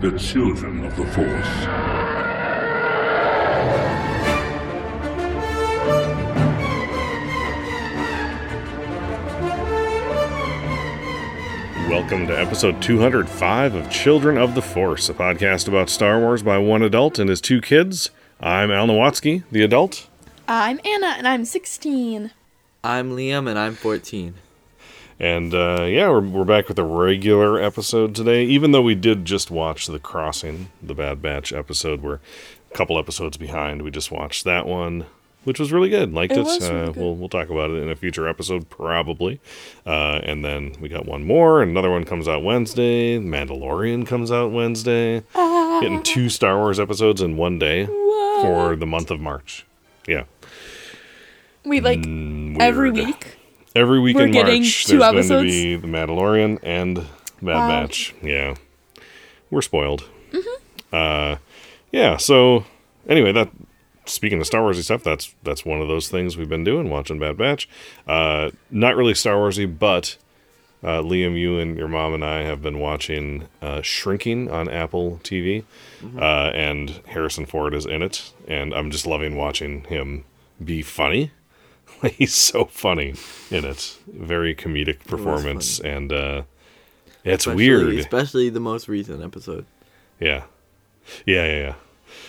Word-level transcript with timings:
the 0.00 0.10
children 0.18 0.84
of 0.84 0.94
the 0.94 1.06
Force. 1.06 1.66
Welcome 11.88 12.26
to 12.26 12.38
episode 12.38 12.82
205 12.82 13.74
of 13.74 13.90
Children 13.90 14.36
of 14.36 14.54
the 14.54 14.60
Force, 14.60 15.08
a 15.08 15.14
podcast 15.14 15.66
about 15.66 15.88
Star 15.88 16.20
Wars 16.20 16.42
by 16.42 16.58
one 16.58 16.82
adult 16.82 17.18
and 17.18 17.30
his 17.30 17.40
two 17.40 17.62
kids. 17.62 18.10
I'm 18.38 18.70
Al 18.70 18.88
Nowatsky, 18.88 19.44
the 19.50 19.62
adult. 19.62 20.08
Uh, 20.46 20.52
I'm 20.52 20.80
Anna 20.84 21.14
and 21.16 21.26
I'm 21.26 21.46
16. 21.46 22.32
I'm 22.84 23.16
Liam 23.16 23.48
and 23.48 23.58
I'm 23.58 23.74
14. 23.74 24.34
And 25.18 25.54
uh, 25.54 25.84
yeah, 25.88 26.08
we're, 26.10 26.20
we're 26.20 26.44
back 26.44 26.68
with 26.68 26.78
a 26.78 26.84
regular 26.84 27.60
episode 27.60 28.14
today, 28.14 28.44
even 28.44 28.72
though 28.72 28.82
we 28.82 28.94
did 28.94 29.24
just 29.24 29.50
watch 29.50 29.86
The 29.86 29.98
Crossing, 29.98 30.68
the 30.82 30.94
Bad 30.94 31.22
Batch 31.22 31.52
episode. 31.54 32.02
We're 32.02 32.20
a 32.70 32.74
couple 32.74 32.98
episodes 32.98 33.36
behind. 33.38 33.80
We 33.82 33.90
just 33.90 34.10
watched 34.12 34.44
that 34.44 34.66
one, 34.66 35.06
which 35.44 35.58
was 35.58 35.72
really 35.72 35.88
good. 35.88 36.12
Liked 36.12 36.34
It 36.34 36.40
it. 36.40 36.44
was 36.44 36.60
really 36.68 36.80
uh, 36.82 36.86
good. 36.88 36.96
We'll, 36.96 37.14
we'll 37.14 37.28
talk 37.30 37.48
about 37.48 37.70
it 37.70 37.82
in 37.82 37.88
a 37.88 37.96
future 37.96 38.28
episode, 38.28 38.68
probably. 38.68 39.40
Uh, 39.86 40.20
and 40.22 40.44
then 40.44 40.74
we 40.80 40.90
got 40.90 41.06
one 41.06 41.24
more. 41.24 41.62
Another 41.62 41.90
one 41.90 42.04
comes 42.04 42.28
out 42.28 42.42
Wednesday. 42.44 43.18
Mandalorian 43.18 44.06
comes 44.06 44.30
out 44.30 44.52
Wednesday. 44.52 45.22
Ah. 45.34 45.80
Getting 45.80 46.02
two 46.02 46.28
Star 46.28 46.58
Wars 46.58 46.78
episodes 46.78 47.22
in 47.22 47.38
one 47.38 47.58
day 47.58 47.86
for 47.86 48.76
the 48.76 48.86
month 48.86 49.10
of 49.10 49.18
March. 49.20 49.64
Yeah. 50.06 50.24
We 51.64 51.80
like 51.80 52.00
Mm, 52.00 52.60
every 52.60 52.90
week. 52.90 53.35
Every 53.76 54.00
week 54.00 54.16
We're 54.16 54.24
in 54.24 54.30
getting 54.32 54.62
March, 54.62 54.86
two 54.86 54.98
there's 54.98 55.28
going 55.28 55.44
to 55.46 55.50
be 55.50 55.76
The 55.76 55.86
Mandalorian 55.86 56.58
and 56.62 56.96
Bad 56.96 57.06
Wow. 57.42 57.68
Batch. 57.68 58.14
Yeah, 58.22 58.54
we're 59.50 59.60
spoiled. 59.62 60.08
Uh, 60.92 61.36
yeah. 61.92 62.16
So 62.16 62.64
anyway, 63.06 63.32
that 63.32 63.50
speaking 64.06 64.40
of 64.40 64.46
Star 64.46 64.62
Warsy 64.62 64.82
stuff, 64.82 65.02
that's 65.02 65.34
that's 65.42 65.64
one 65.64 65.82
of 65.82 65.88
those 65.88 66.08
things 66.08 66.36
we've 66.38 66.48
been 66.48 66.64
doing, 66.64 66.88
watching 66.88 67.18
Bad 67.18 67.36
Batch. 67.36 67.68
Uh, 68.06 68.50
not 68.70 68.96
really 68.96 69.14
Star 69.14 69.34
Warsy, 69.34 69.66
but 69.78 70.16
uh, 70.82 71.02
Liam, 71.02 71.38
you 71.38 71.58
and 71.58 71.76
your 71.76 71.88
mom 71.88 72.14
and 72.14 72.24
I 72.24 72.44
have 72.44 72.62
been 72.62 72.78
watching 72.78 73.46
uh, 73.60 73.82
Shrinking 73.82 74.50
on 74.50 74.68
Apple 74.70 75.20
TV, 75.22 75.64
uh, 76.18 76.50
and 76.54 77.00
Harrison 77.08 77.44
Ford 77.44 77.74
is 77.74 77.84
in 77.84 78.00
it, 78.02 78.32
and 78.48 78.72
I'm 78.72 78.90
just 78.90 79.06
loving 79.06 79.36
watching 79.36 79.84
him 79.84 80.24
be 80.64 80.80
funny. 80.80 81.30
He's 82.18 82.34
so 82.34 82.64
funny 82.66 83.14
in 83.50 83.64
it. 83.64 83.96
Very 84.08 84.54
comedic 84.54 85.00
performance, 85.06 85.80
and 85.80 86.12
uh, 86.12 86.42
it's 87.24 87.46
Especially- 87.46 87.68
weird. 87.68 87.94
Especially 87.98 88.48
the 88.50 88.60
most 88.60 88.88
recent 88.88 89.22
episode. 89.22 89.66
Yeah, 90.20 90.44
yeah, 91.24 91.46
yeah, 91.46 91.60
yeah. 91.60 91.74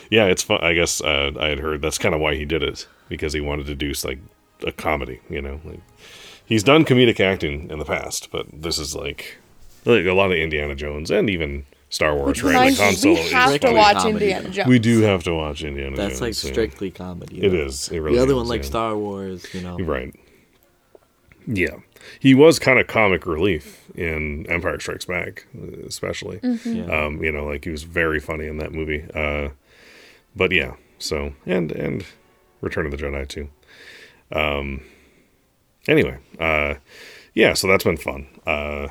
Yeah, 0.09 0.25
it's 0.25 0.44
fun. 0.44 0.59
I 0.64 0.73
guess 0.73 1.02
uh, 1.02 1.31
I 1.39 1.47
had 1.47 1.59
heard 1.59 1.81
that's 1.81 1.97
kind 1.97 2.16
of 2.16 2.22
why 2.22 2.36
he 2.36 2.45
did 2.45 2.64
it 2.64 2.88
because 3.09 3.34
he 3.34 3.42
wanted 3.42 3.67
to 3.67 3.75
do 3.75 3.94
like 4.03 4.19
a 4.66 4.72
comedy. 4.72 5.19
You 5.30 5.42
know, 5.42 5.61
like 5.64 5.80
he's 6.45 6.64
done 6.64 6.84
comedic 6.86 7.19
acting 7.19 7.69
in 7.69 7.80
the 7.80 7.86
past, 7.86 8.30
but 8.31 8.47
this 8.52 8.80
is 8.80 8.95
like 8.95 9.38
like 9.86 10.06
a 10.06 10.14
lot 10.14 10.31
of 10.31 10.38
Indiana 10.38 10.75
Jones 10.75 11.12
and 11.12 11.30
even 11.30 11.66
Star 11.90 12.16
Wars. 12.16 12.44
right, 12.44 12.54
Mind 12.54 12.78
like 12.78 12.80
Han 12.80 12.92
you, 12.92 12.98
Solo 12.98 13.14
we 13.16 13.20
is 13.22 13.32
have 13.32 13.60
to 13.62 13.72
watch 13.74 13.98
comedy. 13.98 14.14
Indiana 14.26 14.50
Jones. 14.50 14.68
We 14.68 14.80
do 14.80 15.02
have 15.02 15.24
to 15.24 15.34
watch 15.34 15.64
Indiana 15.64 15.96
That's 15.96 16.20
Jones. 16.20 16.20
That's 16.20 16.44
like 16.44 16.44
yeah. 16.44 16.54
strictly 16.54 16.92
comedy. 16.92 17.42
It 17.44 17.50
though. 17.50 17.58
is. 17.58 17.90
It 17.90 18.00
really 18.00 18.18
the 18.18 18.24
other 18.24 18.34
is, 18.34 18.38
one, 18.38 18.48
like 18.48 18.64
yeah. 18.64 18.68
Star 18.70 18.98
Wars, 18.98 19.54
you 19.54 19.62
know. 19.62 19.78
Right. 19.78 20.14
Yeah. 21.46 21.78
He 22.20 22.36
was 22.36 22.60
kind 22.60 22.78
of 22.80 22.88
comic 22.88 23.26
relief 23.26 23.90
in 23.96 24.46
Empire 24.50 24.80
Strikes 24.80 25.06
Back, 25.06 25.48
especially. 25.86 26.40
Yeah. 26.44 26.86
Um, 26.86 27.24
you 27.24 27.32
know, 27.32 27.46
like 27.46 27.64
he 27.64 27.72
was 27.72 27.84
very 27.84 28.20
funny 28.20 28.48
in 28.48 28.58
that 28.58 28.74
movie. 28.74 29.06
Uh, 29.14 29.50
but 30.36 30.52
yeah, 30.52 30.76
so 31.00 31.34
and 31.46 31.72
and 31.72 32.06
Return 32.62 32.86
of 32.86 32.92
the 32.92 32.98
Jedi 32.98 33.28
too. 33.28 33.50
Um, 34.32 34.82
anyway, 35.88 36.18
uh, 36.40 36.76
yeah, 37.34 37.53
so 37.53 37.68
that's 37.68 37.84
been 37.84 37.97
fun. 37.97 38.28
Uh, 38.46 38.90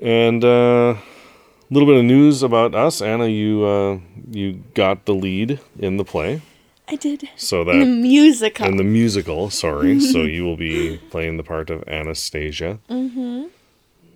and 0.00 0.44
uh, 0.44 0.94
a 0.96 1.13
little 1.74 1.86
bit 1.88 1.96
of 1.98 2.04
news 2.04 2.42
about 2.42 2.74
us, 2.74 3.02
Anna. 3.02 3.26
You 3.26 3.64
uh, 3.64 3.98
you 4.30 4.62
got 4.74 5.04
the 5.06 5.14
lead 5.14 5.60
in 5.78 5.96
the 5.96 6.04
play, 6.04 6.40
I 6.88 6.96
did. 6.96 7.28
so 7.36 7.64
The 7.64 7.72
that 7.72 7.84
musical. 7.86 8.66
and 8.66 8.78
the 8.78 8.84
musical, 9.00 9.50
sorry. 9.50 10.00
so 10.12 10.22
you 10.22 10.44
will 10.44 10.56
be 10.56 10.98
playing 11.10 11.36
the 11.36 11.42
part 11.52 11.70
of 11.70 11.82
Anastasia, 11.88 12.78
Mm-hmm. 12.88 13.44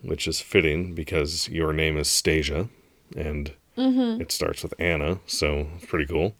which 0.03 0.27
is 0.29 0.41
fitting 0.41 0.95
because 0.95 1.49
your 1.49 1.73
name 1.73 1.97
is 1.99 2.09
Stasia, 2.09 2.69
and 3.17 3.53
Mm-hmm. 3.77 4.21
it 4.21 4.33
starts 4.33 4.65
with 4.65 4.75
Anna, 4.81 5.21
so 5.27 5.69
it's 5.77 5.87
pretty 5.87 6.07
cool. 6.07 6.35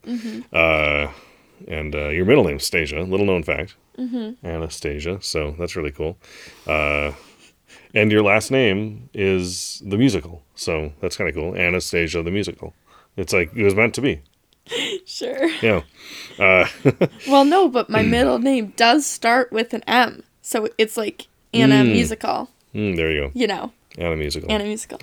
Uh, 0.53 1.07
and 1.69 1.95
uh, 1.95 2.09
your 2.09 2.25
middle 2.25 2.43
name's 2.45 2.69
Stasia, 2.69 3.09
little 3.09 3.27
known 3.27 3.43
fact, 3.45 3.77
Mm-hmm. 3.99 4.47
Anastasia. 4.47 5.19
So 5.23 5.55
that's 5.59 5.75
really 5.77 5.91
cool. 5.93 6.17
Uh, 6.67 7.13
and 7.95 8.11
your 8.13 8.23
last 8.23 8.51
name 8.51 9.09
is 9.15 9.83
the 9.85 9.97
musical, 9.99 10.43
so 10.55 10.93
that's 11.01 11.17
kind 11.17 11.29
of 11.29 11.35
cool. 11.35 11.55
Anastasia 11.57 12.23
the 12.23 12.31
musical. 12.31 12.75
It's 13.17 13.33
like 13.33 13.55
it 13.55 13.65
was 13.65 13.75
meant 13.75 13.95
to 13.95 14.01
be. 14.01 14.21
sure. 15.07 15.49
Yeah. 15.63 15.83
Uh, 16.39 16.67
Well, 17.29 17.45
no, 17.45 17.69
but 17.69 17.89
my 17.91 18.03
middle 18.03 18.39
name 18.39 18.73
does 18.77 19.07
start 19.07 19.51
with 19.53 19.73
an 19.75 19.83
M. 19.87 20.23
So 20.43 20.69
it's 20.79 20.97
like 20.97 21.27
Anna 21.55 21.85
Musical. 21.85 22.49
mm, 22.75 22.97
there 22.97 23.11
you 23.11 23.21
go. 23.23 23.31
You 23.35 23.47
know, 23.47 23.73
Anna 23.97 24.17
musical. 24.17 24.51
Anna 24.53 24.65
Musical. 24.65 25.01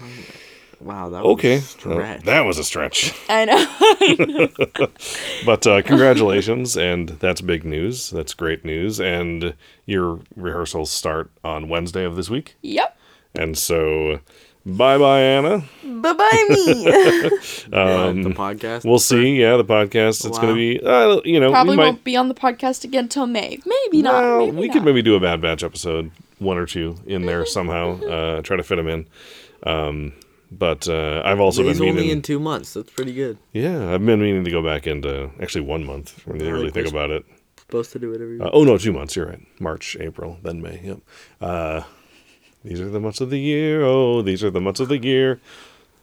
Wow, 0.82 1.10
that 1.10 1.24
was 1.24 1.34
Okay, 1.34 1.56
a 1.56 1.58
well, 1.60 1.62
stretch. 1.98 2.24
that 2.24 2.42
was 2.42 2.58
a 2.58 2.64
stretch. 2.64 3.14
I 3.30 3.46
know. 3.46 4.88
But 5.46 5.68
uh, 5.68 5.82
congratulations, 5.84 6.76
and 6.78 7.10
that's 7.10 7.42
big 7.42 7.64
news. 7.66 8.10
That's 8.10 8.34
great 8.34 8.66
news. 8.66 9.00
And 9.00 9.54
your 9.86 10.20
rehearsals 10.36 10.92
start 10.92 11.30
on 11.44 11.70
Wednesday 11.70 12.04
of 12.04 12.16
this 12.16 12.30
week. 12.30 12.56
yep. 12.62 12.98
And 13.38 13.58
so, 13.58 14.22
bye 14.66 14.98
bye, 14.98 15.20
Anna. 15.20 15.64
Bye 15.84 16.14
bye 16.14 16.46
me. 16.50 16.84
What, 16.86 17.30
the 17.70 18.34
podcast. 18.34 18.86
Um, 18.86 18.90
We'll 18.90 19.00
see. 19.00 19.36
Yeah, 19.42 19.58
the 19.58 19.66
podcast. 19.66 20.26
It's 20.26 20.40
going 20.40 20.54
to 20.54 20.56
be, 20.56 20.80
uh, 20.82 21.20
you 21.26 21.40
know, 21.42 21.52
Probably 21.52 21.72
we 21.72 21.78
might. 21.78 21.84
won't 21.86 22.04
be 22.06 22.16
on 22.16 22.30
the 22.30 22.34
podcast 22.34 22.84
again 22.86 23.10
till 23.10 23.28
May. 23.28 23.60
Maybe 23.66 24.02
not. 24.02 24.24
well, 24.24 24.46
maybe 24.46 24.58
we 24.58 24.68
not. 24.68 24.74
could 24.74 24.86
maybe 24.86 25.02
do 25.02 25.16
a 25.16 25.20
Bad 25.20 25.42
Batch 25.42 25.64
episode, 25.64 26.12
one 26.40 26.58
or 26.58 26.66
two 26.66 26.96
in 27.06 27.26
there 27.26 27.46
somehow. 27.46 28.02
Uh, 28.02 28.42
try 28.42 28.56
to 28.56 28.64
fit 28.64 28.78
them 28.78 28.88
in. 28.88 29.06
Um, 29.64 30.14
but 30.58 30.88
uh, 30.88 31.22
I've 31.26 31.40
also 31.40 31.64
He's 31.64 31.80
been 31.80 31.90
only 31.90 32.02
meaning. 32.04 32.18
in 32.18 32.22
two 32.22 32.40
months. 32.40 32.74
That's 32.74 32.92
pretty 32.92 33.14
good. 33.14 33.38
yeah, 33.54 33.94
I've 33.94 34.06
been 34.06 34.22
meaning 34.22 34.44
to 34.46 34.52
go 34.52 34.62
back 34.64 34.88
into 34.88 35.30
actually 35.42 35.62
one 35.66 35.84
month 35.86 36.22
when 36.26 36.40
you 36.40 36.52
really 36.52 36.72
think 36.72 36.88
about 36.88 37.10
it. 37.12 37.26
Supposed 37.58 37.92
to 37.94 38.00
do 38.00 38.12
it 38.14 38.22
every 38.22 38.40
Uh, 38.40 38.50
oh 38.54 38.64
no, 38.64 38.78
two 38.78 38.94
months. 38.94 39.16
You're 39.16 39.26
right. 39.28 39.42
March, 39.60 39.98
April, 40.00 40.38
then 40.44 40.62
May. 40.62 40.82
Yep. 40.84 41.00
Uh, 41.42 41.82
these 42.64 42.80
are 42.80 42.90
the 42.90 43.00
months 43.00 43.22
of 43.22 43.30
the 43.30 43.40
year. 43.40 43.84
Oh, 43.84 44.22
these 44.22 44.44
are 44.44 44.50
the 44.52 44.62
months 44.62 44.80
of 44.80 44.88
the 44.88 44.98
year. 45.04 45.40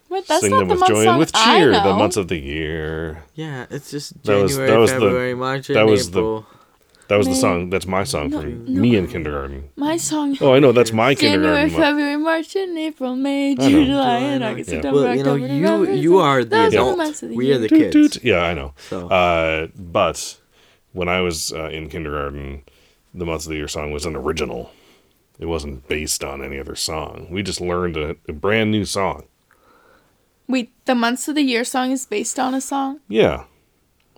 Wait, 0.09 0.27
that's 0.27 0.43
Sing 0.43 0.51
not 0.51 0.59
them 0.59 0.69
the 0.69 0.75
with 0.75 0.81
month 0.81 0.91
joy 0.93 1.05
song 1.05 1.09
and 1.15 1.19
with 1.19 1.31
I 1.34 1.59
cheer. 1.59 1.71
The 1.71 1.84
know. 1.84 1.97
months 1.97 2.17
of 2.19 2.29
the 2.29 2.37
year. 2.39 3.23
Yeah, 3.34 3.67
it's 3.71 3.91
just 3.91 4.23
That 4.25 4.43
was- 4.43 4.53
January, 4.53 4.71
that 4.73 4.79
was 4.79 4.91
the- 4.93 4.99
February, 5.01 5.34
March, 5.34 5.69
and 5.71 5.77
that 5.77 5.87
was 5.87 6.11
the- 6.11 6.19
April. 6.21 6.47
That 7.12 7.19
was 7.19 7.28
the 7.28 7.34
song. 7.34 7.69
That's 7.69 7.87
my 7.87 8.05
song 8.05 8.31
from 8.31 8.65
me 8.81 8.97
in 8.97 9.06
kindergarten. 9.06 9.69
My 9.77 9.99
song. 9.99 10.34
Oh, 10.41 10.55
I 10.55 10.61
know. 10.61 10.73
That's 10.73 10.95
my 10.95 11.12
January, 11.15 11.69
kindergarten. 11.69 11.73
mo- 11.75 11.78
February, 11.78 12.17
March, 12.17 12.56
and 12.56 12.78
April, 12.78 13.17
May, 13.17 13.55
June. 13.55 13.69
July, 13.69 13.84
July, 13.84 14.17
and 14.19 14.34
and 14.43 14.45
August, 14.45 14.71
Yeah. 14.71 14.75
September, 14.77 15.00
Well, 15.03 15.15
you 15.17 15.22
know, 15.22 15.33
October, 15.34 15.53
you 15.55 15.61
November, 15.61 15.93
you 15.95 16.19
are 16.19 16.43
the 16.43 16.49
Those 16.56 16.75
are 16.75 16.77
adult. 16.78 16.97
months 16.97 17.22
of 17.22 17.28
the 17.28 17.37
we 17.37 17.47
year. 17.49 17.56
are 17.56 17.59
the 17.59 17.69
Toot, 17.69 17.78
kids. 17.93 18.15
toot. 18.15 18.25
Yeah, 18.25 18.41
I 18.41 18.55
know. 18.55 18.72
So- 18.89 19.09
Uh, 19.11 19.67
but 19.77 20.39
when 20.93 21.09
I 21.09 21.21
was 21.21 21.53
uh, 21.53 21.69
in 21.69 21.91
kindergarten, 21.91 22.62
the 23.12 23.27
months 23.27 23.45
of 23.45 23.51
the 23.51 23.56
year 23.56 23.69
song 23.69 23.93
was 23.93 24.06
an 24.06 24.17
original. 24.17 24.71
It 25.39 25.47
wasn't 25.47 25.87
based 25.89 26.25
on 26.25 26.43
any 26.43 26.59
other 26.59 26.75
song. 26.77 27.27
We 27.31 27.43
just 27.43 27.61
learned 27.61 27.99
a, 27.99 28.17
a 28.27 28.33
brand 28.33 28.71
new 28.71 28.87
song. 28.87 29.25
Wait, 30.49 30.72
the 30.86 30.95
months 30.95 31.28
of 31.28 31.34
the 31.34 31.42
year 31.42 31.65
song 31.65 31.91
is 31.91 32.07
based 32.07 32.39
on 32.39 32.54
a 32.54 32.60
song? 32.63 33.01
Yeah, 33.09 33.45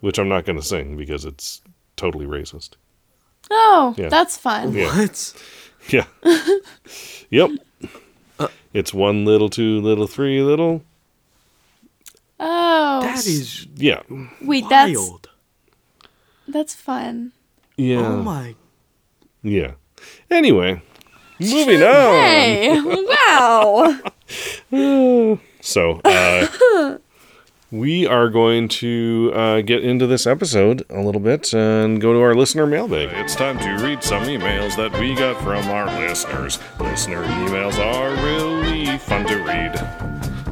which 0.01 0.19
I'm 0.19 0.29
not 0.29 0.45
going 0.45 0.59
to 0.61 0.65
sing 0.65 0.97
because 0.97 1.25
it's 1.25 1.61
totally 1.97 2.27
racist. 2.27 2.71
Oh, 3.51 3.95
Yeah. 3.97 4.09
that's 4.09 4.37
fun. 4.37 4.73
Yeah. 4.73 4.97
What? 4.97 5.35
Yeah. 5.89 6.07
yep. 7.31 7.51
Uh, 8.39 8.49
it's 8.73 8.93
one 8.95 9.25
little, 9.25 9.49
two 9.49 9.81
little, 9.81 10.07
three 10.07 10.43
little. 10.43 10.83
Oh, 12.41 13.01
That 13.03 13.27
is 13.27 13.67
Yeah. 13.77 14.01
wait, 14.43 14.65
that's 14.69 14.97
wild. 14.99 15.29
that's 16.49 16.75
fun. 16.75 17.33
Yeah. 17.77 18.07
Oh 18.07 18.23
my. 18.23 18.55
Yeah. 19.43 19.73
Anyway, 20.31 20.83
moving 21.39 21.83
on. 21.83 22.15
Hey, 22.25 22.81
wow. 23.11 24.01
So, 25.61 26.01
uh, 26.05 26.99
we 27.75 28.07
are 28.07 28.29
going 28.29 28.69
to 28.69 29.33
uh, 29.35 29.61
get 29.61 29.83
into 29.83 30.07
this 30.07 30.29
episode 30.29 30.87
a 30.91 31.01
little 31.01 31.21
bit 31.21 31.53
and 31.53 32.01
go 32.01 32.13
to 32.13 32.21
our 32.21 32.33
listener 32.33 32.67
mailbag. 32.69 33.09
It's 33.15 33.35
time 33.35 33.59
to 33.59 33.85
read 33.85 34.01
some 34.01 34.23
emails 34.25 34.77
that 34.77 34.93
we 35.01 35.17
got 35.17 35.43
from 35.43 35.67
our 35.69 35.87
listeners. 35.99 36.61
Listener 36.79 37.25
emails 37.25 37.77
are 37.79 38.11
really 38.23 38.97
fun 38.99 39.27
to 39.27 39.39
read. 39.39 39.75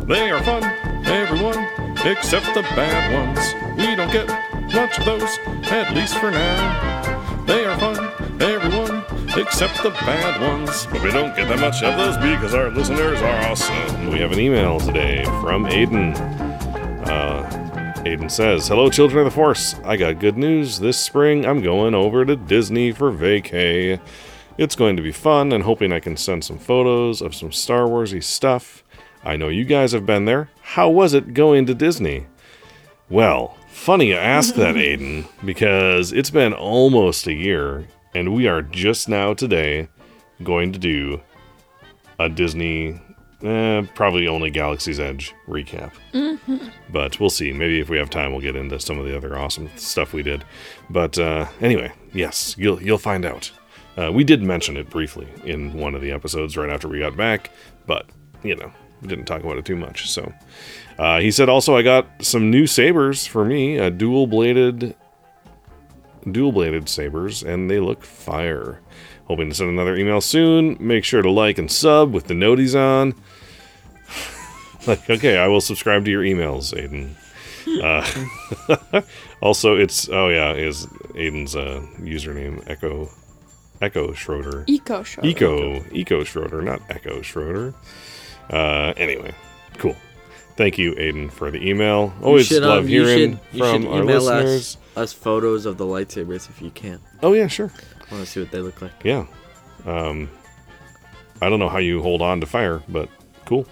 They 0.09 0.33
are 0.33 0.43
fun, 0.43 0.65
everyone, 1.07 1.65
except 2.05 2.53
the 2.55 2.63
bad 2.75 3.15
ones. 3.15 3.55
We 3.79 3.95
don't 3.95 4.11
get 4.11 4.27
much 4.75 4.99
of 4.99 5.05
those, 5.05 5.39
at 5.71 5.95
least 5.95 6.19
for 6.19 6.33
now. 6.33 7.45
They 7.47 7.65
are 7.65 7.79
fun, 7.79 8.43
everyone, 8.43 9.05
except 9.37 9.81
the 9.85 9.91
bad 9.91 10.41
ones. 10.41 10.87
But 10.87 11.05
we 11.05 11.13
don't 11.13 11.37
get 11.37 11.49
that 11.49 11.61
much 11.61 11.85
of 11.85 11.97
those 11.97 12.17
because 12.17 12.53
our 12.53 12.71
listeners 12.71 13.23
are 13.23 13.49
awesome. 13.49 14.11
We 14.11 14.19
have 14.19 14.33
an 14.33 14.41
email 14.41 14.81
today 14.81 15.23
from 15.25 15.67
Aiden. 15.67 16.52
Uh, 17.05 17.43
Aiden 18.05 18.31
says, 18.31 18.69
Hello, 18.69 18.89
children 18.91 19.27
of 19.27 19.33
the 19.33 19.35
Force. 19.35 19.75
I 19.85 19.97
got 19.97 20.21
good 20.21 20.37
news. 20.37 20.79
This 20.79 20.99
spring, 20.99 21.45
I'm 21.45 21.63
going 21.63 21.95
over 21.95 22.25
to 22.25 22.37
Disney 22.37 22.93
for 22.93 23.11
vacay. 23.13 24.01
It's 24.59 24.77
going 24.77 24.97
to 24.97 25.03
be 25.03 25.13
fun 25.13 25.53
and 25.53 25.65
hoping 25.65 25.93
I 25.93 26.01
can 26.01 26.17
send 26.17 26.45
some 26.45 26.59
photos 26.59 27.21
of 27.21 27.35
some 27.35 27.53
Star 27.53 27.87
Warsy 27.87 28.23
stuff. 28.23 28.85
I 29.25 29.37
know 29.37 29.49
you 29.49 29.65
guys 29.65 29.93
have 29.93 30.05
been 30.07 30.25
there. 30.25 30.51
How 30.61 30.89
was 30.91 31.15
it 31.15 31.35
going 31.35 31.67
to 31.67 31.75
Disney? 31.75 32.27
Well, 33.09 33.57
funny 33.69 34.09
you 34.09 34.17
ask 34.17 34.55
that, 34.55 34.75
Aiden, 34.77 35.27
because 35.45 36.13
it's 36.13 36.31
been 36.31 36.53
almost 36.53 37.27
a 37.27 37.33
year, 37.35 37.87
and 38.15 38.35
we 38.35 38.47
are 38.47 38.63
just 38.63 39.09
now 39.09 39.35
today 39.35 39.89
going 40.43 40.73
to 40.73 40.79
do 40.79 41.21
a 42.19 42.29
Disney, 42.29 43.01
eh, 43.43 43.83
probably 43.95 44.27
only 44.29 44.51
Galaxy's 44.51 45.01
Edge 45.01 45.35
recap. 45.49 45.93
But 46.91 47.19
we'll 47.19 47.31
see. 47.31 47.53
Maybe 47.53 47.81
if 47.81 47.89
we 47.89 47.99
have 47.99 48.11
time, 48.11 48.33
we'll 48.33 48.41
get 48.41 48.57
into 48.57 48.79
some 48.81 48.99
of 48.99 49.07
the 49.07 49.17
other 49.17 49.39
awesome 49.39 49.71
stuff 49.77 50.13
we 50.13 50.23
did. 50.23 50.45
But 50.91 51.19
uh, 51.19 51.47
anyway, 51.61 51.93
yes, 52.13 52.55
you'll 52.59 52.83
you'll 52.83 52.99
find 52.99 53.25
out. 53.25 53.51
Uh, 53.97 54.11
we 54.13 54.25
did 54.25 54.43
mention 54.43 54.77
it 54.77 54.89
briefly 54.89 55.29
in 55.45 55.73
one 55.75 55.95
of 55.95 56.01
the 56.01 56.11
episodes 56.13 56.57
right 56.57 56.71
after 56.71 56.89
we 56.89 56.99
got 56.99 57.17
back, 57.17 57.51
but 57.87 58.07
you 58.43 58.57
know, 58.57 58.73
we 59.01 59.09
didn't 59.09 59.27
talk 59.27 59.43
about 59.43 59.59
it 59.59 59.65
too 59.65 59.77
much. 59.77 60.11
So 60.11 60.33
uh, 60.99 61.21
he 61.21 61.31
said 61.31 61.49
also, 61.49 61.77
I 61.77 61.83
got 61.83 62.07
some 62.25 62.51
new 62.51 62.67
sabers 62.67 63.27
for 63.27 63.45
me, 63.45 63.77
a 63.79 63.91
dual 63.91 64.27
bladed, 64.27 64.95
dual 66.31 66.53
bladed 66.53 66.89
sabers, 66.89 67.43
and 67.43 67.71
they 67.71 67.81
look 67.81 68.03
fire. 68.03 68.81
Hoping 69.27 69.49
to 69.49 69.55
send 69.55 69.71
another 69.71 69.97
email 69.97 70.21
soon. 70.21 70.77
Make 70.81 71.05
sure 71.05 71.23
to 71.23 71.31
like 71.31 71.59
and 71.59 71.71
sub 71.71 72.13
with 72.13 72.27
the 72.27 72.35
noties 72.35 72.79
on. 72.79 73.15
like, 74.87 75.09
okay, 75.09 75.37
I 75.39 75.47
will 75.49 75.61
subscribe 75.61 76.05
to 76.05 76.11
your 76.11 76.23
emails, 76.23 76.73
Aiden. 76.75 77.15
Uh, 77.83 79.03
also, 79.41 79.77
it's 79.77 80.09
oh 80.09 80.29
yeah, 80.29 80.53
is 80.53 80.87
Aiden's 81.15 81.55
uh, 81.55 81.85
username 81.99 82.69
Echo 82.69 83.09
Echo 83.81 84.13
Schroeder. 84.13 84.65
Eco 84.67 85.03
show. 85.03 85.23
Eco 85.25 85.85
Eco 85.93 86.25
Schroeder, 86.25 86.63
not 86.63 86.81
Echo 86.91 87.23
Schroeder. 87.23 87.75
Uh, 88.51 88.93
anyway, 88.97 89.33
cool. 89.79 89.97
Thank 90.57 90.77
you, 90.77 90.95
Aiden, 90.97 91.31
for 91.31 91.51
the 91.51 91.67
email. 91.67 92.13
Always 92.23 92.47
should, 92.47 92.63
love 92.63 92.85
um, 92.85 92.89
you 92.89 93.07
hearing 93.07 93.33
should- 93.33 93.41
you 93.53 93.59
from 93.61 93.83
should 93.83 93.91
our 93.91 94.03
email 94.03 94.21
listeners. 94.21 94.77
Us, 94.97 94.97
us 94.97 95.13
photos 95.13 95.65
of 95.65 95.79
the 95.79 95.85
lightsabers 95.85 96.51
if 96.51 96.61
you 96.61 96.71
can. 96.71 97.01
Oh 97.23 97.33
yeah, 97.33 97.47
sure. 97.47 97.73
I 98.11 98.15
want 98.15 98.27
to 98.27 98.31
see 98.31 98.41
what 98.41 98.51
they 98.51 98.61
look 98.61 98.83
like. 98.83 98.93
Yeah. 99.05 99.27
Um, 99.87 100.29
I 101.41 101.49
don't 101.49 101.59
know 101.59 101.69
how 101.71 101.79
you 101.79 102.03
hold 102.03 102.21
on 102.23 102.41
to 102.41 102.47
fire, 102.47 102.83
but 102.89 103.09
cool. 103.47 103.67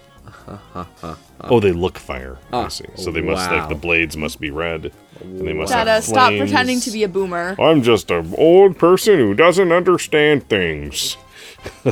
Oh, 1.41 1.59
they 1.59 1.71
look 1.71 1.97
fire. 1.97 2.37
I 2.51 2.67
see. 2.69 2.85
So 2.95 3.11
they 3.11 3.21
must 3.21 3.49
like 3.49 3.69
the 3.69 3.75
blades 3.75 4.15
must 4.17 4.39
be 4.39 4.51
red, 4.51 4.91
and 5.21 5.47
they 5.47 5.53
must 5.53 5.71
Dada, 5.71 5.91
have 5.91 6.03
stop 6.03 6.29
pretending 6.29 6.79
to 6.81 6.91
be 6.91 7.03
a 7.03 7.07
boomer. 7.07 7.55
I'm 7.59 7.81
just 7.83 8.11
an 8.11 8.33
old 8.37 8.77
person 8.77 9.17
who 9.17 9.33
doesn't 9.33 9.71
understand 9.71 10.47
things. 10.49 11.17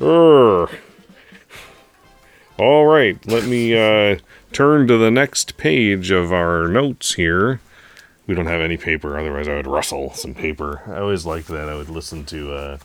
Urgh. 0.00 0.78
All 2.58 2.86
right, 2.86 3.18
let 3.26 3.44
me 3.44 3.76
uh, 3.76 4.18
turn 4.52 4.86
to 4.86 4.96
the 4.96 5.10
next 5.10 5.56
page 5.56 6.10
of 6.10 6.32
our 6.32 6.68
notes 6.68 7.14
here. 7.14 7.60
We 8.26 8.34
don't 8.34 8.46
have 8.46 8.60
any 8.60 8.76
paper, 8.76 9.18
otherwise 9.18 9.48
I 9.48 9.56
would 9.56 9.66
rustle 9.66 10.12
some 10.14 10.34
paper. 10.34 10.82
I 10.86 11.00
always 11.00 11.26
liked 11.26 11.48
that. 11.48 11.68
I 11.68 11.74
would 11.74 11.88
listen 11.88 12.24
to 12.26 12.54
uh, 12.54 12.78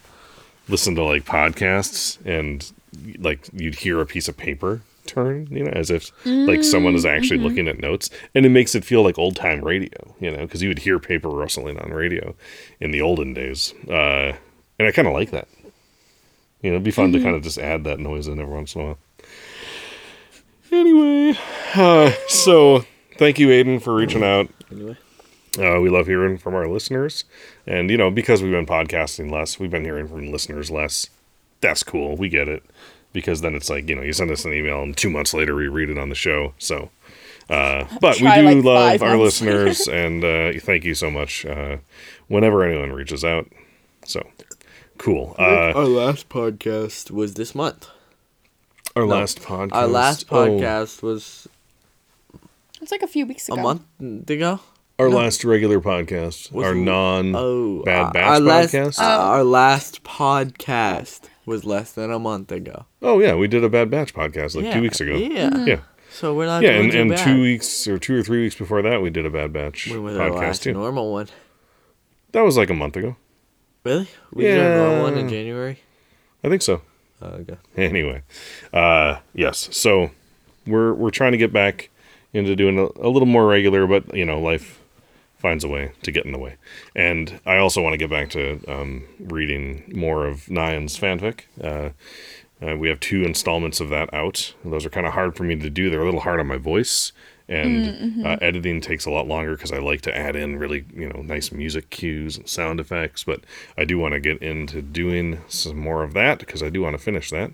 listen 0.67 0.95
to 0.95 1.03
like 1.03 1.25
podcasts, 1.25 2.17
and 2.25 2.71
like 3.19 3.47
you'd 3.53 3.75
hear 3.75 4.01
a 4.01 4.05
piece 4.05 4.27
of 4.27 4.37
paper 4.37 4.81
turn, 5.05 5.47
you 5.49 5.63
know, 5.63 5.71
as 5.71 5.89
if 5.89 6.11
like 6.25 6.63
someone 6.63 6.93
is 6.93 7.05
actually 7.05 7.39
looking 7.39 7.67
at 7.67 7.79
notes, 7.79 8.09
and 8.35 8.45
it 8.45 8.49
makes 8.49 8.75
it 8.75 8.83
feel 8.83 9.03
like 9.03 9.17
old 9.17 9.35
time 9.35 9.63
radio, 9.63 10.15
you 10.19 10.29
know, 10.29 10.43
because 10.45 10.61
you 10.61 10.69
would 10.69 10.79
hear 10.79 10.99
paper 10.99 11.29
rustling 11.29 11.79
on 11.79 11.91
radio 11.91 12.35
in 12.79 12.91
the 12.91 13.01
olden 13.01 13.33
days, 13.33 13.73
uh, 13.89 14.33
and 14.79 14.87
I 14.87 14.91
kind 14.91 15.07
of 15.07 15.13
like 15.13 15.31
that. 15.31 15.47
You 16.61 16.71
know, 16.71 16.75
it'd 16.75 16.83
be 16.83 16.91
fun 16.91 17.11
to 17.13 17.21
kind 17.21 17.35
of 17.35 17.43
just 17.43 17.59
add 17.59 17.83
that 17.83 17.99
noise 17.99 18.27
in 18.27 18.39
every 18.39 18.53
once 18.53 18.75
in 18.75 18.81
a 18.81 18.83
while. 18.85 18.97
Anyway, 20.71 21.37
uh, 21.75 22.11
so 22.27 22.83
thank 23.17 23.39
you, 23.39 23.47
Aiden, 23.47 23.81
for 23.81 23.93
reaching 23.93 24.23
out. 24.23 24.49
Anyway, 24.71 24.97
Uh, 25.57 25.79
we 25.79 25.89
love 25.89 26.07
hearing 26.07 26.37
from 26.37 26.53
our 26.53 26.67
listeners. 26.67 27.23
And, 27.65 27.89
you 27.89 27.97
know, 27.97 28.11
because 28.11 28.43
we've 28.43 28.51
been 28.51 28.65
podcasting 28.65 29.31
less, 29.31 29.59
we've 29.59 29.71
been 29.71 29.85
hearing 29.85 30.07
from 30.07 30.31
listeners 30.31 30.69
less. 30.69 31.09
That's 31.61 31.83
cool. 31.83 32.15
We 32.15 32.29
get 32.29 32.47
it. 32.47 32.63
Because 33.17 33.41
then 33.41 33.55
it's 33.55 33.67
like, 33.67 33.89
you 33.89 33.95
know, 33.95 34.03
you 34.03 34.13
send 34.13 34.29
us 34.29 34.45
an 34.45 34.53
email 34.53 34.83
and 34.83 34.95
two 34.95 35.09
months 35.09 35.33
later 35.33 35.55
we 35.55 35.67
read 35.67 35.89
it 35.89 35.97
on 35.97 36.09
the 36.09 36.15
show. 36.15 36.53
So, 36.59 36.91
uh, 37.49 37.85
but 37.99 38.21
we 38.21 38.29
do 38.31 38.61
like, 38.61 38.63
love 38.63 39.01
our 39.01 39.17
listeners 39.17 39.87
and 40.03 40.23
uh, 40.23 40.51
thank 40.59 40.83
you 40.85 40.93
so 40.93 41.09
much 41.09 41.43
uh, 41.43 41.77
whenever 42.27 42.63
anyone 42.63 42.91
reaches 42.91 43.25
out. 43.25 43.47
So, 44.05 44.21
cool. 44.99 45.35
Uh, 45.39 45.73
our 45.73 45.85
last 45.85 46.29
podcast 46.29 47.09
was 47.09 47.33
this 47.33 47.55
month. 47.55 47.87
our 48.95 49.07
no, 49.07 49.15
last 49.15 49.41
podcast. 49.41 49.73
Our 49.73 49.87
last 49.87 50.25
oh, 50.29 50.35
podcast 50.35 51.01
was 51.01 51.47
It's 52.79 52.91
like 52.91 53.01
a 53.01 53.07
few 53.07 53.25
weeks 53.25 53.49
ago. 53.49 53.59
a 53.59 53.63
month 53.63 54.29
ago. 54.29 54.59
our 54.99 55.09
last 55.09 55.43
regular 55.43 55.79
podcast. 55.81 56.51
Was 56.51 56.67
our 56.67 56.75
non 56.75 57.33
Oh, 57.35 57.81
Bad 57.83 58.09
uh, 58.09 58.11
Batch 58.11 58.27
our 58.27 58.39
last, 58.39 58.73
podcast. 58.75 58.99
uh, 58.99 59.03
our 59.33 59.43
last 59.43 60.03
podcast 60.03 61.21
was 61.47 61.65
less 61.65 61.93
than 61.93 62.11
a 62.11 62.19
month 62.19 62.51
ago. 62.51 62.85
oh, 63.01 63.19
yeah. 63.19 63.33
We 63.33 63.47
did 63.47 63.63
a 63.63 63.69
Bad 63.69 63.89
Batch 63.89 64.13
podcast 64.13 64.55
like 64.55 64.65
yeah. 64.65 64.73
two 64.75 64.81
weeks 64.81 64.99
ago. 64.99 65.15
Yeah. 65.15 65.65
Yeah. 65.65 65.79
So 66.11 66.33
we're 66.33 66.45
not 66.45 66.61
yeah, 66.61 66.73
doing 66.73 66.83
and, 66.83 66.91
too 66.91 66.99
and 67.01 67.09
bad. 67.11 67.25
two 67.25 67.41
weeks 67.41 67.87
or 67.87 67.97
two 67.97 68.17
or 68.17 68.23
three 68.23 68.41
weeks 68.41 68.55
before 68.55 68.81
that, 68.81 69.01
we 69.01 69.09
did 69.09 69.25
a 69.25 69.29
Bad 69.29 69.53
Batch 69.53 69.87
When 69.87 70.03
was 70.03 70.17
our 70.17 70.29
podcast 70.29 70.39
last 70.39 70.63
too. 70.63 70.73
normal 70.73 71.11
one? 71.11 71.27
That 72.33 72.41
was 72.41 72.57
like 72.57 72.69
a 72.69 72.73
month 72.73 72.97
ago. 72.97 73.15
Really? 73.83 74.09
We 74.33 74.43
did 74.43 74.59
a 74.59 74.77
normal 74.77 75.03
one 75.03 75.17
in 75.17 75.29
January. 75.29 75.79
I 76.43 76.49
think 76.49 76.61
so. 76.61 76.81
Oh, 77.21 77.27
okay. 77.27 77.57
Anyway, 77.77 78.23
uh, 78.73 79.17
yes. 79.33 79.69
So 79.71 80.11
we're 80.65 80.93
we're 80.93 81.11
trying 81.11 81.31
to 81.31 81.37
get 81.37 81.53
back 81.53 81.89
into 82.33 82.55
doing 82.55 82.77
a, 82.77 82.85
a 83.05 83.09
little 83.09 83.25
more 83.25 83.47
regular, 83.47 83.87
but 83.87 84.13
you 84.15 84.25
know, 84.25 84.39
life 84.39 84.81
finds 85.37 85.63
a 85.63 85.67
way 85.67 85.91
to 86.03 86.11
get 86.11 86.25
in 86.25 86.31
the 86.31 86.39
way. 86.39 86.55
And 86.95 87.39
I 87.45 87.57
also 87.57 87.81
want 87.81 87.93
to 87.93 87.97
get 87.97 88.09
back 88.09 88.29
to 88.31 88.63
um, 88.67 89.07
reading 89.19 89.91
more 89.95 90.25
of 90.25 90.49
Nyan's 90.49 90.97
fanfic. 90.97 91.41
Uh, 91.61 91.89
uh, 92.65 92.75
we 92.75 92.89
have 92.89 92.99
two 92.99 93.23
installments 93.23 93.79
of 93.79 93.89
that 93.89 94.11
out. 94.13 94.53
Those 94.65 94.85
are 94.85 94.89
kind 94.89 95.05
of 95.05 95.13
hard 95.13 95.35
for 95.35 95.43
me 95.43 95.55
to 95.55 95.69
do. 95.69 95.89
They're 95.89 96.01
a 96.01 96.05
little 96.05 96.21
hard 96.21 96.39
on 96.39 96.47
my 96.47 96.57
voice, 96.57 97.11
and 97.49 98.25
uh, 98.25 98.37
editing 98.41 98.81
takes 98.81 99.05
a 99.05 99.11
lot 99.11 99.27
longer 99.27 99.55
because 99.55 99.71
I 99.71 99.79
like 99.79 100.01
to 100.01 100.15
add 100.15 100.35
in 100.35 100.57
really 100.57 100.85
you 100.93 101.09
know 101.09 101.21
nice 101.21 101.51
music 101.51 101.89
cues 101.89 102.37
and 102.37 102.47
sound 102.47 102.79
effects. 102.79 103.23
But 103.23 103.41
I 103.77 103.85
do 103.85 103.97
want 103.97 104.13
to 104.13 104.19
get 104.19 104.41
into 104.41 104.81
doing 104.81 105.41
some 105.47 105.77
more 105.77 106.03
of 106.03 106.13
that 106.13 106.39
because 106.39 106.61
I 106.61 106.69
do 106.69 106.81
want 106.81 106.95
to 106.95 107.03
finish 107.03 107.29
that. 107.31 107.51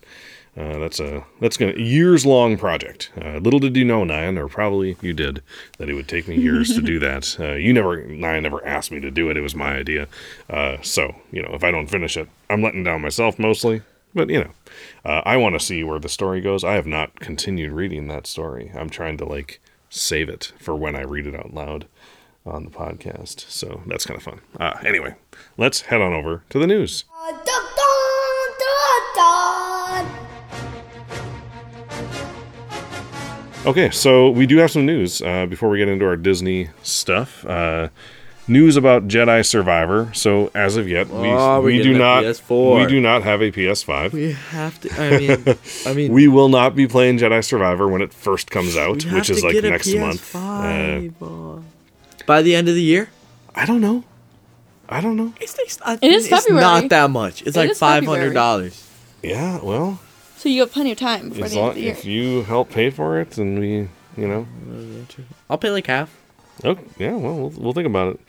Uh, 0.56 0.78
that's 0.78 1.00
a 1.00 1.26
that's 1.42 1.58
gonna 1.58 1.74
years 1.74 2.28
long 2.28 2.58
project. 2.58 3.12
Uh, 3.20 3.38
little 3.38 3.60
did 3.60 3.76
you 3.76 3.84
know, 3.84 4.04
Nyan, 4.04 4.38
or 4.38 4.48
probably 4.48 4.96
you 5.02 5.12
did, 5.12 5.42
that 5.80 5.90
it 5.90 5.96
would 5.96 6.08
take 6.08 6.28
me 6.28 6.38
years 6.38 6.76
to 6.76 6.82
do 6.82 7.00
that. 7.00 7.36
Uh, 7.40 7.54
you 7.54 7.74
never, 7.74 8.04
Nyan 8.04 8.44
never 8.44 8.64
asked 8.64 8.92
me 8.92 9.00
to 9.00 9.10
do 9.10 9.32
it. 9.32 9.38
It 9.38 9.42
was 9.42 9.56
my 9.56 9.76
idea. 9.76 10.08
Uh, 10.48 10.78
so 10.84 11.16
you 11.32 11.42
know, 11.42 11.50
if 11.54 11.64
I 11.64 11.72
don't 11.72 11.88
finish 11.88 12.18
it, 12.18 12.30
I'm 12.52 12.62
letting 12.62 12.84
down 12.84 13.02
myself 13.02 13.40
mostly. 13.40 13.82
But 14.14 14.30
you 14.30 14.44
know, 14.44 14.52
uh, 15.04 15.22
I 15.26 15.38
want 15.38 15.56
to 15.56 15.60
see 15.60 15.84
where 15.84 15.98
the 15.98 16.10
story 16.10 16.40
goes. 16.40 16.64
I 16.64 16.74
have 16.74 16.86
not 16.86 17.20
continued 17.20 17.72
reading 17.72 18.08
that 18.10 18.28
story. 18.28 18.72
I'm 18.76 18.92
trying 18.92 19.18
to 19.18 19.26
like 19.26 19.60
save 19.94 20.28
it 20.30 20.52
for 20.60 20.76
when 20.76 20.96
I 20.96 21.02
read 21.02 21.28
it 21.28 21.36
out 21.36 21.54
loud 21.54 21.88
on 22.46 22.66
the 22.66 22.72
podcast. 22.72 23.50
So 23.50 23.82
that's 23.86 24.06
kind 24.06 24.18
of 24.18 24.24
fun. 24.24 24.42
Uh, 24.60 24.74
anyway, 24.84 25.16
let's 25.58 25.82
head 25.82 26.02
on 26.02 26.14
over 26.14 26.44
to 26.50 26.60
the 26.60 26.68
news. 26.68 27.06
Okay, 33.66 33.90
so 33.92 34.30
we 34.30 34.46
do 34.46 34.58
have 34.58 34.72
some 34.72 34.86
news 34.86 35.22
uh, 35.22 35.46
before 35.46 35.70
we 35.70 35.78
get 35.78 35.88
into 35.88 36.06
our 36.06 36.18
Disney 36.18 36.70
stuff. 36.82 37.46
News 38.48 38.76
about 38.76 39.08
Jedi 39.08 39.46
Survivor. 39.46 40.10
So 40.14 40.52
as 40.54 40.76
of 40.76 40.90
yet, 40.90 41.08
we, 41.10 41.30
Oh, 41.30 41.62
we're 41.62 41.82
do 41.82 41.98
not 41.98 42.24
PS4. 42.26 42.82
we 42.82 42.88
do 42.88 43.00
not 43.00 43.24
have 43.24 43.42
a 43.42 43.52
PS5. 43.52 44.12
We 44.12 44.34
have 44.34 44.80
to. 44.82 44.90
I 45.02 45.18
mean, 45.18 45.58
I 45.86 45.94
mean, 45.94 46.12
We 46.18 46.28
will 46.28 46.50
not 46.50 46.76
be 46.76 46.86
playing 46.88 47.20
Jedi 47.20 47.42
Survivor 47.44 47.88
when 47.88 48.02
it 48.02 48.14
first 48.14 48.52
comes 48.52 48.76
out, 48.76 49.06
which 49.06 49.30
is 49.30 49.44
like 49.44 49.56
next 49.64 49.94
month. 49.96 50.36
Uh, 50.36 50.40
PS5, 50.40 51.64
By 52.26 52.42
the 52.42 52.54
end 52.56 52.68
of 52.68 52.76
the 52.76 52.82
year, 52.84 53.10
I 53.56 53.66
don't 53.66 53.80
know. 53.82 54.04
I 54.90 55.00
don't 55.00 55.16
know. 55.16 55.34
it's, 55.40 55.58
it's, 55.60 55.80
I 55.82 55.94
It 56.02 56.04
is 56.12 56.28
it's 56.30 56.44
February. 56.44 56.62
not 56.62 56.90
that 56.90 57.10
much. 57.10 57.42
It's 57.44 57.56
It 57.56 57.60
like 57.60 57.70
is 57.72 57.80
five 57.80 58.02
February. 58.02 58.20
hundred 58.24 58.34
dollars. 58.34 58.90
Yeah, 59.24 59.60
well, 59.64 60.02
So 60.36 60.50
you 60.50 60.60
have 60.60 60.72
plenty 60.74 60.92
of 60.92 60.98
time 60.98 61.30
before 61.30 61.46
As 61.46 61.52
the 61.54 61.58
end 61.60 61.62
long, 61.62 61.70
of 61.70 61.76
the 61.76 61.82
year. 61.82 61.92
if 61.94 62.04
you 62.04 62.44
help 62.44 62.70
pay 62.72 62.90
for 62.90 63.22
it, 63.22 63.38
and 63.38 63.58
we, 63.58 63.88
you 64.18 64.28
know, 64.28 64.46
I'll 65.50 65.58
pay 65.58 65.70
like 65.72 65.88
half. 65.88 66.10
Oh, 66.63 66.77
yeah, 66.98 67.13
well, 67.13 67.36
we'll, 67.36 67.50
we'll 67.50 67.74
think 67.74 67.88
about 67.88 68.15
it. 68.15 68.19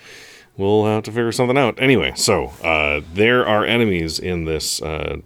We'll 0.57 0.85
have 0.87 1.03
to 1.05 1.11
figure 1.11 1.33
something 1.33 1.59
out. 1.59 1.81
Anyway, 1.81 2.13
so 2.17 2.53
uh, 2.63 3.01
there 3.13 3.47
are 3.47 3.65
enemies 3.65 4.19
in 4.19 4.45
this 4.45 4.81
uh, 4.83 5.17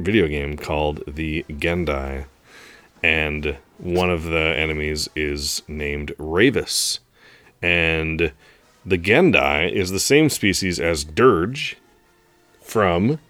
video 0.00 0.26
game 0.26 0.56
called 0.56 1.02
the 1.06 1.44
Gendai, 1.48 2.26
and 3.02 3.56
one 3.78 4.10
of 4.10 4.24
the 4.24 4.54
enemies 4.56 5.08
is 5.14 5.62
named 5.68 6.12
Rayvis. 6.18 6.98
And 7.62 8.32
the 8.84 8.98
Gendai 8.98 9.70
is 9.70 9.90
the 9.92 10.00
same 10.00 10.28
species 10.28 10.80
as 10.80 11.04
Dirge 11.04 11.76
from. 12.60 13.20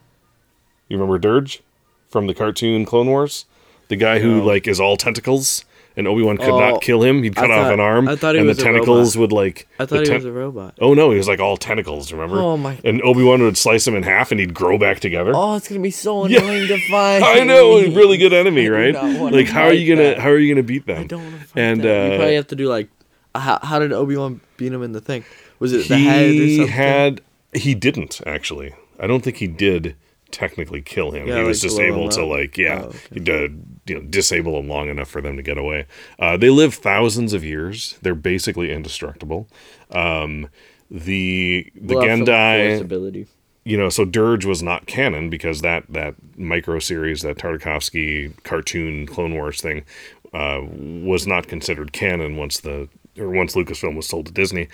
You 0.88 0.96
remember 0.98 1.18
Dirge 1.18 1.62
from 2.08 2.26
the 2.26 2.34
cartoon 2.34 2.84
Clone 2.86 3.08
Wars? 3.08 3.44
The 3.88 3.96
guy 3.96 4.20
who 4.20 4.38
No. 4.38 4.44
like 4.46 4.66
is 4.66 4.80
all 4.80 4.96
tentacles, 4.96 5.66
and 5.96 6.06
Obi 6.08 6.22
Wan 6.22 6.36
could 6.38 6.48
Oh, 6.50 6.58
not 6.58 6.80
kill 6.82 7.02
him. 7.02 7.22
He'd 7.22 7.36
cut 7.36 7.50
off 7.50 7.72
an 7.72 7.80
arm, 7.80 8.08
I 8.08 8.16
thought 8.16 8.34
he 8.34 8.38
and 8.40 8.48
was 8.48 8.56
the 8.58 8.62
a 8.62 8.66
tentacles 8.66 9.16
would 9.16 9.32
like. 9.32 9.68
I 9.78 9.86
thought 9.86 10.06
he 10.06 10.12
was 10.12 10.24
a 10.24 10.32
robot. 10.32 10.74
Oh 10.80 10.94
no, 10.94 11.10
he 11.10 11.16
was 11.18 11.28
like 11.28 11.40
all 11.40 11.56
tentacles. 11.56 12.12
Remember? 12.12 12.38
Oh, 12.38 12.56
my- 12.56 12.78
And 12.84 13.02
Obi 13.02 13.22
Wan 13.22 13.42
would 13.42 13.56
slice 13.56 13.86
him 13.86 13.94
in 13.94 14.02
half, 14.02 14.30
and 14.30 14.40
he'd 14.40 14.54
grow 14.54 14.78
back 14.78 15.00
together. 15.00 15.32
Oh, 15.34 15.56
it's 15.56 15.68
gonna 15.68 15.80
be 15.80 15.90
so 15.90 16.26
Yeah. 16.26 16.38
annoying 16.40 16.68
to 16.68 16.78
find. 16.90 17.24
I 17.24 17.44
know, 17.44 17.78
a 17.78 17.90
really 17.90 18.16
good 18.16 18.32
enemy, 18.32 18.68
right? 18.68 18.94
Like, 18.94 19.48
how 19.48 19.64
are 19.64 19.72
you 19.72 19.94
gonna 19.94 20.08
that. 20.10 20.18
how 20.18 20.28
are 20.30 20.38
you 20.38 20.52
gonna 20.54 20.62
beat 20.62 20.86
them? 20.86 21.00
I 21.02 21.04
don't 21.06 21.22
want 21.24 21.40
to 21.40 21.46
fight 21.46 21.60
And 21.60 21.80
that. 21.82 22.06
you 22.06 22.12
uh, 22.14 22.16
probably 22.16 22.34
have 22.36 22.46
to 22.48 22.56
do 22.56 22.68
like, 22.68 22.88
uh, 23.34 23.40
how, 23.40 23.58
how 23.62 23.78
did 23.78 23.92
Obi 23.92 24.16
Wan 24.16 24.40
beat 24.56 24.72
him 24.72 24.82
in 24.82 24.92
the 24.92 25.00
thing? 25.00 25.24
Was 25.58 25.72
it 25.72 25.88
the 25.88 25.96
head 25.96 26.24
or 26.24 26.28
something? 26.28 26.38
he 26.48 26.66
had 26.66 27.20
he 27.54 27.74
didn't 27.74 28.20
actually. 28.26 28.74
I 28.98 29.06
don't 29.06 29.22
think 29.22 29.36
he 29.36 29.46
did 29.46 29.94
technically 30.30 30.80
kill 30.80 31.10
him. 31.10 31.28
Yeah, 31.28 31.38
he 31.38 31.44
was 31.44 31.62
like, 31.62 31.70
just 31.70 31.80
able 31.80 32.08
to 32.10 32.24
like 32.24 32.56
yeah, 32.56 32.82
Oh, 32.84 32.88
okay. 33.16 33.50
You 33.86 33.94
know 33.94 34.02
disable 34.02 34.56
them 34.56 34.68
long 34.68 34.88
enough 34.88 35.08
for 35.08 35.20
them 35.20 35.36
to 35.36 35.42
get 35.42 35.58
away. 35.58 35.86
Uh, 36.18 36.36
they 36.36 36.50
live 36.50 36.74
thousands 36.74 37.32
of 37.32 37.44
years. 37.44 37.98
They're 38.02 38.14
basically 38.14 38.72
indestructible. 38.72 39.48
Um, 39.90 40.48
the 40.90 41.70
the 41.74 41.96
Well, 41.96 42.04
Gendai 42.06 42.78
you 43.64 43.76
know, 43.76 43.88
so 43.88 44.04
Dirge 44.04 44.44
was 44.44 44.62
not 44.62 44.86
canon 44.86 45.30
because 45.30 45.60
that 45.60 45.84
that 45.88 46.14
micro 46.36 46.78
series, 46.78 47.22
that 47.22 47.38
Tartakovsky 47.38 48.42
cartoon 48.42 49.06
Clone 49.06 49.34
Wars 49.34 49.60
thing, 49.60 49.84
uh, 50.32 50.60
was 50.62 51.26
not 51.26 51.46
considered 51.46 51.92
canon 51.92 52.36
once 52.36 52.60
the 52.60 52.88
or 53.18 53.30
once 53.30 53.54
Lucasfilm 53.54 53.94
was 53.94 54.08
sold 54.08 54.26
to 54.26 54.32
Disney. 54.32 54.68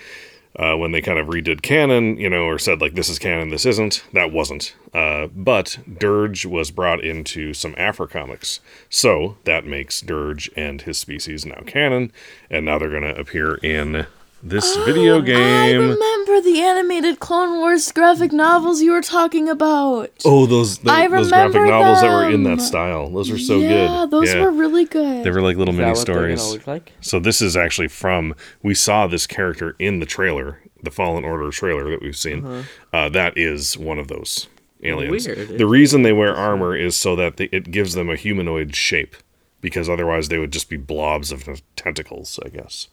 Uh, 0.55 0.75
when 0.75 0.91
they 0.91 0.99
kind 0.99 1.19
of 1.19 1.27
redid 1.27 1.61
canon, 1.61 2.17
you 2.17 2.29
know, 2.29 2.43
or 2.43 2.57
said 2.57 2.81
like 2.81 2.95
this 2.95 3.07
is 3.07 3.19
canon, 3.19 3.49
this 3.49 3.65
isn't. 3.65 4.03
That 4.13 4.31
wasn't. 4.31 4.75
Uh, 4.93 5.27
but 5.27 5.77
Dirge 5.99 6.45
was 6.45 6.71
brought 6.71 7.03
into 7.03 7.53
some 7.53 7.75
Afro 7.77 8.07
comics, 8.07 8.59
so 8.89 9.37
that 9.45 9.65
makes 9.65 10.01
Dirge 10.01 10.49
and 10.57 10.81
his 10.81 10.97
species 10.97 11.45
now 11.45 11.61
canon, 11.67 12.11
and 12.49 12.65
now 12.65 12.79
they're 12.79 12.89
going 12.89 13.03
to 13.03 13.17
appear 13.17 13.55
in 13.55 14.07
this 14.41 14.75
video 14.77 15.21
game. 15.21 15.37
I 15.37 15.71
remember 15.73 16.41
the 16.41 16.61
animated 16.61 17.19
Clone 17.19 17.59
Wars 17.59 17.91
graphic 17.91 18.31
novels 18.31 18.81
you 18.81 18.91
were 18.91 19.01
talking 19.01 19.49
about. 19.49 20.11
Oh, 20.25 20.45
those 20.45 20.79
the, 20.79 20.91
I 20.91 21.07
those 21.07 21.29
graphic 21.29 21.55
remember 21.55 21.71
novels 21.71 22.01
that 22.01 22.11
were 22.11 22.29
in 22.29 22.43
that 22.43 22.61
style. 22.61 23.09
Those 23.09 23.31
were 23.31 23.37
so 23.37 23.59
yeah, 23.59 23.69
good. 23.69 23.89
Yeah, 23.89 24.05
those 24.09 24.35
were 24.35 24.51
really 24.51 24.85
good. 24.85 25.23
They 25.23 25.31
were 25.31 25.41
like 25.41 25.57
little 25.57 25.73
Is 25.73 25.77
mini 25.77 25.89
that 25.89 25.97
what 25.97 26.01
stories. 26.01 26.51
look 26.51 26.67
like? 26.67 26.93
So 27.01 27.19
this 27.19 27.41
is 27.41 27.57
actually 27.57 27.89
from 27.89 28.35
we 28.63 28.73
saw 28.73 29.07
this 29.07 29.27
character 29.27 29.75
in 29.79 29.99
the 29.99 30.05
trailer, 30.05 30.61
the 30.81 30.91
Fallen 30.91 31.25
Order 31.25 31.49
trailer 31.51 31.89
that 31.91 32.01
we've 32.01 32.15
seen. 32.15 32.65
uh 32.93 33.09
that 33.09 33.37
is 33.37 33.77
one 33.77 33.99
of 33.99 34.07
those 34.07 34.47
aliens. 34.83 35.27
Weird. 35.27 35.57
The 35.57 35.67
reason 35.67 36.03
they 36.03 36.13
wear 36.13 36.33
armor 36.35 36.75
is 36.75 36.95
so 36.95 37.15
that 37.17 37.37
they, 37.37 37.45
it 37.51 37.71
gives 37.71 37.93
them 37.93 38.09
a 38.09 38.15
humanoid 38.15 38.75
shape, 38.75 39.15
because 39.59 39.89
otherwise 39.89 40.29
they 40.29 40.37
would 40.37 40.51
just 40.53 40.69
be 40.69 40.77
blobs 40.77 41.33
of 41.33 41.61
tentacles, 41.75 42.39
I 42.45 42.49
guess. 42.49 42.87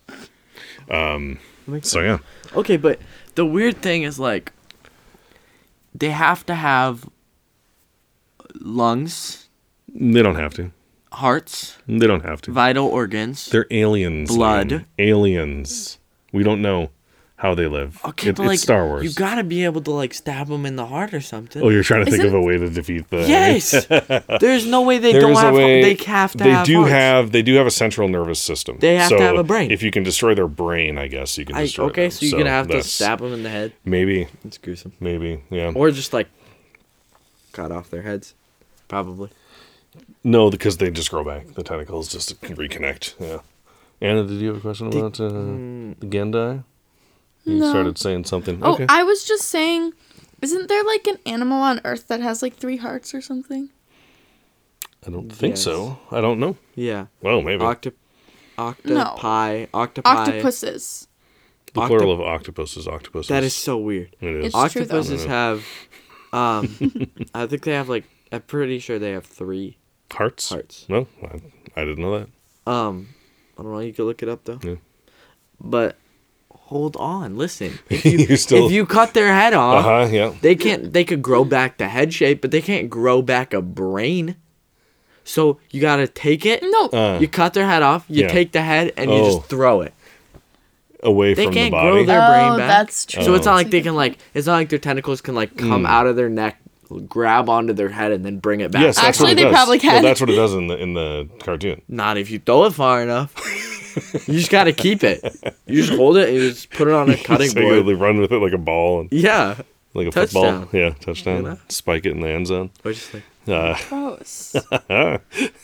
Um, 0.90 1.38
makes 1.66 1.88
So 1.90 2.00
yeah, 2.00 2.18
Okay, 2.54 2.76
but 2.76 3.00
the 3.34 3.44
weird 3.46 3.82
thing 3.82 4.02
is 4.02 4.18
like 4.18 4.52
they 5.94 6.10
have 6.10 6.44
to 6.46 6.54
have 6.54 7.08
lungs, 8.60 9.48
they 9.88 10.22
don't 10.22 10.36
have 10.36 10.54
to. 10.54 10.70
hearts, 11.12 11.76
They 11.86 12.06
don't 12.06 12.24
have 12.24 12.40
to. 12.42 12.52
vital 12.52 12.86
organs. 12.86 13.46
They're 13.46 13.66
aliens. 13.70 14.28
Blood. 14.34 14.68
Liam. 14.70 14.84
Aliens. 14.98 15.98
We 16.32 16.42
don't 16.42 16.60
know 16.62 16.90
how 17.38 17.54
they 17.54 17.66
live. 17.66 18.00
Okay, 18.04 18.30
It- 18.30 18.36
but 18.36 18.46
like 18.46 18.54
it's 18.54 18.62
Star 18.62 18.86
Wars. 18.86 19.04
you 19.04 19.12
gotta 19.12 19.44
be 19.44 19.64
able 19.64 19.82
to 19.82 19.90
like 19.90 20.14
stab 20.14 20.48
them 20.48 20.64
in 20.64 20.76
the 20.76 20.86
heart 20.86 21.12
or 21.12 21.20
something. 21.20 21.62
Oh, 21.62 21.68
you're 21.68 21.82
trying 21.82 22.04
to 22.04 22.10
think 22.10 22.22
Isn't- 22.24 22.34
of 22.34 22.42
a 22.42 22.46
way 22.46 22.56
to 22.56 22.70
defeat 22.70 23.10
the. 23.10 23.18
yes, 23.28 23.86
there's 24.40 24.64
no 24.66 24.80
way 24.82 24.96
they 24.98 25.12
There 25.12 25.20
don't 25.20 25.34
have. 25.36 25.54
way. 25.54 25.82
They 25.82 26.02
have 26.04 26.32
to 26.32 26.38
they 26.38 26.50
have. 26.50 26.66
do 26.66 26.76
hearts. 26.78 26.90
have. 26.92 27.32
They 27.32 27.42
do 27.42 27.54
have 27.56 27.66
a 27.66 27.70
central 27.70 28.08
nervous 28.08 28.40
system. 28.40 28.78
They 28.80 28.96
have 28.96 29.10
to 29.10 29.20
have 29.20 29.36
a 29.36 29.44
brain. 29.44 29.70
If 29.70 29.82
you 29.82 29.90
can 29.90 30.02
destroy 30.02 30.34
their 30.34 30.48
brain, 30.48 30.96
I 30.98 31.08
guess 31.08 31.36
you 31.36 31.44
can 31.44 31.56
I, 31.56 31.62
destroy. 31.64 31.86
okay, 31.86 32.02
them. 32.04 32.10
so 32.12 32.24
you're 32.26 32.38
gonna 32.38 32.50
have 32.50 32.68
to 32.68 32.82
stab 32.82 33.20
them 33.20 33.32
in 33.34 33.42
the 33.42 33.50
head. 33.50 33.72
Maybe, 33.84 34.28
It's 34.44 34.56
gruesome. 34.58 34.92
maybe, 34.98 35.42
yeah. 35.50 35.72
Or 35.74 35.90
just 35.90 36.12
like 36.14 36.28
cut 37.52 37.70
off 37.70 37.90
their 37.90 38.02
heads, 38.02 38.34
probably. 38.88 39.28
no, 40.24 40.50
because 40.50 40.78
they 40.78 40.90
just 40.90 41.10
grow 41.10 41.22
back. 41.24 41.54
The 41.54 41.62
tentacles 41.62 42.08
just 42.08 42.40
reconnect. 42.42 43.14
Yeah. 43.20 43.38
Anna, 44.00 44.24
did 44.24 44.40
you 44.40 44.48
have 44.48 44.56
a 44.58 44.60
question 44.60 44.88
about 44.88 45.18
uh, 45.20 45.28
the 45.28 46.06
Gendai? 46.06 46.64
You 47.46 47.54
No. 47.60 47.70
started 47.70 47.96
saying 47.96 48.24
something. 48.24 48.58
Oh, 48.62 48.74
okay. 48.74 48.86
I 48.88 49.02
was 49.04 49.24
just 49.24 49.44
saying, 49.48 49.92
isn't 50.42 50.68
there 50.68 50.82
like 50.84 51.06
an 51.06 51.18
animal 51.24 51.62
on 51.62 51.80
Earth 51.84 52.08
that 52.08 52.20
has 52.20 52.42
like 52.42 52.56
three 52.56 52.76
hearts 52.76 53.14
or 53.14 53.20
something? 53.22 53.70
I 55.06 55.10
don't 55.10 55.30
think 55.30 55.52
Yes. 55.52 55.62
so. 55.62 55.98
I 56.10 56.20
don't 56.20 56.40
know. 56.40 56.56
Yeah. 56.74 57.06
Well, 57.22 57.40
maybe. 57.42 57.62
Octop, 57.62 57.94
octopi, 58.58 59.66
octopi. 59.72 60.08
Octopuses. 60.10 61.08
the 61.72 61.80
octop- 61.82 61.86
plural 61.88 62.12
of 62.12 62.20
octopus 62.20 62.76
is 62.76 62.88
octopuses. 62.88 63.28
That 63.28 63.44
is 63.44 63.54
so 63.54 63.76
weird. 63.78 64.16
It 64.20 64.28
is. 64.36 64.46
It's 64.46 64.72
true. 64.72 64.82
Octopuses 64.82 65.24
have, 65.26 65.64
um, 66.32 66.64
I 67.34 67.46
think 67.46 67.62
they 67.62 67.72
have 67.72 67.88
like. 67.88 68.04
I'm 68.32 68.42
pretty 68.42 68.80
sure 68.80 68.98
they 68.98 69.12
have 69.12 69.24
three 69.24 69.76
Hearts? 70.10 70.48
hearts. 70.48 70.86
No, 70.88 71.06
I, 71.22 71.40
I 71.80 71.84
didn't 71.84 71.98
know 72.00 72.18
that. 72.18 72.70
Um, 72.70 73.10
I 73.56 73.62
don't 73.62 73.72
know. 73.72 73.78
You 73.78 73.92
could 73.92 74.04
look 74.04 74.22
it 74.22 74.28
up 74.28 74.44
though. 74.44 74.58
Yeah. 74.62 74.74
But 75.60 75.96
hold 76.66 76.96
on, 76.96 77.36
listen. 77.36 77.78
If 77.90 78.04
you, 78.04 78.18
You 78.18 78.36
still- 78.36 78.66
if 78.66 78.72
you 78.72 78.86
cut 78.86 79.14
their 79.14 79.32
head 79.32 79.54
off, 79.54 79.84
huh. 79.84 80.08
Yeah. 80.12 80.32
they 80.40 80.54
can't. 80.54 80.92
They 80.92 81.04
could 81.04 81.22
grow 81.22 81.44
back 81.44 81.78
the 81.78 81.88
head 81.88 82.12
shape, 82.12 82.40
but 82.42 82.50
they 82.50 82.60
can't 82.62 82.88
grow 82.90 83.22
back 83.22 83.52
a 83.54 83.62
brain. 83.62 84.36
So 85.24 85.58
you 85.72 85.80
gotta 85.80 86.06
take 86.06 86.46
it. 86.46 86.62
No. 86.62 86.86
Uh, 86.88 87.18
You 87.20 87.26
cut 87.28 87.52
their 87.54 87.66
head 87.66 87.82
off. 87.82 88.04
You 88.08 88.22
Yeah. 88.22 88.28
take 88.28 88.52
the 88.52 88.62
head 88.62 88.92
and 88.96 89.10
you 89.10 89.16
Oh. 89.18 89.36
just 89.36 89.48
throw 89.48 89.80
it. 89.82 89.92
away 91.02 91.34
They 91.34 91.44
from 91.44 91.54
the 91.54 91.60
can't 91.60 91.70
body. 91.72 91.88
grow 91.90 92.04
their 92.04 92.28
brain 92.30 92.52
oh, 92.52 92.56
back. 92.58 92.68
that's 92.68 93.06
true. 93.06 93.22
So 93.22 93.34
it's 93.34 93.44
not 93.46 93.52
Oh. 93.52 93.56
like 93.56 93.70
they 93.70 93.80
can 93.82 93.94
like. 93.94 94.18
It's 94.34 94.46
not 94.46 94.54
like 94.54 94.70
their 94.70 94.78
tentacles 94.80 95.20
can 95.20 95.34
like 95.36 95.56
come 95.56 95.82
Mm. 95.84 95.88
out 95.88 96.06
of 96.06 96.16
their 96.16 96.28
neck, 96.30 96.58
grab 97.06 97.48
onto 97.48 97.72
their 97.74 97.90
head, 97.90 98.10
and 98.12 98.24
then 98.24 98.38
bring 98.38 98.60
it 98.60 98.72
back. 98.72 98.82
Yes, 98.82 98.96
that's 98.96 99.06
Actually, 99.08 99.24
what 99.24 99.32
it 99.32 99.36
they 99.36 99.42
does. 99.44 99.52
probably 99.52 99.78
Well, 99.84 99.92
can. 99.92 100.02
that's 100.02 100.20
what 100.20 100.30
it 100.30 100.34
does 100.36 100.54
in 100.54 100.66
the 100.68 100.76
in 100.78 100.94
the 100.94 101.28
cartoon. 101.44 101.82
Not 101.86 102.16
if 102.16 102.30
you 102.30 102.38
throw 102.40 102.64
it 102.64 102.72
far 102.72 103.02
enough. 103.02 103.32
you 104.26 104.34
just 104.38 104.50
gotta 104.50 104.72
keep 104.72 105.02
it. 105.04 105.22
You 105.66 105.82
just 105.82 105.96
hold 105.96 106.16
it 106.16 106.28
and 106.28 106.36
you 106.38 106.50
just 106.50 106.70
put 106.70 106.88
it 106.88 106.94
on 106.94 107.10
a 107.10 107.16
cutting 107.24 107.50
so 107.50 107.60
board. 107.60 107.86
they 107.86 107.94
run 107.94 108.18
with 108.20 108.32
it 108.32 108.38
like 108.38 108.52
a 108.52 108.58
ball 108.58 109.00
and 109.00 109.12
Yeah. 109.12 109.56
like 109.94 110.08
a 110.08 110.10
Touchdown. 110.10 110.62
football. 110.62 110.80
Yeah, 110.80 110.90
touchdown. 111.00 111.36
You 111.36 111.42
know? 111.50 111.58
Spike 111.68 112.06
it 112.06 112.12
in 112.12 112.20
the 112.20 112.28
end 112.28 112.46
zone. 112.46 112.70
Or 112.84 112.92
just 112.92 113.12
like 113.14 113.22
Uh, 113.48 113.76
Gross. 113.88 114.56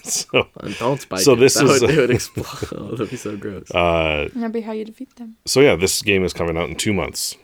so 0.04 0.46
don't 0.78 1.00
spike 1.00 1.20
So 1.20 1.32
it. 1.32 1.36
this 1.36 1.54
that 1.54 1.64
is- 1.64 1.80
would, 1.82 1.90
it 1.90 1.96
would 1.98 2.10
explode. 2.10 2.68
Oh, 2.80 2.90
that'd 2.92 3.10
be 3.10 3.16
so 3.16 3.36
gross. 3.36 3.70
uh, 3.72 4.28
That'd 4.34 4.52
be 4.52 4.60
how 4.60 4.72
you 4.72 4.84
defeat 4.84 5.14
them. 5.16 5.36
so 5.46 5.60
yeah, 5.60 5.74
this 5.76 6.00
game 6.02 6.24
is 6.24 6.32
coming 6.32 6.56
out 6.56 6.68
in 6.68 6.76
two 6.76 6.92
months. 6.92 7.36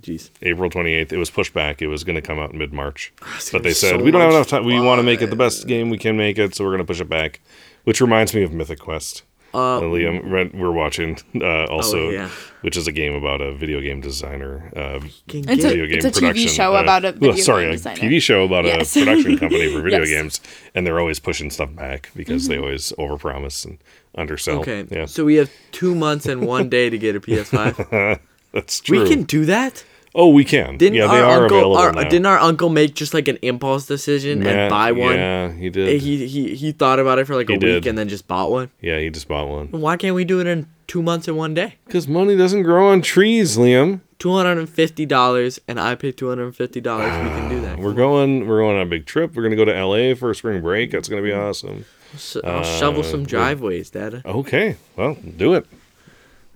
Jeez. 0.00 0.30
April 0.42 0.70
28th. 0.70 1.12
It 1.12 1.18
was 1.18 1.30
pushed 1.30 1.52
back. 1.52 1.82
It 1.82 1.86
was 1.88 2.04
going 2.04 2.16
to 2.16 2.22
come 2.22 2.38
out 2.38 2.54
mid 2.54 2.72
March. 2.72 3.12
But 3.52 3.62
they 3.62 3.72
said, 3.74 3.98
so 3.98 4.02
we 4.04 4.10
don't 4.10 4.20
have 4.22 4.30
enough 4.30 4.48
time. 4.48 4.64
We 4.64 4.80
want 4.80 4.98
to 4.98 5.02
make 5.02 5.20
it 5.22 5.30
the 5.30 5.36
best 5.36 5.66
game 5.66 5.90
we 5.90 5.98
can 5.98 6.16
make 6.16 6.38
it, 6.38 6.54
so 6.54 6.64
we're 6.64 6.70
going 6.70 6.78
to 6.78 6.84
push 6.84 7.00
it 7.00 7.08
back. 7.08 7.40
Which 7.84 8.00
reminds 8.00 8.34
me 8.34 8.42
of 8.42 8.52
Mythic 8.52 8.78
Quest. 8.80 9.22
Uh, 9.54 9.78
Uh, 9.78 9.80
Liam, 9.82 10.52
we're 10.54 10.72
watching 10.72 11.16
uh, 11.40 11.64
also, 11.66 12.08
Oh, 12.08 12.10
yeah. 12.10 12.28
which 12.62 12.76
is 12.76 12.86
a 12.88 12.92
game 12.92 13.14
about 13.14 13.40
a 13.40 13.52
video 13.54 13.80
game 13.80 14.00
designer. 14.00 14.70
Uh, 14.74 14.98
can 15.28 15.48
It's 15.48 15.64
a- 15.64 15.74
game 15.74 15.88
it's 15.90 16.04
a 16.04 16.10
TV 16.10 16.48
show 16.48 16.74
uh, 16.76 16.82
about 16.82 17.04
a 17.04 17.08
well, 17.12 17.30
video 17.32 17.44
sorry, 17.44 17.62
game 17.64 17.70
a 17.70 17.76
designer. 17.76 18.00
TV 18.00 18.20
show 18.20 18.44
about 18.44 18.64
Yes. 18.64 18.96
a 18.96 19.00
production 19.04 19.38
company 19.38 19.72
for 19.72 19.80
video 19.80 20.00
Yes. 20.04 20.10
games, 20.10 20.40
and 20.74 20.84
they're 20.86 20.98
always 20.98 21.20
pushing 21.20 21.50
stuff 21.50 21.74
back 21.74 22.10
because 22.16 22.48
they 22.48 22.58
always 22.58 22.92
overpromise 22.98 23.64
and 23.64 23.78
undersell. 24.16 24.58
okay. 24.60 24.86
yeah, 24.90 25.06
So 25.06 25.24
we 25.24 25.36
have 25.36 25.50
two 25.72 25.94
months 25.94 26.26
and 26.26 26.46
one 26.46 26.68
day 26.68 26.90
to 26.90 26.98
get 26.98 27.14
a 27.16 27.20
PS5. 27.20 28.18
that's 28.52 28.80
true. 28.80 29.02
we 29.02 29.08
can 29.08 29.22
do 29.22 29.44
that. 29.46 29.84
Oh, 30.16 30.28
we 30.28 30.44
can. 30.44 30.76
Didn't 30.76 30.94
yeah, 30.94 31.08
they 31.08 31.20
our 31.20 31.24
are 31.24 31.42
uncle? 31.42 31.58
available 31.58 31.76
Our, 31.76 31.92
now. 31.92 32.02
didn't 32.08 32.26
our 32.26 32.38
uncle 32.38 32.68
make 32.68 32.94
just 32.94 33.14
like 33.14 33.26
an 33.26 33.36
impulse 33.42 33.86
decision 33.86 34.40
Matt- 34.44 34.54
and 34.56 34.70
buy 34.70 34.92
one? 34.92 35.14
Yeah, 35.16 35.52
he 35.52 35.70
did. 35.70 36.00
He 36.00 36.26
he 36.26 36.54
he 36.54 36.70
thought 36.72 36.98
about 37.00 37.18
it 37.18 37.26
for 37.26 37.34
like 37.34 37.48
He 37.48 37.54
a 37.54 37.58
did. 37.58 37.74
week 37.74 37.86
and 37.86 37.98
then 37.98 38.08
just 38.08 38.28
bought 38.28 38.50
one. 38.52 38.70
yeah, 38.80 38.98
he 39.00 39.10
just 39.10 39.26
bought 39.26 39.48
one. 39.48 39.68
Why 39.72 39.96
can't 39.96 40.14
we 40.14 40.24
do 40.24 40.40
it 40.40 40.46
in 40.46 40.68
two 40.86 41.02
months 41.02 41.26
and 41.26 41.36
one 41.36 41.52
day? 41.54 41.74
Because 41.86 42.06
money 42.06 42.36
doesn't 42.36 42.62
grow 42.62 42.88
on 42.88 43.02
trees, 43.02 43.56
Liam. 43.56 44.00
two 44.20 44.32
hundred 44.32 44.58
and 44.58 44.68
fifty 44.70 45.04
dollars, 45.04 45.58
and 45.66 45.80
I 45.80 45.96
pay 45.96 46.12
two 46.12 46.28
hundred 46.28 46.44
and 46.44 46.56
fifty 46.56 46.80
dollars. 46.80 47.10
We 47.10 47.28
can 47.30 47.48
do 47.50 47.60
that. 47.62 47.78
We're 47.80 47.92
going. 47.92 48.46
We're 48.46 48.60
going 48.60 48.76
on 48.76 48.82
a 48.82 48.86
big 48.86 49.06
trip. 49.06 49.34
We're 49.34 49.42
gonna 49.42 49.56
go 49.56 49.64
to 49.64 49.74
L.A. 49.76 50.14
for 50.14 50.32
spring 50.34 50.62
break. 50.62 50.92
That's 50.92 51.08
gonna 51.08 51.22
be 51.22 51.30
Mm. 51.30 51.48
awesome. 51.48 51.84
So 52.16 52.40
I'll 52.44 52.62
shovel 52.62 53.00
Uh, 53.00 53.04
some 53.04 53.26
driveways, 53.26 53.90
Dad. 53.90 54.22
Okay, 54.24 54.76
well, 54.94 55.16
do 55.36 55.54
it. 55.54 55.66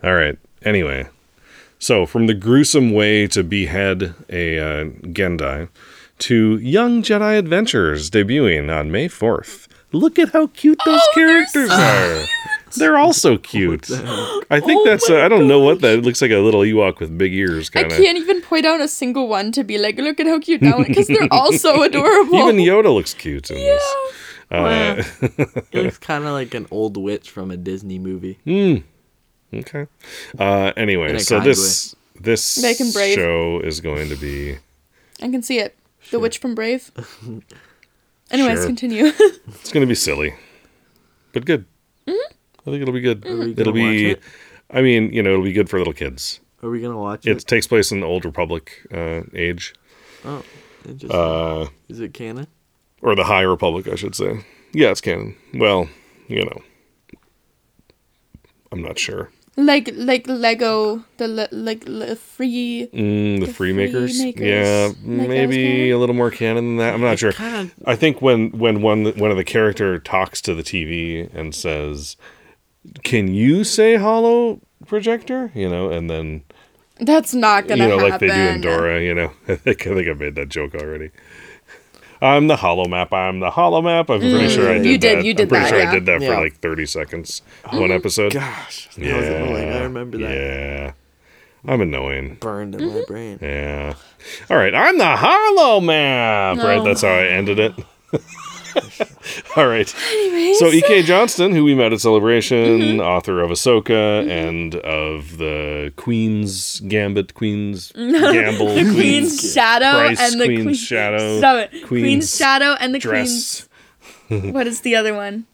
All 0.05 0.15
right. 0.15 0.39
Anyway, 0.65 1.09
so 1.79 2.07
from 2.07 2.27
the 2.27 2.35
gruesome 2.35 2.93
way 2.93 3.27
to 3.29 3.43
behead 3.45 4.15
a 4.31 4.59
uh, 4.59 4.85
Gendai 5.13 5.69
to 6.21 6.59
Young 6.59 7.03
Jedi 7.03 7.39
Adventures 7.39 8.11
debuting 8.11 8.75
on 8.77 8.91
May 8.91 9.09
4th. 9.09 9.67
Look 9.93 10.19
at 10.19 10.33
how 10.33 10.49
cute 10.49 10.79
those 10.85 11.01
characters 11.15 11.71
are. 11.71 12.25
They're 12.77 12.99
all 12.99 13.15
so 13.15 13.39
cute. 13.39 13.91
I 13.91 14.61
think 14.61 14.81
Oh 14.81 14.85
that's, 14.85 15.09
my 15.09 15.23
uh, 15.23 15.25
I 15.25 15.29
don't 15.29 15.49
know 15.49 15.61
what 15.61 15.81
that 15.81 16.01
it 16.01 16.05
looks 16.05 16.21
like 16.21 16.31
a 16.31 16.37
little 16.39 16.61
Ewok 16.61 17.01
with 17.01 17.17
big 17.17 17.33
ears, 17.33 17.71
I 17.75 17.81
kind 17.81 17.93
of. 17.93 17.99
I 17.99 18.03
can't 18.03 18.19
even 18.19 18.43
point 18.43 18.67
out 18.67 18.83
a 18.83 18.89
single 18.89 19.29
one 19.29 19.51
to 19.53 19.65
be 19.65 19.79
like, 19.79 19.97
look 19.97 20.21
at 20.21 20.27
how 20.27 20.39
cute 20.41 20.61
that 20.61 20.77
one, 20.77 20.87
because 20.87 21.07
they're 21.07 21.29
all 21.31 21.53
so 21.67 21.83
adorable. 21.83 22.37
Even 22.37 22.57
Yoda 22.57 22.93
looks 22.93 23.15
cute 23.15 23.51
in 23.51 23.57
this. 23.57 23.95
yeah. 24.51 24.59
Uh, 24.59 25.03
It 25.73 25.73
looks 25.85 25.99
kind 25.99 26.25
of 26.25 26.33
like 26.33 26.53
an 26.53 26.67
old 26.71 26.99
witch 26.99 27.31
from 27.31 27.51
a 27.51 27.57
Disney 27.57 27.99
movie. 27.99 28.39
Okay. 29.53 29.87
Uh, 30.39 30.73
anyway, 30.77 31.19
so 31.19 31.37
kind 31.39 31.49
this 31.51 31.95
this 32.21 32.61
Make 32.61 32.81
'em 32.81 32.91
brave. 32.93 33.15
show 33.15 33.61
is 33.61 33.81
going 33.81 34.09
to 34.11 34.17
be 34.17 34.57
I 35.23 35.29
can 35.31 35.43
see 35.43 35.59
it. 35.59 35.77
The 36.11 36.19
witch 36.19 36.39
from 36.39 36.55
Brave. 36.55 36.91
Anyways, 38.31 38.59
Sure. 38.59 38.67
continue. 38.67 39.07
it's 39.49 39.73
going 39.73 39.83
to 39.83 39.87
be 39.87 39.95
silly, 39.95 40.35
but 41.33 41.45
good. 41.45 41.65
Mm-hmm. 42.07 42.33
I 42.61 42.65
think 42.71 42.83
it'll 42.83 42.95
be 42.95 43.01
good. 43.01 43.27
Are 43.27 43.37
we 43.37 43.53
It'll 43.53 43.73
gonna 43.73 43.85
watch 43.85 43.93
be. 43.93 44.11
it? 44.11 44.23
I 44.71 44.83
mean, 44.83 45.13
you 45.13 45.23
know, 45.23 45.31
it'll 45.33 45.45
be 45.45 45.53
good 45.53 45.69
for 45.71 45.79
little 45.79 45.93
kids. 45.95 46.41
Are 46.63 46.69
we 46.71 46.81
gonna 46.81 46.99
watch 46.99 47.27
It 47.27 47.39
it? 47.39 47.47
takes 47.47 47.67
place 47.67 47.91
in 47.91 48.01
the 48.01 48.07
Old 48.07 48.25
Republic 48.27 48.87
uh, 48.93 49.23
age, 49.35 49.73
Oh, 50.25 50.43
interesting. 50.87 51.11
uh, 51.19 51.67
Is 51.89 52.01
it 52.01 52.13
canon? 52.13 52.47
or 53.01 53.15
the 53.15 53.25
High 53.25 53.43
Republic, 53.43 53.89
I 53.89 53.95
should 53.95 54.15
say. 54.15 54.45
Yeah, 54.73 54.91
it's 54.91 55.01
canon. 55.01 55.37
Well, 55.55 55.89
you 56.27 56.45
know, 56.45 56.61
I'm 58.73 58.83
not 58.83 58.99
sure. 58.99 59.31
Like 59.59 59.91
like 59.95 60.27
Lego, 60.29 61.03
the 61.19 61.27
le- 61.29 61.49
like 61.53 61.83
le- 61.87 62.15
free. 62.17 62.89
Mm, 62.95 63.41
the, 63.41 63.47
The 63.47 63.53
free 63.53 63.73
makers, 63.73 64.19
Freemakers. 64.19 64.41
yeah, 64.41 64.87
Like 65.05 65.29
maybe 65.29 65.91
a 65.91 65.99
little 65.99 66.15
more 66.15 66.31
canon 66.31 66.65
than 66.65 66.77
that. 66.79 66.95
I'm 66.95 67.01
not 67.01 67.19
sure. 67.19 67.33
Kind 67.33 67.71
of. 67.71 67.75
I 67.87 67.97
think 67.97 68.23
when 68.23 68.51
when 68.53 68.81
one 68.83 69.05
one 69.19 69.31
of 69.31 69.37
the 69.37 69.45
character 69.45 69.99
talks 69.99 70.41
to 70.43 70.55
the 70.55 70.63
TV 70.63 71.29
and 71.35 71.55
says, 71.55 72.17
"Can 73.03 73.35
you 73.35 73.65
say 73.65 73.97
hollow 73.97 74.61
projector?" 74.87 75.51
You 75.55 75.69
know, 75.69 75.91
and 75.91 76.09
then 76.09 76.45
That's 77.01 77.35
not 77.35 77.67
gonna 77.69 77.83
you 77.85 77.89
know, 77.91 77.99
happen. 77.99 78.11
like 78.11 78.21
they 78.21 78.29
do 78.29 78.55
in 78.55 78.61
Dora. 78.61 79.03
You 79.03 79.15
know, 79.15 79.33
I 79.49 79.57
think 79.57 79.87
I 79.87 79.95
think 79.95 80.09
I 80.09 80.13
made 80.13 80.35
that 80.37 80.49
joke 80.49 80.75
already. 80.75 81.11
I'm 82.21 82.47
the 82.49 82.57
hollow 82.57 82.87
map. 82.87 83.13
I'm 83.13 83.41
the 83.41 83.51
hollow 83.51 83.81
map. 83.83 84.11
I'm 84.11 84.21
pretty 84.21 84.49
sure 84.49 84.69
I 84.71 84.79
did 84.79 84.83
Mm, 84.83 84.87
You 84.91 84.99
did- 84.99 85.19
that. 85.19 85.25
you 85.25 85.35
did 85.35 85.43
I'm 85.45 85.49
pretty 85.49 85.63
that, 85.65 85.69
sure 85.71 85.87
I 85.89 85.95
did 85.95 86.07
that 86.07 86.21
for 86.21 86.35
like 86.43 86.57
30 86.59 86.87
seconds 86.87 87.43
one 87.71 87.91
episode. 87.93 88.33
Gosh, 88.33 88.89
that 88.97 89.17
was 89.17 89.27
annoying. 89.29 89.73
I 89.73 89.83
remember 89.83 90.19
that. 90.19 90.31
Yeah, 90.31 90.93
I'm 91.67 91.81
annoying. 91.81 92.37
Burned 92.41 92.75
in 92.75 92.81
Mm-hmm. 92.81 92.99
my 92.99 93.05
brain. 93.07 93.39
Yeah. 93.41 93.95
All 94.51 94.57
right. 94.57 94.75
I'm 94.75 94.99
the 94.99 95.17
hollow 95.17 95.81
map. 95.81 96.59
Right. 96.59 96.83
That's 96.85 97.03
how 97.03 97.09
I 97.09 97.27
ended 97.27 97.59
it. 97.59 97.73
All 99.57 99.67
right. 99.67 99.95
Anyways. 100.13 100.59
So 100.59 100.67
E.K. 100.69 101.03
Johnston, 101.03 101.53
who 101.55 101.65
we 101.65 101.75
met 101.75 101.93
at 101.93 102.01
Celebration, 102.01 102.79
Mm-hmm. 102.81 103.01
author 103.01 103.41
of 103.41 103.51
Ahsoka 103.51 104.29
and 104.29 104.75
of 104.77 105.39
the 105.39 105.93
Queen's 105.97 106.81
Gambit, 106.81 107.35
Queen's 107.35 107.93
Gamble, 107.93 108.75
the 108.75 108.91
Queen's 108.95 109.53
Shadow 109.53 109.91
Price, 109.99 110.21
and 110.21 110.41
the 110.41 110.47
Queen's 110.47 110.63
Queen- 110.65 110.75
Shadow, 110.75 111.39
Stop 111.39 111.57
it. 111.57 111.71
Queen's 111.71 111.89
Queen's, 111.89 112.37
Shadow 112.37 112.77
and 112.81 112.95
the 112.95 112.99
Dress. 112.99 113.29
Queen's. 113.29 113.65
What 114.53 114.67
is 114.67 114.83
the 114.83 114.95
other 114.95 115.15
one? 115.15 115.47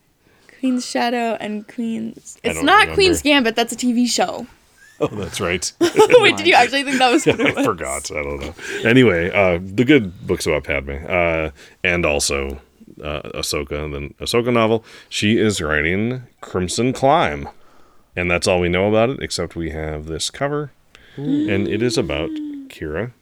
Queen's 0.59 0.85
Shadow 0.85 1.37
and 1.39 1.67
Queen's. 1.69 2.39
It's 2.43 2.55
don't 2.57 2.67
remember. 2.67 2.95
Queen's 2.95 3.23
Gambit. 3.23 3.55
That's 3.55 3.73
a 3.73 3.77
TV 3.77 4.09
show. 4.09 4.47
Oh, 5.01 5.07
that's 5.09 5.41
right. 5.41 5.73
Wait, 5.81 6.37
did 6.37 6.47
you 6.47 6.55
actually 6.55 6.83
think 6.85 6.99
that 6.99 7.11
was 7.13 7.27
it 7.27 7.39
I 7.41 7.65
forgot. 7.65 8.11
I 8.11 8.23
don't 8.23 8.41
know. 8.41 8.55
Anyway, 8.89 9.31
uh, 9.31 9.59
the 9.63 9.85
good 9.85 10.27
books 10.27 10.47
about 10.47 10.65
Padme, 10.65 10.93
uh, 11.09 11.51
and 11.85 12.05
also 12.07 12.61
uh, 13.05 13.23
Ahsoka, 13.35 13.91
the 13.91 14.25
Ahsoka 14.25 14.53
novel. 14.53 14.85
She 15.09 15.39
is 15.39 15.61
writing 15.61 16.23
Crimson 16.41 16.93
Climb, 16.93 17.49
and 18.17 18.31
that's 18.31 18.49
all 18.49 18.61
we 18.61 18.69
know 18.69 18.89
about 18.89 19.11
it, 19.11 19.23
except 19.23 19.55
we 19.55 19.71
have 19.71 20.07
this 20.07 20.31
cover, 20.31 20.73
and 21.17 21.69
it 21.69 21.83
is 21.83 21.99
about 21.99 22.31
Qi'ra. 22.69 23.13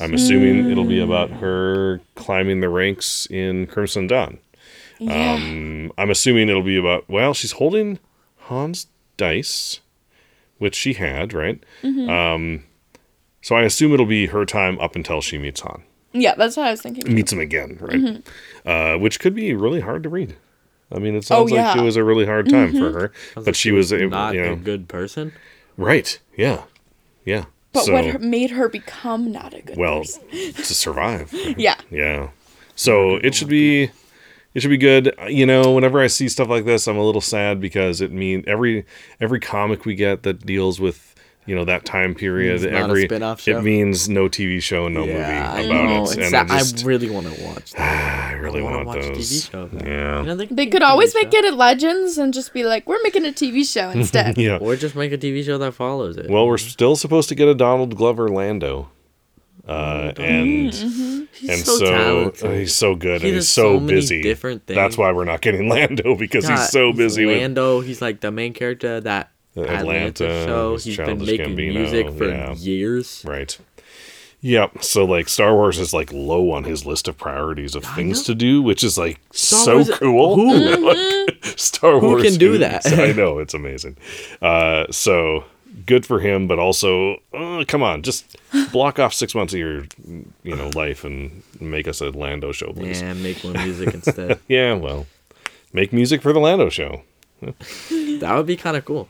I'm 0.00 0.14
assuming 0.14 0.70
it'll 0.70 0.84
be 0.84 1.00
about 1.00 1.30
her 1.30 2.00
climbing 2.16 2.60
the 2.60 2.68
ranks 2.68 3.26
in 3.30 3.66
Crimson 3.66 4.06
Dawn. 4.06 4.38
Yeah. 4.98 5.34
Um, 5.34 5.92
I'm 5.96 6.10
assuming 6.10 6.48
it'll 6.48 6.62
be 6.62 6.76
about 6.76 7.08
well, 7.08 7.34
she's 7.34 7.52
holding 7.52 7.98
Han's 8.48 8.86
dice, 9.16 9.80
which 10.58 10.74
she 10.74 10.94
had, 10.94 11.32
right? 11.32 11.62
Mm-hmm. 11.82 12.10
Um, 12.10 12.64
so 13.40 13.56
I 13.56 13.62
assume 13.62 13.92
it'll 13.92 14.06
be 14.06 14.26
her 14.26 14.44
time 14.44 14.78
up 14.80 14.96
until 14.96 15.20
she 15.20 15.38
meets 15.38 15.60
Han, 15.60 15.82
yeah, 16.14 16.34
that's 16.36 16.56
what 16.56 16.66
I 16.66 16.70
was 16.70 16.80
thinking. 16.82 17.12
meets 17.14 17.32
him 17.32 17.40
again, 17.40 17.76
right? 17.80 18.22
Uh, 18.94 18.98
which 18.98 19.20
could 19.20 19.34
be 19.34 19.54
really 19.54 19.80
hard 19.80 20.02
to 20.04 20.08
read. 20.08 20.36
I 20.92 20.98
mean, 20.98 21.14
it 21.14 21.24
Mm-hmm. 21.24 21.32
Oh, 21.34 21.46
sounds 21.46 21.52
like. 21.52 21.60
Mm-hmm. 21.66 21.78
it 21.80 21.82
was 21.82 21.96
a 21.96 22.04
really 22.04 22.24
hard 22.26 22.48
time 22.48 22.72
for 22.72 22.92
her, 22.92 23.12
but 23.42 23.56
she 23.56 23.72
was, 23.72 23.92
able, 23.92 24.10
Not 24.10 24.34
you 24.34 24.42
know, 24.42 24.52
a 24.52 24.56
good 24.56 24.88
person. 24.88 25.32
right? 25.76 26.18
Yeah, 26.36 26.62
yeah. 27.24 27.46
But 27.72 27.84
so, 27.86 27.92
what 27.92 28.20
made 28.22 28.50
her 28.52 28.68
become 28.68 29.32
not 29.32 29.52
a 29.52 29.60
good 29.60 29.76
well, 29.76 30.00
person? 30.00 30.22
to 30.30 30.64
survive. 30.74 31.32
Yeah. 31.58 31.74
Yeah. 31.90 32.28
So 32.76 33.16
it 33.16 33.34
should 33.34 33.48
be 33.48 33.90
it 34.54 34.60
should 34.60 34.70
be 34.70 34.76
good. 34.76 35.12
You 35.28 35.44
know, 35.46 35.72
whenever 35.72 36.00
I 36.00 36.06
see 36.06 36.28
stuff 36.28 36.48
like 36.48 36.64
this, 36.64 36.86
I'm 36.86 36.96
a 36.96 37.04
little 37.04 37.20
sad 37.20 37.60
because 37.60 38.00
it 38.00 38.12
mean 38.12 38.44
every 38.46 38.84
every 39.20 39.40
comic 39.40 39.84
we 39.84 39.94
get 39.96 40.22
that 40.22 40.46
deals 40.46 40.78
with 40.80 41.13
you 41.46 41.54
know 41.54 41.64
that 41.66 41.84
time 41.84 42.14
period, 42.14 42.54
It's 42.54 42.64
not 42.64 42.72
a 42.72 42.84
every 42.84 43.04
spin-off 43.04 43.40
show? 43.40 43.58
it 43.58 43.62
means 43.62 44.08
no 44.08 44.28
TV 44.28 44.62
show, 44.62 44.88
no 44.88 45.04
yeah, 45.04 45.52
I 45.52 45.56
movie 45.62 45.68
about 45.70 45.84
know. 45.84 45.96
it, 45.96 46.02
It's 46.02 46.14
and 46.16 46.24
I 46.24 46.30
that- 46.44 46.50
I, 46.50 46.58
just 46.60 46.84
really 46.84 47.10
want 47.10 47.26
to 47.32 47.44
watch. 47.44 47.72
That. 47.72 48.30
I 48.30 48.32
really 48.34 48.60
I 48.60 48.62
wanna 48.64 48.76
want 48.78 48.86
watch 48.88 49.02
those. 49.02 49.30
TV 49.42 49.50
show. 49.50 49.70
Yeah. 49.84 50.20
You 50.20 50.26
know, 50.26 50.36
they, 50.36 50.46
They 50.46 50.66
could 50.66 50.82
a 50.82 50.86
TV 50.86 50.88
always 50.88 51.12
show. 51.12 51.18
make 51.20 51.34
it 51.34 51.44
at 51.44 51.54
Legends 51.54 52.18
and 52.18 52.32
just 52.32 52.52
be 52.54 52.64
like, 52.64 52.86
we're 52.88 53.02
making 53.02 53.24
a 53.26 53.32
TV 53.32 53.64
show 53.70 53.90
instead. 53.94 54.38
Yeah. 54.38 54.56
or 54.56 54.76
just 54.76 54.96
make 54.96 55.12
a 55.12 55.18
TV 55.18 55.44
show 55.44 55.58
that 55.58 55.74
follows 55.74 56.16
it. 56.16 56.30
Well, 56.30 56.46
we're 56.46 56.56
still 56.58 56.96
supposed 56.96 57.28
to 57.28 57.34
get 57.34 57.46
a 57.48 57.54
Donald 57.54 57.96
Glover 57.96 58.28
Lando. 58.28 58.90
Uh, 59.66 60.12
and 60.18 60.46
he's 60.74 61.48
and 61.48 61.58
so, 61.60 61.78
so, 61.78 61.84
talented. 61.86 62.44
uh, 62.44 62.50
he's 62.52 62.74
so 62.74 62.94
good 62.94 63.22
He 63.22 63.28
and 63.28 63.36
he's 63.36 63.48
so, 63.48 63.76
so 63.76 63.80
many 63.80 63.94
busy. 63.94 64.20
different 64.22 64.66
That's 64.66 64.98
why 64.98 65.10
we're 65.12 65.24
not 65.24 65.40
getting 65.40 65.68
Lando 65.70 66.14
because 66.16 66.46
God, 66.46 66.58
he's 66.58 66.68
so 66.68 66.92
busy 66.92 67.24
with 67.24 67.38
Lando. 67.38 67.80
He's 67.80 68.02
like 68.02 68.20
the 68.20 68.30
main 68.30 68.52
character 68.52 69.00
that 69.00 69.30
Atlanta, 69.56 70.24
Atlanta, 70.24 70.44
show. 70.46 70.76
he's 70.76 70.96
been 70.96 71.18
making 71.18 71.56
Gambino, 71.56 71.74
music 71.74 72.10
for 72.10 72.28
yeah. 72.28 72.54
years. 72.54 73.22
Right. 73.26 73.56
Yep. 74.40 74.82
So 74.84 75.04
like 75.06 75.28
Star 75.28 75.54
Wars 75.54 75.78
is 75.78 75.94
like 75.94 76.12
low 76.12 76.50
on 76.50 76.64
his 76.64 76.84
list 76.84 77.08
of 77.08 77.16
priorities 77.16 77.74
of 77.74 77.82
things 77.84 78.22
to 78.24 78.34
do, 78.34 78.60
which 78.60 78.84
is 78.84 78.98
like 78.98 79.18
so 79.32 79.76
Wars- 79.76 79.90
cool. 79.98 80.36
Who? 80.36 80.76
Like, 80.84 81.58
Star 81.58 81.98
Who 82.00 82.08
Wars 82.08 82.22
can 82.24 82.34
do 82.38 82.54
is- 82.54 82.60
that? 82.60 82.86
I 82.98 83.12
know 83.12 83.38
it's 83.38 83.54
amazing. 83.54 83.96
Uh, 84.42 84.84
so 84.90 85.44
good 85.86 86.04
for 86.04 86.20
him, 86.20 86.46
but 86.46 86.58
also 86.58 87.20
uh, 87.32 87.64
come 87.66 87.82
on, 87.82 88.02
just 88.02 88.36
block 88.72 88.98
off 88.98 89.14
six 89.14 89.34
months 89.34 89.54
of 89.54 89.60
your 89.60 89.84
you 90.42 90.56
know 90.56 90.70
life 90.74 91.04
and 91.04 91.42
make 91.60 91.88
us 91.88 92.00
a 92.02 92.10
Lando 92.10 92.52
show, 92.52 92.72
please. 92.72 93.00
Yeah. 93.00 93.14
Yeah, 93.14 93.22
make 93.22 93.42
more 93.44 93.54
music 93.54 93.94
instead. 93.94 94.40
Yeah, 94.48 94.74
well, 94.74 95.06
make 95.72 95.92
music 95.92 96.20
for 96.22 96.32
the 96.34 96.40
Lando 96.40 96.68
show. 96.68 97.02
That 98.20 98.34
would 98.36 98.46
be 98.46 98.56
kind 98.56 98.76
of 98.76 98.84
cool. 98.84 99.08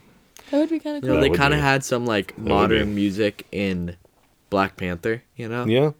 That 0.54 0.60
would 0.60 0.70
be 0.70 0.78
kind 0.78 0.96
of 0.96 1.02
cool. 1.02 1.14
That 1.16 1.20
they 1.20 1.30
kind 1.30 1.52
of 1.52 1.58
had 1.58 1.82
some 1.82 2.06
like 2.06 2.32
would 2.38 2.46
modern 2.46 2.94
music 2.94 3.44
in 3.50 3.96
Black 4.50 4.76
Panther, 4.76 5.24
you 5.34 5.48
know, 5.48 5.64
Yeah. 5.66 5.90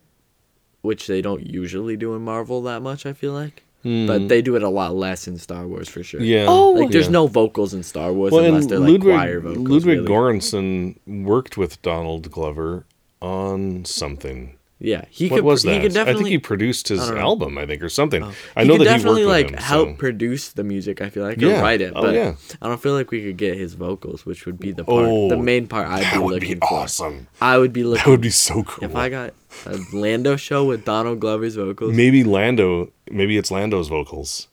which 0.83 1.09
they 1.09 1.21
don't 1.21 1.45
usually 1.45 1.97
do 1.97 2.15
in 2.15 2.23
Marvel 2.23 2.63
that 2.63 2.81
much. 2.81 3.05
I 3.05 3.15
feel 3.15 3.33
like, 3.33 3.65
hmm. 3.83 4.07
but 4.07 4.29
they 4.29 4.43
do 4.43 4.55
it 4.55 4.63
a 4.63 4.69
lot 4.69 4.95
less 4.95 5.27
in 5.27 5.39
Star 5.39 5.67
Wars 5.67 5.89
for 5.89 6.05
sure. 6.05 6.21
Yeah. 6.21 6.47
Oh, 6.49 6.71
like 6.71 6.93
there's 6.93 7.07
Yeah. 7.07 7.13
no 7.13 7.27
vocals 7.27 7.75
in 7.75 7.83
Star 7.83 8.13
Wars 8.13 8.33
Well, 8.33 8.45
unless 8.45 8.67
they're 8.67 8.79
like 8.79 9.01
choir 9.01 9.41
Ludwig, 9.41 9.43
vocals. 9.43 9.69
Ludwig 9.69 9.99
really. 9.99 10.09
Göransson 10.09 10.99
worked 11.05 11.57
with 11.57 11.83
Donald 11.83 12.31
Glover 12.31 12.87
on 13.21 13.85
something. 13.85 14.57
Yeah, 14.81 15.05
he 15.09 15.29
what 15.29 15.37
could. 15.37 15.45
was 15.45 15.63
He 15.63 15.71
that? 15.71 15.83
could 15.83 15.91
I 15.93 15.95
definitely. 15.95 16.23
think 16.25 16.33
he 16.33 16.39
produced 16.39 16.89
his 16.89 17.01
I 17.09 17.19
album, 17.19 17.57
I 17.57 17.65
think, 17.65 17.83
or 17.83 17.89
something. 17.89 18.23
Oh. 18.23 18.33
I 18.57 18.63
he 18.63 18.69
know 18.69 18.77
could 18.77 18.87
that 18.87 18.91
he 18.91 18.97
definitely 18.99 19.25
worked 19.25 19.47
like 19.47 19.51
him, 19.53 19.59
help 19.59 19.89
so- 19.91 19.95
produce 19.95 20.49
the 20.53 20.65
music. 20.65 21.01
I 21.01 21.09
feel 21.11 21.23
like 21.23 21.41
Yeah. 21.41 21.61
or 21.61 21.63
write 21.63 21.81
it, 21.81 21.93
Oh, 21.97 22.03
but 22.03 22.15
yeah. 22.15 22.35
I 22.61 22.69
don't 22.69 22.83
feel 22.83 22.93
like 22.93 23.11
we 23.11 23.23
could 23.23 23.37
get 23.37 23.57
his 23.57 23.75
vocals, 23.75 24.27
which 24.27 24.45
would 24.47 24.59
be 24.59 24.73
the 24.73 24.85
part, 24.85 25.07
Oh, 25.09 25.29
the 25.29 25.37
main 25.39 25.69
part 25.69 25.87
I'd 25.89 26.03
that 26.03 26.13
be 26.15 26.19
would 26.19 26.35
looking 26.35 26.59
be 26.59 26.67
for. 26.69 26.75
awesome. 26.75 27.29
I 27.41 27.57
would 27.57 27.73
be 27.73 27.85
looking. 27.85 28.05
That 28.05 28.11
would 28.11 28.21
be 28.21 28.31
so 28.31 28.63
cool. 28.65 28.85
if 28.89 28.95
I 28.97 29.09
got 29.09 29.33
a 29.65 29.79
Lando 29.93 30.37
show 30.37 30.65
with 30.65 30.85
Donald 30.85 31.21
Glover's 31.21 31.55
vocals. 31.55 31.95
maybe 31.95 32.25
Lando, 32.25 32.91
maybe 33.11 33.39
it's 33.39 33.51
Lando's 33.53 33.89
vocals. 33.89 34.49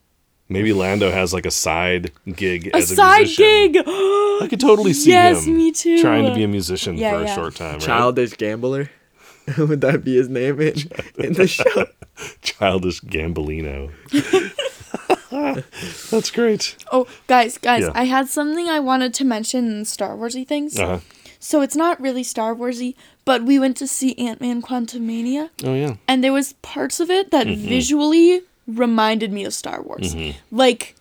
Maybe 0.48 0.72
Lando 0.74 1.12
has 1.12 1.34
like 1.34 1.46
a 1.46 1.52
side 1.52 2.12
gig 2.36 2.68
A 2.68 2.76
as 2.78 2.92
a 2.92 2.96
side 2.96 3.20
musician. 3.22 3.72
gig. 3.72 3.84
I 3.88 4.48
could 4.50 4.60
totally 4.60 4.94
see 4.94 5.12
Yes, 5.12 5.46
him 5.48 5.56
me 5.58 5.72
too. 5.72 6.00
trying 6.02 6.26
to 6.26 6.34
be 6.36 6.44
a 6.44 6.48
musician 6.48 6.98
Yeah, 6.98 7.18
for 7.18 7.24
a 7.24 7.28
short 7.36 7.56
time. 7.56 7.74
Right? 7.74 7.82
Childish 7.82 8.34
Gambler. 8.38 8.90
Would 9.58 9.82
that 9.82 10.04
be 10.04 10.16
his 10.16 10.30
name 10.30 10.60
in, 10.62 10.76
in 11.18 11.34
the 11.34 11.48
show? 11.48 11.86
Childish 12.42 13.02
Gambolino. 13.02 13.92
That's 15.32 16.32
great. 16.32 16.76
Oh, 16.92 17.08
guys, 17.28 17.58
guys, 17.58 17.84
Yeah. 17.84 17.92
I 17.94 18.06
had 18.06 18.28
something 18.28 18.68
I 18.70 18.80
wanted 18.80 19.14
to 19.16 19.26
mention 19.26 19.72
in 19.72 19.86
Star 19.86 20.16
Warsy 20.16 20.48
things. 20.48 20.78
Uh-huh. 20.78 21.00
So 21.40 21.62
it's 21.62 21.76
not 21.76 22.00
really 22.00 22.24
Star 22.24 22.54
Warsy, 22.54 22.96
but 23.26 23.44
we 23.44 23.58
went 23.58 23.76
to 23.78 23.88
see 23.88 24.14
Ant 24.18 24.42
Man 24.42 24.62
Quantumania, 24.62 25.50
Oh 25.64 25.74
yeah. 25.74 25.96
and 26.08 26.24
there 26.24 26.34
was 26.34 26.54
parts 26.62 27.00
of 27.00 27.10
it 27.10 27.32
that 27.32 27.48
Mm-hmm. 27.48 27.68
visually 27.68 28.42
reminded 28.68 29.32
me 29.32 29.44
of 29.46 29.54
Star 29.54 29.82
Wars. 29.82 30.16
Like 30.52 30.96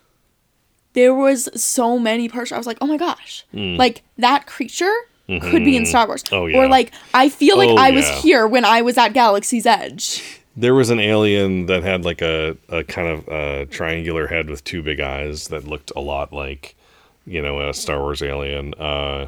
there 0.93 1.13
was 1.13 1.47
so 1.61 1.99
many 1.99 2.27
parts. 2.27 2.51
I 2.51 2.57
was 2.57 2.65
like, 2.65 2.79
oh 2.81 2.87
my 2.87 2.97
gosh, 2.97 3.45
like 3.53 4.03
that 4.17 4.47
creature 4.47 4.93
could 5.27 5.63
be 5.63 5.77
in 5.77 5.85
Star 5.85 6.07
Wars. 6.07 6.23
Oh, 6.31 6.45
yeah. 6.45 6.57
Or 6.57 6.67
like 6.67 6.91
I 7.13 7.29
feel 7.29 7.57
like 7.57 7.69
Oh, 7.69 7.75
I 7.77 7.91
was 7.91 8.07
yeah. 8.09 8.15
here 8.21 8.47
when 8.47 8.65
I 8.65 8.81
was 8.81 8.97
at 8.97 9.13
Galaxy's 9.13 9.65
Edge. 9.65 10.39
There 10.57 10.75
was 10.75 10.89
an 10.89 10.99
alien 10.99 11.67
that 11.67 11.83
had 11.83 12.03
like 12.03 12.21
a, 12.21 12.57
a 12.67 12.83
kind 12.83 13.07
of 13.07 13.27
a 13.29 13.65
triangular 13.67 14.27
head 14.27 14.49
with 14.49 14.63
two 14.65 14.83
big 14.83 14.99
eyes 14.99 15.47
that 15.47 15.65
looked 15.65 15.91
a 15.95 16.01
lot 16.01 16.33
like, 16.33 16.75
you 17.25 17.41
know, 17.41 17.69
a 17.69 17.73
Star 17.73 17.99
Wars 18.01 18.21
alien. 18.21 18.73
Uh, 18.73 19.27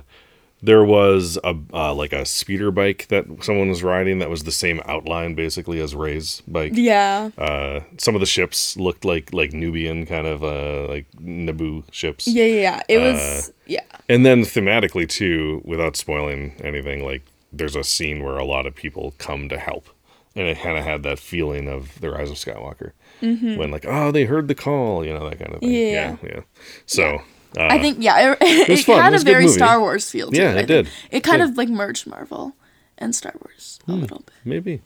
there 0.63 0.84
was 0.86 1.38
a 1.43 1.54
uh, 1.73 1.93
like 1.93 2.13
a 2.13 2.26
speeder 2.26 2.71
bike 2.71 3.08
that 3.10 3.26
someone 3.41 3.67
was 3.67 3.84
riding 3.84 4.19
that 4.19 4.30
was 4.30 4.45
the 4.45 4.52
same 4.52 4.82
outline 4.86 5.36
basically 5.36 5.82
as 5.82 5.93
Rey's 5.93 6.41
bike. 6.47 6.71
Yeah. 6.73 7.32
Uh, 7.38 7.82
some 7.97 8.15
of 8.15 8.21
the 8.21 8.26
ships 8.26 8.78
looked 8.78 9.04
like 9.04 9.34
like 9.34 9.52
Nubian 9.52 10.06
kind 10.06 10.26
of 10.26 10.41
uh, 10.41 10.88
like 10.88 11.06
Naboo 11.21 11.84
ships. 11.91 12.28
Yeah, 12.28 12.45
yeah, 12.45 12.62
yeah. 12.62 12.82
It 12.88 12.97
Uh, 12.99 13.12
was 13.12 13.52
yeah. 13.67 13.84
And 14.08 14.26
then 14.26 14.41
thematically 14.43 15.08
too, 15.08 15.62
without 15.65 15.97
spoiling 15.97 16.54
anything, 16.63 17.04
like 17.06 17.23
there's 17.52 17.76
a 17.76 17.84
scene 17.84 18.23
where 18.23 18.38
a 18.38 18.45
lot 18.45 18.65
of 18.65 18.73
people 18.73 19.13
come 19.17 19.49
to 19.49 19.58
help, 19.60 19.89
and 20.34 20.47
it 20.47 20.60
kind 20.60 20.78
of 20.78 20.86
had 20.86 21.04
that 21.04 21.19
feeling 21.19 21.67
of 21.67 21.99
the 21.99 22.10
Rise 22.10 22.32
of 22.32 22.38
Skywalker, 22.38 22.93
when 23.19 23.69
like 23.69 23.86
oh 23.86 24.12
they 24.12 24.23
heard 24.23 24.47
the 24.47 24.56
call, 24.56 25.06
you 25.06 25.13
know 25.13 25.30
that 25.30 25.39
kind 25.39 25.54
of 25.54 25.60
thing. 25.60 25.71
Yeah. 25.71 26.15
yeah. 26.23 26.30
yeah. 26.36 26.39
So 26.86 27.21
uh, 27.58 27.68
I 27.70 27.80
think 27.80 27.98
yeah, 28.02 28.36
it, 28.42 28.70
was 28.70 28.80
it, 28.82 28.84
fun. 28.86 29.00
It 29.00 29.02
had 29.04 29.13
was 29.13 29.24
a 29.24 29.28
a 29.30 29.32
very. 29.32 29.48
Star 29.48 29.80
Wars 29.80 30.10
feel 30.10 30.32
to 30.32 30.38
Yeah, 30.38 30.52
it. 30.52 30.58
I 30.58 30.60
it 30.62 30.66
did. 30.68 30.89
It 31.12 31.24
kind 31.24 31.39
Did. 31.39 31.46
Hmm. 31.46 31.52
of 31.52 31.58
like 31.58 31.70
merged 31.70 32.08
Marvel 32.08 32.56
and 32.98 33.16
Star 33.16 33.34
Wars 33.42 33.80
a 33.88 33.92
little 33.94 34.20
bit. 34.20 34.32
maybe, 34.46 34.82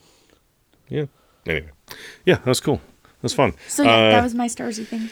yeah. 0.89 1.05
Anyway, 1.45 1.69
yeah, 2.25 2.35
that 2.35 2.45
was 2.45 2.59
cool. 2.59 2.81
That 3.03 3.23
was 3.23 3.33
fun. 3.33 3.53
So 3.67 3.83
yeah, 3.83 3.91
Uh, 3.95 4.09
that 4.11 4.23
was 4.23 4.33
my 4.35 4.47
Starsy 4.47 4.85
thing. 4.85 5.09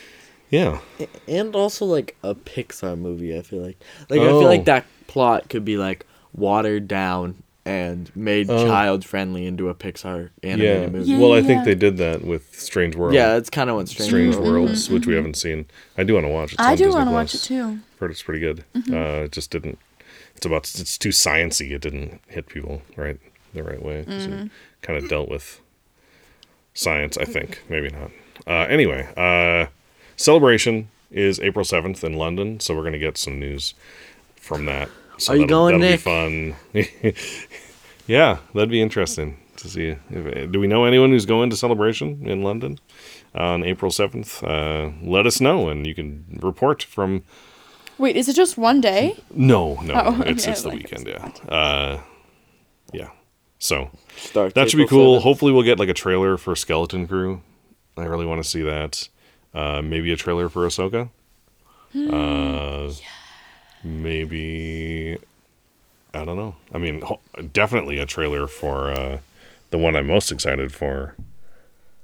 yeah. 0.50 0.80
And 1.28 1.56
also 1.56 1.86
like 1.86 2.15
a 2.24 2.36
Pixar 2.36 2.98
movie. 2.98 3.38
I 3.38 3.41
feel 3.41 3.62
like, 3.62 3.78
like 4.10 4.20
I 4.20 4.24
Oh. 4.26 4.39
feel 4.41 4.50
like 4.50 4.65
that 4.65 4.86
plot 5.08 5.50
could 5.50 5.63
be 5.65 5.78
like 5.78 6.06
watered 6.34 6.88
down 6.88 7.41
and 7.65 8.15
made 8.15 8.49
Oh. 8.49 8.65
child 8.65 9.04
friendly 9.04 9.45
into 9.47 9.69
a 9.69 9.73
Pixar 9.73 10.30
Yeah. 10.43 10.51
animated 10.51 10.91
movie. 10.93 11.12
Yeah, 11.12 11.17
Well, 11.19 11.34
I 11.34 11.38
yeah. 11.39 11.43
think 11.47 11.65
they 11.65 11.75
did 11.75 11.97
that 11.97 12.23
with 12.23 12.60
Strange 12.60 12.95
World. 12.95 13.13
Yeah, 13.15 13.34
that's 13.34 13.49
kind 13.49 13.69
of 13.69 13.75
what 13.75 13.89
Strange, 13.89 14.10
Strange 14.10 14.36
World 14.36 14.47
Worlds, 14.47 14.89
which 14.89 15.08
we 15.08 15.15
haven't 15.15 15.36
seen. 15.36 15.65
I 15.97 16.04
do 16.04 16.13
want 16.13 16.25
to 16.25 16.30
watch 16.30 16.54
it. 16.54 16.60
I 16.60 16.75
do 16.75 16.89
want 16.91 17.10
to 17.10 17.13
watch 17.13 17.34
it 17.34 17.39
too. 17.39 17.63
i 17.63 17.99
Heard 17.99 18.12
it's 18.12 18.21
pretty 18.21 18.39
good. 18.39 18.63
Mm-hmm. 18.75 18.93
Uh, 18.93 19.23
it 19.25 19.32
just 19.32 19.49
didn't. 19.49 19.80
It's 20.36 20.45
about. 20.45 20.63
It's 20.78 20.97
too 20.97 21.10
sciency. 21.10 21.71
It 21.71 21.82
didn't 21.82 22.19
hit 22.28 22.47
people 22.47 22.82
right 22.97 23.17
the 23.54 23.63
right 23.63 23.82
way. 23.82 24.06
Mm-hmm. 24.08 24.47
kind 24.82 25.01
of 25.01 25.10
dealt 25.10 25.30
with 25.30 25.60
science. 26.73 27.17
I 27.17 27.23
think 27.25 27.62
maybe 27.69 27.89
not. 27.89 28.12
Uh, 28.45 28.67
anyway, 28.69 29.08
uh, 29.17 29.67
celebration 30.17 30.89
is 31.10 31.39
April 31.39 31.63
seventh 31.65 32.04
in 32.04 32.13
London, 32.13 32.60
so 32.60 32.75
we're 32.75 32.84
gonna 32.84 32.99
get 32.99 33.17
some 33.17 33.39
news 33.39 33.73
from 34.36 34.65
that. 34.65 34.89
So 35.17 35.34
Are 35.34 35.36
you 35.36 35.41
that'll- 35.47 35.69
going, 35.69 35.80
that'll 35.80 35.97
Be 36.73 37.13
fun. 37.13 37.13
yeah, 38.08 38.38
that'd 38.54 38.69
be 38.69 38.82
interesting 38.82 39.38
to 39.58 39.69
see. 39.69 39.95
If, 40.10 40.51
do 40.51 40.60
we 40.60 40.67
know 40.67 40.86
anyone 40.86 41.10
who's 41.12 41.25
going 41.25 41.49
to 41.49 41.56
celebration 41.58 42.28
in 42.28 42.43
London 42.43 42.80
on 43.34 43.63
April 43.63 43.91
seventh? 43.91 44.43
Uh, 44.43 44.89
let 45.01 45.25
us 45.25 45.39
know, 45.41 45.69
and 45.69 45.86
you 45.88 45.95
can 45.95 46.39
report 46.41 46.84
from 46.84 47.23
Wait, 47.97 48.17
is 48.17 48.28
it 48.28 48.36
just 48.36 48.58
one 48.58 48.82
day? 48.82 49.15
no, 49.34 49.75
no, 49.82 49.93
Oh, 49.95 50.21
it's 50.23 50.43
okay, 50.43 50.51
it's 50.51 50.62
the 50.63 50.67
like 50.69 50.78
weekend, 50.80 51.08
yeah. 51.08 51.32
Uh, 51.47 52.01
yeah. 52.91 53.10
So 53.58 53.89
Starts 54.17 54.54
that 54.54 54.69
should 54.69 54.78
be 54.78 54.86
cool. 54.88 55.19
7th. 55.19 55.23
Hopefully, 55.23 55.51
we'll 55.54 55.63
get 55.63 55.80
like 55.80 55.89
a 55.89 55.93
trailer 55.93 56.36
for 56.38 56.56
Skeleton 56.58 57.08
Crew. 57.08 57.41
I 57.97 58.04
really 58.04 58.25
want 58.25 58.43
to 58.43 58.49
see 58.49 58.62
that. 58.63 59.08
Uh, 59.54 59.82
maybe 59.82 60.12
a 60.12 60.17
trailer 60.17 60.49
for 60.49 60.67
Ahsoka. 60.67 61.10
Uh, 61.95 62.91
maybe 63.86 65.17
I 66.13 66.24
don't 66.24 66.38
know. 66.38 66.56
I 66.74 66.78
mean, 66.78 67.04
definitely 67.54 68.00
a 68.00 68.06
trailer 68.06 68.48
for 68.48 68.89
uh, 68.91 69.19
the 69.69 69.78
one 69.78 69.95
I'm 69.95 70.08
most 70.08 70.32
excited 70.32 70.74
for. 70.74 71.15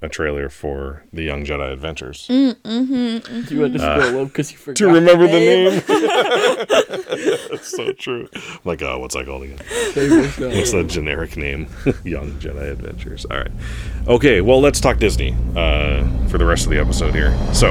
A 0.04 0.08
trailer 0.08 0.48
for 0.48 1.04
the 1.12 1.22
Young 1.22 1.44
Jedi 1.44 1.72
Adventures. 1.72 2.26
Mm, 2.28 2.54
mm-hmm, 2.56 2.94
mm-hmm. 2.94 3.54
You 3.54 3.62
had 3.62 3.72
to 3.74 3.78
uh, 3.78 4.04
scroll 4.04 4.22
up 4.22 4.28
because 4.28 4.50
you 4.50 4.58
forgot. 4.58 4.76
to 4.78 4.86
remember 4.88 5.28
the 5.28 5.38
name. 5.38 5.82
That's 7.52 7.70
so 7.70 7.92
true. 7.92 8.28
I'm 8.34 8.58
like, 8.64 8.82
oh, 8.82 8.98
what's 8.98 9.14
that 9.14 9.26
called 9.26 9.44
again? 9.44 9.58
What's 9.58 10.72
the 10.72 10.82
generic 10.88 11.36
name? 11.36 11.68
Young 12.04 12.32
Jedi 12.32 12.72
Adventures. 12.72 13.26
All 13.26 13.38
right. 13.38 13.52
Okay, 14.08 14.40
well, 14.40 14.60
let's 14.60 14.80
talk 14.80 14.98
Disney 14.98 15.36
uh, 15.54 16.04
for 16.26 16.36
the 16.36 16.46
rest 16.46 16.64
of 16.64 16.70
the 16.70 16.78
episode 16.80 17.14
here. 17.14 17.38
So, 17.54 17.70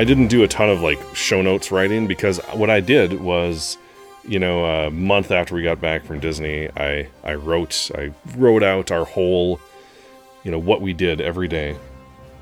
I 0.00 0.04
didn't 0.04 0.28
do 0.28 0.42
a 0.42 0.48
ton 0.48 0.70
of 0.70 0.80
like 0.80 0.98
show 1.14 1.42
notes 1.42 1.70
writing 1.70 2.06
because 2.06 2.38
what 2.54 2.70
I 2.70 2.80
did 2.80 3.20
was, 3.20 3.76
you 4.26 4.38
know, 4.38 4.64
a 4.64 4.90
month 4.90 5.30
after 5.30 5.54
we 5.54 5.62
got 5.62 5.78
back 5.78 6.06
from 6.06 6.20
Disney, 6.20 6.70
I 6.74 7.08
I 7.22 7.34
wrote 7.34 7.90
I 7.94 8.10
wrote 8.34 8.62
out 8.62 8.90
our 8.90 9.04
whole, 9.04 9.60
you 10.42 10.50
know, 10.50 10.58
what 10.58 10.80
we 10.80 10.94
did 10.94 11.20
every 11.20 11.48
day, 11.48 11.76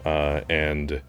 uh, 0.05 0.43
and 0.49 1.03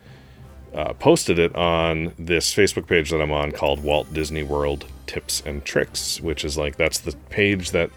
uh, 0.73 0.93
posted 0.93 1.37
it 1.37 1.55
on 1.55 2.15
this 2.17 2.51
Facebook 2.51 2.87
page 2.87 3.11
that 3.11 3.21
I'm 3.21 3.31
on 3.31 3.51
called 3.51 3.83
Walt 3.83 4.11
Disney 4.11 4.41
World 4.41 4.87
Tips 5.05 5.43
and 5.45 5.63
Tricks, 5.63 6.19
which 6.19 6.43
is 6.43 6.57
like 6.57 6.77
that's 6.77 6.97
the 6.97 7.15
page 7.29 7.69
that. 7.71 7.91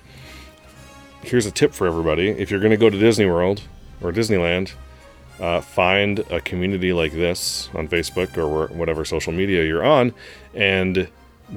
Here's 1.22 1.46
a 1.46 1.50
tip 1.50 1.72
for 1.72 1.86
everybody: 1.86 2.28
if 2.28 2.50
you're 2.50 2.60
going 2.60 2.72
to 2.72 2.76
go 2.76 2.90
to 2.90 2.98
Disney 2.98 3.24
World 3.24 3.62
or 4.02 4.12
Disneyland, 4.12 4.72
uh, 5.40 5.60
find 5.60 6.20
a 6.30 6.40
community 6.40 6.92
like 6.92 7.12
this 7.12 7.68
on 7.74 7.88
Facebook 7.88 8.36
or 8.36 8.68
whatever 8.68 9.04
social 9.04 9.32
media 9.32 9.64
you're 9.64 9.84
on, 9.84 10.12
and 10.54 11.08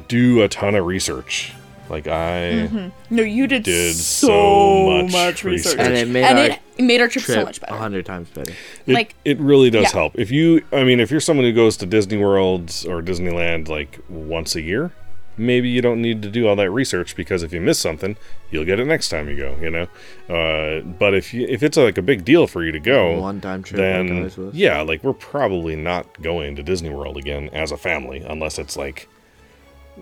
do 0.08 0.42
a 0.42 0.48
ton 0.48 0.76
of 0.76 0.86
research. 0.86 1.54
Like 1.88 2.08
I 2.08 2.92
No, 3.12 3.22
you 3.22 3.46
did, 3.46 3.62
Did 3.62 3.96
so, 3.96 4.28
so 4.28 5.04
much 5.04 5.12
much, 5.12 5.44
research, 5.44 5.74
research. 5.76 5.80
And 5.80 5.94
it 5.94 6.08
made 6.08 6.24
and 6.24 6.40
our 6.40 6.46
it, 6.46 6.60
it 6.78 6.84
made 6.84 7.00
our 7.00 7.08
trip, 7.08 7.26
so 7.26 7.34
trip 7.36 7.46
much 7.46 7.58
a 7.60 7.62
better. 7.62 7.76
hundred 7.76 8.08
times 8.08 8.28
better. 8.30 8.54
It, 8.88 8.94
Like- 8.94 9.14
it 9.24 9.40
really 9.40 9.70
does 9.70 9.84
yeah. 9.84 9.92
help. 9.92 10.18
If 10.18 10.32
you, 10.32 10.66
I 10.74 10.84
mean, 10.84 11.00
if 11.00 11.12
you're 11.12 11.20
someone 11.20 11.46
who 11.46 11.54
goes 11.54 11.78
to 11.78 11.86
Disney 11.86 12.18
World 12.18 12.70
or 12.88 13.04
Disneyland 13.04 13.68
like 13.68 14.00
once 14.10 14.56
a 14.56 14.62
year, 14.62 14.94
maybe 15.38 15.69
you 15.69 15.82
don't 15.82 16.02
need 16.02 16.21
to 16.21 16.30
do 16.30 16.48
all 16.48 16.56
that 16.56 16.69
research 16.71 17.15
because 17.15 17.43
if 17.43 17.52
you 17.54 17.62
miss 17.62 17.80
something, 17.80 18.15
you'll 18.52 18.65
get 18.65 18.80
it 18.80 18.86
next 18.86 19.10
time 19.10 19.28
you 19.30 19.36
go. 19.36 19.58
You 19.62 19.69
know, 19.69 19.88
uh, 20.34 20.82
but 20.82 21.13
if 21.13 21.34
you 21.34 21.45
if 21.48 21.63
it's 21.63 21.78
like 21.78 21.98
a 21.98 22.02
big 22.02 22.26
deal 22.26 22.48
for 22.48 22.63
you 22.63 22.71
to 22.71 22.80
go, 22.80 23.19
One-time 23.19 23.63
trip 23.63 23.78
then 23.78 24.24
was. 24.24 24.38
yeah, 24.54 24.82
like 24.82 25.04
we're 25.04 25.13
probably 25.13 25.76
not 25.76 26.21
going 26.21 26.56
to 26.56 26.63
Disney 26.63 26.89
World 26.89 27.17
again 27.17 27.50
as 27.50 27.71
a 27.71 27.78
family 27.78 28.21
unless 28.21 28.58
it's 28.60 28.78
like 28.78 29.08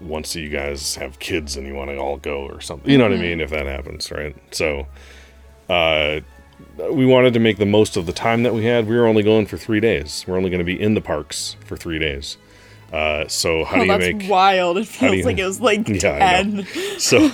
once 0.02 0.36
you 0.36 0.50
guys 0.50 0.96
have 0.96 1.19
kids 1.19 1.56
and 1.56 1.67
you 1.67 1.76
want 1.76 1.89
to 1.91 1.98
all 1.98 2.17
go 2.17 2.46
or 2.48 2.60
something. 2.62 2.89
You 2.89 2.98
know 2.98 3.04
what 3.04 3.13
I 3.13 3.22
mean? 3.22 3.39
If 3.39 3.52
that 3.52 3.65
happens, 3.67 4.10
right? 4.12 4.36
So, 4.52 4.88
uh, 5.69 6.22
we 6.91 7.06
wanted 7.06 7.34
to 7.34 7.39
make 7.39 7.58
the 7.58 7.65
most 7.65 7.98
of 7.98 8.06
the 8.06 8.13
time 8.13 8.43
that 8.43 8.54
we 8.54 8.65
had. 8.65 8.88
We 8.88 8.96
were 8.98 9.06
only 9.06 9.22
going 9.22 9.46
for 9.46 9.58
three 9.58 9.80
days. 9.80 10.26
We're 10.28 10.38
only 10.38 10.50
going 10.50 10.60
to 10.60 10.65
be 10.65 10.80
in 10.80 10.93
the 10.96 11.02
parks 11.02 11.56
for 11.65 11.78
three 11.78 12.00
days. 12.00 12.38
Uh, 12.93 13.27
so 13.27 13.63
how 13.65 13.77
oh, 13.77 13.79
do 13.79 13.86
you 13.86 13.97
that's 13.97 14.13
make 14.21 14.29
wild. 14.29 14.77
It 14.77 14.88
feels 14.88 15.15
you- 15.17 15.23
like 15.25 15.39
it 15.39 15.45
was 15.45 15.60
like 15.60 15.88
Yeah, 15.88 16.43
10. 16.43 16.65
so 16.99 17.27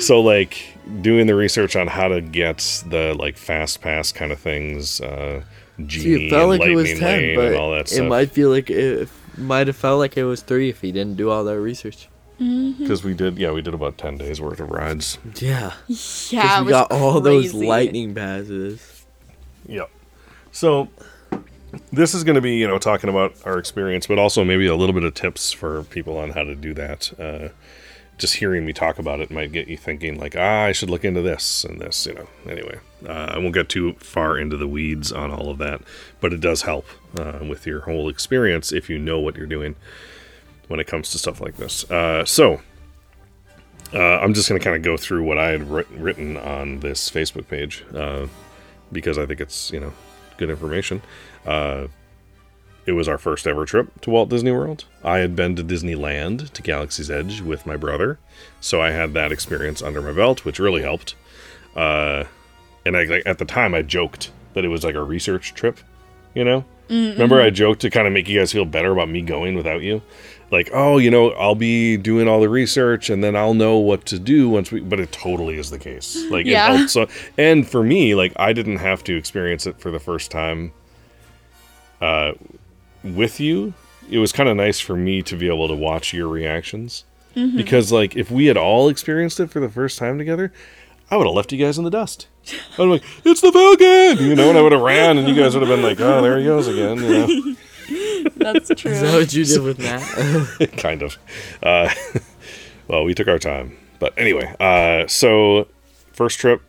so 0.00 0.20
like 0.20 0.56
doing 1.02 1.26
the 1.26 1.34
research 1.34 1.74
on 1.76 1.88
how 1.88 2.08
to 2.08 2.20
get 2.20 2.58
the 2.88 3.14
like 3.18 3.36
fast 3.36 3.80
pass 3.80 4.12
kind 4.12 4.30
of 4.32 4.38
things, 4.38 5.00
uh, 5.00 5.42
genie 5.84 6.04
See, 6.04 6.26
it 6.26 6.30
felt 6.30 6.50
and 6.52 6.60
like 6.60 6.68
it 6.70 6.74
was 6.76 6.84
lightning 6.86 7.00
ten, 7.00 7.18
lane 7.20 7.36
but 7.36 7.46
and 7.48 7.56
all 7.56 7.70
that 7.72 7.80
it 7.80 7.88
stuff. 7.88 8.06
might 8.06 8.30
feel 8.30 8.50
like 8.50 8.70
it 8.70 9.08
might 9.36 9.66
have 9.66 9.76
felt 9.76 9.98
like 9.98 10.16
it 10.16 10.24
was 10.24 10.42
three 10.42 10.68
if 10.68 10.80
he 10.80 10.92
didn't 10.92 11.16
do 11.16 11.28
all 11.30 11.42
that 11.44 11.58
research. 11.60 12.08
Mm-hmm. 12.40 12.82
because 12.82 13.04
we 13.04 13.12
did. 13.12 13.36
Yeah, 13.36 13.50
we 13.52 13.60
did 13.62 13.74
about 13.74 13.98
ten 13.98 14.16
days 14.16 14.40
worth 14.40 14.60
of 14.60 14.70
rides. 14.70 15.18
Yeah. 15.40 15.72
Yeah, 16.30 16.58
it 16.58 16.60
we 16.60 16.66
was 16.66 16.70
got 16.72 16.90
all 16.92 17.20
those 17.20 17.52
lightning 17.52 18.14
passes. 18.14 19.04
Yep. 19.66 19.90
So 20.52 20.88
this 21.92 22.14
is 22.14 22.24
going 22.24 22.34
to 22.34 22.40
be, 22.40 22.56
you 22.56 22.66
know, 22.66 22.78
talking 22.78 23.10
about 23.10 23.34
our 23.44 23.58
experience, 23.58 24.06
but 24.06 24.18
also 24.18 24.44
maybe 24.44 24.66
a 24.66 24.76
little 24.76 24.94
bit 24.94 25.04
of 25.04 25.14
tips 25.14 25.52
for 25.52 25.84
people 25.84 26.18
on 26.18 26.30
how 26.30 26.42
to 26.42 26.54
do 26.54 26.74
that. 26.74 27.12
Uh, 27.18 27.48
just 28.18 28.36
hearing 28.36 28.66
me 28.66 28.72
talk 28.72 28.98
about 28.98 29.20
it 29.20 29.30
might 29.30 29.50
get 29.50 29.68
you 29.68 29.76
thinking, 29.76 30.18
like, 30.18 30.36
ah, 30.36 30.64
I 30.64 30.72
should 30.72 30.90
look 30.90 31.04
into 31.04 31.22
this 31.22 31.64
and 31.64 31.80
this, 31.80 32.06
you 32.06 32.14
know. 32.14 32.26
Anyway, 32.48 32.78
uh, 33.06 33.32
I 33.34 33.38
won't 33.38 33.54
get 33.54 33.68
too 33.68 33.94
far 33.94 34.38
into 34.38 34.56
the 34.56 34.68
weeds 34.68 35.10
on 35.10 35.30
all 35.30 35.48
of 35.48 35.58
that, 35.58 35.80
but 36.20 36.32
it 36.32 36.40
does 36.40 36.62
help 36.62 36.86
uh, 37.18 37.38
with 37.48 37.66
your 37.66 37.80
whole 37.80 38.08
experience 38.08 38.72
if 38.72 38.90
you 38.90 38.98
know 38.98 39.18
what 39.18 39.36
you're 39.36 39.46
doing 39.46 39.74
when 40.68 40.80
it 40.80 40.86
comes 40.86 41.10
to 41.10 41.18
stuff 41.18 41.40
like 41.40 41.56
this. 41.56 41.90
Uh, 41.90 42.24
so. 42.24 42.60
Uh, 43.92 44.20
I'm 44.20 44.34
just 44.34 44.48
going 44.48 44.56
to 44.56 44.62
kind 44.62 44.76
of 44.76 44.82
go 44.82 44.96
through 44.96 45.24
what 45.24 45.36
I 45.36 45.50
had 45.50 45.68
writ- 45.68 45.90
written 45.90 46.36
on 46.36 46.78
this 46.78 47.10
Facebook 47.10 47.48
page 47.48 47.84
uh, 47.92 48.28
because 48.92 49.18
I 49.18 49.26
think 49.26 49.40
it's 49.40 49.72
you 49.72 49.80
know 49.80 49.92
good 50.36 50.48
information. 50.48 51.02
Uh, 51.46 51.86
it 52.86 52.92
was 52.92 53.08
our 53.08 53.18
first 53.18 53.46
ever 53.46 53.64
trip 53.64 54.00
to 54.00 54.10
Walt 54.10 54.30
Disney 54.30 54.50
World. 54.50 54.84
I 55.04 55.18
had 55.18 55.36
been 55.36 55.54
to 55.56 55.62
Disneyland 55.64 56.50
to 56.52 56.62
Galaxy's 56.62 57.10
Edge 57.10 57.40
with 57.40 57.66
my 57.66 57.76
brother, 57.76 58.18
so 58.60 58.80
I 58.80 58.90
had 58.90 59.12
that 59.14 59.32
experience 59.32 59.82
under 59.82 60.00
my 60.00 60.12
belt, 60.12 60.44
which 60.44 60.58
really 60.58 60.82
helped. 60.82 61.14
Uh, 61.76 62.24
and 62.84 62.96
I, 62.96 63.04
like, 63.04 63.22
at 63.26 63.38
the 63.38 63.44
time, 63.44 63.74
I 63.74 63.82
joked 63.82 64.32
that 64.54 64.64
it 64.64 64.68
was 64.68 64.82
like 64.82 64.94
a 64.94 65.02
research 65.02 65.54
trip. 65.54 65.78
You 66.34 66.44
know, 66.44 66.64
remember 66.88 67.40
I 67.40 67.50
joked 67.50 67.80
to 67.82 67.90
kind 67.90 68.06
of 68.06 68.12
make 68.12 68.28
you 68.28 68.38
guys 68.38 68.52
feel 68.52 68.64
better 68.64 68.92
about 68.92 69.08
me 69.08 69.20
going 69.20 69.54
without 69.56 69.82
you. 69.82 70.00
Like, 70.50 70.70
oh, 70.72 70.98
you 70.98 71.10
know, 71.10 71.30
I'll 71.32 71.54
be 71.54 71.96
doing 71.96 72.26
all 72.28 72.40
the 72.40 72.48
research 72.48 73.10
and 73.10 73.22
then 73.22 73.36
I'll 73.36 73.54
know 73.54 73.78
what 73.78 74.04
to 74.06 74.18
do 74.18 74.48
once 74.48 74.72
we. 74.72 74.80
But 74.80 74.98
it 75.00 75.12
totally 75.12 75.58
is 75.58 75.70
the 75.70 75.78
case. 75.78 76.16
Like, 76.30 76.46
Yeah. 76.46 76.72
it 76.72 76.76
helped 76.76 76.90
so. 76.90 77.08
And 77.38 77.68
for 77.68 77.82
me, 77.84 78.14
like, 78.16 78.32
I 78.36 78.52
didn't 78.52 78.78
have 78.78 79.04
to 79.04 79.16
experience 79.16 79.66
it 79.66 79.80
for 79.80 79.90
the 79.92 80.00
first 80.00 80.30
time 80.30 80.72
uh, 82.00 82.32
with 83.02 83.40
you. 83.40 83.74
It 84.10 84.18
was 84.18 84.32
kind 84.32 84.48
of 84.48 84.56
nice 84.56 84.80
for 84.80 84.96
me 84.96 85.22
to 85.22 85.36
be 85.36 85.46
able 85.46 85.68
to 85.68 85.74
watch 85.74 86.12
your 86.12 86.26
reactions 86.28 87.04
because, 87.34 87.92
like, 87.92 88.16
if 88.16 88.28
we 88.30 88.46
had 88.46 88.56
all 88.56 88.88
experienced 88.88 89.38
it 89.38 89.50
for 89.50 89.60
the 89.60 89.68
first 89.68 89.98
time 89.98 90.18
together, 90.18 90.52
I 91.10 91.16
would 91.16 91.26
have 91.26 91.34
left 91.34 91.52
you 91.52 91.58
guys 91.64 91.78
in 91.78 91.84
the 91.84 91.90
dust. 91.90 92.26
I'd 92.72 92.76
be 92.76 92.84
like, 92.84 93.04
"It's 93.24 93.40
the 93.40 93.52
Falcon," 93.52 94.24
you 94.26 94.34
know, 94.34 94.48
and 94.48 94.58
I 94.58 94.62
would 94.62 94.72
have 94.72 94.80
ran, 94.80 95.16
and 95.16 95.28
you 95.28 95.34
guys 95.34 95.54
would 95.54 95.66
have 95.66 95.76
been 95.76 95.82
like, 95.82 96.00
"Oh, 96.00 96.22
there 96.22 96.38
he 96.38 96.44
goes 96.44 96.66
again," 96.66 96.98
you 96.98 97.08
know. 97.08 97.56
That's 98.36 98.68
true. 98.74 98.92
Is 98.92 99.00
that 99.00 99.14
what 99.14 99.32
you 99.32 99.44
did 99.44 99.62
with 99.62 99.78
Matt? 99.78 100.72
kind 100.78 101.02
of. 101.02 101.18
Uh, 101.62 101.90
well, 102.88 103.04
we 103.04 103.14
took 103.14 103.28
our 103.28 103.38
time, 103.38 103.76
but 103.98 104.12
anyway. 104.16 104.54
Uh, 104.60 105.06
so 105.06 105.68
first 106.12 106.38
trip, 106.38 106.62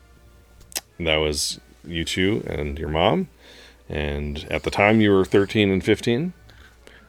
that 0.99 1.17
was 1.17 1.59
you 1.83 2.03
two 2.03 2.43
and 2.47 2.77
your 2.77 2.89
mom, 2.89 3.29
and 3.91 4.47
at 4.49 4.63
the 4.63 4.71
time 4.71 5.01
you 5.01 5.11
were 5.11 5.25
thirteen 5.25 5.69
and 5.69 5.83
fifteen, 5.83 6.33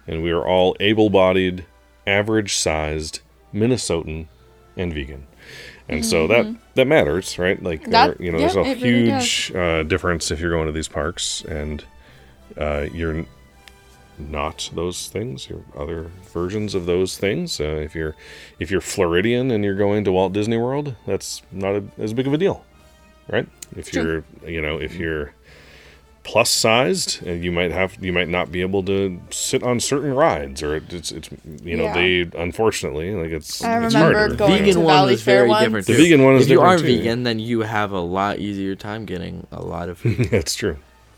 and 0.06 0.22
we 0.22 0.34
were 0.34 0.46
all 0.46 0.76
able-bodied, 0.80 1.64
average-sized 2.06 3.20
Minnesotan, 3.54 4.26
and 4.76 4.92
vegan. 4.92 5.26
And 5.88 6.04
so 6.04 6.26
that 6.28 6.46
that 6.74 6.86
matters, 6.86 7.38
right? 7.38 7.62
Like 7.62 7.82
there, 7.84 7.90
That- 8.08 8.20
you 8.20 8.32
know, 8.32 8.38
there's 8.38 8.56
a 8.56 8.60
it 8.60 8.82
really 8.82 9.10
huge 9.10 9.52
uh, 9.54 9.82
difference 9.84 10.30
if 10.30 10.40
you're 10.40 10.50
going 10.50 10.66
to 10.66 10.72
these 10.72 10.88
parks 10.88 11.42
and 11.42 11.84
uh, 12.56 12.86
you're 12.92 13.26
not 14.18 14.70
those 14.74 15.08
things. 15.08 15.48
You're 15.50 15.64
other 15.76 16.10
versions 16.32 16.74
of 16.74 16.86
those 16.86 17.18
things. 17.18 17.60
Uh, 17.60 17.64
if 17.84 17.94
you're 17.94 18.14
if 18.58 18.70
you're 18.70 18.80
Floridian 18.80 19.50
and 19.50 19.64
you're 19.64 19.74
going 19.76 20.04
to 20.04 20.12
Walt 20.12 20.32
Disney 20.32 20.56
World, 20.56 20.94
that's 21.06 21.42
not 21.50 21.74
a, 21.74 21.84
as 21.98 22.12
big 22.14 22.26
of 22.26 22.32
a 22.32 22.38
deal, 22.38 22.64
right? 23.28 23.46
If 23.76 23.90
True. 23.90 24.24
you're 24.42 24.50
you 24.50 24.60
know 24.62 24.78
if 24.80 24.94
you're 24.96 25.34
plus 26.24 26.50
sized, 26.50 27.26
uh, 27.26 27.32
you 27.32 27.50
might 27.50 27.72
have 27.72 27.96
you 28.00 28.12
might 28.12 28.28
not 28.28 28.52
be 28.52 28.60
able 28.60 28.82
to 28.84 29.20
sit 29.30 29.62
on 29.62 29.80
certain 29.80 30.14
rides, 30.14 30.62
or 30.62 30.76
it's 30.76 31.10
it's 31.10 31.30
you 31.64 31.76
know 31.76 31.84
Yeah. 31.84 31.94
they 31.94 32.30
unfortunately 32.36 33.12
like 33.14 33.30
it's 33.30 33.62
I 33.62 33.82
it's 33.84 33.94
remember 33.94 34.18
harder. 34.18 34.34
going 34.36 34.58
vegan 34.58 34.74
to 34.74 34.80
one 34.80 34.94
Valley 34.94 35.12
was 35.12 35.22
Fair 35.22 35.38
very 35.40 35.48
once. 35.48 35.64
different. 35.64 35.86
The 35.86 35.92
too. 35.94 36.02
vegan 36.02 36.22
one 36.24 36.34
is 36.36 36.42
If 36.44 36.48
you 36.50 36.56
different 36.56 36.74
are 36.82 36.86
too. 36.86 36.96
vegan, 36.96 37.22
then 37.24 37.38
you 37.38 37.60
have 37.62 37.92
a 37.92 38.00
lot 38.00 38.38
easier 38.38 38.74
time 38.76 39.04
getting 39.04 39.46
a 39.50 39.60
lot 39.62 39.88
of 39.88 39.98
food. 39.98 40.18
That's 40.30 40.54
true. 40.54 40.76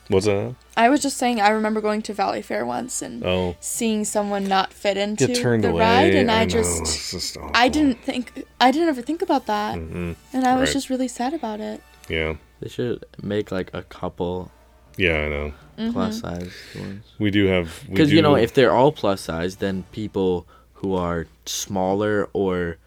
What's 0.08 0.26
that? 0.26 0.54
I 0.76 0.90
was 0.90 1.00
just 1.00 1.16
saying, 1.16 1.40
I 1.40 1.48
remember 1.48 1.80
going 1.80 2.02
to 2.02 2.12
Valleyfair 2.14 2.66
once 2.66 3.00
and 3.00 3.24
Oh, 3.24 3.56
seeing 3.60 4.04
someone 4.04 4.44
not 4.44 4.70
fit 4.70 4.98
into 4.98 5.28
get 5.28 5.36
turned 5.36 5.64
the 5.64 5.70
away. 5.70 5.80
ride, 5.80 6.14
and 6.14 6.30
I, 6.30 6.44
know, 6.44 6.50
just, 6.50 6.82
it's 6.82 7.10
just 7.10 7.36
awful. 7.38 7.50
I 7.54 7.68
didn't 7.68 8.02
think, 8.02 8.44
I 8.60 8.70
didn't 8.70 8.88
ever 8.90 9.00
think 9.00 9.22
about 9.22 9.46
that, 9.46 9.76
Mhm. 9.76 10.16
and 10.34 10.44
I 10.46 10.56
was 10.60 10.68
Right. 10.68 10.72
just 10.74 10.90
really 10.90 11.08
sad 11.08 11.32
about 11.32 11.60
it. 11.60 11.80
Yeah, 12.10 12.34
they 12.60 12.68
should 12.68 13.02
make 13.22 13.50
like 13.50 13.70
a 13.72 13.82
couple 13.82 14.50
yeah, 14.96 15.18
I 15.24 15.28
know. 15.28 15.52
Mm-hmm. 15.78 15.92
plus 15.92 16.20
size 16.20 16.52
ones. 16.78 17.04
We 17.18 17.30
do 17.32 17.46
have 17.46 17.82
Because 17.90 18.12
you 18.12 18.22
know, 18.22 18.36
if 18.36 18.54
they're 18.54 18.72
all 18.72 18.92
plus 18.92 19.20
size, 19.22 19.56
then 19.56 19.84
people 19.90 20.46
who 20.74 20.94
are 20.94 21.26
smaller 21.46 22.28
or 22.32 22.78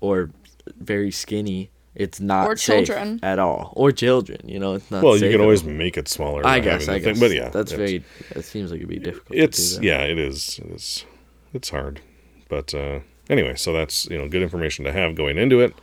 or 0.00 0.30
very 0.78 1.10
skinny, 1.10 1.70
it's 1.94 2.18
not 2.20 2.46
Or 2.46 2.56
safe 2.56 2.86
children. 2.86 3.20
at 3.22 3.38
all. 3.38 3.72
Or 3.76 3.92
children, 3.92 4.40
you 4.48 4.58
know, 4.58 4.74
it's 4.74 4.90
not. 4.90 5.02
well, 5.02 5.16
you 5.18 5.30
can 5.30 5.40
always 5.42 5.62
all. 5.62 5.70
make 5.70 5.98
it 5.98 6.08
smaller. 6.08 6.46
I 6.46 6.60
guess. 6.60 6.88
I 6.88 6.94
the 6.98 7.04
thing, 7.04 7.12
guess. 7.14 7.20
but 7.20 7.30
yeah, 7.32 7.48
that's 7.50 7.72
very. 7.72 8.02
It 8.30 8.44
seems 8.44 8.70
like 8.70 8.78
it'd 8.78 8.88
be 8.88 8.98
difficult. 8.98 9.38
It's 9.38 9.74
to 9.74 9.80
do 9.80 9.80
that. 9.80 9.86
yeah, 9.86 10.00
it 10.04 10.18
is. 10.18 10.58
It 10.64 10.70
is. 10.72 11.04
It's 11.52 11.68
hard, 11.70 12.00
but 12.48 12.72
uh, 12.72 13.00
anyway, 13.28 13.56
so 13.56 13.72
that's 13.74 14.06
you 14.06 14.16
know 14.16 14.28
good 14.28 14.42
information 14.42 14.84
to 14.86 14.92
have 14.92 15.14
going 15.14 15.36
into 15.36 15.60
it. 15.60 15.74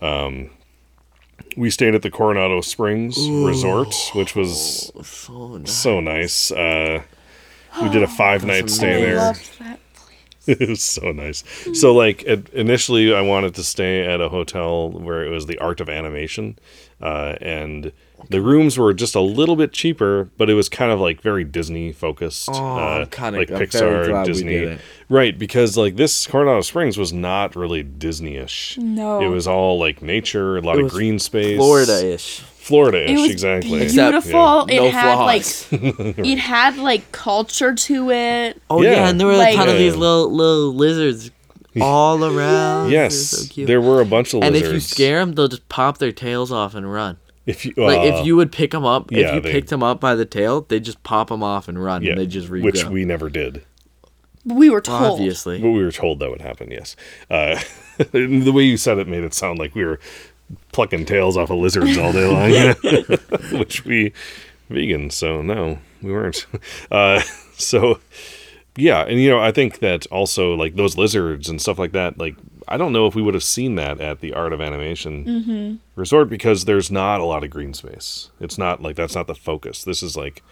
Um, 0.00 0.50
we 1.56 1.70
stayed 1.70 1.94
at 1.94 2.02
the 2.02 2.10
Coronado 2.10 2.60
Springs 2.60 3.16
Resort, 3.28 3.94
which 4.14 4.34
was 4.34 4.92
so 5.04 5.56
nice. 5.58 5.72
so 5.72 6.00
nice. 6.00 6.50
Uh, 6.52 7.02
we 7.82 7.88
did 7.88 8.02
a 8.02 8.08
five 8.22 8.44
night 8.44 8.70
stay 8.70 8.96
I 8.96 9.00
there. 9.00 9.16
loved 9.16 9.58
that. 9.58 9.80
it 10.46 10.68
was 10.68 10.82
so 10.96 11.12
nice. 11.12 11.44
So 11.74 11.94
like 11.94 12.22
it, 12.24 12.48
initially, 12.50 13.14
I 13.14 13.20
wanted 13.20 13.54
to 13.56 13.64
stay 13.64 14.06
at 14.06 14.20
a 14.20 14.28
hotel 14.28 14.90
where 14.90 15.24
it 15.24 15.30
was 15.30 15.46
the 15.46 15.58
Art 15.58 15.80
of 15.80 15.88
Animation, 15.88 16.58
uh, 17.00 17.36
and 17.40 17.92
the 18.30 18.40
rooms 18.40 18.76
were 18.78 18.92
just 18.92 19.14
a 19.14 19.20
little 19.20 19.56
bit 19.56 19.72
cheaper, 19.72 20.28
but 20.36 20.50
it 20.50 20.54
was 20.54 20.68
kind 20.68 20.90
of 20.92 21.00
like 21.00 21.20
very 21.20 21.44
Disney 21.44 21.92
focused, 21.92 22.48
Oh, 22.52 22.76
uh, 22.76 23.04
kinda- 23.06 23.38
like 23.38 23.50
I'm 23.50 23.56
very 23.56 23.66
Pixar, 23.66 24.06
glad 24.08 24.26
we 24.26 24.32
Disney, 24.32 24.50
did 24.52 24.68
it. 24.72 24.80
right? 25.08 25.38
Because 25.38 25.76
like 25.76 25.96
this 25.96 26.26
Coronado 26.26 26.60
Springs 26.62 26.96
was 26.98 27.12
not 27.12 27.56
really 27.56 27.82
Disney-ish. 27.82 28.76
No. 28.78 29.20
it 29.20 29.28
was 29.28 29.46
all 29.46 29.78
like 29.78 30.02
nature, 30.02 30.56
a 30.58 30.60
lot 30.60 30.76
It 30.76 30.80
of 30.80 30.84
was 30.84 30.92
green 30.92 31.18
space, 31.18 31.56
Florida-ish. 31.56 32.40
Florida-ish, 32.40 33.10
It 33.10 33.20
was 33.20 33.30
exactly. 33.30 33.82
Except- 33.82 34.12
beautiful. 34.12 34.66
it 34.68 34.76
no 34.76 34.90
had 34.90 35.14
flaws. 35.14 35.72
like, 35.72 36.18
it 36.18 36.38
had 36.38 36.76
like 36.76 37.10
culture 37.12 37.74
to 37.74 38.10
it. 38.10 38.60
Oh 38.68 38.82
Yeah. 38.82 38.90
yeah, 38.92 39.08
and 39.08 39.18
there 39.18 39.26
were 39.26 39.36
Like- 39.36 39.56
kind 39.56 39.68
ton 39.68 39.74
of 39.76 39.78
these 39.78 39.96
little 39.96 40.30
little 40.30 40.74
lizards 40.74 41.30
all 41.80 42.22
around. 42.24 42.90
Yes, 42.90 43.14
so 43.16 43.64
there 43.64 43.80
were 43.80 44.00
a 44.00 44.04
bunch 44.04 44.34
of 44.34 44.40
lizards. 44.40 44.56
and 44.58 44.66
if 44.66 44.72
you 44.74 44.80
scare 44.80 45.20
them, 45.20 45.32
they'll 45.34 45.48
just 45.48 45.68
pop 45.70 45.96
their 45.98 46.12
tails 46.12 46.50
off 46.52 46.74
and 46.74 46.92
run. 46.92 47.16
If 47.48 47.64
you, 47.64 47.72
Like 47.76 47.98
uh, 47.98 48.18
if 48.18 48.26
you 48.26 48.36
would 48.36 48.52
pick 48.52 48.72
them 48.72 48.84
up, 48.84 49.10
yeah, 49.10 49.28
if 49.28 49.34
you 49.34 49.40
they- 49.40 49.52
picked 49.52 49.70
them 49.70 49.82
up 49.82 50.00
by 50.00 50.14
the 50.14 50.26
tail, 50.26 50.60
they 50.60 50.78
just 50.78 51.02
pop 51.02 51.28
them 51.28 51.42
off 51.42 51.66
and 51.66 51.82
run, 51.82 52.02
yeah, 52.02 52.10
and 52.12 52.20
they 52.20 52.26
just 52.26 52.48
re 52.48 52.60
which 52.60 52.84
we 52.84 53.04
never 53.04 53.30
did. 53.30 53.64
We 54.44 54.70
were 54.70 54.80
told. 54.80 55.12
obviously. 55.14 55.60
But 55.60 55.70
we 55.70 55.82
were 55.82 55.90
told 55.90 56.20
that 56.20 56.30
would 56.30 56.40
happen, 56.42 56.70
yes. 56.70 56.94
Uh, 57.30 57.58
the 58.12 58.52
way 58.54 58.62
you 58.64 58.76
said 58.76 58.98
it 58.98 59.08
made 59.08 59.24
it 59.24 59.34
sound 59.34 59.58
like 59.58 59.74
we 59.74 59.84
were 59.84 59.98
plucking 60.72 61.06
tails 61.06 61.36
off 61.36 61.50
of 61.50 61.58
lizards 61.58 61.96
all 61.98 62.12
day 62.12 62.26
long, 62.26 62.74
which 63.58 63.84
we 63.84 64.12
vegan, 64.68 65.10
so 65.10 65.42
no, 65.42 65.78
we 66.02 66.12
weren't. 66.12 66.46
Uh, 66.90 67.20
so 67.56 67.98
yeah, 68.76 69.00
and 69.02 69.20
you 69.20 69.30
know, 69.30 69.40
I 69.40 69.52
think 69.52 69.78
that 69.80 70.06
also 70.06 70.54
like 70.54 70.76
those 70.76 70.96
lizards 70.96 71.48
and 71.48 71.60
stuff 71.60 71.78
like 71.78 71.92
that, 71.92 72.18
like 72.18 72.36
I 72.68 72.76
don't 72.76 72.92
know 72.92 73.06
if 73.06 73.14
we 73.14 73.22
would 73.22 73.34
have 73.34 73.42
seen 73.44 73.74
that 73.76 74.00
at 74.00 74.20
the 74.20 74.32
Art 74.34 74.52
of 74.52 74.60
Animation 74.60 75.80
Resort 75.96 76.28
because 76.28 76.64
there's 76.64 76.90
not 76.90 77.20
a 77.20 77.24
lot 77.24 77.42
of 77.44 77.50
green 77.50 77.74
space. 77.74 78.30
It's 78.40 78.58
not 78.58 78.82
like 78.82 78.96
that's 78.96 79.14
not 79.14 79.26
the 79.26 79.34
focus. 79.34 79.84
This 79.84 80.02
is 80.02 80.16
like 80.16 80.42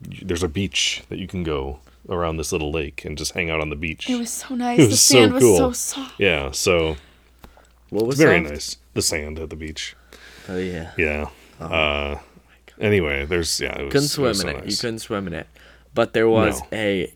there's 0.00 0.42
a 0.42 0.48
beach 0.48 1.02
that 1.08 1.18
you 1.18 1.26
can 1.26 1.42
go 1.44 1.78
around 2.08 2.36
this 2.36 2.52
little 2.52 2.70
lake 2.70 3.04
and 3.04 3.16
just 3.16 3.32
hang 3.32 3.48
out 3.50 3.60
on 3.60 3.70
the 3.70 3.76
beach. 3.76 4.10
It 4.10 4.18
was 4.18 4.30
so 4.30 4.54
nice. 4.56 4.78
It 4.78 4.82
the 4.82 4.88
was 4.88 5.00
so 5.00 5.14
sand 5.14 5.32
was 5.32 5.42
so 5.56 5.72
soft. 5.72 6.20
Yeah, 6.20 6.50
so 6.50 6.96
What 7.90 8.06
was 8.06 8.18
very 8.18 8.40
soft? 8.42 8.50
nice. 8.52 8.76
The 8.94 9.02
sand 9.02 9.38
at 9.38 9.50
the 9.50 9.56
beach. 9.56 9.96
Oh 10.48 10.58
yeah. 10.58 10.90
Yeah. 10.98 11.30
uh 11.60 12.18
anyway, 12.80 13.24
there's 13.24 13.60
yeah, 13.60 13.78
it 13.78 13.84
was, 13.84 13.92
couldn't 13.92 14.06
it 14.06 14.08
swim 14.08 14.28
was 14.28 14.40
in 14.44 14.50
so 14.50 14.56
it. 14.58 14.66
You 14.70 14.76
couldn't 14.76 14.98
swim 14.98 15.26
in 15.28 15.32
it, 15.34 15.46
but 15.94 16.12
there 16.12 16.28
was 16.28 16.60
No. 16.60 16.66
a 16.72 17.14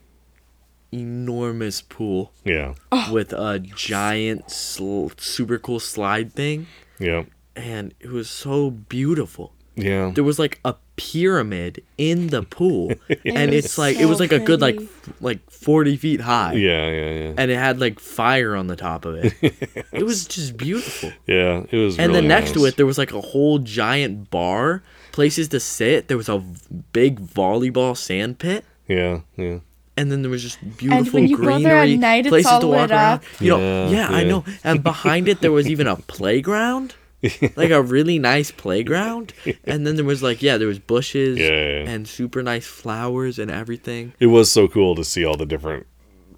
enormous 0.92 1.82
pool 1.82 2.32
Yeah. 2.44 2.74
Oh. 2.92 3.10
with 3.12 3.32
a 3.32 3.58
giant, 3.58 4.50
sl- 4.50 5.08
super 5.16 5.58
cool 5.58 5.80
slide 5.80 6.32
thing, 6.32 6.66
Yeah. 6.98 7.24
and 7.56 7.94
it 8.00 8.10
was 8.10 8.28
so 8.30 8.70
beautiful. 8.70 9.52
Yeah. 9.76 10.10
there 10.12 10.24
was 10.24 10.40
like 10.40 10.58
a 10.64 10.74
pyramid 10.96 11.84
in 11.98 12.28
the 12.28 12.42
pool, 12.42 12.90
and 13.24 13.52
was 13.52 13.64
it's 13.64 13.78
like 13.78 13.96
it 13.96 14.06
was 14.06 14.18
like 14.18 14.32
a 14.32 14.40
good 14.40 14.60
like 14.60 14.74
f- 14.80 15.12
like 15.20 15.38
forty 15.48 15.96
feet 15.96 16.20
high. 16.20 16.54
Yeah, 16.54 16.90
yeah, 16.90 17.10
yeah. 17.12 17.32
And 17.38 17.48
it 17.48 17.56
had 17.56 17.78
like 17.78 18.00
fire 18.00 18.56
on 18.56 18.66
the 18.66 18.74
top 18.74 19.04
of 19.04 19.14
it. 19.14 19.34
it 19.92 20.02
was 20.02 20.26
just 20.26 20.56
beautiful. 20.56 21.12
Yeah, 21.28 21.62
it 21.70 21.76
was. 21.76 21.96
And 21.96 22.08
really 22.08 22.22
then 22.22 22.28
next 22.28 22.54
to 22.54 22.64
it, 22.64 22.76
there 22.76 22.86
was 22.86 22.98
like 22.98 23.12
a 23.12 23.20
whole 23.20 23.60
giant 23.60 24.30
bar, 24.32 24.82
places 25.12 25.46
to 25.50 25.60
sit. 25.60 26.08
There 26.08 26.16
was 26.16 26.28
a 26.28 26.38
v- 26.38 26.82
big 26.92 27.20
volleyball 27.20 27.96
sand 27.96 28.40
pit. 28.40 28.64
Yeah, 28.88 29.20
yeah. 29.36 29.58
And 29.98 30.10
then 30.12 30.22
there 30.22 30.30
was 30.30 30.42
just 30.42 30.58
beautiful 30.78 31.12
when 31.20 31.28
you 31.28 31.36
go 31.36 31.58
there 31.58 31.76
at 31.78 31.88
night, 31.90 32.26
it's 32.26 32.28
places 32.30 32.50
all 32.52 32.60
to 32.60 32.66
lit 32.66 32.78
walk 32.78 32.90
around. 32.90 33.14
up. 33.14 33.24
You 33.40 33.50
know, 33.50 33.58
Yeah, 33.58 33.90
yeah, 33.90 34.08
I 34.08 34.22
know. 34.24 34.44
And 34.64 34.82
behind 34.92 35.28
it, 35.28 35.40
there 35.40 35.52
was 35.52 35.68
even 35.68 35.86
a 35.88 35.96
playground, 35.96 36.94
like 37.56 37.70
a 37.70 37.82
really 37.82 38.18
nice 38.18 38.50
playground. 38.52 39.32
And 39.64 39.86
then 39.86 39.96
there 39.96 40.04
was 40.04 40.22
like, 40.22 40.40
yeah, 40.40 40.56
there 40.56 40.68
was 40.68 40.78
bushes 40.78 41.36
Yeah, 41.38 41.46
yeah, 41.50 41.82
yeah. 41.82 41.90
and 41.90 42.06
super 42.06 42.42
nice 42.42 42.66
flowers 42.66 43.38
and 43.38 43.50
everything. 43.50 44.12
It 44.20 44.26
was 44.28 44.50
so 44.52 44.68
cool 44.68 44.94
to 44.94 45.04
see 45.04 45.24
all 45.24 45.36
the 45.36 45.46
different 45.46 45.86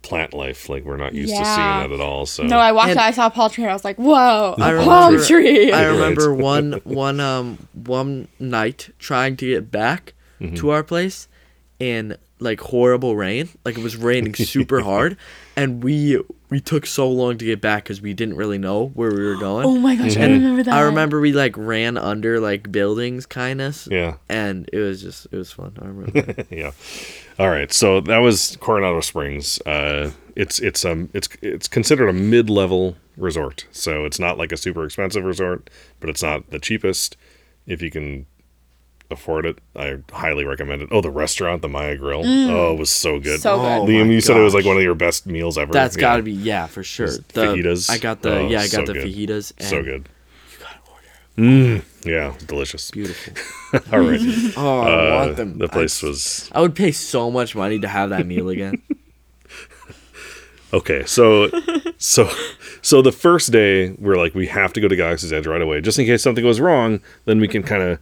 plant 0.02 0.32
life. 0.32 0.70
Like 0.70 0.84
we're 0.86 0.96
not 0.96 1.12
used 1.14 1.34
to 1.36 1.44
seeing 1.44 1.56
that 1.56 1.92
at 1.92 2.00
all. 2.00 2.24
So 2.24 2.44
No, 2.44 2.58
I 2.58 2.72
walked 2.72 2.90
And- 2.90 2.98
out, 2.98 3.04
I 3.04 3.10
saw 3.10 3.26
a 3.26 3.30
palm 3.30 3.50
tree, 3.50 3.64
and 3.64 3.70
I 3.70 3.74
was 3.74 3.84
like, 3.84 3.98
whoa, 3.98 4.54
I 4.58 4.70
a 4.70 4.72
remember, 4.72 4.84
palm 4.90 5.24
tree. 5.26 5.70
I 5.70 5.84
remember 5.84 6.32
one 6.54 6.80
one 6.84 7.20
um 7.20 7.58
one 7.74 8.28
night 8.38 8.88
trying 8.98 9.36
to 9.36 9.46
get 9.46 9.70
back 9.70 10.14
Mm-hmm. 10.40 10.54
to 10.54 10.70
our 10.70 10.82
place 10.82 11.28
in 11.78 12.16
like 12.40 12.60
horrible 12.60 13.16
rain. 13.16 13.48
Like 13.64 13.76
it 13.76 13.82
was 13.82 13.96
raining 13.96 14.34
super 14.34 14.80
hard, 14.90 15.16
and 15.56 15.82
we 15.82 16.20
we 16.48 16.60
took 16.60 16.86
so 16.86 17.08
long 17.08 17.38
to 17.38 17.44
get 17.44 17.60
back 17.60 17.84
because 17.84 18.00
we 18.00 18.12
didn't 18.12 18.36
really 18.36 18.58
know 18.58 18.86
where 18.88 19.10
we 19.10 19.24
were 19.24 19.36
going. 19.40 19.66
oh 19.66 19.78
my 19.78 19.94
gosh, 19.96 20.16
I 20.16 20.26
remember 20.26 20.62
that. 20.64 20.74
I 20.74 20.80
remember 20.80 21.20
we 21.20 21.32
like 21.32 21.56
ran 21.56 21.96
under 21.96 22.40
like 22.40 22.72
buildings, 22.72 23.26
kind 23.26 23.60
of. 23.60 23.86
Yeah. 23.90 24.16
And 24.28 24.68
it 24.72 24.78
was 24.78 25.02
just 25.02 25.26
it 25.30 25.36
was 25.36 25.52
fun. 25.52 25.76
I 25.80 25.86
remember. 25.86 26.22
that. 26.32 26.46
yeah. 26.50 26.72
All 27.38 27.48
right. 27.48 27.72
So 27.72 28.00
that 28.02 28.18
was 28.18 28.56
Coronado 28.60 29.00
Springs. 29.00 29.60
Uh, 29.62 30.10
it's 30.36 30.58
it's 30.58 30.84
um 30.84 31.10
it's 31.14 31.28
it's 31.42 31.68
considered 31.68 32.08
a 32.08 32.12
mid-level 32.12 32.96
resort. 33.16 33.66
So 33.70 34.04
it's 34.04 34.18
not 34.18 34.38
like 34.38 34.52
a 34.52 34.56
super 34.56 34.84
expensive 34.84 35.24
resort, 35.24 35.70
but 36.00 36.10
it's 36.10 36.22
not 36.22 36.50
the 36.50 36.58
cheapest. 36.58 37.16
If 37.66 37.82
you 37.82 37.90
can 37.90 38.26
afford 39.10 39.46
it, 39.46 39.58
I 39.76 39.98
highly 40.12 40.44
recommend 40.44 40.82
it. 40.82 40.88
Oh, 40.92 41.00
the 41.00 41.10
restaurant, 41.10 41.62
the 41.62 41.68
Maya 41.68 41.96
Grill. 41.96 42.22
Oh, 42.24 42.72
it 42.74 42.78
was 42.78 42.90
so 42.90 43.18
good. 43.20 43.40
So 43.40 43.56
good. 43.58 43.64
Oh 43.82 43.84
Liam, 43.86 44.06
my 44.06 44.12
you 44.12 44.20
said 44.20 44.36
it 44.36 44.40
was 44.42 44.54
like 44.54 44.64
one 44.64 44.76
of 44.76 44.82
your 44.82 44.94
best 44.94 45.26
meals 45.26 45.58
ever. 45.58 45.72
That's 45.72 45.96
Yeah. 45.96 46.00
got 46.00 46.16
to 46.18 46.22
be 46.22 46.32
yeah 46.32 46.66
for 46.66 46.82
sure. 46.82 47.08
The 47.10 47.22
fajitas. 47.32 47.90
I 47.90 47.98
got 47.98 48.22
the 48.22 48.38
Oh, 48.38 48.48
yeah 48.48 48.60
I 48.60 48.66
so 48.66 48.78
got 48.78 48.86
the 48.86 48.92
good. 48.94 49.06
fajitas. 49.06 49.52
And 49.58 49.68
so 49.68 49.82
good. 49.82 50.08
You 50.52 50.58
gotta 50.64 50.78
order. 50.90 51.80
Mm, 51.80 51.82
yeah, 52.04 52.34
delicious. 52.46 52.90
Beautiful. 52.90 53.32
All 53.92 54.00
right. 54.00 54.20
Oh, 54.56 54.80
I 54.80 54.92
Uh, 54.92 55.24
want 55.26 55.36
them. 55.36 55.58
the 55.58 55.68
place 55.68 56.02
I, 56.02 56.06
was 56.06 56.50
I 56.52 56.60
would 56.60 56.74
pay 56.74 56.92
so 56.92 57.30
much 57.30 57.54
money 57.56 57.78
to 57.80 57.88
have 57.88 58.10
that 58.10 58.26
meal 58.26 58.48
again. 58.48 58.82
Okay, 60.72 61.04
so 61.04 61.50
so 61.98 62.30
so 62.80 63.02
the 63.02 63.10
first 63.10 63.50
day 63.50 63.90
we're 63.98 64.16
like 64.16 64.36
we 64.36 64.46
have 64.46 64.72
to 64.74 64.80
go 64.80 64.86
to 64.86 64.94
Galaxy's 64.94 65.32
Edge 65.32 65.44
right 65.48 65.60
away, 65.60 65.80
just 65.80 65.98
in 65.98 66.06
case 66.06 66.22
something 66.22 66.44
goes 66.44 66.60
wrong. 66.60 67.00
Then 67.24 67.40
we 67.40 67.48
can 67.48 67.64
kind 67.64 67.82
of. 67.82 67.98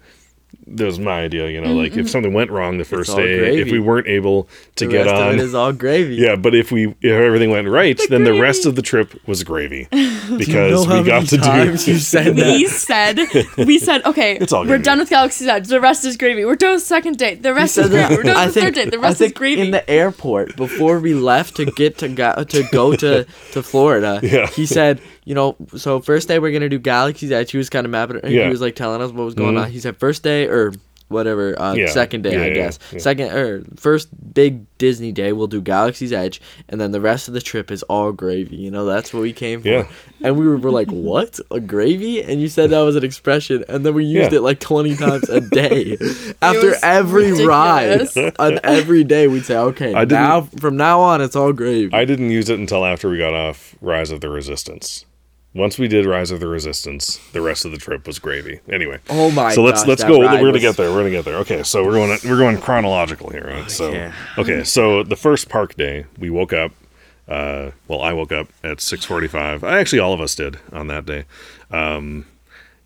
That 0.76 0.84
was 0.84 0.98
my 0.98 1.22
idea, 1.22 1.48
you 1.48 1.60
know, 1.60 1.74
like 1.74 1.92
if 1.92 1.98
mm-hmm. 1.98 2.06
something 2.08 2.32
went 2.32 2.50
wrong 2.50 2.78
the 2.78 2.84
first 2.84 3.10
all 3.10 3.16
day, 3.16 3.58
if 3.60 3.70
we 3.70 3.78
weren't 3.80 4.06
able 4.06 4.48
to 4.76 4.86
the 4.86 4.92
get 4.92 5.06
rest 5.06 5.14
on, 5.14 5.28
of 5.28 5.34
it 5.34 5.40
is 5.40 5.54
all 5.54 5.72
gravy. 5.72 6.16
yeah. 6.16 6.36
But 6.36 6.54
if 6.54 6.70
we 6.70 6.88
if 7.00 7.12
everything 7.12 7.50
went 7.50 7.68
right, 7.68 7.98
then 8.10 8.24
the 8.24 8.38
rest 8.40 8.66
of 8.66 8.76
the 8.76 8.82
trip 8.82 9.14
was 9.26 9.42
gravy 9.44 9.88
because 10.36 10.72
know 10.72 10.84
how 10.84 11.02
we 11.02 11.06
got 11.08 11.14
many 11.16 11.26
to 11.28 11.36
do. 11.36 11.42
times 11.42 11.88
you 11.88 11.98
said 11.98 12.26
we 12.36 12.66
that. 12.66 12.70
said, 12.70 13.66
we 13.66 13.78
said, 13.78 14.04
okay, 14.04 14.36
It's 14.38 14.52
all 14.52 14.66
we're 14.66 14.78
done 14.78 14.98
with 14.98 15.10
Galaxy's 15.10 15.48
Edge. 15.48 15.68
The 15.68 15.80
rest 15.80 16.04
is 16.04 16.16
gravy. 16.16 16.44
We're 16.44 16.56
done 16.56 16.74
with 16.74 16.82
second 16.82 17.18
date. 17.18 17.42
The 17.42 17.54
rest 17.54 17.78
is 17.78 17.88
gravy. 17.88 18.16
We're 18.16 18.22
done 18.22 18.36
I 18.36 18.46
with 18.46 18.54
third 18.54 18.74
think, 18.74 18.76
date. 18.76 18.90
The 18.90 18.98
I 18.98 19.02
rest 19.02 19.14
is 19.14 19.18
think 19.28 19.34
gravy. 19.36 19.60
in 19.62 19.70
the 19.70 19.88
airport 19.90 20.56
before 20.56 21.00
we 21.00 21.14
left 21.14 21.56
to 21.56 21.64
get 21.64 21.98
to 21.98 22.08
go, 22.08 22.44
to 22.44 22.62
go 22.72 22.94
to, 22.96 23.24
to 23.52 23.62
Florida, 23.62 24.20
Yeah. 24.22 24.46
he 24.48 24.66
said, 24.66 25.00
you 25.28 25.34
know, 25.34 25.56
so 25.76 26.00
first 26.00 26.26
day 26.26 26.38
we're 26.38 26.52
gonna 26.52 26.70
do 26.70 26.78
Galaxy's 26.78 27.30
Edge. 27.30 27.50
He 27.50 27.58
was 27.58 27.68
kind 27.68 27.84
of 27.84 27.90
mapping. 27.90 28.20
Yeah. 28.24 28.44
He 28.44 28.48
was 28.50 28.62
like 28.62 28.74
telling 28.76 29.02
us 29.02 29.10
what 29.12 29.24
was 29.24 29.34
going 29.34 29.58
on. 29.58 29.70
He 29.70 29.78
said 29.78 29.98
first 29.98 30.22
day 30.22 30.46
or 30.46 30.72
whatever, 31.08 31.58
uh, 31.58 31.74
Yeah. 31.74 31.86
second 31.88 32.20
day 32.22 32.32
Yeah, 32.32 32.42
I 32.42 32.46
yeah, 32.48 32.54
guess. 32.54 32.78
yeah. 32.92 32.98
Second 32.98 33.32
or 33.32 33.62
first 33.76 34.08
big 34.34 34.64
Disney 34.78 35.10
day 35.12 35.32
we'll 35.32 35.46
do 35.46 35.60
Galaxy's 35.60 36.12
Edge, 36.12 36.40
and 36.68 36.80
then 36.80 36.92
the 36.92 37.00
rest 37.00 37.28
of 37.28 37.34
the 37.34 37.40
trip 37.40 37.70
is 37.70 37.82
all 37.84 38.12
gravy. 38.12 38.56
You 38.56 38.70
know, 38.70 38.84
that's 38.86 39.12
what 39.14 39.20
we 39.22 39.32
came 39.34 39.60
for. 39.62 39.68
Yeah. 39.68 39.86
And 40.22 40.36
we 40.38 40.46
were, 40.48 40.56
were 40.58 40.70
like, 40.70 40.88
what? 40.90 41.38
A 41.50 41.60
gravy? 41.60 42.22
And 42.22 42.40
you 42.40 42.48
said 42.48 42.70
that 42.70 42.80
was 42.80 42.94
an 42.96 43.04
expression, 43.04 43.64
and 43.70 43.84
then 43.86 43.92
we 43.94 44.04
used 44.04 44.32
Yeah. 44.32 44.38
it 44.38 44.42
like 44.42 44.60
20 44.60 44.96
times 44.96 45.28
a 45.30 45.40
day. 45.40 45.96
After 46.42 46.74
every 46.82 47.32
ridiculous. 47.32 48.16
ride, 48.16 48.34
on 48.38 48.60
every 48.64 49.04
day, 49.04 49.28
we'd 49.28 49.44
say, 49.46 49.56
okay, 49.56 49.94
I 49.94 50.04
now 50.04 50.42
from 50.58 50.76
now 50.76 51.00
on, 51.00 51.20
it's 51.20 51.36
all 51.36 51.52
gravy. 51.52 51.92
I 51.92 52.04
didn't 52.06 52.30
use 52.30 52.48
it 52.50 52.58
until 52.58 52.84
after 52.84 53.08
we 53.10 53.18
got 53.18 53.34
off 53.34 53.74
Rise 53.80 54.10
of 54.10 54.20
the 54.20 54.28
Resistance. 54.28 55.04
Once 55.58 55.76
we 55.76 55.88
did 55.88 56.06
Rise 56.06 56.30
of 56.30 56.38
the 56.38 56.46
Resistance, 56.46 57.18
the 57.32 57.40
rest 57.40 57.64
of 57.64 57.72
the 57.72 57.78
trip 57.78 58.06
was 58.06 58.20
gravy. 58.20 58.60
Anyway. 58.68 59.00
Oh 59.10 59.32
my 59.32 59.52
So 59.52 59.62
let's 59.64 59.80
gosh, 59.80 59.88
let's 59.88 60.04
go. 60.04 60.20
We're 60.20 60.26
gonna 60.26 60.52
was- 60.52 60.60
get 60.62 60.76
there. 60.76 60.90
We're 60.90 60.98
gonna 60.98 61.10
get 61.10 61.24
there. 61.24 61.38
Okay, 61.38 61.64
so 61.64 61.84
we're 61.84 61.94
going 61.94 62.16
we're 62.24 62.38
going 62.38 62.58
chronological 62.60 63.30
here. 63.30 63.44
Right? 63.44 63.68
So 63.68 63.90
yeah. 63.90 64.12
okay, 64.38 64.62
so 64.62 65.02
the 65.02 65.16
first 65.16 65.48
park 65.48 65.74
day, 65.76 66.06
we 66.16 66.30
woke 66.30 66.52
up. 66.52 66.70
Uh, 67.26 67.72
well, 67.88 68.00
I 68.00 68.12
woke 68.12 68.30
up 68.30 68.48
at 68.62 68.80
six 68.80 69.04
forty-five. 69.04 69.64
I 69.64 69.80
Actually, 69.80 69.98
all 69.98 70.12
of 70.12 70.20
us 70.20 70.36
did 70.36 70.60
on 70.72 70.86
that 70.86 71.04
day, 71.06 71.24
um, 71.72 72.24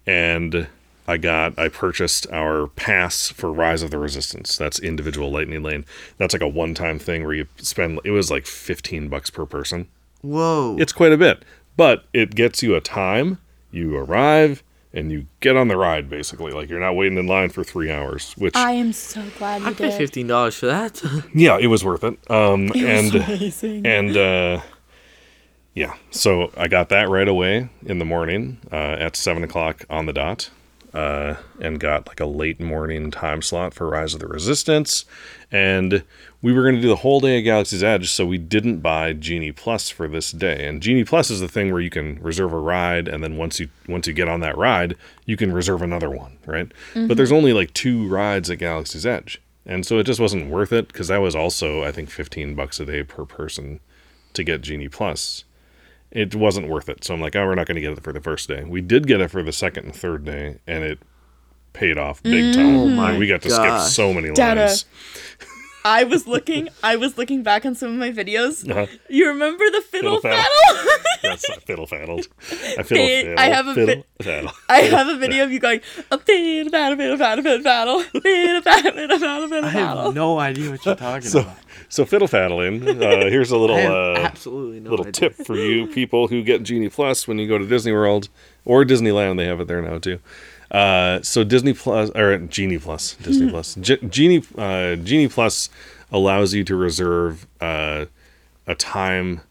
and 0.06 0.66
I 1.06 1.18
got 1.18 1.58
I 1.58 1.68
purchased 1.68 2.26
our 2.32 2.68
pass 2.68 3.28
for 3.28 3.52
Rise 3.52 3.82
of 3.82 3.90
the 3.90 3.98
Resistance. 3.98 4.56
That's 4.56 4.78
individual 4.78 5.30
Lightning 5.30 5.62
Lane. 5.62 5.84
That's 6.16 6.32
like 6.32 6.42
a 6.42 6.48
one-time 6.48 6.98
thing 6.98 7.22
where 7.24 7.34
you 7.34 7.46
spend. 7.58 8.00
It 8.02 8.12
was 8.12 8.30
like 8.30 8.46
fifteen 8.46 9.08
bucks 9.08 9.28
per 9.28 9.44
person 9.44 9.88
Whoa. 10.22 10.76
it's 10.80 10.92
quite 10.92 11.12
a 11.12 11.18
bit, 11.18 11.44
but 11.76 12.04
it 12.12 12.34
gets 12.34 12.62
you 12.62 12.74
a 12.74 12.80
time. 12.80 13.38
You 13.70 13.96
arrive 13.96 14.62
and 14.92 15.10
you 15.10 15.26
get 15.40 15.56
on 15.56 15.68
the 15.68 15.76
ride 15.76 16.10
basically. 16.10 16.52
Like 16.52 16.68
you're 16.68 16.80
not 16.80 16.94
waiting 16.96 17.18
in 17.18 17.26
line 17.26 17.48
for 17.50 17.64
three 17.64 17.90
hours. 17.90 18.34
Which 18.36 18.54
I 18.56 18.72
am 18.72 18.92
so 18.92 19.22
glad 19.38 19.62
you 19.62 19.68
I 19.68 19.72
paid 19.74 19.98
did. 19.98 20.28
$15 20.28 20.58
for 20.58 20.66
that. 20.66 21.02
yeah, 21.34 21.58
it 21.58 21.68
was 21.68 21.84
worth 21.84 22.04
it. 22.04 22.18
Um, 22.30 22.70
and 22.74 23.14
amazing. 23.14 23.86
and 23.86 24.16
uh, 24.16 24.60
yeah, 25.74 25.94
so 26.10 26.52
I 26.56 26.68
got 26.68 26.90
that 26.90 27.08
right 27.08 27.28
away 27.28 27.70
in 27.86 27.98
the 27.98 28.04
morning 28.04 28.58
uh, 28.70 28.74
at 28.98 29.16
seven 29.16 29.42
o'clock 29.42 29.84
on 29.88 30.06
the 30.06 30.12
dot. 30.12 30.50
Uh, 30.94 31.36
and 31.58 31.80
got 31.80 32.06
like 32.06 32.20
a 32.20 32.26
late 32.26 32.60
morning 32.60 33.10
time 33.10 33.40
slot 33.40 33.72
for 33.72 33.88
Rise 33.88 34.12
of 34.12 34.20
the 34.20 34.26
Resistance. 34.26 35.06
And 35.50 36.04
we 36.42 36.52
were 36.52 36.62
going 36.62 36.74
to 36.74 36.82
do 36.82 36.88
the 36.88 36.96
whole 36.96 37.20
day 37.20 37.38
of 37.38 37.44
Galaxy's 37.44 37.82
Edge, 37.82 38.10
so 38.10 38.26
we 38.26 38.36
didn't 38.36 38.80
buy 38.80 39.14
Genie 39.14 39.52
Plus 39.52 39.88
for 39.88 40.06
this 40.06 40.32
day. 40.32 40.66
And 40.66 40.82
Genie 40.82 41.04
Plus 41.04 41.30
is 41.30 41.40
the 41.40 41.48
thing 41.48 41.72
where 41.72 41.80
you 41.80 41.88
can 41.88 42.20
reserve 42.22 42.52
a 42.52 42.58
ride, 42.58 43.08
and 43.08 43.22
then 43.24 43.38
once 43.38 43.58
you 43.58 43.68
once 43.88 44.06
you 44.06 44.12
get 44.12 44.28
on 44.28 44.40
that 44.40 44.58
ride, 44.58 44.96
you 45.24 45.36
can 45.36 45.52
reserve 45.52 45.80
another 45.80 46.10
one, 46.10 46.36
right? 46.44 46.70
But 47.08 47.16
there's 47.16 47.32
only 47.32 47.52
like 47.52 47.72
two 47.72 48.06
rides 48.08 48.50
at 48.50 48.58
Galaxy's 48.58 49.06
Edge, 49.06 49.40
and 49.64 49.86
so 49.86 49.98
it 49.98 50.04
just 50.04 50.20
wasn't 50.20 50.50
worth 50.50 50.72
it 50.72 50.88
because 50.88 51.08
that 51.08 51.22
was 51.22 51.34
also 51.34 51.82
I 51.84 51.92
think 51.92 52.10
15 52.10 52.54
bucks 52.54 52.80
a 52.80 52.84
day 52.84 53.02
per 53.02 53.24
person 53.24 53.80
to 54.34 54.44
get 54.44 54.60
Genie 54.62 54.88
Plus 54.88 55.44
it 56.12 56.34
wasn't 56.34 56.68
worth 56.68 56.88
it. 56.88 57.04
So 57.04 57.14
I'm 57.14 57.20
like, 57.20 57.34
oh, 57.34 57.46
we're 57.46 57.54
not 57.54 57.66
going 57.66 57.76
to 57.76 57.80
get 57.80 57.92
it 57.92 58.02
for 58.02 58.12
the 58.12 58.20
first 58.20 58.48
day. 58.48 58.64
We 58.64 58.80
did 58.80 59.06
get 59.06 59.20
it 59.20 59.30
for 59.30 59.42
the 59.42 59.52
second 59.52 59.86
and 59.86 59.94
third 59.94 60.24
day, 60.24 60.58
and 60.66 60.84
it 60.84 60.98
paid 61.72 61.96
off 61.96 62.22
big 62.22 62.54
time. 62.54 62.66
Mm. 62.66 62.76
Oh 62.76 62.88
my 62.88 63.18
we 63.18 63.26
got 63.26 63.42
to 63.42 63.48
gosh. 63.48 63.86
skip 63.86 63.92
so 63.92 64.12
many 64.12 64.30
Data. 64.32 64.60
lines. 64.66 64.84
I 65.84 66.04
was 66.04 66.26
looking. 66.26 66.68
I 66.82 66.96
was 66.96 67.18
looking 67.18 67.42
back 67.42 67.66
on 67.66 67.74
some 67.74 67.90
of 67.92 67.96
my 67.98 68.10
videos. 68.10 68.68
Uh-huh. 68.68 68.86
You 69.08 69.28
remember 69.28 69.64
the 69.70 69.80
fiddle, 69.80 70.20
Fiddle 70.20 70.38
faddle. 70.38 70.76
faddle? 70.76 71.02
That's 71.22 71.48
not 71.48 71.62
fiddle 71.62 71.86
faddled. 71.86 72.28
I 72.78 72.82
fiddle 72.82 72.96
Hey, 73.04 73.24
faddle. 73.26 73.38
I 73.38 73.44
have 73.48 73.66
a 73.66 73.74
fiddle 73.74 73.86
bit- 73.96 74.06
faddle. 74.20 74.52
I 74.68 74.78
have 74.82 75.08
a 75.08 75.16
video 75.16 75.44
of 75.44 75.52
you 75.52 75.58
going 75.58 75.80
a 76.10 76.18
fiddle 76.18 76.70
faddle 76.70 76.96
fiddle 76.96 77.16
faddle 77.18 77.42
fiddle 77.42 77.60
faddle 77.62 78.02
fiddle 78.22 78.60
faddle 78.62 78.92
fiddle 78.94 79.18
faddle 79.18 79.48
fiddle 79.48 79.64
I 79.64 79.68
have 79.70 80.14
no 80.14 80.38
idea 80.38 80.70
what 80.70 80.84
you're 80.86 80.94
talking 80.94 81.28
So, 81.28 81.40
about. 81.40 81.56
so 81.88 82.04
fiddle 82.04 82.28
faddling. 82.28 82.82
Uh, 83.02 83.28
here's 83.30 83.50
a 83.50 83.56
little 83.56 83.76
uh, 83.76 84.18
absolutely 84.20 84.80
no 84.80 84.90
little 84.90 85.06
idea. 85.06 85.30
tip 85.30 85.34
for 85.46 85.56
you 85.56 85.86
people 85.88 86.28
who 86.28 86.42
get 86.42 86.62
Genie 86.62 86.88
Plus 86.88 87.26
when 87.26 87.38
you 87.38 87.48
go 87.48 87.58
to 87.58 87.66
Disney 87.66 87.92
World 87.92 88.28
or 88.64 88.84
Disneyland. 88.84 89.36
They 89.38 89.46
have 89.46 89.60
it 89.60 89.66
there 89.68 89.82
now 89.82 89.98
too. 89.98 90.18
Uh, 90.72 91.20
so 91.22 91.44
Disney 91.44 91.74
Plus 91.74 92.10
or 92.14 92.38
Genie 92.38 92.78
Plus, 92.78 93.14
Disney 93.16 93.50
Plus, 93.50 93.74
G- 93.74 93.98
Genie 94.08 94.42
uh, 94.56 94.96
Genie 94.96 95.28
Plus 95.28 95.68
allows 96.10 96.54
you 96.54 96.64
to 96.64 96.74
reserve 96.74 97.46
uh, 97.60 98.06
a 98.66 98.74
time 98.74 99.42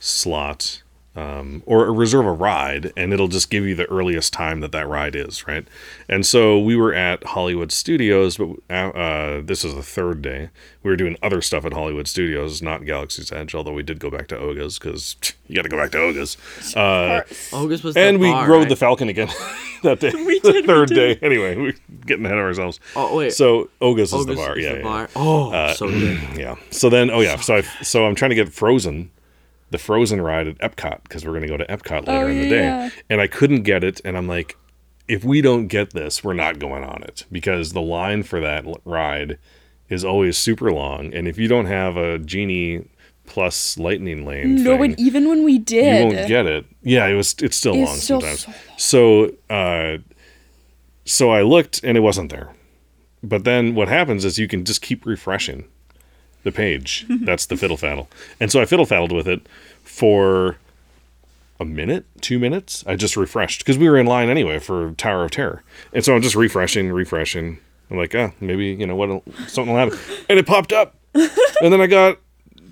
slot 0.00 0.82
um, 1.18 1.62
or 1.66 1.92
reserve 1.92 2.26
a 2.26 2.32
ride, 2.32 2.92
and 2.96 3.12
it'll 3.12 3.28
just 3.28 3.50
give 3.50 3.64
you 3.66 3.74
the 3.74 3.86
earliest 3.86 4.32
time 4.32 4.60
that 4.60 4.72
that 4.72 4.86
ride 4.88 5.16
is, 5.16 5.46
right? 5.48 5.66
And 6.08 6.24
so 6.24 6.58
we 6.58 6.76
were 6.76 6.94
at 6.94 7.24
Hollywood 7.24 7.72
Studios, 7.72 8.36
but 8.36 8.48
uh, 8.70 8.72
uh, 8.96 9.40
this 9.42 9.64
is 9.64 9.74
the 9.74 9.82
third 9.82 10.22
day. 10.22 10.50
We 10.82 10.90
were 10.90 10.96
doing 10.96 11.16
other 11.22 11.42
stuff 11.42 11.64
at 11.64 11.72
Hollywood 11.72 12.06
Studios, 12.08 12.62
not 12.62 12.84
Galaxy's 12.84 13.32
Edge, 13.32 13.54
although 13.54 13.72
we 13.72 13.82
did 13.82 13.98
go 13.98 14.10
back 14.10 14.28
to 14.28 14.38
Oga's 14.38 14.78
because 14.78 15.16
you 15.48 15.56
got 15.56 15.62
to 15.62 15.68
go 15.68 15.76
back 15.76 15.90
to 15.92 15.98
Oga's. 15.98 16.36
Uh, 16.76 17.22
Oga's 17.52 17.82
was 17.82 17.94
the 17.94 18.00
and 18.00 18.18
we 18.20 18.30
bar, 18.30 18.48
rode 18.48 18.58
right? 18.60 18.68
the 18.68 18.76
Falcon 18.76 19.08
again. 19.08 19.28
that 19.82 20.00
day. 20.00 20.12
We 20.28 20.38
the 20.40 20.52
did, 20.52 20.62
we 20.62 20.66
third 20.66 20.88
did. 20.88 21.20
day. 21.20 21.26
Anyway, 21.26 21.56
we're 21.56 21.74
getting 22.06 22.24
ahead 22.26 22.38
of 22.38 22.44
ourselves. 22.44 22.80
Oh, 22.96 23.16
wait. 23.16 23.32
So 23.32 23.70
Oga's 23.80 24.12
is 24.12 24.20
Oh, 24.20 24.24
the 24.24 24.34
bar. 24.34 24.56
is 24.58 24.64
yeah, 24.64 24.72
the 24.72 24.78
yeah. 24.78 24.82
bar. 24.84 25.08
Oh, 25.16 25.50
Uh, 25.52 25.74
so 25.74 25.88
good. 25.88 26.18
Yeah. 26.38 26.56
So 26.70 26.88
then, 26.90 27.10
oh 27.10 27.20
yeah. 27.20 27.36
So 27.36 27.56
I 27.56 27.62
so 27.82 28.06
I'm 28.06 28.14
trying 28.14 28.30
to 28.30 28.34
get 28.36 28.52
Frozen, 28.52 29.10
the 29.70 29.78
Frozen 29.78 30.20
ride 30.22 30.46
at 30.48 30.58
Epcot 30.58 31.02
because 31.04 31.24
we're 31.26 31.34
gonna 31.34 31.48
go 31.48 31.56
to 31.56 31.66
Epcot 31.66 32.06
later 32.06 32.24
Oh, 32.24 32.28
in 32.28 32.38
the 32.38 32.46
yeah, 32.46 32.88
day, 32.88 32.94
and 33.10 33.20
I 33.20 33.26
couldn't 33.26 33.62
get 33.62 33.84
it, 33.84 34.00
and 34.04 34.16
I'm 34.16 34.26
like, 34.28 34.56
if 35.08 35.24
we 35.24 35.40
don't 35.40 35.68
get 35.68 35.92
this, 35.92 36.22
we're 36.24 36.34
not 36.34 36.58
going 36.58 36.84
on 36.84 37.02
it 37.02 37.24
because 37.32 37.72
the 37.72 37.80
line 37.82 38.22
for 38.22 38.40
that 38.40 38.66
l- 38.66 38.80
ride 38.84 39.38
is 39.88 40.04
always 40.04 40.36
super 40.36 40.70
long, 40.70 41.12
and 41.14 41.26
if 41.28 41.38
you 41.38 41.48
don't 41.48 41.66
have 41.66 41.96
a 41.96 42.18
genie 42.18 42.88
plus 43.26 43.76
lightning 43.78 44.24
lane, 44.24 44.62
No, 44.62 44.78
thing, 44.78 44.94
even 44.98 45.28
when 45.28 45.44
we 45.44 45.58
did, 45.58 45.98
you 45.98 46.04
won't 46.14 46.28
get 46.28 46.46
it. 46.46 46.64
Yeah, 46.82 47.06
it 47.06 47.14
was. 47.14 47.34
It's 47.40 47.56
still 47.56 47.74
It's 47.74 47.88
long 47.90 47.96
still 47.98 48.20
sometimes. 48.22 48.46
so 48.76 49.34
So, 49.48 49.54
uh, 49.54 49.98
so 51.04 51.30
I 51.30 51.42
looked 51.42 51.82
and 51.84 51.96
it 51.96 52.00
wasn't 52.00 52.30
there. 52.30 52.54
But 53.22 53.44
then 53.44 53.74
what 53.74 53.88
happens 53.88 54.24
is 54.24 54.38
you 54.38 54.48
can 54.48 54.64
just 54.64 54.80
keep 54.82 55.04
refreshing 55.04 55.64
the 56.44 56.52
page. 56.52 57.06
That's 57.22 57.46
the 57.46 57.56
fiddle 57.56 57.76
faddle. 57.76 58.06
And 58.40 58.50
so 58.52 58.60
I 58.60 58.64
fiddle 58.64 58.86
faddled 58.86 59.12
with 59.12 59.28
it 59.28 59.46
for 59.82 60.56
a 61.60 61.64
minute, 61.64 62.04
two 62.20 62.38
minutes. 62.38 62.84
I 62.86 62.94
just 62.96 63.16
refreshed 63.16 63.60
because 63.60 63.78
we 63.78 63.88
were 63.88 63.98
in 63.98 64.06
line 64.06 64.28
anyway 64.28 64.58
for 64.58 64.92
Tower 64.92 65.24
of 65.24 65.30
Terror. 65.32 65.62
And 65.92 66.04
so 66.04 66.14
I'm 66.14 66.22
just 66.22 66.36
refreshing, 66.36 66.90
refreshing. 66.92 67.58
I'm 67.90 67.96
like, 67.96 68.14
ah, 68.14 68.30
maybe 68.40 68.66
you 68.66 68.86
know 68.86 68.94
what, 68.96 69.22
something 69.48 69.72
will 69.74 69.80
happen. 69.80 69.98
And 70.28 70.38
it 70.38 70.46
popped 70.46 70.72
up, 70.72 70.94
and 71.14 71.30
then 71.72 71.80
I 71.80 71.86
got 71.86 72.18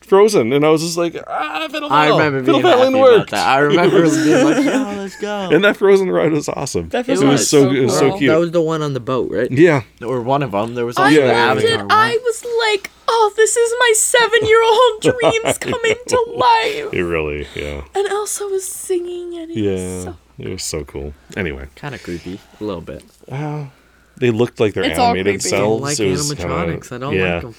frozen, 0.03 0.53
and 0.53 0.65
I 0.65 0.69
was 0.69 0.83
just 0.83 0.97
like, 0.99 1.17
ah, 1.27 1.67
fiddle 1.71 1.91
I 1.91 2.09
faddle. 2.09 2.19
remember 2.19 2.41
fiddle 2.45 2.61
being 2.61 2.67
happy 2.67 2.83
faddling 2.93 3.15
about 3.17 3.31
that. 3.31 3.49
I 3.49 3.59
remember 3.61 4.03
being 4.11 4.45
like, 4.45 4.65
"Yeah, 4.65 4.95
let's 4.99 5.19
go." 5.19 5.49
And 5.51 5.65
that 5.65 5.79
frozen 5.79 6.11
ride 6.11 6.33
was 6.33 6.49
awesome. 6.51 6.91
That 6.91 7.01
it 7.01 7.07
Frozen 7.07 7.29
was 7.29 7.41
was 7.41 7.51
so 7.51 7.63
so 7.71 7.75
it 7.75 7.81
was 7.81 7.99
so 7.99 8.19
cute. 8.19 8.29
That 8.31 8.37
was 8.39 8.51
the 8.53 8.61
one 8.61 8.83
on 8.83 8.93
the 8.93 9.01
boat, 9.01 9.31
right? 9.33 9.51
yeah, 9.51 9.83
Or 10.05 10.21
one 10.21 10.43
of 10.43 10.53
them. 10.53 10.75
There 10.75 10.85
was 10.87 10.99
I 10.99 11.05
also 11.05 11.15
Yeah, 11.17 11.27
the 11.27 11.33
yeah, 11.33 11.47
loved 11.49 11.63
yeah. 11.65 11.75
it. 11.75 11.79
One. 11.79 11.87
I 11.91 12.19
was 12.23 12.45
like, 12.69 12.91
oh, 13.09 13.33
this 13.37 13.57
is 13.57 13.75
my 13.79 13.93
seven-year-old 13.97 15.03
dreams 15.43 15.59
coming 15.59 15.95
to 16.07 16.25
life. 16.37 16.93
it 16.95 17.03
really, 17.03 17.47
yeah, 17.55 17.83
And 17.95 18.07
Elsa 18.09 18.47
was 18.47 18.67
singing, 18.67 19.37
and 19.39 19.51
it 19.51 19.57
was 19.57 19.81
yeah, 19.81 20.01
so 20.05 20.17
it 20.39 20.49
was 20.49 20.63
so 20.63 20.85
cool. 20.85 21.15
Anyway, 21.37 21.69
Kind 21.77 21.95
of 21.95 22.03
creepy, 22.03 22.39
a 22.61 22.65
little 22.65 22.81
bit. 22.83 23.05
Wow. 23.29 23.71
They 24.19 24.31
looked 24.31 24.61
like 24.61 24.73
they're 24.75 24.85
It's 24.85 24.99
all 24.99 25.11
animated 25.11 25.43
creepy. 25.43 25.57
I 25.57 25.59
don't 25.61 25.81
cells. 25.81 25.83
like 25.83 26.01
It 26.01 26.39
animatronics. 26.39 26.89
kinda- 26.89 26.95
I 26.95 26.99
don't 26.99 27.15
yeah, 27.15 27.33
like 27.35 27.43
them. 27.43 27.55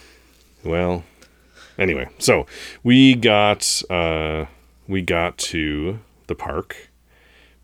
Well, 0.63 1.03
anyway, 1.77 2.09
so 2.19 2.45
we 2.83 3.13
got 3.15 3.81
uh, 3.89 4.45
we 4.87 5.01
got 5.03 5.37
to 5.37 5.99
the 6.27 6.35
park 6.35 6.89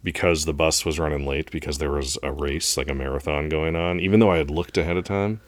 because 0.04 0.46
the 0.46 0.54
bus 0.54 0.86
was 0.86 1.00
running 1.00 1.26
late 1.26 1.50
because 1.52 1.78
there 1.80 1.90
was 1.92 2.18
a 2.22 2.32
race, 2.32 2.78
like 2.78 2.90
a 2.90 2.94
marathon 2.94 3.50
going 3.50 3.76
on. 3.76 4.00
Even 4.00 4.20
though 4.20 4.30
I 4.32 4.38
had 4.38 4.52
looked 4.52 4.78
ahead 4.78 4.96
of 4.98 5.06
time 5.06 5.42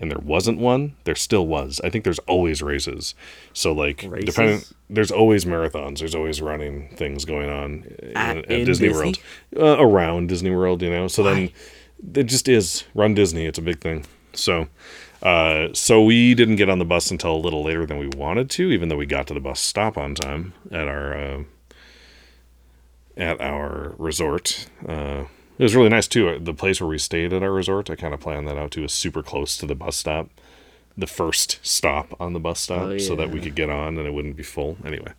and 0.00 0.10
there 0.10 0.18
wasn't 0.18 0.58
one, 0.58 0.94
there 1.04 1.14
still 1.14 1.46
was. 1.46 1.80
I 1.82 1.90
think 1.90 2.04
there's 2.04 2.20
always 2.20 2.62
races. 2.62 3.14
So 3.52 3.72
like 3.72 4.04
Races? 4.08 4.34
depending 4.34 4.60
there's 4.90 5.10
always 5.10 5.44
marathons. 5.44 5.98
There's 5.98 6.14
always 6.14 6.40
running 6.40 6.88
things 6.96 7.24
going 7.24 7.50
on 7.50 7.84
in, 8.02 8.16
At- 8.16 8.36
at 8.38 8.50
in 8.50 8.64
Disney, 8.64 8.88
Disney? 8.88 9.02
World. 9.04 9.18
Uh, 9.56 9.82
around 9.82 10.28
Disney 10.28 10.50
World, 10.50 10.82
you 10.82 10.90
know. 10.90 11.08
So 11.08 11.22
then 11.22 11.50
it 12.14 12.24
just 12.24 12.48
is 12.48 12.84
run 12.94 13.14
Disney. 13.14 13.46
It's 13.46 13.58
a 13.58 13.62
big 13.62 13.80
thing. 13.80 14.04
So 14.34 14.68
uh, 15.22 15.68
so 15.72 16.02
we 16.02 16.34
didn't 16.34 16.56
get 16.56 16.68
on 16.70 16.78
the 16.78 16.84
bus 16.84 17.10
until 17.10 17.34
a 17.34 17.38
little 17.38 17.64
later 17.64 17.84
than 17.84 17.98
we 17.98 18.06
wanted 18.16 18.48
to, 18.50 18.70
even 18.70 18.88
though 18.88 18.96
we 18.96 19.06
got 19.06 19.26
to 19.26 19.34
the 19.34 19.40
bus 19.40 19.60
stop 19.60 19.98
on 19.98 20.14
time 20.14 20.52
at 20.70 20.86
our 20.86 21.16
uh, 21.16 21.42
at 23.16 23.40
our 23.40 23.94
resort. 23.98 24.68
Uh, 24.86 25.24
it 25.58 25.62
was 25.62 25.74
really 25.76 25.88
nice 25.88 26.06
too. 26.08 26.38
The 26.40 26.54
place 26.54 26.80
where 26.80 26.88
we 26.88 26.98
stayed 26.98 27.32
at 27.32 27.42
our 27.42 27.52
resort, 27.52 27.90
I 27.90 27.96
kind 27.96 28.14
of 28.14 28.20
planned 28.20 28.46
that 28.48 28.56
out 28.58 28.70
too, 28.72 28.82
was 28.82 28.92
super 28.92 29.22
close 29.22 29.56
to 29.58 29.66
the 29.66 29.74
bus 29.74 29.96
stop, 29.96 30.28
the 30.96 31.06
first 31.06 31.58
stop 31.62 32.14
on 32.20 32.32
the 32.32 32.40
bus 32.40 32.60
stop, 32.60 32.80
Oh, 32.82 32.98
so 32.98 33.14
that 33.16 33.30
we 33.30 33.40
could 33.40 33.54
get 33.54 33.70
on 33.70 33.98
and 33.98 34.06
it 34.06 34.12
wouldn't 34.12 34.36
be 34.36 34.42
full. 34.42 34.76
Anyway, 34.84 35.12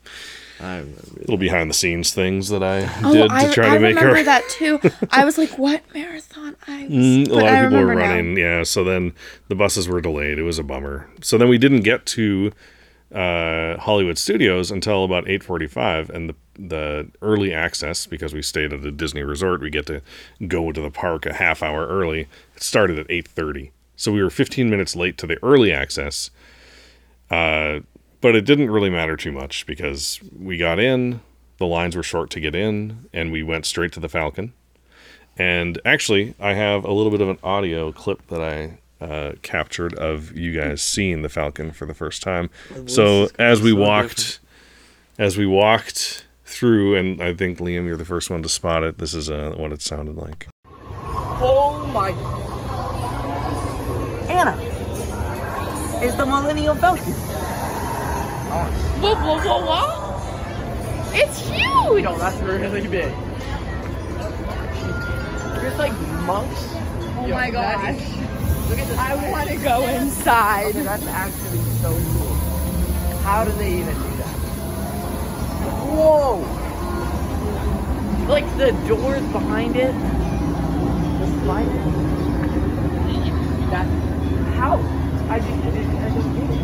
I 0.62 0.78
remember. 0.80 1.02
little 1.20 1.38
behind 1.38 1.70
the 1.70 1.74
scenes 1.74 2.14
things 2.14 2.50
that 2.50 2.62
I 2.64 2.90
Oh, 3.04 3.14
did 3.14 3.32
I, 3.32 3.46
to 3.48 3.54
try 3.54 3.72
I 3.72 3.74
to 3.76 3.80
make 3.80 3.96
her. 3.98 4.00
I 4.00 4.04
remember 4.10 4.24
that 4.24 4.50
too. 4.50 4.80
I 5.12 5.24
was 5.26 5.38
like, 5.38 5.58
"What 5.58 5.82
marathon?" 5.94 6.56
I 6.68 6.84
was. 6.84 6.92
Mm, 6.92 7.26
a 7.28 7.30
but 7.30 7.36
lot 7.36 7.44
I 7.46 7.58
of 7.60 7.70
people 7.70 7.80
were 7.80 7.86
remember 7.88 7.96
now. 8.02 8.10
running, 8.16 8.38
yeah. 8.38 8.64
So 8.64 8.84
then 8.84 9.14
the 9.48 9.56
buses 9.56 9.88
were 9.88 10.02
delayed. 10.02 10.38
It 10.38 10.44
was 10.44 10.60
a 10.60 10.64
bummer. 10.64 11.10
So 11.22 11.38
then 11.38 11.48
we 11.48 11.58
didn't 11.58 11.82
get 11.82 12.06
to 12.08 12.52
uh, 13.14 13.78
Hollywood 13.78 14.18
Studios 14.18 14.72
until 14.72 15.03
about 15.03 15.28
eight 15.28 15.43
forty-five, 15.43 16.10
and 16.10 16.30
the 16.30 16.36
the 16.62 17.10
early 17.22 17.53
access 17.53 18.05
because 18.05 18.34
we 18.34 18.41
stayed 18.41 18.74
at 18.74 18.86
a 18.86 18.91
Disney 18.91 19.24
resort. 19.24 19.62
We 19.62 19.70
get 19.70 19.86
to 19.88 20.01
go 20.47 20.72
to 20.72 20.82
the 20.82 20.91
park 20.91 21.26
a 21.26 21.34
half 21.34 21.64
hour 21.64 21.88
early. 21.88 22.28
It 22.55 22.64
started 22.64 22.99
at 22.99 23.07
eight 23.10 23.28
thirty, 23.28 23.72
so 23.95 24.12
we 24.12 24.22
were 24.22 24.30
fifteen 24.30 24.70
minutes 24.70 24.95
late 24.95 25.18
to 25.20 25.28
the 25.28 25.38
early 25.43 25.72
access. 25.72 26.32
Uh, 27.32 27.80
but 28.22 28.36
it 28.36 28.45
didn't 28.45 28.70
really 28.70 28.89
matter 28.89 29.16
too 29.16 29.32
much 29.32 29.66
because 29.66 30.20
we 30.38 30.57
got 30.57 30.80
in. 30.80 31.22
The 31.57 31.66
lines 31.66 31.95
were 31.95 32.03
short 32.03 32.30
to 32.32 32.39
get 32.39 32.55
in, 32.55 33.07
and 33.14 33.32
we 33.32 33.43
went 33.43 33.66
straight 33.66 33.91
to 33.93 33.99
the 33.99 34.10
Falcon. 34.10 34.53
And 35.38 35.80
actually, 35.86 36.36
I 36.39 36.53
have 36.53 36.84
a 36.84 36.91
little 36.91 37.12
bit 37.12 37.22
of 37.22 37.30
an 37.30 37.39
audio 37.43 37.91
clip 37.91 38.28
that 38.28 38.41
I 38.41 38.80
uh, 39.02 39.34
captured 39.41 39.93
of 39.95 40.36
you 40.38 40.54
guys 40.60 40.82
seeing 40.82 41.22
the 41.22 41.30
Falcon 41.30 41.72
for 41.72 41.86
the 41.86 41.93
first 41.93 42.22
time. 42.22 42.50
So 42.86 43.30
as 43.38 43.62
we 43.62 43.72
so 43.72 43.78
walked, 43.78 44.18
different. 44.18 44.39
as 45.18 45.38
we 45.38 45.45
walked 45.45 46.26
through, 46.45 46.95
and 46.95 47.22
I 47.22 47.34
think 47.34 47.60
Liam, 47.60 47.86
you're 47.86 47.97
the 47.97 48.06
first 48.06 48.30
one 48.30 48.41
to 48.43 48.50
spot 48.50 48.84
it. 48.84 48.97
This 48.97 49.14
is 49.14 49.30
uh, 49.30 49.54
what 49.58 49.72
it 49.72 49.82
sounded 49.82 50.16
like. 50.18 50.47
Oh 51.41 51.89
my. 51.93 52.10
Anna. 54.30 54.58
It's 56.02 56.16
the 56.16 56.26
Millennium 56.26 56.78
Falcon. 56.78 57.14
Whoa, 59.02 59.16
whoa, 59.16 59.39
whoa, 59.39 59.66
whoa! 59.66 61.12
It's 61.14 61.39
huge. 61.47 62.04
No, 62.04 62.18
that's 62.18 62.38
really 62.41 62.88
big. 62.88 63.14
There's 65.56 65.78
like 65.78 65.93
monks. 66.26 66.60
Oh 67.18 67.28
my 67.30 67.52
gosh! 67.52 68.00
Look 68.70 68.80
at 68.80 68.88
this. 68.88 68.97
I 68.99 69.32
want 69.32 69.49
to 69.49 69.55
go 69.57 69.88
inside. 69.88 70.67
Okay, 70.67 70.84
that's 70.84 71.07
actually 71.07 71.59
so 71.82 71.89
cool. 71.89 72.36
How 73.24 73.43
do 73.43 73.51
they 73.53 73.80
even 73.80 73.95
do 73.95 74.09
that? 74.17 74.36
Whoa! 75.89 76.38
Like 78.28 78.45
the 78.57 78.72
doors 78.88 79.24
behind 79.32 79.76
it. 79.76 79.91
The 79.91 81.28
slider. 81.41 81.72
That. 83.72 83.88
How? 84.55 84.78
I 85.30 85.39
just, 85.39 85.51
I 85.51 85.72
just, 85.72 85.89
I 85.89 86.09
just 86.13 86.30
did 86.36 86.49
it. 86.49 86.57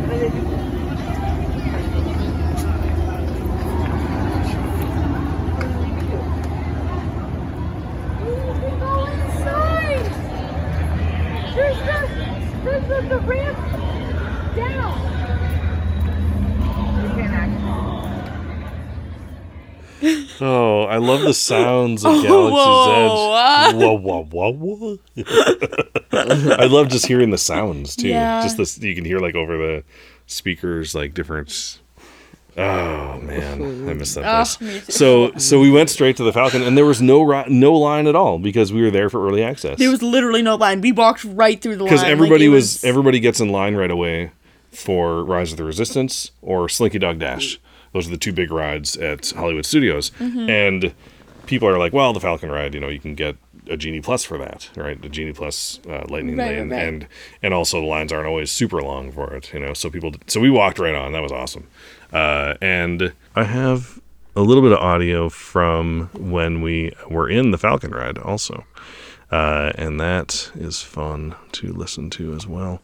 How 0.00 0.06
do 0.12 0.18
they 0.18 0.30
do 0.30 0.40
that? 0.48 0.73
The, 13.08 13.16
the, 13.16 13.20
the 13.20 13.26
ramp 13.26 13.58
down. 14.56 15.00
You 17.02 17.08
can't 17.14 17.32
actually. 17.32 17.84
Oh, 20.40 20.82
I 20.82 20.98
love 20.98 21.22
the 21.22 21.32
sounds 21.32 22.04
of 22.04 22.12
oh, 22.16 22.22
Galaxy's 22.22 22.52
whoa, 22.52 23.34
Edge. 23.68 23.74
Whoa, 23.76 23.94
whoa, 23.94 24.24
whoa, 24.24 24.52
whoa. 24.52 24.98
I 26.58 26.66
love 26.66 26.88
just 26.88 27.06
hearing 27.06 27.30
the 27.30 27.38
sounds 27.38 27.96
too. 27.96 28.08
Yeah. 28.08 28.42
Just 28.42 28.56
this, 28.56 28.78
you 28.78 28.94
can 28.94 29.04
hear 29.04 29.18
like 29.18 29.34
over 29.34 29.56
the 29.56 29.84
speakers, 30.26 30.94
like 30.94 31.14
different. 31.14 31.80
Oh 32.56 33.18
man, 33.20 33.88
I 33.88 33.94
miss 33.94 34.14
that 34.14 34.24
Oh, 34.24 34.44
place. 34.44 34.56
too. 34.86 34.92
So, 34.92 35.32
so 35.38 35.58
we 35.60 35.70
went 35.70 35.90
straight 35.90 36.16
to 36.18 36.22
the 36.24 36.32
Falcon, 36.32 36.62
and 36.62 36.76
there 36.78 36.84
was 36.86 37.02
no 37.02 37.22
ri- 37.22 37.44
no 37.48 37.72
line 37.74 38.06
at 38.06 38.14
all 38.14 38.38
because 38.38 38.72
we 38.72 38.82
were 38.82 38.90
there 38.90 39.10
for 39.10 39.26
early 39.26 39.42
access. 39.42 39.78
There 39.78 39.90
was 39.90 40.02
literally 40.02 40.42
no 40.42 40.54
line. 40.54 40.80
We 40.80 40.92
walked 40.92 41.24
right 41.24 41.60
through 41.60 41.76
the 41.76 41.84
line. 41.84 41.90
because 41.92 42.04
everybody 42.04 42.44
it 42.46 42.48
was, 42.50 42.84
everybody 42.84 43.18
gets 43.18 43.40
in 43.40 43.48
line 43.48 43.74
right 43.74 43.90
away 43.90 44.30
for 44.70 45.24
Rise 45.24 45.50
of 45.52 45.58
the 45.58 45.64
Resistance 45.64 46.30
or 46.42 46.68
Slinky 46.68 46.98
Dog 46.98 47.18
Dash. 47.18 47.58
Those 47.92 48.06
are 48.08 48.10
the 48.10 48.16
two 48.16 48.32
big 48.32 48.50
rides 48.50 48.96
at 48.96 49.30
Hollywood 49.30 49.66
Studios, 49.66 50.10
Mm-hmm. 50.20 50.50
and 50.50 50.94
people 51.46 51.68
are 51.68 51.78
like, 51.78 51.92
"Well, 51.92 52.12
the 52.12 52.20
Falcon 52.20 52.50
ride, 52.50 52.74
you 52.74 52.80
know, 52.80 52.88
you 52.88 53.00
can 53.00 53.14
get 53.14 53.36
a 53.68 53.76
Genie 53.78 54.00
Plus 54.00 54.24
for 54.24 54.36
that, 54.38 54.68
right? 54.76 55.00
The 55.00 55.08
Genie 55.08 55.32
Plus 55.32 55.80
uh, 55.88 56.04
Lightning 56.08 56.36
Right, 56.36 56.58
Lane, 56.58 56.70
right. 56.70 56.82
and 56.82 57.06
and 57.42 57.54
also 57.54 57.80
the 57.80 57.86
lines 57.86 58.12
aren't 58.12 58.26
always 58.26 58.50
super 58.52 58.82
long 58.82 59.10
for 59.10 59.32
it, 59.34 59.52
you 59.54 59.60
know. 59.60 59.74
So 59.74 59.90
people, 59.90 60.12
so 60.26 60.38
we 60.40 60.50
walked 60.50 60.78
right 60.78 60.94
on. 60.94 61.12
That 61.12 61.22
was 61.22 61.32
awesome, 61.32 61.66
uh, 62.12 62.54
and 62.60 63.12
I 63.34 63.44
have 63.44 64.00
a 64.36 64.42
little 64.42 64.62
bit 64.62 64.72
of 64.72 64.78
audio 64.78 65.28
from 65.28 66.10
when 66.12 66.60
we 66.60 66.92
were 67.08 67.28
in 67.28 67.50
the 67.50 67.58
Falcon 67.58 67.92
ride 67.92 68.18
also. 68.18 68.64
Uh, 69.30 69.72
and 69.76 69.98
that 70.00 70.50
is 70.54 70.82
fun 70.82 71.34
to 71.52 71.72
listen 71.72 72.10
to 72.10 72.34
as 72.34 72.46
well. 72.46 72.80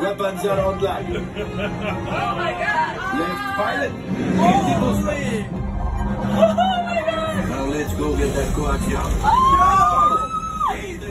Weapons 0.00 0.44
are 0.46 0.60
online. 0.60 1.16
Oh 1.16 2.34
my 2.36 2.52
god! 2.52 2.96
Left 3.18 3.56
pilot. 3.56 3.92
Holy! 4.38 5.46
Oh 6.30 6.54
my 6.54 6.56
god! 6.56 6.78
Now 6.84 6.87
let's 7.88 8.00
go 8.00 8.16
get 8.16 8.34
that 8.34 8.54
coaxium. 8.54 9.08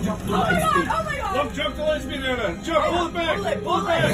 Jump 0.04 0.20
the 0.20 0.26
to 0.26 0.32
Oh 0.32 0.38
my 0.38 0.38
light 0.38 0.60
god! 0.60 0.72
speed. 0.72 0.88
Oh 0.92 1.04
my 1.04 1.18
god! 1.18 1.26
Oh 1.26 1.44
jump, 1.44 1.54
jump 1.54 1.76
to 1.76 1.84
light 1.84 2.02
speed, 2.02 2.24
Anna. 2.24 2.64
Jump, 2.64 2.86
pull 2.86 3.08
it 3.08 3.14
back. 3.14 3.38
Pull 3.38 3.48
it, 3.48 3.64
pull 3.64 3.80
it 3.80 3.86
back. 3.88 4.14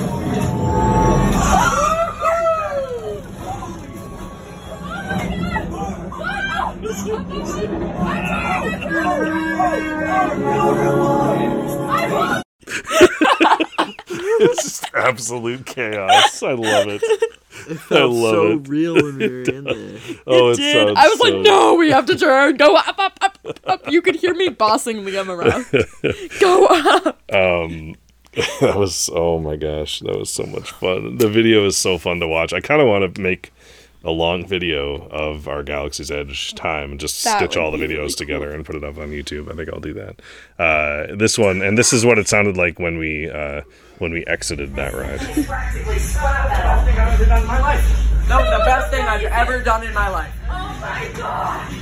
Oh 13.36 13.50
It's 14.46 14.64
just 14.64 14.86
absolute 14.94 15.66
chaos. 15.66 16.42
I 16.44 16.54
love 16.54 16.88
it. 16.88 17.02
I 17.70 17.76
Felt 17.76 18.12
love 18.12 18.34
so 18.34 18.52
it. 18.54 18.68
real 18.68 18.96
when 18.96 19.18
we 19.18 19.28
were 19.30 19.42
in 19.44 19.64
there. 19.64 20.00
Oh, 20.28 20.50
it 20.52 20.58
Did 20.58 20.88
I 20.98 21.08
was 21.08 21.20
so- 21.20 21.24
like, 21.30 21.42
no, 21.44 21.76
we 21.80 21.92
have 21.92 22.06
to 22.08 22.18
turn. 22.18 22.58
Go 22.58 22.76
up, 22.76 22.98
up, 23.00 23.18
up, 23.22 23.38
up, 23.46 23.60
up. 23.66 23.92
You 23.92 24.02
could 24.02 24.16
hear 24.16 24.34
me 24.34 24.50
bossing 24.50 24.98
Liam 25.04 25.28
around. 25.30 25.66
Go 26.40 26.66
up. 26.66 27.22
that 28.62 28.76
was 28.76 29.10
oh 29.14 29.40
my 29.40 29.56
gosh, 29.56 30.00
that 30.02 30.18
was 30.18 30.30
so 30.30 30.46
much 30.46 30.72
fun. 30.72 31.18
The 31.18 31.30
video 31.30 31.66
is 31.66 31.78
so 31.78 31.98
fun 31.98 32.20
to 32.20 32.28
watch. 32.28 32.54
I 32.54 32.60
kind 32.60 32.82
of 32.82 32.88
want 32.88 33.16
to 33.16 33.22
make 33.22 33.52
a 34.06 34.12
long 34.12 34.46
video 34.46 35.08
of 35.08 35.48
our 35.48 35.64
Galaxy's 35.64 36.12
Edge 36.12 36.54
time 36.56 36.92
and 36.92 37.00
just 37.00 37.24
That 37.24 37.38
stitch 37.38 37.56
all 37.56 37.72
the 37.72 37.78
videos 37.78 37.88
really 37.98 38.10
together 38.10 38.52
and 38.52 38.66
put 38.66 38.76
it 38.76 38.84
up 38.84 38.98
on 38.98 39.10
YouTube. 39.12 39.50
I 39.50 39.56
think 39.56 39.70
I'll 39.72 39.80
do 39.80 39.94
that. 39.94 40.20
Uh, 40.62 41.16
this 41.16 41.38
one 41.38 41.62
and 41.62 41.78
this 41.78 41.94
is 41.94 42.06
what 42.06 42.18
it 42.20 42.28
sounded 42.28 42.58
like 42.58 42.80
when 42.80 42.98
we 42.98 43.30
uh, 43.30 43.62
when 44.04 44.12
we 44.12 44.24
exited 44.26 44.76
that 44.76 44.94
ride. 44.94 45.18
Practically 45.48 45.98
slap 45.98 46.50
that. 46.50 46.86
Best 46.86 46.86
thing 46.86 47.00
I've 47.00 47.14
ever 47.14 47.26
done 47.26 47.42
in 47.42 47.48
my 47.48 47.60
life. 47.62 48.28
That 48.28 48.42
was 48.42 48.50
the 48.60 48.66
best 48.66 48.92
thing 48.92 49.02
I've 49.02 49.24
ever 49.24 49.64
done 49.64 49.84
in 49.88 49.94
my 49.94 50.10
life. 50.10 50.34
Oh 50.50 50.78
my 50.82 51.10
god! 51.18 51.74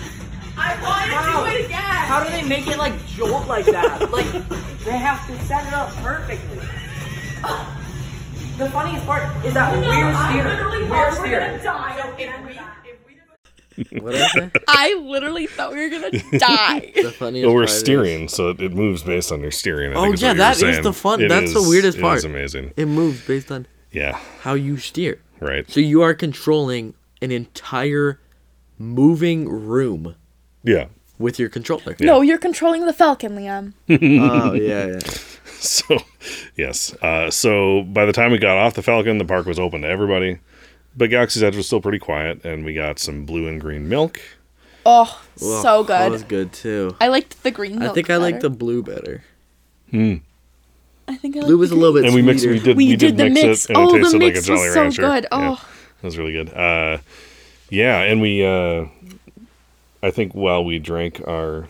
I 0.55 0.77
want 0.83 1.09
to 1.09 1.55
do 1.57 1.59
it 1.61 1.65
again! 1.65 1.79
How 1.81 2.23
do 2.23 2.29
they 2.29 2.43
make 2.43 2.67
it 2.67 2.77
like 2.77 2.93
jolt 3.07 3.47
like 3.47 3.65
that? 3.65 4.11
like 4.11 4.31
they 4.85 4.97
have 4.97 5.25
to 5.27 5.45
set 5.45 5.65
it 5.65 5.73
up 5.73 5.89
perfectly. 5.95 6.59
The 8.57 8.69
funniest 8.69 9.05
part 9.07 9.23
is 9.43 9.55
that 9.55 9.73
No, 9.73 9.89
we're 9.89 10.05
I 10.13 10.29
steering. 10.29 10.47
literally 10.47 10.83
We're 10.83 10.89
thought 10.89 11.13
we 11.13 11.19
were 11.21 11.25
steering. 11.25 11.51
gonna 11.57 11.63
die. 11.63 12.01
So 12.03 12.09
Okay, 12.13 12.23
if 12.25 12.39
if 12.39 12.45
we 12.47 12.53
What 14.01 14.15
is 14.15 14.35
it? 14.35 14.51
I 14.67 14.93
literally 15.01 15.47
thought 15.47 15.73
we 15.73 15.79
were 15.81 15.89
gonna 15.89 16.11
die. 16.37 16.91
The 16.95 17.11
funniest 17.11 17.45
Well, 17.45 17.55
we're 17.55 17.61
part 17.61 17.69
is- 17.71 17.79
steering, 17.79 18.27
so 18.27 18.49
it, 18.49 18.61
it 18.61 18.73
moves 18.73 19.03
based 19.03 19.31
on 19.31 19.41
your 19.41 19.51
steering. 19.51 19.91
I 19.93 19.95
Oh, 19.95 20.01
think 20.03 20.13
is 20.15 20.21
yeah, 20.21 20.29
what 20.29 20.33
you 20.35 20.39
were 20.39 20.43
that 20.45 20.53
is 20.53 20.59
saying. 20.59 20.83
the 20.83 20.93
fun- 20.93 21.21
It 21.21 21.29
that's 21.29 21.53
the 21.53 21.61
weirdest 21.67 21.97
It 21.97 22.01
part. 22.01 22.17
is 22.17 22.25
amazing. 22.25 22.73
It 22.77 22.85
moves 22.87 23.25
based 23.25 23.51
on 23.51 23.67
Yeah, 23.91 24.19
how 24.41 24.53
you 24.53 24.77
steer. 24.77 25.19
right. 25.39 25.69
So 25.69 25.79
you 25.79 26.01
are 26.01 26.13
controlling 26.13 26.93
an 27.21 27.31
entire 27.31 28.19
moving 28.77 29.47
room 29.49 30.15
Yeah. 30.63 30.85
with 31.19 31.37
your 31.39 31.49
controller. 31.49 31.95
No, 31.99 32.21
you're 32.21 32.37
controlling 32.37 32.85
the 32.85 32.93
Falcon, 32.93 33.35
Liam. 33.37 33.73
Oh 33.89 34.53
yeah, 34.53 34.87
yeah. 34.87 34.99
So, 35.59 35.99
yes. 36.55 36.95
Uh, 37.03 37.29
so 37.29 37.83
by 37.83 38.05
the 38.05 38.13
time 38.13 38.31
we 38.31 38.39
got 38.39 38.57
off 38.57 38.73
the 38.73 38.81
Falcon, 38.81 39.19
the 39.19 39.25
park 39.25 39.45
was 39.45 39.59
open 39.59 39.81
to 39.83 39.87
everybody. 39.87 40.39
But 40.95 41.09
Galaxy's 41.09 41.41
Edge 41.43 41.55
was 41.55 41.67
still 41.67 41.81
pretty 41.81 41.99
quiet, 41.99 42.43
and 42.43 42.65
we 42.65 42.73
got 42.73 42.99
some 42.99 43.25
blue 43.25 43.47
and 43.47 43.59
green 43.61 43.87
milk. 43.87 44.19
Oh, 44.85 45.21
Well, 45.39 45.61
so 45.61 45.83
good. 45.83 45.89
That 45.93 46.11
was 46.11 46.23
good 46.23 46.51
too. 46.53 46.95
I 46.99 47.07
liked 47.07 47.43
the 47.43 47.51
green. 47.51 47.79
Milk. 47.79 47.91
I 47.91 47.93
think 47.93 48.09
I 48.09 48.17
like 48.17 48.35
better. 48.35 48.49
the 48.49 48.55
blue 48.55 48.83
better. 48.83 49.23
Hmm. 49.91 50.15
I 51.07 51.15
think 51.17 51.35
I 51.37 51.41
Blue 51.41 51.57
was 51.57 51.71
a 51.71 51.75
little 51.75 51.93
bit 51.93 52.05
and 52.05 52.13
we 52.15 52.21
mixed. 52.21 52.43
sweeter. 52.43 52.53
We 52.53 52.59
did. 52.63 52.77
We 52.77 52.87
We, 52.87 52.95
did 52.95 53.17
the 53.17 53.29
mix 53.29 53.43
mix. 53.45 53.65
it, 53.65 53.69
and 53.75 53.77
it 53.77 53.81
Oh, 53.81 53.91
the 53.91 53.99
tasted 54.03 54.17
like 54.21 54.31
a 54.31 54.33
mix 54.35 54.45
Jolly 54.47 54.59
was 54.61 54.73
so 54.73 54.81
Rancher. 54.81 55.01
good. 55.01 55.23
Yeah, 55.31 55.37
Oh. 55.51 55.67
that 56.01 56.03
was 56.07 56.17
really 56.17 56.31
good. 56.33 56.53
Uh, 56.53 56.97
yeah, 57.69 57.99
and 58.01 58.21
we. 58.21 58.45
Uh, 58.45 58.85
I 60.03 60.09
think 60.11 60.33
while 60.33 60.63
we 60.65 60.79
drank 60.79 61.21
our 61.27 61.67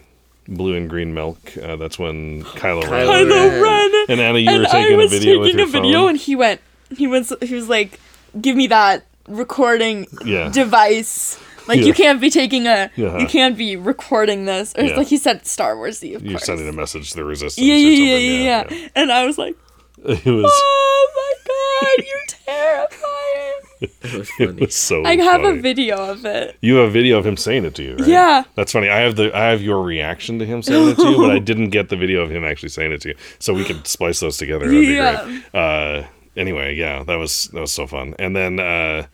blue 0.48 0.76
and 0.76 0.90
green 0.90 1.14
milk, 1.14 1.38
uh, 1.62 1.76
that's 1.76 2.00
when 2.00 2.44
Kylo, 2.44 2.84
Kylo 2.84 2.90
Ren 2.92 3.28
Kylo 3.28 3.62
Ren. 3.62 4.06
and 4.10 4.22
Anna, 4.22 4.40
you 4.40 4.50
and 4.50 4.60
were 4.60 4.66
taking 4.66 4.94
I 4.94 4.96
was 4.98 5.12
a 5.14 5.18
video 5.20 5.40
with 5.40 5.48
taking 5.48 5.60
your 5.60 5.68
a 5.68 5.72
video, 5.72 6.00
phone. 6.02 6.10
and 6.12 6.18
he 6.18 6.36
went. 6.36 6.62
He 6.96 7.08
was. 7.08 7.34
He 7.42 7.56
was 7.56 7.68
like, 7.68 8.00
"Give 8.40 8.56
me 8.56 8.68
that 8.68 9.06
recording 9.28 10.08
Yeah. 10.26 10.50
device." 10.50 11.38
Like 11.68 11.80
Yeah. 11.80 11.86
you 11.86 11.94
can't 11.94 12.20
be 12.20 12.30
taking 12.32 12.66
a, 12.68 12.90
Yeah. 12.96 13.20
you 13.20 13.28
can't 13.28 13.56
be 13.58 13.76
recording 13.76 14.46
this, 14.46 14.74
or 14.78 14.84
Yeah. 14.84 14.96
like 14.98 15.08
he 15.08 15.18
said, 15.18 15.46
Star 15.46 15.76
Warsy, 15.76 16.16
of 16.16 16.24
You're 16.24 16.34
course. 16.34 16.46
sending 16.46 16.68
a 16.68 16.74
message 16.74 17.12
to 17.12 17.18
the 17.18 17.24
resistance. 17.24 17.66
yeah, 17.66 17.76
or 17.76 17.78
yeah, 17.78 18.16
yeah, 18.16 18.18
yeah, 18.18 18.64
yeah, 18.72 18.88
And 18.96 19.12
I 19.12 19.26
was 19.26 19.38
like. 19.38 19.56
It 20.04 20.26
was. 20.26 20.52
"Oh 20.52 21.08
my 21.16 21.34
god, 21.54 22.06
you're 22.08 22.28
terrifying!" 22.48 23.60
It 24.04 24.14
was 24.18 24.30
It 24.40 24.60
was 24.60 24.76
so. 24.76 25.04
I 25.06 25.16
have 25.18 25.42
funny. 25.42 25.60
a 25.60 25.62
video 25.62 25.96
of 25.98 26.26
it. 26.26 26.56
You 26.62 26.78
have 26.78 26.90
a 26.90 26.92
video 26.92 27.18
of 27.20 27.26
him 27.26 27.38
saying 27.38 27.66
it 27.66 27.76
to 27.76 27.84
you, 27.84 27.96
right? 27.98 28.08
Yeah. 28.08 28.44
That's 28.56 28.72
funny. 28.72 28.90
I 28.90 29.00
have 29.02 29.16
the 29.16 29.36
I 29.36 29.46
have 29.52 29.62
your 29.62 29.84
reaction 29.84 30.40
to 30.40 30.46
him 30.46 30.62
saying 30.64 30.90
it 30.90 30.96
to 30.98 31.10
you, 31.10 31.18
but 31.18 31.30
I 31.32 31.38
didn't 31.52 31.70
get 31.70 31.90
the 31.90 31.96
video 31.98 32.22
of 32.22 32.32
him 32.32 32.44
actually 32.44 32.70
saying 32.70 32.92
it 32.92 33.02
to 33.02 33.10
you. 33.10 33.16
So 33.40 33.54
we 33.54 33.64
could 33.64 33.86
splice 33.88 34.20
those 34.20 34.38
together. 34.38 34.66
That'd 34.68 34.84
Yeah. 34.88 35.24
be 35.26 35.30
great. 35.32 35.44
Uh, 35.54 36.04
anyway, 36.36 36.76
yeah, 36.76 37.04
that 37.04 37.16
was 37.16 37.46
that 37.54 37.62
was 37.62 37.72
so 37.72 37.88
fun. 37.88 38.16
And 38.20 38.36
then 38.36 38.60
uh, 38.60 39.08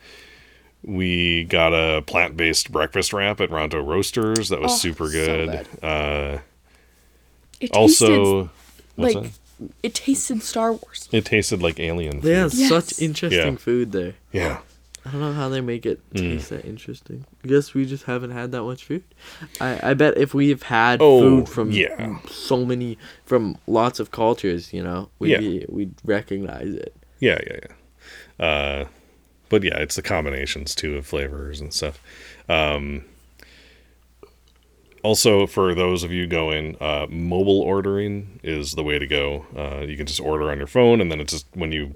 we 0.84 1.44
got 1.46 1.74
a 1.74 2.02
plant 2.02 2.38
based 2.38 2.72
breakfast 2.72 3.14
wrap 3.14 3.42
at 3.42 3.50
Ronto 3.50 3.86
Roasters. 3.86 4.50
That 4.50 4.62
was 4.62 4.74
Oh, 4.74 4.78
super 4.78 5.08
so 5.08 5.12
good. 5.12 5.50
Uh, 5.84 6.40
It 7.60 7.72
tasted 7.74 7.76
also, 7.76 8.50
what's 8.96 9.16
like 9.16 9.24
that? 9.24 9.72
it 9.84 9.94
tasted 9.96 10.44
Star 10.44 10.72
Wars. 10.74 11.10
It 11.12 11.26
tasted 11.26 11.62
like 11.62 11.80
alien. 11.80 12.20
They 12.22 12.34
have. 12.34 12.54
Yes. 12.54 12.70
such 12.70 13.02
interesting 13.02 13.54
Yeah. 13.54 13.58
food 13.58 13.92
there. 13.92 14.14
Yeah. 14.32 14.60
I 15.06 15.12
don't 15.12 15.22
know 15.22 15.32
how 15.34 15.48
they 15.48 15.62
make 15.62 15.86
it 15.86 16.02
Mm. 16.14 16.20
taste 16.20 16.50
that 16.50 16.66
interesting. 16.66 17.26
I 17.44 17.48
guess 17.48 17.74
we 17.74 17.86
just 17.86 18.04
haven't 18.04 18.32
had 18.32 18.52
that 18.52 18.64
much 18.64 18.84
food. 18.84 19.04
I, 19.62 19.92
I 19.92 19.94
bet 19.94 20.18
if 20.18 20.34
we've 20.34 20.62
had 20.64 21.02
Oh, 21.02 21.22
food 21.22 21.50
from 21.50 21.72
yeah. 21.72 22.20
so 22.30 22.66
many 22.66 22.98
from 23.26 23.58
lots 23.68 24.02
of 24.02 24.12
cultures, 24.12 24.74
you 24.74 24.84
know, 24.84 25.10
we'd 25.18 25.32
Yeah. 25.32 25.40
be, 25.40 25.66
we'd 25.70 25.94
recognize 26.04 26.74
it. 26.74 26.94
Yeah, 27.20 27.40
yeah, 27.48 27.60
yeah. 28.40 28.46
Uh, 28.46 28.88
but 29.50 29.64
yeah, 29.64 29.78
it's 29.80 29.96
the 29.96 30.02
combinations 30.02 30.76
too 30.76 30.98
of 30.98 31.06
flavors 31.08 31.60
and 31.62 31.74
stuff. 31.74 32.00
Um, 32.50 33.06
also, 35.04 35.48
for 35.48 35.74
those 35.74 36.04
of 36.04 36.12
you 36.12 36.28
going, 36.28 36.76
uh, 36.82 37.06
mobile 37.10 37.62
ordering 37.62 38.40
is 38.44 38.74
the 38.74 38.84
way 38.84 39.00
to 39.00 39.08
go. 39.08 39.46
Uh, 39.56 39.86
you 39.86 39.96
can 39.96 40.06
just 40.06 40.20
order 40.20 40.52
on 40.52 40.58
your 40.58 40.68
phone, 40.68 41.00
and 41.00 41.12
then 41.12 41.20
it 41.22 41.28
just 41.28 41.46
when 41.54 41.72
you, 41.72 41.96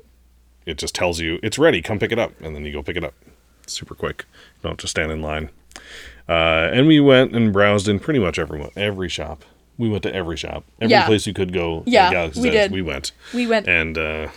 it 0.65 0.77
just 0.77 0.95
tells 0.95 1.19
you 1.19 1.39
it's 1.43 1.57
ready. 1.59 1.81
Come 1.81 1.99
pick 1.99 2.11
it 2.11 2.19
up, 2.19 2.31
and 2.41 2.55
then 2.55 2.63
you 2.65 2.71
go 2.71 2.83
pick 2.83 2.95
it 2.97 3.03
up. 3.03 3.13
Super 3.67 3.95
quick. 3.95 4.25
Don't 4.61 4.71
have 4.73 4.77
to 4.77 4.87
stand 4.87 5.11
in 5.11 5.21
line. 5.21 5.49
Uh, 6.29 6.69
and 6.71 6.87
we 6.87 6.99
went 6.99 7.35
and 7.35 7.51
browsed 7.51 7.87
in 7.87 7.99
pretty 7.99 8.19
much 8.19 8.37
everyone, 8.39 8.69
every 8.75 9.09
shop. 9.09 9.43
We 9.77 9.89
went 9.89 10.03
to 10.03 10.13
every 10.13 10.37
shop, 10.37 10.63
every 10.79 10.91
Yeah. 10.91 11.05
place 11.05 11.25
you 11.25 11.33
could 11.33 11.51
go. 11.51 11.83
Yeah, 11.87 12.11
we 12.35 12.49
Edge, 12.49 12.53
did. 12.53 12.71
We 12.71 12.81
went, 12.83 13.11
We 13.33 13.47
went. 13.47 13.67
and 13.67 13.97
uh, 13.97 14.27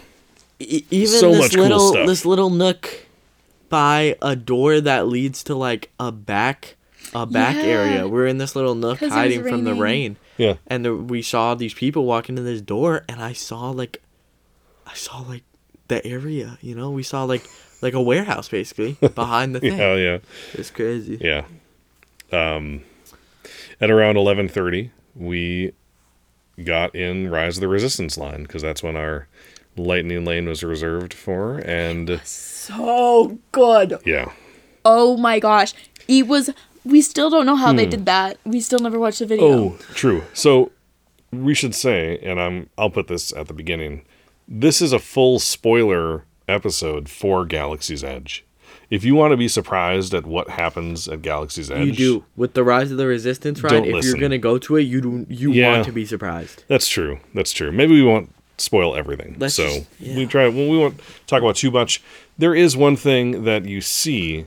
E- 0.66 0.86
even 0.90 1.18
So 1.20 1.30
this 1.30 1.38
much 1.40 1.54
cool 1.54 1.62
little 1.62 1.88
stuff. 1.92 2.06
this 2.06 2.24
little 2.24 2.50
nook 2.50 3.06
by 3.68 4.16
a 4.22 4.36
door 4.36 4.80
that 4.80 5.08
leads 5.08 5.42
to 5.44 5.54
like 5.54 5.90
a 5.98 6.12
back 6.12 6.76
a 7.14 7.26
back 7.26 7.56
Yeah. 7.56 7.62
area. 7.62 8.08
We're 8.08 8.26
in 8.26 8.38
this 8.38 8.54
little 8.56 8.74
nook 8.74 8.98
hiding 9.00 9.42
from 9.42 9.64
the 9.64 9.74
rain. 9.74 10.16
yeah, 10.36 10.54
and 10.66 10.84
the, 10.84 10.94
we 10.96 11.22
saw 11.22 11.54
these 11.54 11.74
people 11.74 12.04
walking 12.06 12.36
in 12.38 12.44
this 12.44 12.60
door 12.60 13.04
and 13.08 13.22
i 13.22 13.32
saw 13.32 13.70
like 13.70 14.02
i 14.86 14.94
saw 14.94 15.18
like 15.20 15.44
the 15.88 16.04
area 16.04 16.58
you 16.60 16.74
know 16.74 16.90
we 16.90 17.02
saw 17.04 17.22
like 17.24 17.44
like 17.82 17.94
a 17.94 18.02
warehouse 18.02 18.48
basically 18.48 18.92
behind 19.14 19.54
the 19.54 19.60
thing 19.60 19.78
yeah, 19.78 19.94
yeah. 19.94 20.18
it's 20.54 20.70
crazy 20.70 21.18
Yeah. 21.20 21.44
Um, 22.32 22.82
at 23.80 23.90
around 23.90 24.16
eleven 24.16 24.48
thirty, 24.48 24.90
we 25.14 25.72
got 26.64 26.94
in 26.94 27.28
Rise 27.30 27.56
of 27.58 27.60
the 27.60 27.68
Resistance 27.68 28.16
line 28.18 28.42
because 28.42 28.62
that's 28.62 28.82
when 28.82 28.96
our 28.96 29.28
lightning 29.76 30.24
lane 30.24 30.46
was 30.48 30.62
reserved 30.62 31.12
for, 31.14 31.58
and 31.58 32.20
so 32.24 33.38
good. 33.52 33.98
yeah, 34.04 34.32
Oh 34.84 35.16
my 35.16 35.38
gosh. 35.40 35.72
It 36.08 36.26
was 36.26 36.50
we 36.84 37.00
still 37.00 37.30
don't 37.30 37.46
know 37.46 37.56
how 37.56 37.72
they 37.72 37.86
did 37.86 38.04
that. 38.06 38.36
We 38.44 38.60
still 38.60 38.78
never 38.80 38.98
watched 38.98 39.20
the 39.20 39.26
video. 39.26 39.68
Hmm. 39.70 39.74
Oh, 39.74 39.94
true. 39.94 40.22
So 40.34 40.70
we 41.32 41.54
should 41.54 41.74
say, 41.74 42.18
and 42.22 42.40
I'm 42.40 42.68
I'll 42.76 42.90
put 42.90 43.08
this 43.08 43.32
at 43.32 43.48
the 43.48 43.54
beginning. 43.54 44.04
This 44.46 44.82
is 44.82 44.92
a 44.92 44.98
full 44.98 45.38
spoiler 45.38 46.24
episode 46.46 47.08
for 47.08 47.46
Galaxy's 47.46 48.04
Edge. 48.04 48.44
If 48.90 49.02
you 49.02 49.14
want 49.14 49.30
to 49.32 49.38
be 49.38 49.48
surprised 49.48 50.12
at 50.12 50.26
what 50.26 50.50
happens 50.50 51.08
at 51.08 51.22
Galaxy's 51.22 51.70
Edge, 51.70 51.86
you 51.86 51.92
do 51.92 52.24
with 52.36 52.52
the 52.52 52.62
rise 52.62 52.90
of 52.90 52.98
the 52.98 53.06
resistance 53.06 53.62
ride 53.62 53.70
Don't 53.70 53.86
if 53.86 53.94
listen. 53.94 54.10
you're 54.10 54.20
gonna 54.20 54.36
go 54.36 54.58
to 54.58 54.76
it 54.76 54.82
you 54.82 55.00
do 55.00 55.26
you 55.30 55.52
Yeah. 55.52 55.72
want 55.72 55.86
to 55.86 55.92
be 55.92 56.04
surprised 56.04 56.64
That's 56.68 56.86
true. 56.86 57.18
That's 57.32 57.52
true. 57.52 57.72
Maybe 57.72 57.94
we 57.94 58.02
won't 58.02 58.33
spoil 58.58 58.94
everything. 58.96 59.36
Let's 59.38 59.54
so 59.54 59.66
just- 59.66 59.86
yeah. 60.00 60.16
we 60.16 60.26
try. 60.26 60.48
Well, 60.48 60.68
we 60.68 60.78
won't 60.78 61.00
talk 61.26 61.42
about 61.42 61.56
too 61.56 61.70
much. 61.70 62.02
There 62.38 62.54
is 62.54 62.76
one 62.76 62.96
thing 62.96 63.44
that 63.44 63.64
you 63.64 63.80
see 63.80 64.46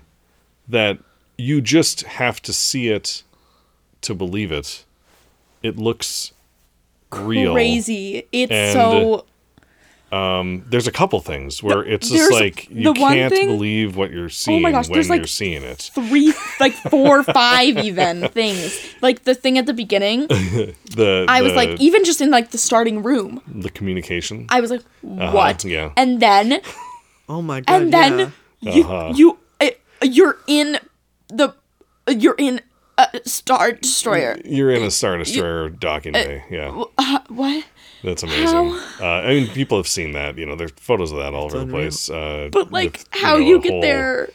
that 0.67 0.99
you 1.37 1.61
just 1.61 2.01
have 2.03 2.41
to 2.43 2.53
see 2.53 2.89
it 2.89 3.23
to 4.01 4.13
believe 4.13 4.51
it. 4.51 4.83
It 5.63 5.77
looks 5.77 6.33
real. 7.11 7.53
Crazy. 7.53 8.27
It's 8.31 8.73
so 8.73 9.25
Um, 10.11 10.63
there's 10.69 10.87
a 10.87 10.91
couple 10.91 11.19
things 11.19 11.61
where 11.61 11.83
The- 11.83 11.93
it's 11.93 12.09
just 12.09 12.31
like 12.31 12.69
you 12.69 12.93
can't 12.93 13.33
thing- 13.33 13.47
believe 13.47 13.97
what 13.97 14.09
you're 14.11 14.29
seeing 14.29 14.59
oh 14.59 14.61
my 14.61 14.71
gosh, 14.71 14.87
when 14.87 14.93
there's, 14.95 15.09
you're 15.09 15.17
like, 15.17 15.27
seeing 15.27 15.63
it. 15.63 15.91
Three, 15.93 16.33
like 16.61 16.73
four, 16.73 17.23
five, 17.41 17.77
even 17.77 18.27
things. 18.29 18.79
Like 19.01 19.23
the 19.25 19.35
thing 19.35 19.57
at 19.57 19.65
the 19.65 19.73
beginning, 19.73 20.27
The 20.27 21.25
I 21.27 21.41
was 21.41 21.53
like, 21.53 21.79
even 21.81 22.05
just 22.05 22.21
in 22.21 22.31
like 22.31 22.51
the 22.51 22.57
starting 22.57 23.03
room, 23.03 23.41
the 23.47 23.69
communication. 23.69 24.45
I 24.49 24.61
was 24.61 24.71
like, 24.71 24.83
what? 25.01 25.65
yeah. 25.65 25.91
And 25.97 26.21
then, 26.21 26.61
Oh 27.29 27.41
my 27.41 27.59
god. 27.59 27.81
and 27.81 27.93
then 27.93 28.31
yeah. 28.61 28.73
you, 28.75 28.83
Uh-huh. 28.85 29.13
you, 29.15 29.37
uh, 29.59 29.69
you're 30.01 30.37
in 30.47 30.79
the, 31.27 31.53
you're 32.07 32.35
in 32.37 32.61
a 32.97 33.19
Star 33.25 33.73
Destroyer. 33.73 34.39
You're 34.45 34.71
in 34.71 34.83
a 34.83 34.89
Star 34.91 35.17
Destroyer 35.17 35.67
docking 35.69 36.13
bay. 36.13 36.45
Yeah, 36.49 36.85
Uh, 36.97 37.19
what? 37.27 37.65
That's 38.03 38.23
amazing. 38.23 38.79
Uh, 38.99 39.05
I 39.05 39.27
mean, 39.29 39.47
people 39.49 39.77
have 39.77 39.87
seen 39.87 40.11
that. 40.13 40.37
You 40.37 40.45
know, 40.45 40.55
there's 40.55 40.71
photos 40.71 41.11
of 41.11 41.17
that 41.19 41.33
all 41.33 41.45
over 41.45 41.59
the 41.59 41.67
place. 41.67 42.09
Uh, 42.09 42.49
But 42.51 42.71
like, 42.71 42.93
with, 42.93 43.07
how 43.11 43.33
know, 43.37 43.45
you 43.45 43.61
get 43.61 43.71
whole- 43.71 43.81
there? 43.81 44.29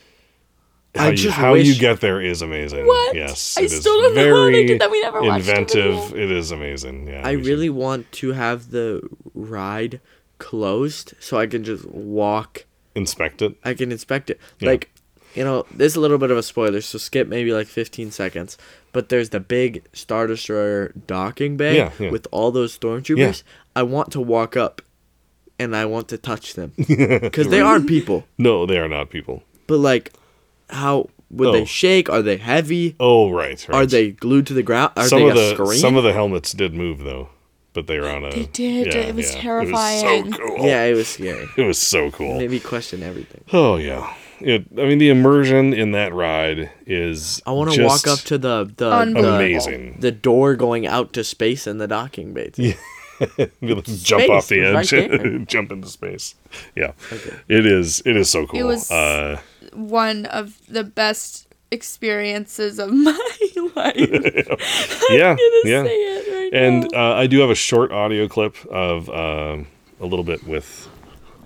How, 0.95 1.07
I 1.07 1.11
you, 1.11 1.17
just 1.17 1.37
how 1.37 1.55
you 1.55 1.75
get 1.75 2.01
there 2.01 2.21
is 2.21 2.43
amazing. 2.43 2.87
What? 2.87 3.17
Yes, 3.17 3.57
I 3.57 3.63
it 3.63 3.65
is 3.73 3.81
still 3.81 3.99
don't 4.03 4.15
know 4.15 4.21
how 4.21 4.45
they 4.45 4.53
very 4.53 4.67
did 4.67 4.81
that. 4.83 4.91
We 4.91 5.01
never 5.01 5.23
watched 5.23 5.47
the 5.47 5.51
inventive. 5.59 6.15
It 6.15 6.31
is 6.31 6.51
amazing. 6.51 7.09
Yeah, 7.09 7.23
I 7.27 7.37
we 7.37 7.43
should- 7.43 7.49
really 7.49 7.71
want 7.71 8.13
to 8.13 8.33
have 8.33 8.71
the 8.73 9.01
ride 9.33 10.01
closed 10.37 11.15
so 11.19 11.39
I 11.39 11.47
can 11.47 11.65
just 11.65 11.87
walk. 11.87 12.67
inspect 12.95 13.41
it. 13.41 13.55
I 13.65 13.73
can 13.73 13.91
inspect 13.91 14.29
it. 14.29 14.39
Yeah. 14.61 14.69
Like, 14.69 14.91
you 15.35 15.45
know, 15.45 15.67
there's 15.71 15.97
a 15.97 16.01
little 16.01 16.19
bit 16.19 16.31
of 16.31 16.37
a 16.39 16.43
spoiler, 16.43 16.81
so 16.81 16.99
skip 16.99 17.29
maybe 17.29 17.53
like 17.53 17.67
15 17.67 18.11
seconds. 18.11 18.59
But 18.93 19.09
there's 19.09 19.31
the 19.31 19.41
big 19.41 19.85
Star 19.93 20.27
Destroyer 20.27 20.93
docking 21.07 21.57
bay 21.57 21.77
Yeah, 21.77 21.91
yeah. 21.99 22.11
with 22.11 22.27
all 22.31 22.51
those 22.51 22.77
stormtroopers. 22.79 23.43
I 23.75 23.83
want 23.85 24.13
to 24.13 24.21
walk 24.21 24.57
up 24.57 24.83
and 25.59 25.75
I 25.75 25.85
want 25.87 26.09
to 26.09 26.19
touch 26.19 26.55
them 26.55 26.73
because 26.77 27.49
they 27.49 27.61
aren't 27.61 27.89
people. 27.89 28.25
No, 28.37 28.67
they 28.67 28.79
are 28.79 28.89
not 28.89 29.09
people. 29.11 29.43
But 29.67 29.79
like, 29.79 30.13
how 30.69 31.09
would 31.31 31.49
Oh. 31.49 31.53
they 31.53 31.65
shake? 31.65 32.11
Are 32.11 32.21
they 32.21 32.37
heavy? 32.37 32.95
Oh, 33.01 33.31
right. 33.31 33.67
right. 33.69 33.77
Are 33.77 33.87
they 33.87 34.11
glued 34.11 34.47
to 34.49 34.55
the 34.55 34.63
ground? 34.63 34.93
Are 34.97 35.09
some 35.09 35.21
they 35.21 35.31
of 35.31 35.37
a 35.37 35.39
the 35.39 35.55
screen? 35.55 35.81
some 35.81 35.97
of 35.97 36.05
the 36.05 36.13
helmets 36.13 36.53
did 36.53 36.75
move 36.75 36.99
though, 36.99 37.31
but 37.73 37.87
they 37.87 37.99
were 37.99 38.11
on 38.11 38.25
a. 38.25 38.31
They 38.31 38.45
did. 38.47 38.89
It 38.95 39.15
was 39.15 39.31
It 39.35 39.39
terrifying. 39.39 40.27
was 40.27 40.37
so 40.37 40.47
cool. 40.47 40.67
yeah, 40.67 40.85
it 40.85 40.95
was 40.95 41.09
scary. 41.09 41.49
It 41.57 41.63
was 41.63 41.79
so 41.79 42.11
cool. 42.11 42.37
Made 42.39 42.51
me 42.51 42.61
question 42.61 43.03
everything. 43.03 43.45
Oh 43.55 43.77
yeah. 43.77 44.13
It, 44.45 44.67
I 44.79 44.87
mean, 44.87 44.99
the 44.99 45.09
immersion 45.11 45.73
in 45.73 45.93
that 45.93 46.13
ride 46.15 46.71
is. 46.87 47.41
I 47.47 47.53
want 47.53 47.73
to 47.73 47.85
walk 47.85 48.07
up 48.07 48.19
to 48.21 48.39
the 48.39 48.73
the, 48.77 48.91
Unbelievable. 48.91 49.23
the 49.31 49.37
amazing. 49.37 49.97
the 50.01 50.13
door 50.13 50.55
going 50.57 50.87
out 50.87 51.13
to 51.15 51.25
space 51.25 51.67
and 51.67 51.81
the 51.81 51.89
docking 51.89 52.33
bay. 52.35 52.51
too. 52.51 52.75
Be 53.61 53.75
like, 53.75 53.85
jump 53.85 54.29
off 54.31 54.49
the 54.49 54.61
edge, 54.65 54.75
was 54.75 54.93
right 55.11 55.47
jump 55.47 55.71
into 55.71 55.87
space. 55.89 56.35
Yeah, 56.75 56.93
it 57.49 57.67
is. 57.67 58.03
It 58.05 58.17
is 58.17 58.29
so 58.31 58.47
cool. 58.47 58.59
It 58.61 58.65
was- 58.65 58.91
uh, 58.91 59.41
One 59.75 60.27
of 60.27 60.59
the 60.69 60.83
best 60.83 61.47
experiences 61.71 62.79
of 62.79 62.93
my 62.93 63.13
life. 63.77 63.97
yeah, 65.11 65.37
yeah. 65.65 65.81
right 65.83 66.51
and 66.53 66.93
uh, 66.95 67.15
I 67.15 67.27
do 67.27 67.39
have 67.41 67.51
a 67.51 67.55
short 67.55 67.93
audio 67.93 68.29
clip 68.29 68.57
of 68.67 69.09
uh, 69.09 69.59
a 70.01 70.05
little 70.07 70.25
bit 70.25 70.45
with 70.47 70.89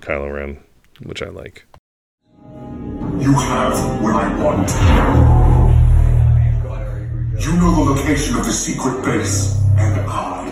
Kylo 0.00 0.32
Ren, 0.34 0.58
which 1.02 1.22
I 1.22 1.28
like. 1.28 1.64
You 3.20 3.32
have 3.32 4.02
what 4.02 4.14
I 4.14 4.28
want. 4.42 4.68
You 7.42 7.52
know 7.56 7.70
the 7.74 7.90
location 7.92 8.36
of 8.36 8.44
the 8.44 8.52
secret 8.52 9.04
base, 9.04 9.56
and 9.76 10.00
I 10.08 10.44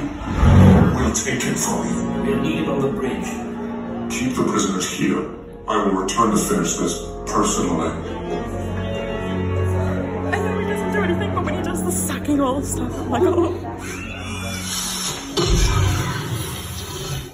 will 0.94 1.12
take 1.12 1.44
it 1.44 1.56
from 1.58 1.86
you. 1.88 1.96
We'll 2.24 2.40
need 2.40 2.62
it 2.62 2.68
on 2.68 2.80
the 2.80 2.88
bridge. 2.88 3.28
Keep 4.12 4.36
the 4.36 4.44
prisoners 4.44 4.90
here. 4.90 5.24
I 5.66 5.84
will 5.84 6.02
return 6.02 6.30
to 6.30 6.36
finish 6.36 6.74
this 6.76 6.98
personally. 7.26 7.88
I 10.28 10.38
know 10.38 10.58
he 10.60 10.66
doesn't 10.66 10.92
do 10.92 11.02
anything, 11.02 11.34
but 11.34 11.44
when 11.44 11.54
he 11.54 11.62
does 11.62 11.82
the 11.84 11.92
sucking 11.92 12.40
all 12.40 12.62
stuff, 12.62 12.92
I'm 12.98 13.10
like, 13.10 13.22
oh. 13.24 14.03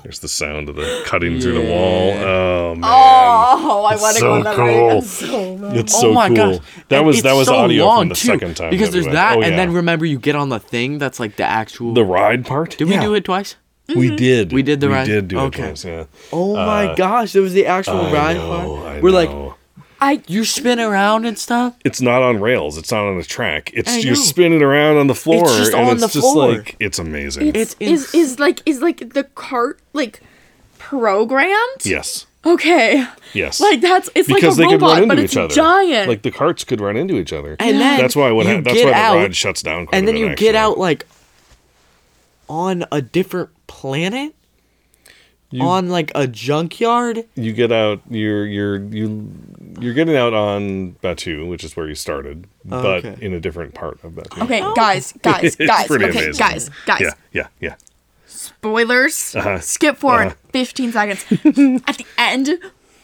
There's 0.02 0.18
the 0.20 0.28
sound 0.28 0.68
of 0.68 0.76
the 0.76 1.02
cutting 1.06 1.40
through 1.40 1.54
the 1.54 1.70
wall. 1.70 2.10
Oh 2.12 2.74
man, 2.74 2.90
Oh, 2.92 3.84
I 3.84 3.96
want 3.96 4.14
to 4.16 4.20
so 4.20 4.26
go 4.26 4.32
on 4.34 4.42
that 4.44 4.56
cool. 4.56 4.88
ride 4.88 5.04
so 5.04 5.56
much. 5.56 5.76
it's 5.76 5.94
oh 6.02 6.12
my 6.12 6.28
cool. 6.28 6.36
gosh. 6.36 6.58
That 6.88 6.98
And 6.98 7.06
was 7.06 7.22
that 7.22 7.34
was 7.34 7.48
so 7.48 7.56
audio 7.56 7.84
long, 7.84 8.00
from 8.02 8.08
the 8.10 8.14
too, 8.14 8.26
second 8.26 8.56
time 8.56 8.70
Because 8.70 8.88
we 8.88 8.92
there's 8.94 9.04
went. 9.06 9.14
that, 9.14 9.36
Oh, 9.38 9.42
and 9.42 9.58
then 9.58 9.72
remember 9.72 10.06
you 10.06 10.18
get 10.18 10.36
on 10.36 10.48
the 10.48 10.58
thing 10.60 10.98
that's 10.98 11.20
like 11.20 11.36
the 11.36 11.44
actual. 11.44 11.92
the 11.94 12.04
ride 12.04 12.46
part. 12.46 12.76
did 12.78 12.88
we 12.88 12.96
do 12.98 13.14
it 13.14 13.24
twice? 13.24 13.56
We 13.88 14.06
mm-hmm. 14.06 14.16
did. 14.16 14.52
We 14.52 14.62
did 14.62 14.80
the 14.80 14.86
we 14.88 14.94
ride? 14.94 15.08
We 15.08 15.14
did 15.14 15.28
do 15.28 15.38
Okay. 15.40 15.62
it 15.64 15.66
twice. 15.66 15.84
Yeah. 15.84 16.04
Oh 16.32 16.54
my 16.54 16.86
uh, 16.86 16.94
gosh, 16.94 17.32
there 17.32 17.42
was 17.42 17.54
the 17.54 17.66
actual 17.66 18.00
I 18.02 18.12
ride 18.12 18.36
know, 18.36 18.48
part. 18.76 18.86
I 18.86 19.00
We're 19.00 19.10
like, 19.10 19.30
know. 19.30 19.49
I 20.00 20.22
you 20.26 20.44
spin 20.44 20.80
around 20.80 21.26
and 21.26 21.38
stuff. 21.38 21.76
it's 21.84 22.00
not 22.00 22.22
on 22.22 22.40
rails. 22.40 22.78
It's 22.78 22.90
not 22.90 23.04
on 23.04 23.18
a 23.18 23.22
track. 23.22 23.70
It's 23.74 23.90
I 23.92 23.98
you're 23.98 24.14
know. 24.14 24.20
spinning 24.20 24.62
around 24.62 24.96
on 24.96 25.06
the 25.08 25.14
floor, 25.14 25.44
It's 25.44 25.56
just 25.58 25.72
and 25.74 25.86
on 25.88 25.92
it's 25.94 26.00
the 26.14 26.20
just 26.20 26.32
floor. 26.32 26.52
like 26.54 26.76
it's 26.80 26.98
amazing. 26.98 27.52
It's 27.54 27.76
is 27.80 28.14
is 28.14 28.38
like 28.38 28.60
is 28.66 28.80
like 28.80 29.12
the 29.12 29.24
cart 29.24 29.78
like 29.92 30.22
programmed? 30.78 31.84
yes, 31.84 32.26
Okay. 32.46 33.04
yes. 33.34 33.60
Like 33.60 33.80
that's 33.82 34.08
it's 34.14 34.26
because 34.26 34.58
like 34.58 34.68
they 34.70 34.74
a 34.74 34.78
could 34.78 34.82
run 34.82 34.90
robot, 35.00 35.02
into 35.02 35.08
but 35.08 35.18
each 35.18 35.24
it's 35.26 35.36
other. 35.36 35.54
giant. 35.54 36.08
Like 36.08 36.22
the 36.22 36.30
carts 36.30 36.64
could 36.64 36.80
run 36.80 36.96
into 36.96 37.16
each 37.18 37.32
other. 37.34 37.56
And 37.60 37.78
then 37.78 38.00
that's 38.00 38.16
why 38.16 38.30
what 38.32 38.46
you 38.46 38.54
ha- 38.56 38.60
that's 38.62 38.74
get 38.76 38.84
why 38.86 38.90
the 38.92 38.96
out, 38.96 39.16
ride 39.16 39.36
shuts 39.36 39.62
down. 39.62 39.86
Quite 39.86 39.98
and 39.98 40.04
a 40.04 40.06
then 40.06 40.14
bit, 40.14 40.20
you 40.20 40.28
actually. 40.30 40.46
get 40.46 40.54
out 40.54 40.78
like 40.78 41.06
on 42.48 42.84
a 42.90 43.02
different 43.02 43.50
planet. 43.66 44.34
You- 45.52 45.62
on 45.64 45.88
like 45.88 46.12
a 46.14 46.26
junkyard. 46.28 47.24
you 47.34 47.52
get 47.52 47.72
out 47.72 48.00
you're 48.08 48.46
you're 48.46 48.78
you 48.84 49.32
you're 49.80 49.94
getting 49.94 50.16
out 50.16 50.32
on 50.32 50.92
Batuu, 51.02 51.48
which 51.48 51.64
is 51.64 51.76
where 51.76 51.88
you 51.88 51.94
started, 51.96 52.46
but 52.64 53.04
okay. 53.04 53.16
in 53.24 53.32
a 53.34 53.40
different 53.40 53.74
part 53.74 53.98
of 54.04 54.12
Batuu. 54.12 54.42
okay, 54.44 54.60
guys, 54.76 55.12
guys, 55.22 55.44
It's 55.44 55.56
guys. 55.56 55.86
pretty 55.88 56.04
Okay, 56.06 56.24
amazing. 56.24 56.38
guys, 56.38 56.70
guys. 56.86 57.00
Yeah, 57.00 57.12
yeah, 57.32 57.46
yeah. 57.60 57.74
Spoilers. 58.26 59.34
Uh-huh. 59.34 59.58
Skip 59.60 59.96
forward 59.96 60.28
Uh-huh. 60.28 60.34
15 60.52 60.92
seconds. 60.92 61.24
At 61.86 61.96
the 61.98 62.06
end, 62.16 62.48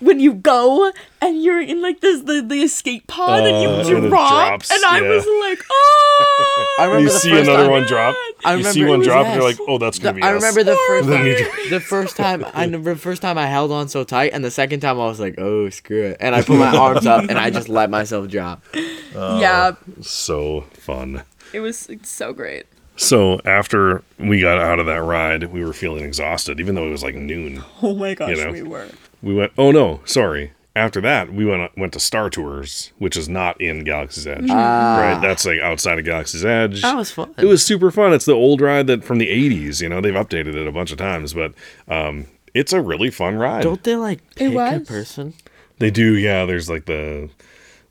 when 0.01 0.21
you 0.21 0.35
go 0.35 0.93
and 1.23 1.43
you're 1.43 1.61
in 1.61 1.81
like 1.83 2.01
this 2.01 2.21
the, 2.23 2.43
the 2.43 2.63
escape 2.63 3.07
pod 3.07 3.45
and 3.45 3.57
Uh, 3.57 3.61
you 3.61 3.69
and 3.97 4.05
it 4.07 4.09
drop, 4.09 4.31
drops, 4.51 4.71
and 4.71 4.85
I 4.85 5.01
yeah. 5.01 5.09
was 5.09 5.27
like, 5.41 5.65
oh. 5.71 6.77
I 6.79 6.85
remember 6.85 7.01
You 7.03 7.09
the 7.09 7.19
see 7.19 7.31
first 7.31 7.49
another 7.49 7.63
time- 7.65 7.71
one 7.73 7.83
drop. 7.85 8.15
I 8.45 8.55
you 8.57 8.65
see 8.65 8.85
one 8.85 9.01
drop, 9.03 9.25
and 9.27 9.35
you're 9.35 9.43
like, 9.49 9.59
"Oh, 9.67 9.79
that's 9.79 9.99
gonna 9.99 10.15
be." 10.15 10.23
I 10.23 10.35
us. 10.35 10.43
remember 10.43 10.63
the 10.63 10.77
first 10.87 11.09
time, 11.09 11.71
the 11.71 11.81
first 11.81 12.17
time 12.17 12.45
I 12.55 12.65
remember 12.65 12.93
the 12.95 13.01
first 13.01 13.23
time 13.23 13.39
I 13.39 13.47
held 13.47 13.73
on 13.73 13.89
so 13.89 14.05
tight, 14.05 14.33
and 14.35 14.45
the 14.45 14.51
second 14.51 14.81
time 14.81 15.01
I 15.01 15.07
was 15.07 15.19
like, 15.19 15.37
"Oh, 15.39 15.71
screw 15.71 16.03
it!" 16.03 16.19
And 16.21 16.35
I 16.35 16.43
put 16.43 16.59
my 16.59 16.77
arms 16.77 17.07
up 17.07 17.23
and 17.31 17.39
I 17.39 17.49
just 17.51 17.69
let 17.71 17.89
myself 17.91 18.29
drop. 18.29 18.63
yeah, 19.15 19.73
so 20.03 20.63
fun. 20.75 21.23
it 21.55 21.61
was 21.61 21.89
so 22.03 22.33
great. 22.35 22.67
So 22.99 23.41
after 23.45 24.03
we 24.19 24.41
got 24.41 24.59
out 24.59 24.79
of 24.79 24.87
that 24.87 25.03
ride, 25.03 25.45
we 25.45 25.65
were 25.65 25.73
feeling 25.73 26.05
exhausted, 26.05 26.61
even 26.61 26.75
though 26.75 26.87
it 26.87 26.91
was 26.91 27.03
like 27.03 27.15
noon. 27.15 27.63
Oh 27.83 27.95
my 27.95 28.15
gosh, 28.15 28.37
know. 28.37 28.53
we 28.53 28.63
were. 28.63 28.89
We 29.27 29.35
went. 29.35 29.53
Oh 29.59 29.73
no, 29.73 30.01
sorry. 30.05 30.53
After 30.77 31.01
that, 31.01 31.33
we 31.33 31.45
went 31.45 31.77
went 31.77 31.93
to 31.95 32.01
Star 32.01 32.31
Tours, 32.31 32.93
which 32.99 33.17
is 33.17 33.29
not 33.29 33.61
in 33.61 33.83
Galaxy's 33.83 34.25
Edge. 34.25 34.49
Right, 34.49 35.19
that's 35.21 35.45
like 35.45 35.59
outside 35.59 35.99
of 35.99 36.05
Galaxy's 36.05 36.45
Edge. 36.45 36.83
That 36.83 36.95
was 36.97 37.11
fun. 37.11 37.35
It 37.37 37.47
was 37.47 37.65
super 37.65 37.91
fun. 37.91 38.13
It's 38.13 38.25
the 38.25 38.35
old 38.35 38.61
ride 38.61 38.87
that 38.87 39.03
from 39.03 39.19
the 39.19 39.27
'80s. 39.27 39.83
You 39.83 39.89
know, 39.89 40.01
they've 40.01 40.15
updated 40.15 40.55
it 40.55 40.69
a 40.69 40.71
bunch 40.71 40.93
of 40.93 40.99
times, 40.99 41.35
but 41.35 41.55
um, 41.89 42.27
it's 42.55 42.73
a 42.73 42.81
really 42.81 43.11
fun 43.11 43.35
ride. 43.37 43.63
Don't 43.65 43.83
they 43.83 43.97
like 43.97 44.21
pick 44.37 44.55
a 44.55 44.81
person? 44.81 45.35
They 45.79 45.91
do, 45.91 46.15
yeah. 46.17 46.45
There's 46.45 46.71
like 46.71 46.85
the 46.87 47.31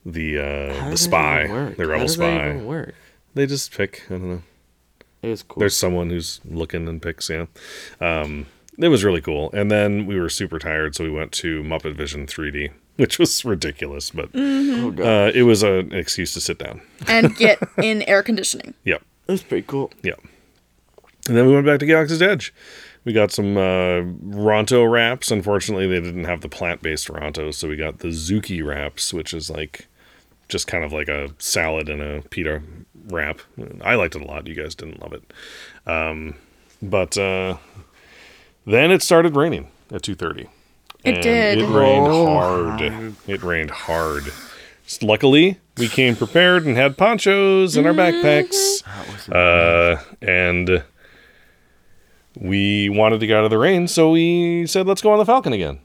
the 0.06 0.36
How 0.38 0.42
uh, 0.42 0.46
the 0.86 0.90
does 0.92 0.92
that 0.92 0.98
spy, 1.00 1.44
even 1.44 1.52
work? 1.56 1.76
the 1.76 1.84
How 1.84 1.90
rebel 1.90 2.06
does 2.06 2.18
that 2.18 2.38
spy. 2.38 2.50
even 2.50 2.66
work? 2.66 2.96
They 3.34 3.46
just 3.46 3.76
pick. 3.76 4.04
I 4.08 4.14
don't 4.14 4.30
know. 4.30 4.42
It 5.22 5.30
was 5.30 5.44
cool. 5.44 5.60
There's 5.60 5.76
someone 5.76 6.12
who's 6.12 6.40
looking 6.46 6.88
and 6.88 7.02
picks. 7.02 7.30
Yeah, 7.30 7.48
um, 8.00 8.46
it 8.78 8.88
was 8.90 9.04
really 9.04 9.22
cool. 9.22 9.52
And 9.54 9.72
then 9.72 10.06
we 10.06 10.20
were 10.20 10.30
super 10.30 10.60
tired, 10.60 10.96
so 10.96 11.04
we 11.04 11.10
went 11.12 11.32
to 11.34 11.64
Muppet 11.64 11.96
Vision 11.96 12.28
3D, 12.28 12.72
which 12.98 13.20
was 13.20 13.44
ridiculous, 13.46 14.12
but 14.12 14.30
oh, 14.34 14.94
uh, 15.00 15.32
it 15.34 15.44
was 15.44 15.64
a, 15.64 15.80
an 15.80 15.94
excuse 15.94 16.34
to 16.34 16.42
sit 16.42 16.58
down. 16.58 16.82
And 17.08 17.36
get 17.38 17.60
in 17.78 18.02
air 18.04 18.24
conditioning. 18.24 18.74
Yep, 18.84 19.02
it 19.28 19.32
was 19.32 19.44
pretty 19.44 19.66
cool. 19.68 19.92
yep. 20.04 20.20
And 21.28 21.36
then 21.36 21.48
we 21.48 21.54
went 21.54 21.66
back 21.66 21.80
to 21.80 21.86
Galaxy's 21.88 22.22
Edge. 22.22 22.54
We 23.04 23.14
got 23.14 23.32
some 23.32 23.58
uh, 23.58 24.02
Ronto 24.02 24.90
wraps. 24.92 25.32
Unfortunately, 25.32 25.88
they 25.88 26.00
didn't 26.02 26.26
have 26.26 26.42
the 26.42 26.50
plant-based 26.50 27.08
Ronto, 27.08 27.54
so 27.54 27.68
we 27.68 27.76
got 27.76 28.00
the 28.00 28.10
Zuki 28.10 28.66
wraps, 28.66 29.14
which 29.14 29.34
is 29.34 29.50
like 29.50 29.88
just 30.50 30.68
kind 30.68 30.84
of 30.84 30.92
like 30.94 31.08
a 31.08 31.30
salad 31.40 31.90
and 31.90 32.02
a 32.02 32.22
pita 32.30 32.62
wrap. 33.08 33.40
I 33.82 33.96
liked 33.96 34.16
it 34.16 34.22
a 34.22 34.26
lot. 34.26 34.48
You 34.48 34.56
guys 34.56 34.76
didn't 34.76 35.02
love 35.02 35.14
it, 35.14 35.34
um, 35.88 36.36
but 36.82 37.18
uh, 37.18 37.58
then 38.66 38.92
it 38.92 39.02
started 39.02 39.36
raining 39.36 39.70
at 39.92 40.02
two 40.04 40.16
thirty. 40.16 40.48
It 41.04 41.22
did. 41.22 41.60
It 41.60 41.68
rained 41.68 42.08
Oh, 42.08 42.26
hard. 42.26 42.82
It 43.28 43.44
rained 43.44 43.70
hard. 43.70 44.24
S- 44.88 45.04
Luckily, 45.04 45.60
we 45.78 45.88
came 45.88 46.16
prepared 46.16 46.66
and 46.66 46.76
had 46.76 46.98
ponchos 46.98 47.78
in 47.78 47.86
our 47.86 47.94
backpacks. 47.94 48.82
Uh, 49.32 50.02
and 50.22 50.84
we 52.40 52.90
wanted 52.90 53.20
to 53.20 53.28
get 53.28 53.38
out 53.38 53.46
of 53.46 53.52
the 53.52 53.58
rain, 53.58 53.88
so 53.88 54.12
we 54.12 54.66
said, 54.68 54.88
let's 54.88 55.02
go 55.02 55.12
on 55.12 55.20
the 55.20 55.26
Falcon 55.26 55.54
again. 55.54 55.80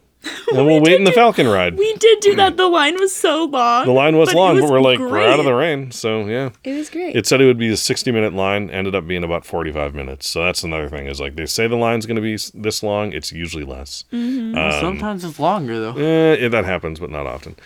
And 0.52 0.66
we'll 0.66 0.80
wait 0.80 0.94
in 0.96 1.04
the 1.04 1.10
do- 1.10 1.14
Falcon 1.16 1.46
ride. 1.46 1.76
We 1.76 1.94
did 1.94 2.20
do 2.20 2.34
that. 2.36 2.56
The 2.56 2.66
line 2.66 2.98
was 2.98 3.14
so 3.14 3.44
long. 3.44 3.86
the 3.86 3.92
line 3.92 4.16
was 4.16 4.30
but 4.30 4.36
long, 4.36 4.54
was 4.56 4.64
but 4.64 4.70
we're 4.70 4.80
like, 4.80 4.98
we're 4.98 5.20
out 5.22 5.38
of 5.38 5.44
the 5.44 5.54
rain. 5.54 5.90
So, 5.90 6.26
yeah. 6.26 6.50
It 6.64 6.74
was 6.74 6.90
great. 6.90 7.14
It 7.16 7.26
said 7.26 7.40
it 7.40 7.46
would 7.46 7.58
be 7.58 7.68
a 7.70 7.76
60 7.76 8.10
minute 8.12 8.34
line, 8.34 8.68
ended 8.70 8.94
up 8.94 9.06
being 9.06 9.24
about 9.24 9.44
45 9.44 9.94
minutes. 9.94 10.28
So 10.28 10.44
that's 10.44 10.62
another 10.62 10.88
thing 10.88 11.06
is 11.06 11.20
like 11.20 11.36
they 11.36 11.46
say 11.46 11.66
the 11.66 11.76
line's 11.76 12.06
going 12.06 12.16
to 12.16 12.22
be 12.22 12.36
this 12.54 12.82
long, 12.82 13.12
it's 13.12 13.32
usually 13.32 13.64
less. 13.64 14.04
Mm-hmm. 14.12 14.56
Um, 14.58 14.72
Sometimes 14.80 15.24
it's 15.24 15.38
longer 15.38 15.78
though. 15.80 15.96
Eh, 15.96 16.36
yeah, 16.40 16.48
that 16.48 16.64
happens, 16.64 16.98
but 17.00 17.10
not 17.10 17.26
often. 17.26 17.56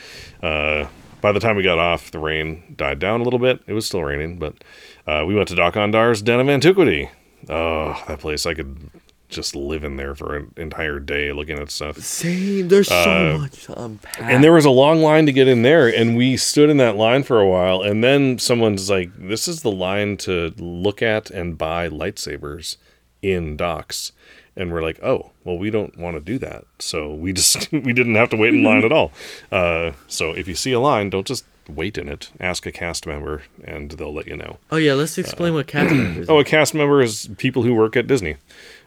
Uh, 0.43 0.87
by 1.21 1.33
the 1.33 1.41
time 1.41 1.57
we 1.57 1.63
got 1.63 1.79
off, 1.79 2.11
the 2.11 2.19
rain 2.19 2.75
died 2.77 2.99
down 2.99 3.21
a 3.21 3.25
little 3.25 3.39
bit. 3.39 3.61
It 3.67 3.73
was 3.73 3.87
still 3.87 4.03
raining, 4.05 4.39
but 4.39 4.63
uh, 5.07 5.25
we 5.27 5.35
went 5.35 5.49
to 5.49 5.55
Dok-Ondar's 5.55 6.21
Den 6.23 6.41
of 6.41 6.49
Antiquity. 6.49 7.09
Oh, 7.49 8.03
that 8.09 8.21
place! 8.21 8.47
I 8.47 8.55
could 8.55 8.91
just 9.35 9.55
living 9.57 9.97
there 9.97 10.15
for 10.15 10.37
an 10.37 10.53
entire 10.57 10.99
day 11.01 11.33
looking 11.33 11.59
at 11.59 11.71
stuff. 11.71 11.99
Same. 11.99 12.69
There's 12.69 12.91
Uh, 12.91 13.05
so 13.05 13.39
much 13.39 13.65
to 13.65 13.83
unpack. 13.83 14.21
And 14.23 14.43
there 14.43 14.53
was 14.53 14.65
a 14.65 14.71
long 14.71 15.03
line 15.03 15.27
to 15.27 15.33
get 15.33 15.49
in 15.49 15.63
there, 15.63 15.89
and 15.89 16.17
we 16.17 16.37
stood 16.37 16.71
in 16.71 16.77
that 16.79 16.97
line 16.97 17.23
for 17.23 17.41
a 17.41 17.47
while. 17.49 17.83
And 17.83 18.03
then 18.05 18.39
someone's 18.39 18.89
like, 18.89 19.11
"This 19.19 19.47
is 19.49 19.63
the 19.63 19.71
line 19.73 20.17
to 20.19 20.53
look 20.59 21.03
at 21.03 21.31
and 21.31 21.59
buy 21.59 21.89
lightsabers 21.89 22.77
in 23.23 23.57
docks." 23.57 24.13
And 24.57 24.73
we're 24.73 24.83
like, 24.83 25.03
"Oh, 25.03 25.33
well, 25.43 25.59
we 25.59 25.69
don't 25.71 25.99
want 25.99 26.17
to 26.17 26.21
do 26.21 26.39
that." 26.39 26.65
So 26.79 27.13
we 27.13 27.33
just 27.33 27.71
we 27.73 27.93
didn't 27.93 28.15
have 28.15 28.31
to 28.31 28.37
wait 28.37 28.55
in 28.55 28.63
line 28.71 28.85
at 28.85 28.93
all. 28.93 29.13
Uh, 29.51 29.93
so 30.07 30.31
if 30.33 30.47
you 30.47 30.55
see 30.55 30.73
a 30.73 30.81
line, 30.81 31.11
don't 31.11 31.27
just 31.27 31.45
wait 31.67 31.97
in 31.97 32.09
it. 32.11 32.31
Ask 32.41 32.67
a 32.67 32.71
cast 32.73 33.07
member, 33.07 33.43
and 33.65 33.91
they'll 33.93 34.13
let 34.15 34.27
you 34.27 34.37
know. 34.37 34.59
oh 34.71 34.77
yeah, 34.77 34.93
let's 34.93 35.17
explain 35.19 35.55
what 35.55 35.67
cast 35.67 35.93
members. 35.95 36.29
Oh, 36.31 36.39
a 36.39 36.45
cast 36.45 36.75
member 36.75 37.01
is 37.03 37.29
people 37.39 37.63
who 37.63 37.75
work 37.75 37.97
at 37.97 38.07
Disney. 38.07 38.37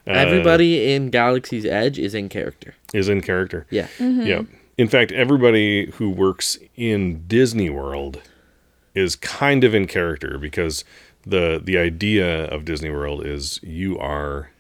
Uh, 0.07 0.11
Everybody 0.11 0.93
in 0.93 1.09
Galaxy's 1.09 1.65
Edge 1.65 1.99
is 1.99 2.13
in 2.15 2.29
character. 2.29 2.75
is 2.93 3.09
in 3.09 3.21
character. 3.21 3.65
Yeah. 3.69 3.87
Yeah. 3.99 4.43
In 4.77 4.87
fact, 4.87 5.11
everybody 5.11 5.91
who 5.97 6.09
works 6.09 6.57
in 6.75 7.23
Disney 7.27 7.69
World 7.69 8.21
is 8.93 9.15
kind 9.15 9.63
of 9.63 9.73
in 9.75 9.85
character 9.87 10.37
because 10.37 10.83
the 11.25 11.59
the 11.63 11.77
idea 11.77 12.45
of 12.45 12.63
Disney 12.63 12.89
World 12.91 13.25
is 13.25 13.59
you 13.63 13.97
are 13.99 14.51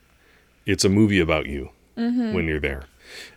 it's 0.65 0.83
a 0.83 0.89
movie 0.89 1.19
about 1.19 1.45
you 1.45 1.69
when 1.95 2.45
you're 2.47 2.59
there. 2.59 2.83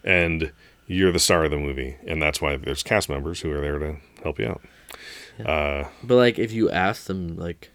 And 0.03 0.53
you're 0.89 1.13
the 1.13 1.21
star 1.21 1.45
of 1.45 1.51
the 1.53 1.57
movie, 1.59 1.97
and 2.07 2.21
that's 2.21 2.41
why 2.43 2.57
there's 2.57 2.83
cast 2.83 3.09
members 3.09 3.41
who 3.43 3.53
are 3.53 3.61
there 3.61 3.79
to 3.79 3.97
help 4.25 4.39
you 4.41 4.49
out. 4.49 4.61
But 6.03 6.17
like 6.17 6.39
if 6.39 6.51
you 6.53 6.71
ask 6.71 7.05
them 7.07 7.37
like 7.37 7.71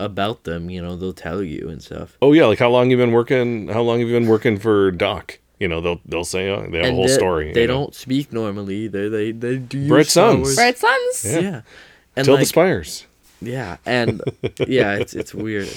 about 0.00 0.44
them, 0.44 0.70
you 0.70 0.82
know, 0.82 0.96
they'll 0.96 1.12
tell 1.12 1.42
you 1.42 1.68
and 1.68 1.82
stuff. 1.82 2.16
Oh 2.20 2.32
yeah, 2.32 2.46
like 2.46 2.58
how 2.58 2.70
long 2.70 2.90
you 2.90 2.96
been 2.96 3.12
working? 3.12 3.68
How 3.68 3.82
long 3.82 4.00
have 4.00 4.08
you 4.08 4.14
been 4.14 4.28
working 4.28 4.58
for 4.58 4.90
Doc? 4.90 5.38
You 5.58 5.68
know, 5.68 5.80
they'll 5.80 6.00
they'll 6.06 6.24
say 6.24 6.48
oh, 6.48 6.66
they 6.70 6.78
have 6.78 6.86
a 6.86 6.92
whole 6.94 7.06
they, 7.06 7.14
story. 7.14 7.52
They 7.52 7.66
don't 7.66 7.94
speak 7.94 8.32
normally. 8.32 8.88
They 8.88 9.08
they 9.08 9.32
they 9.32 9.58
do 9.58 9.78
use 9.78 9.88
Bright 9.88 10.06
Star 10.06 10.32
Suns. 10.32 10.54
Bright 10.56 10.78
Suns. 10.78 11.24
Yeah. 11.24 11.40
Yeah. 11.40 11.60
And 12.16 12.24
Till 12.24 12.36
the 12.38 12.44
Spires. 12.46 13.06
yeah, 13.40 13.76
and 13.86 14.22
yeah, 14.66 14.94
it's 14.96 15.14
it's 15.14 15.34
weird. 15.34 15.68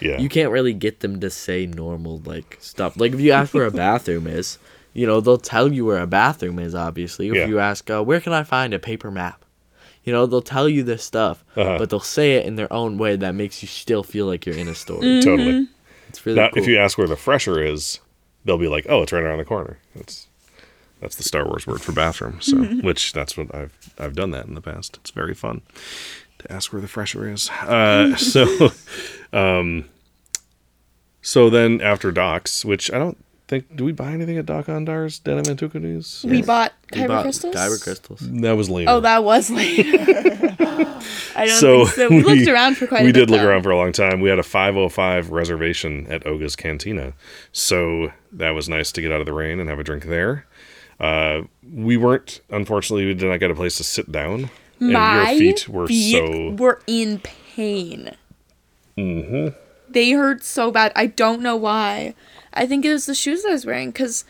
Yeah. 0.00 0.18
You 0.18 0.28
can't 0.28 0.50
really 0.50 0.72
get 0.72 1.00
them 1.00 1.20
to 1.20 1.28
say 1.28 1.66
normal 1.66 2.22
like 2.24 2.56
stuff. 2.60 2.96
Like 2.96 3.12
if 3.12 3.20
you 3.20 3.32
ask 3.32 3.52
where 3.52 3.66
a 3.66 3.70
bathroom 3.70 4.26
is, 4.26 4.58
you 4.94 5.06
know, 5.06 5.20
they'll 5.20 5.38
tell 5.38 5.72
you 5.72 5.84
where 5.84 5.98
a 5.98 6.06
bathroom 6.06 6.58
is. 6.58 6.74
Obviously, 6.74 7.28
if 7.28 7.34
Yeah. 7.34 7.46
you 7.46 7.58
ask, 7.58 7.90
uh, 7.90 8.02
where 8.02 8.20
can 8.20 8.32
I 8.32 8.44
find 8.44 8.72
a 8.72 8.78
paper 8.78 9.10
map? 9.10 9.44
You 10.04 10.12
know, 10.12 10.26
they'll 10.26 10.42
tell 10.42 10.68
you 10.68 10.82
this 10.82 11.04
stuff, 11.04 11.44
Uh-huh. 11.56 11.78
but 11.78 11.90
they'll 11.90 12.00
say 12.00 12.32
it 12.32 12.46
in 12.46 12.56
their 12.56 12.72
own 12.72 12.98
way 12.98 13.14
that 13.16 13.34
makes 13.34 13.62
you 13.62 13.68
still 13.68 14.02
feel 14.02 14.26
like 14.26 14.44
you're 14.46 14.56
in 14.56 14.68
a 14.68 14.74
story. 14.74 15.20
Totally. 15.22 15.68
It's 16.08 16.24
really 16.26 16.40
Now, 16.40 16.48
cool. 16.50 16.62
if 16.62 16.68
you 16.68 16.78
ask 16.78 16.98
where 16.98 17.06
the 17.08 17.16
fresher 17.16 17.62
is, 17.62 18.00
they'll 18.44 18.58
be 18.58 18.68
like, 18.68 18.86
"Oh, 18.88 19.02
it's 19.02 19.12
right 19.12 19.22
around 19.22 19.38
the 19.38 19.44
corner." 19.44 19.78
That's 19.94 20.26
that's 21.00 21.16
the 21.16 21.22
Star 21.22 21.44
Wars 21.46 21.66
word 21.66 21.80
for 21.82 21.92
bathroom. 21.92 22.40
So, 22.40 22.56
which 22.58 23.12
that's 23.12 23.36
what 23.36 23.54
I've 23.54 23.72
I've 23.98 24.14
done 24.14 24.30
that 24.32 24.46
in 24.46 24.54
the 24.54 24.60
past. 24.60 24.98
It's 25.00 25.10
very 25.10 25.34
fun 25.34 25.62
to 26.40 26.52
ask 26.52 26.72
where 26.72 26.82
the 26.82 26.88
fresher 26.88 27.28
is. 27.32 27.48
Uh, 27.50 28.14
so, 28.32 28.70
um, 29.32 29.84
so 31.20 31.48
then 31.50 31.80
after 31.80 32.10
docs, 32.12 32.64
which 32.64 32.92
I 32.92 32.98
don't 32.98 33.24
think 33.52 33.76
do 33.76 33.84
we 33.84 33.92
buy 33.92 34.12
anything 34.12 34.38
at 34.38 34.46
Dok-Ondar's 34.46 35.18
Den 35.18 35.38
of 35.38 35.48
Antiquities? 35.48 36.24
We 36.26 36.42
bought 36.42 36.72
We 36.90 37.00
kyber 37.00 37.08
bought 37.08 37.22
crystals. 37.24 37.54
Kyber 37.54 37.82
crystals. 37.82 38.20
That 38.22 38.52
was 38.52 38.70
later. 38.70 38.90
Oh, 38.90 39.00
that 39.00 39.24
was 39.24 39.50
later. 39.50 39.98
I 41.36 41.46
don't 41.46 41.60
so 41.60 41.86
think 41.86 41.96
so. 41.96 42.08
We, 42.08 42.22
looked 42.22 42.48
around 42.48 42.76
for 42.76 42.86
quite 42.86 43.00
a 43.00 43.02
while. 43.02 43.06
we 43.06 43.12
did 43.12 43.30
look 43.30 43.40
though. 43.40 43.48
around 43.48 43.62
for 43.62 43.70
a 43.70 43.76
long 43.76 43.92
time 43.92 44.20
we 44.20 44.28
had 44.28 44.38
a 44.38 44.42
505 44.42 45.30
reservation 45.30 46.06
at 46.06 46.26
oga's 46.26 46.54
cantina 46.56 47.14
so 47.50 48.12
that 48.30 48.50
was 48.50 48.68
nice 48.68 48.92
to 48.92 49.02
get 49.02 49.10
out 49.10 49.20
of 49.20 49.26
the 49.26 49.32
rain 49.32 49.58
and 49.58 49.68
have 49.68 49.78
a 49.78 49.84
drink 49.84 50.04
there 50.04 50.46
uh, 51.00 51.42
we 51.72 51.96
weren't 51.96 52.40
unfortunately 52.50 53.06
we 53.06 53.14
did 53.14 53.28
not 53.28 53.38
get 53.40 53.50
a 53.50 53.54
place 53.54 53.76
to 53.78 53.84
sit 53.84 54.12
down 54.12 54.50
and 54.78 54.92
My 54.92 55.32
your 55.32 55.38
feet 55.38 55.68
were 55.68 55.86
feet 55.86 56.12
so 56.12 56.50
were 56.62 56.80
in 56.86 57.20
pain. 57.20 58.16
Mm-hmm. 58.96 59.56
They 59.88 60.10
hurt 60.12 60.42
so 60.42 60.70
bad. 60.70 60.92
I 60.96 61.06
don't 61.06 61.42
know 61.42 61.56
why. 61.56 62.14
I 62.54 62.66
think 62.66 62.84
it 62.84 62.92
was 62.92 63.06
the 63.06 63.14
shoes 63.14 63.44
I 63.44 63.50
was 63.52 63.64
wearing 63.66 63.90
because 63.90 64.24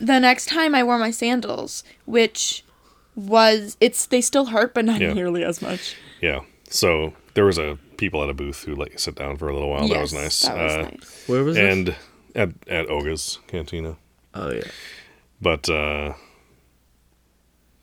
the 0.00 0.18
next 0.18 0.46
time 0.46 0.74
I 0.74 0.82
wore 0.82 0.98
my 0.98 1.10
sandals, 1.10 1.84
which 2.04 2.64
was 3.14 3.76
it's 3.80 4.06
they 4.06 4.20
still 4.20 4.46
hurt, 4.46 4.74
but 4.74 4.84
not 4.84 5.00
Yeah. 5.00 5.12
nearly 5.12 5.44
as 5.44 5.60
much. 5.62 5.96
yeah 6.20 6.40
so 6.70 7.12
there 7.34 7.44
was 7.44 7.58
a 7.58 7.78
people 7.98 8.22
at 8.22 8.30
a 8.30 8.34
booth 8.34 8.64
who 8.64 8.74
let 8.74 8.90
you 8.92 8.98
sit 8.98 9.14
down 9.14 9.36
for 9.36 9.48
a 9.48 9.52
little 9.52 9.68
while 9.68 9.86
that 9.86 10.00
was 10.00 10.12
nice 10.14 10.40
That 10.42 10.56
was 10.56 10.72
uh, 10.72 10.82
nice. 10.82 11.24
Where 11.28 11.44
was 11.44 11.56
this? 11.56 11.72
and 11.72 11.96
at, 12.34 12.50
at 12.68 12.88
oga's 12.88 13.38
cantina 13.46 13.96
Oh 14.34 14.50
yeah. 14.50 14.62
but 15.40 15.68
uh 15.68 16.14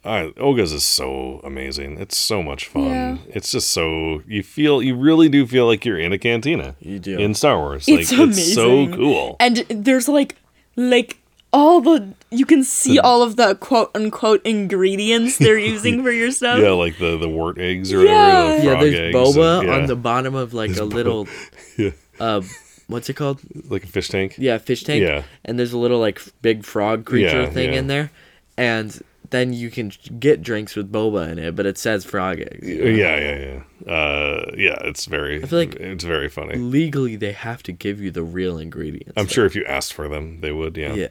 I, 0.10 0.32
Oga's 0.38 0.74
is 0.74 0.84
so 0.84 1.40
amazing. 1.44 1.98
It's 2.00 2.18
so 2.18 2.42
much 2.42 2.68
fun. 2.68 2.86
Yeah. 2.86 3.18
It's 3.28 3.52
just 3.52 3.70
so 3.70 4.24
you 4.28 4.44
feel 4.44 4.82
you 4.82 4.96
really 4.96 5.30
do 5.30 5.46
feel 5.46 5.68
like 5.68 5.86
you're 5.86 6.00
in 6.00 6.12
a 6.14 6.18
cantina. 6.18 6.76
You 6.80 7.00
do. 7.00 7.18
in 7.20 7.34
Star 7.36 7.58
Wars. 7.58 7.86
It's 7.88 8.12
like 8.12 8.30
it's 8.30 8.54
so 8.54 8.88
cool. 8.88 9.36
And 9.40 9.58
there's 9.70 10.08
like 10.10 10.36
like 10.76 11.18
all 11.54 11.82
the 11.82 12.14
you 12.32 12.46
can 12.46 12.64
see 12.64 13.00
all 13.00 13.24
of 13.24 13.36
the 13.36 13.56
quote 13.56 13.92
unquote 13.96 14.46
ingredients 14.46 15.38
they're 15.38 15.58
using 15.74 16.04
for 16.04 16.12
your 16.12 16.32
stuff. 16.32 16.60
Yeah, 16.60 16.72
like 16.72 16.98
the 16.98 17.18
the 17.18 17.30
wart 17.30 17.58
eggs 17.58 17.92
or 17.94 18.04
Yeah. 18.04 18.44
whatever. 18.44 18.60
The 18.62 18.66
Yeah, 18.66 18.80
there's 18.82 18.96
eggs 18.96 19.16
boba 19.16 19.60
and- 19.60 19.68
yeah, 19.68 19.76
on 19.76 19.86
the 19.88 19.96
bottom 19.96 20.36
of 20.36 20.54
like 20.54 20.76
a 20.78 20.84
little 20.86 21.28
Yeah. 21.78 21.92
uh 22.20 22.42
what's 22.88 23.10
it 23.10 23.14
called? 23.16 23.40
like 23.70 23.84
a 23.84 23.88
fish 23.88 24.10
tank. 24.10 24.36
Yeah, 24.38 24.58
fish 24.58 24.84
tank. 24.84 25.02
Yeah. 25.04 25.24
And 25.46 25.58
there's 25.60 25.74
a 25.74 25.78
little 25.78 26.00
like 26.00 26.22
big 26.42 26.66
frog 26.66 27.06
creature 27.06 27.44
Yeah, 27.44 27.50
thing 27.50 27.74
yeah. 27.74 27.80
in 27.80 27.88
there. 27.88 28.12
And 28.58 29.00
then 29.32 29.54
you 29.54 29.70
can 29.70 29.92
get 30.20 30.42
drinks 30.42 30.76
with 30.76 30.92
boba 30.92 31.32
in 31.32 31.40
it, 31.40 31.56
but 31.56 31.66
it 31.66 31.78
says 31.78 32.04
frog 32.06 32.40
eggs. 32.40 32.68
Yeah, 32.68 33.18
yeah, 33.18 33.62
yeah. 33.86 33.94
Uh, 33.94 34.52
yeah, 34.58 34.78
it's 34.84 35.06
very. 35.06 35.44
I 35.44 35.46
feel 35.46 35.60
like- 35.60 35.76
it's 35.76 36.04
very 36.04 36.30
funny. 36.30 36.56
Legally 36.56 37.16
they 37.16 37.32
have 37.34 37.62
to 37.64 37.72
give 37.72 38.02
you 38.02 38.12
the 38.12 38.24
real 38.24 38.58
ingredients. 38.58 39.14
I'm 39.18 39.28
sure 39.28 39.46
if 39.46 39.56
you 39.56 39.64
asked 39.66 39.94
for 39.94 40.08
them, 40.08 40.42
they 40.42 40.52
would. 40.52 40.76
Yeah. 40.78 40.94
Yeah. 40.94 41.10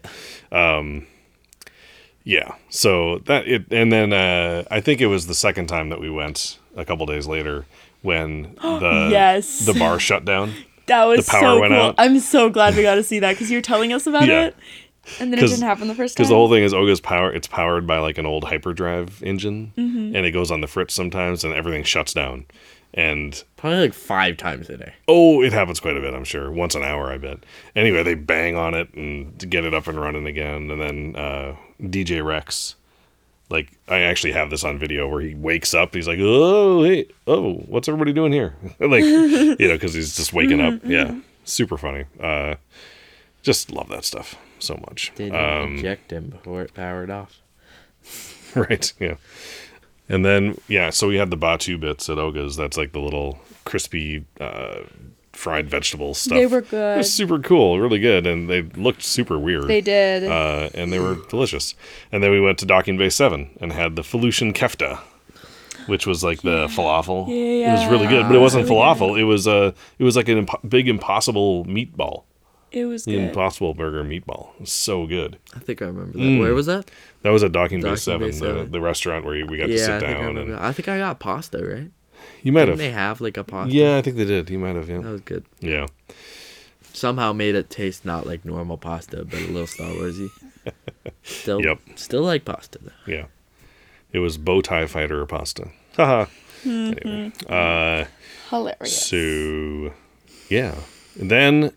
Yeah. 2.25 2.55
So 2.69 3.19
that 3.27 3.47
it, 3.49 3.73
and 3.73 3.91
then 3.93 4.12
uh, 4.12 4.64
I 4.71 4.81
think 4.81 5.01
it 5.01 5.07
was 5.07 5.27
the 5.27 5.35
second 5.35 5.66
time 5.66 5.89
that 5.89 6.01
we 6.01 6.11
went 6.11 6.59
a 6.77 6.85
couple 6.85 7.07
days 7.07 7.27
later 7.27 7.64
when 8.03 8.55
the 8.62 9.09
Yes. 9.11 9.64
the 9.64 9.75
bar 9.75 9.99
shut 9.99 10.25
down. 10.25 10.53
That 10.87 11.05
was 11.05 11.27
The 11.27 11.31
power 11.33 11.41
so 11.41 11.61
went 11.61 11.73
cool. 11.73 11.81
out. 11.83 11.95
I'm 11.99 12.19
so 12.19 12.49
glad 12.51 12.75
we 12.77 12.83
got 12.83 12.95
to 12.97 13.03
see 13.03 13.19
that 13.21 13.33
because 13.33 13.51
you're 13.51 13.61
telling 13.62 13.93
us 13.93 14.07
about 14.07 14.27
Yeah. 14.27 14.47
it, 14.47 14.57
and 15.21 15.33
then 15.33 15.39
it 15.39 15.43
'Cause- 15.43 15.51
didn't 15.51 15.65
happen 15.69 15.89
the 15.89 15.95
first 15.95 16.17
time. 16.17 16.23
Because 16.23 16.29
the 16.31 16.35
whole 16.37 16.51
thing 16.51 16.63
is 16.63 16.75
Oga's 16.75 17.01
power. 17.01 17.33
It's 17.33 17.47
powered 17.49 17.87
by 17.87 17.99
like 17.99 18.19
an 18.19 18.27
old 18.27 18.45
hyperdrive 18.45 19.23
engine, 19.23 19.73
Mm-hmm. 19.77 20.17
and 20.17 20.27
it 20.27 20.33
goes 20.33 20.51
on 20.51 20.61
the 20.61 20.67
fritz 20.67 20.95
sometimes, 20.95 21.45
and 21.45 21.55
everything 21.55 21.83
shuts 21.85 22.13
down. 22.13 22.47
And 22.95 23.43
Probably 23.59 23.81
like 23.81 23.93
five 23.95 24.39
times 24.39 24.71
a 24.71 24.77
day. 24.79 24.95
oh, 25.09 25.43
it 25.43 25.53
happens 25.53 25.79
quite 25.79 25.97
a 25.97 26.01
bit. 26.01 26.15
I'm 26.15 26.25
sure 26.25 26.51
once 26.51 26.75
an 26.75 26.83
hour. 26.83 27.13
I 27.13 27.19
bet. 27.19 27.39
Anyway, 27.77 28.03
they 28.03 28.15
bang 28.15 28.57
on 28.57 28.73
it 28.75 28.93
and 28.95 29.37
get 29.51 29.65
it 29.67 29.75
up 29.75 29.87
and 29.89 30.01
running 30.01 30.27
again, 30.27 30.71
and 30.71 30.81
then 30.81 31.15
uh, 31.17 31.55
DJ 31.83 32.25
Rex. 32.25 32.77
Like 33.51 33.69
I 33.89 34.01
actually 34.01 34.33
have 34.33 34.49
this 34.51 34.65
on 34.65 34.79
video 34.79 35.07
where 35.09 35.21
he 35.21 35.35
wakes 35.35 35.75
up. 35.75 35.95
He's 35.95 36.09
like, 36.09 36.19
"Oh, 36.21 36.83
hey, 36.83 37.07
oh, 37.27 37.55
what's 37.67 37.89
everybody 37.89 38.13
doing 38.13 38.33
here?" 38.33 38.55
like, 38.81 39.05
you 39.05 39.57
know, 39.59 39.75
because 39.75 39.93
he's 39.95 40.17
just 40.17 40.33
waking 40.33 40.61
up. 40.61 40.75
Mm-hmm. 40.75 40.91
Yeah, 40.91 41.15
super 41.45 41.77
funny. 41.79 42.05
Uh, 42.21 42.55
just 43.43 43.71
love 43.71 43.89
that 43.91 44.05
stuff 44.05 44.35
so 44.63 44.77
much. 44.89 45.13
Didn't 45.15 45.37
Um, 45.37 45.77
eject 45.79 46.11
him 46.13 46.29
before 46.31 46.63
it 46.63 46.75
powered 46.75 47.11
off. 47.11 47.41
right 48.55 48.93
yeah 48.99 49.15
and 50.09 50.25
then 50.25 50.59
yeah 50.69 50.89
so 50.91 51.09
we 51.09 51.17
had 51.17 51.31
the 51.31 51.37
Batuu 51.37 51.79
bits 51.79 52.09
at 52.09 52.17
oga's 52.19 52.57
that's 52.57 52.77
like 52.79 52.93
the 52.93 53.01
little 53.01 53.39
crispy 53.65 54.25
uh 54.41 54.81
fried 55.33 55.69
vegetable 55.69 56.15
stuff 56.15 56.37
They 56.39 56.47
were 56.47 56.63
good. 56.63 56.67
it 56.67 56.71
good. 56.71 56.97
was 56.99 57.13
super 57.13 57.39
cool 57.41 57.79
really 57.79 57.99
good 57.99 58.27
and 58.27 58.49
they 58.49 58.63
looked 58.63 59.03
super 59.03 59.39
weird 59.39 59.69
They 59.69 59.81
did. 59.83 60.25
uh 60.25 60.71
and 60.75 60.93
they 60.93 60.99
were 60.99 61.17
delicious 61.29 61.75
and 62.11 62.23
then 62.23 62.31
we 62.31 62.41
went 62.41 62.59
to 62.61 62.67
docking 62.67 62.97
bay 62.97 63.11
7 63.11 63.51
and 63.61 63.73
had 63.73 63.95
the 63.97 64.03
Felucian 64.03 64.55
kefta 64.55 64.99
which 65.87 66.07
was 66.07 66.25
like 66.25 66.41
the 66.43 66.67
falafel 66.69 67.27
Yeah, 67.29 67.71
it 67.75 67.79
was 67.81 67.91
really 67.93 68.07
good 68.07 68.27
but 68.27 68.35
it 68.35 68.41
wasn't 68.41 68.67
falafel 68.69 69.19
it 69.19 69.25
was 69.25 69.47
uh 69.47 69.73
it 69.99 70.05
was 70.05 70.17
like 70.17 70.29
a 70.29 70.33
impo- 70.37 70.69
big 70.71 70.89
impossible 70.89 71.65
meatball 71.67 72.25
It 72.71 72.85
was 72.85 73.05
The 73.05 73.12
good. 73.12 73.29
Impossible 73.29 73.73
Burger 73.75 74.05
meatball. 74.05 74.55
It 74.57 74.61
was 74.62 74.73
so 74.73 75.07
good. 75.07 75.39
I 75.57 75.59
think 75.61 75.81
I 75.83 75.87
remember 75.87 76.12
that. 76.19 76.19
Mm. 76.25 76.39
Where 76.41 76.55
was 76.55 76.66
that? 76.66 76.91
That 77.23 77.31
was 77.31 77.43
at 77.43 77.53
Docking 77.53 77.81
Bay 77.81 77.97
Seven, 77.97 78.21
Bay 78.29 78.31
the, 78.33 78.37
7. 78.39 78.71
the 78.71 78.81
restaurant 78.81 79.25
where 79.25 79.45
we 79.47 79.57
got 79.57 79.66
to 79.69 79.79
sit 79.79 79.91
I 79.91 79.99
think 80.01 80.11
I 80.19 80.21
down. 80.23 80.37
And 80.37 80.55
I 80.57 80.73
think 80.73 80.89
I 80.89 80.99
got 80.99 81.19
pasta, 81.19 81.59
right? 81.64 81.91
you 82.43 82.53
might 82.53 82.61
Didn't 82.66 82.71
have. 82.73 82.79
they 82.79 82.91
have 82.91 83.21
like 83.21 83.37
a 83.37 83.45
pasta? 83.45 83.75
Yeah, 83.75 83.97
I 83.97 84.03
think 84.03 84.16
they 84.16 84.25
did. 84.25 84.51
You 84.51 84.59
might 84.59 84.77
have. 84.77 84.89
Yeah, 84.89 84.99
that 84.99 85.11
was 85.11 85.21
good. 85.23 85.45
Yeah. 85.61 85.87
Somehow 86.93 87.33
made 87.33 87.55
it 87.55 87.71
taste 87.71 88.05
not 88.05 88.27
like 88.27 88.45
normal 88.45 88.77
pasta, 88.77 89.25
but 89.25 89.39
a 89.39 89.47
little 89.47 89.66
Star 89.66 89.89
Warsy. 89.91 90.29
Still, 91.23 91.62
Yep. 91.62 91.79
still 91.95 92.23
like 92.23 92.45
pasta 92.45 92.79
though. 92.83 92.91
Yeah. 93.12 93.27
It 94.12 94.19
was 94.19 94.37
bow 94.37 94.61
tie 94.61 94.87
fighter 94.87 95.25
pasta. 95.27 95.69
Haha. 95.97 96.27
Mm-hmm. 96.64 97.09
Anyway. 97.09 97.33
Uh, 97.49 98.05
Hilarious. 98.51 99.07
so 99.07 99.93
yeah. 100.51 100.75
And 101.21 101.31
then 101.31 101.73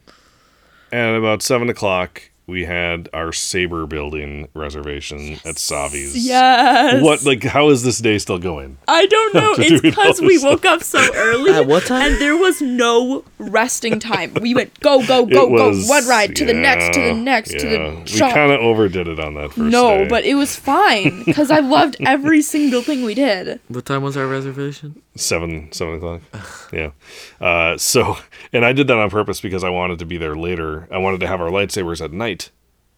at 0.91 1.15
about 1.15 1.41
seven 1.41 1.69
o'clock, 1.69 2.30
we 2.51 2.65
had 2.65 3.09
our 3.13 3.31
saber 3.31 3.85
building 3.85 4.47
reservation 4.53 5.39
at 5.45 5.55
Savi's. 5.57 6.15
Yes. 6.27 7.01
What 7.01 7.23
like 7.23 7.43
how 7.43 7.69
is 7.69 7.83
this 7.83 7.99
day 7.99 8.17
still 8.17 8.37
going? 8.39 8.77
I 8.87 9.05
don't 9.07 9.33
know. 9.33 9.55
to 9.55 9.61
It's 9.61 9.81
because 9.81 10.21
we 10.21 10.37
woke 10.43 10.65
up 10.65 10.83
so 10.83 10.99
early. 11.15 11.51
At 11.51 11.65
what 11.67 11.83
time? 11.85 12.11
And 12.11 12.21
there 12.21 12.35
was 12.37 12.61
no 12.61 13.23
resting 13.39 13.99
time. 13.99 14.33
We 14.41 14.53
went 14.53 14.79
go 14.81 15.05
go 15.05 15.25
go 15.25 15.47
was- 15.47 15.87
go 15.87 15.89
one 15.93 16.07
ride 16.07 16.35
to 16.35 16.45
the 16.45 16.53
next 16.53 16.93
to 16.95 16.99
the 17.01 17.07
yeah, 17.07 17.13
next 17.13 17.51
to 17.59 17.67
yeah. 17.71 17.89
the 17.91 17.99
We 18.01 18.07
shop. 18.07 18.33
kind 18.33 18.51
of 18.51 18.59
overdid 18.59 19.07
it 19.07 19.19
on 19.19 19.33
that 19.35 19.49
first 19.53 19.57
no, 19.71 19.99
day. 20.03 20.07
but 20.09 20.25
it 20.25 20.35
was 20.35 20.55
fine 20.55 21.23
because 21.23 21.49
I 21.49 21.59
loved 21.59 21.95
every 22.01 22.41
single 22.41 22.81
thing 22.81 23.03
we 23.03 23.13
did. 23.15 23.59
What 23.69 23.85
time 23.85 24.03
was 24.03 24.17
our 24.17 24.27
reservation? 24.27 25.01
seven 25.17 25.69
seven 25.73 25.95
o'clock 25.95 26.21
yeah 26.71 26.91
uh 27.41 27.77
so 27.77 28.15
and 28.53 28.63
i 28.63 28.71
did 28.71 28.87
that 28.87 28.95
on 28.97 29.09
purpose 29.09 29.41
because 29.41 29.61
i 29.61 29.69
wanted 29.69 29.99
to 29.99 30.05
be 30.05 30.15
there 30.17 30.37
later 30.37 30.87
i 30.89 30.97
wanted 30.97 31.19
to 31.19 31.27
have 31.27 31.41
our 31.41 31.49
lightsabers 31.49 32.01
at 32.01 32.13
night 32.13 32.40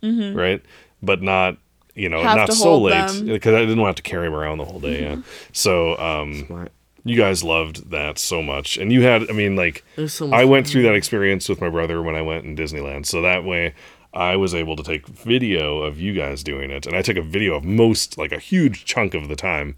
right 0.04 0.62
but 1.02 1.22
not 1.22 1.58
you 1.96 2.10
know 2.10 2.18
Mm-hmm. 2.20 2.28
Have 2.28 2.38
not 2.38 2.54
so 2.54 2.78
late 2.80 3.26
because 3.26 3.54
i 3.56 3.60
didn't 3.60 3.82
want 3.82 3.98
to 3.98 4.04
carry 4.04 4.28
him 4.28 4.34
around 4.34 4.58
the 4.58 4.66
whole 4.66 4.80
day 4.80 5.02
yeah 5.04 5.18
so 5.52 5.98
um 6.00 6.46
Smart. 6.48 6.72
you 7.04 7.16
guys 7.18 7.44
loved 7.44 7.92
that 7.92 8.18
so 8.18 8.42
much 8.42 8.78
and 8.78 8.92
you 8.92 9.04
had 9.04 9.30
i 9.30 9.34
mean 9.34 9.56
like 9.56 9.84
so 10.08 10.32
i 10.34 10.44
went 10.44 10.66
fun. 10.66 10.72
through 10.72 10.82
that 10.84 10.96
experience 10.96 11.48
with 11.50 11.62
my 11.62 11.70
brother 11.70 12.02
when 12.02 12.16
i 12.16 12.22
went 12.22 12.46
in 12.46 12.56
disneyland 12.56 13.06
so 13.06 13.22
that 13.22 13.44
way 13.44 13.74
i 14.14 14.36
was 14.36 14.54
able 14.56 14.76
to 14.76 14.84
take 14.84 15.08
video 15.08 15.80
of 15.84 16.00
you 16.00 16.14
guys 16.14 16.44
doing 16.44 16.72
it 16.72 16.86
and 16.88 16.96
i 16.96 17.02
took 17.02 17.18
a 17.18 17.22
video 17.22 17.56
of 17.56 17.64
most 17.64 18.18
like 18.18 18.32
a 18.32 18.40
huge 18.40 18.86
chunk 18.86 19.14
of 19.14 19.28
the 19.28 19.36
time 19.36 19.76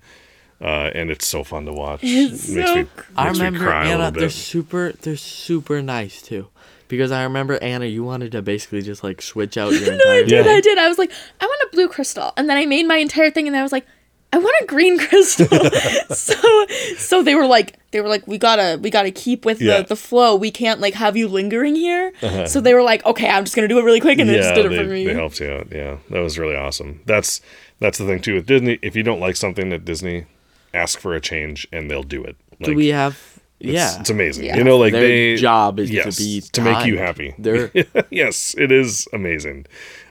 uh, 0.61 0.89
and 0.95 1.11
it's 1.11 1.28
so 1.28 1.43
fun 1.43 1.65
to 1.65 1.73
watch. 1.73 1.99
It's 2.01 2.47
Makes 2.47 2.69
so 2.69 2.76
me, 2.76 2.88
I 3.17 3.26
makes 3.26 3.39
me 3.39 3.45
remember 3.45 3.65
cry 3.67 3.84
a 3.84 3.89
Anna. 3.89 4.05
little 4.05 4.19
They're 4.21 4.30
super. 4.30 4.93
They're 5.01 5.17
super 5.17 5.82
nice 5.82 6.21
too, 6.21 6.47
because 6.88 7.11
I 7.11 7.23
remember 7.23 7.57
Anna. 7.61 7.86
You 7.86 8.03
wanted 8.03 8.31
to 8.33 8.41
basically 8.41 8.81
just 8.81 9.03
like 9.03 9.21
switch 9.21 9.57
out 9.57 9.71
your 9.79 9.91
No, 9.97 10.11
I 10.11 10.23
did. 10.23 10.45
Yeah. 10.45 10.51
I 10.51 10.61
did. 10.61 10.77
I 10.77 10.88
was 10.88 10.97
like, 10.97 11.11
I 11.41 11.45
want 11.45 11.61
a 11.71 11.75
blue 11.75 11.88
crystal, 11.88 12.33
and 12.38 12.49
then 12.49 12.57
I 12.57 12.65
made 12.65 12.88
my 12.88 12.97
entire 12.97 13.29
thing, 13.31 13.47
and 13.47 13.53
then 13.55 13.59
I 13.61 13.63
was 13.63 13.71
like, 13.71 13.86
I 14.33 14.38
want 14.38 14.55
a 14.61 14.65
green 14.65 14.97
crystal. 15.07 15.47
so, 16.15 16.65
so 16.97 17.23
they 17.23 17.36
were 17.36 17.45
like, 17.47 17.79
they 17.91 18.01
were 18.01 18.09
like, 18.09 18.27
we 18.27 18.38
gotta, 18.38 18.77
we 18.81 18.89
gotta 18.89 19.11
keep 19.11 19.45
with 19.45 19.61
Yeah. 19.61 19.81
the 19.81 19.89
the 19.89 19.95
flow. 19.95 20.36
We 20.36 20.51
can't 20.51 20.79
like 20.81 20.93
have 20.95 21.15
you 21.15 21.27
lingering 21.27 21.75
here. 21.75 22.11
Uh-huh. 22.21 22.45
So 22.47 22.59
they 22.59 22.73
were 22.73 22.83
like, 22.83 23.05
okay, 23.05 23.29
I'm 23.29 23.45
just 23.45 23.55
gonna 23.55 23.67
do 23.69 23.79
it 23.79 23.83
really 23.83 24.01
quick, 24.01 24.19
and 24.19 24.29
they 24.29 24.36
just 24.36 24.53
did 24.55 24.65
it 24.65 24.69
they, 24.69 24.77
for 24.77 24.83
me. 24.86 25.05
they 25.05 25.13
helped 25.13 25.39
you 25.39 25.49
out. 25.51 25.67
Yeah, 25.71 25.97
that 26.09 26.19
was 26.19 26.38
really 26.38 26.55
awesome. 26.55 27.01
That's 27.05 27.39
that's 27.79 27.97
the 27.97 28.05
thing 28.05 28.21
too 28.21 28.36
with 28.36 28.45
Disney. 28.47 28.79
If 28.81 28.95
you 28.95 29.03
don't 29.03 29.19
like 29.19 29.36
something 29.38 29.71
at 29.71 29.86
Disney, 29.86 30.25
ask 30.73 30.99
for 30.99 31.13
a 31.15 31.21
change 31.21 31.67
and 31.71 31.89
they'll 31.89 32.03
do 32.03 32.23
it. 32.23 32.36
Do 32.61 32.75
we 32.75 32.88
have? 32.88 33.34
It's, 33.60 33.72
Yeah. 33.72 33.99
it's 33.99 34.10
amazing. 34.10 34.45
Yeah. 34.45 34.58
You 34.58 34.64
know, 34.64 34.78
like 34.78 34.91
Their 34.93 35.01
they 35.01 35.36
job 35.38 35.80
is 35.80 35.89
yes, 35.91 36.16
to 36.18 36.22
be 36.24 36.41
to 36.41 36.62
make 36.62 36.86
you 36.86 36.97
happy. 36.97 37.34
They're 37.38 37.72
yes, 38.10 38.56
it 38.58 38.72
is 38.72 39.08
amazing. 39.14 39.66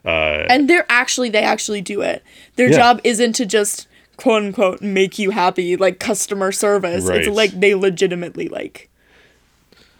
Uh, 0.04 0.44
and 0.48 0.68
they're 0.68 0.86
actually, 0.88 1.30
they 1.30 1.42
actually 1.42 1.80
do 1.80 2.00
it. 2.02 2.22
Their 2.56 2.68
Yeah. 2.70 2.76
job 2.76 3.00
isn't 3.04 3.32
to 3.34 3.46
just 3.46 3.86
quote 4.16 4.42
unquote 4.44 4.80
make 4.82 5.18
you 5.18 5.30
happy, 5.30 5.76
like 5.76 5.98
customer 5.98 6.52
service. 6.52 7.04
Right. 7.04 7.20
It's 7.20 7.28
like 7.28 7.50
they 7.58 7.74
legitimately 7.74 8.48
like 8.48 8.88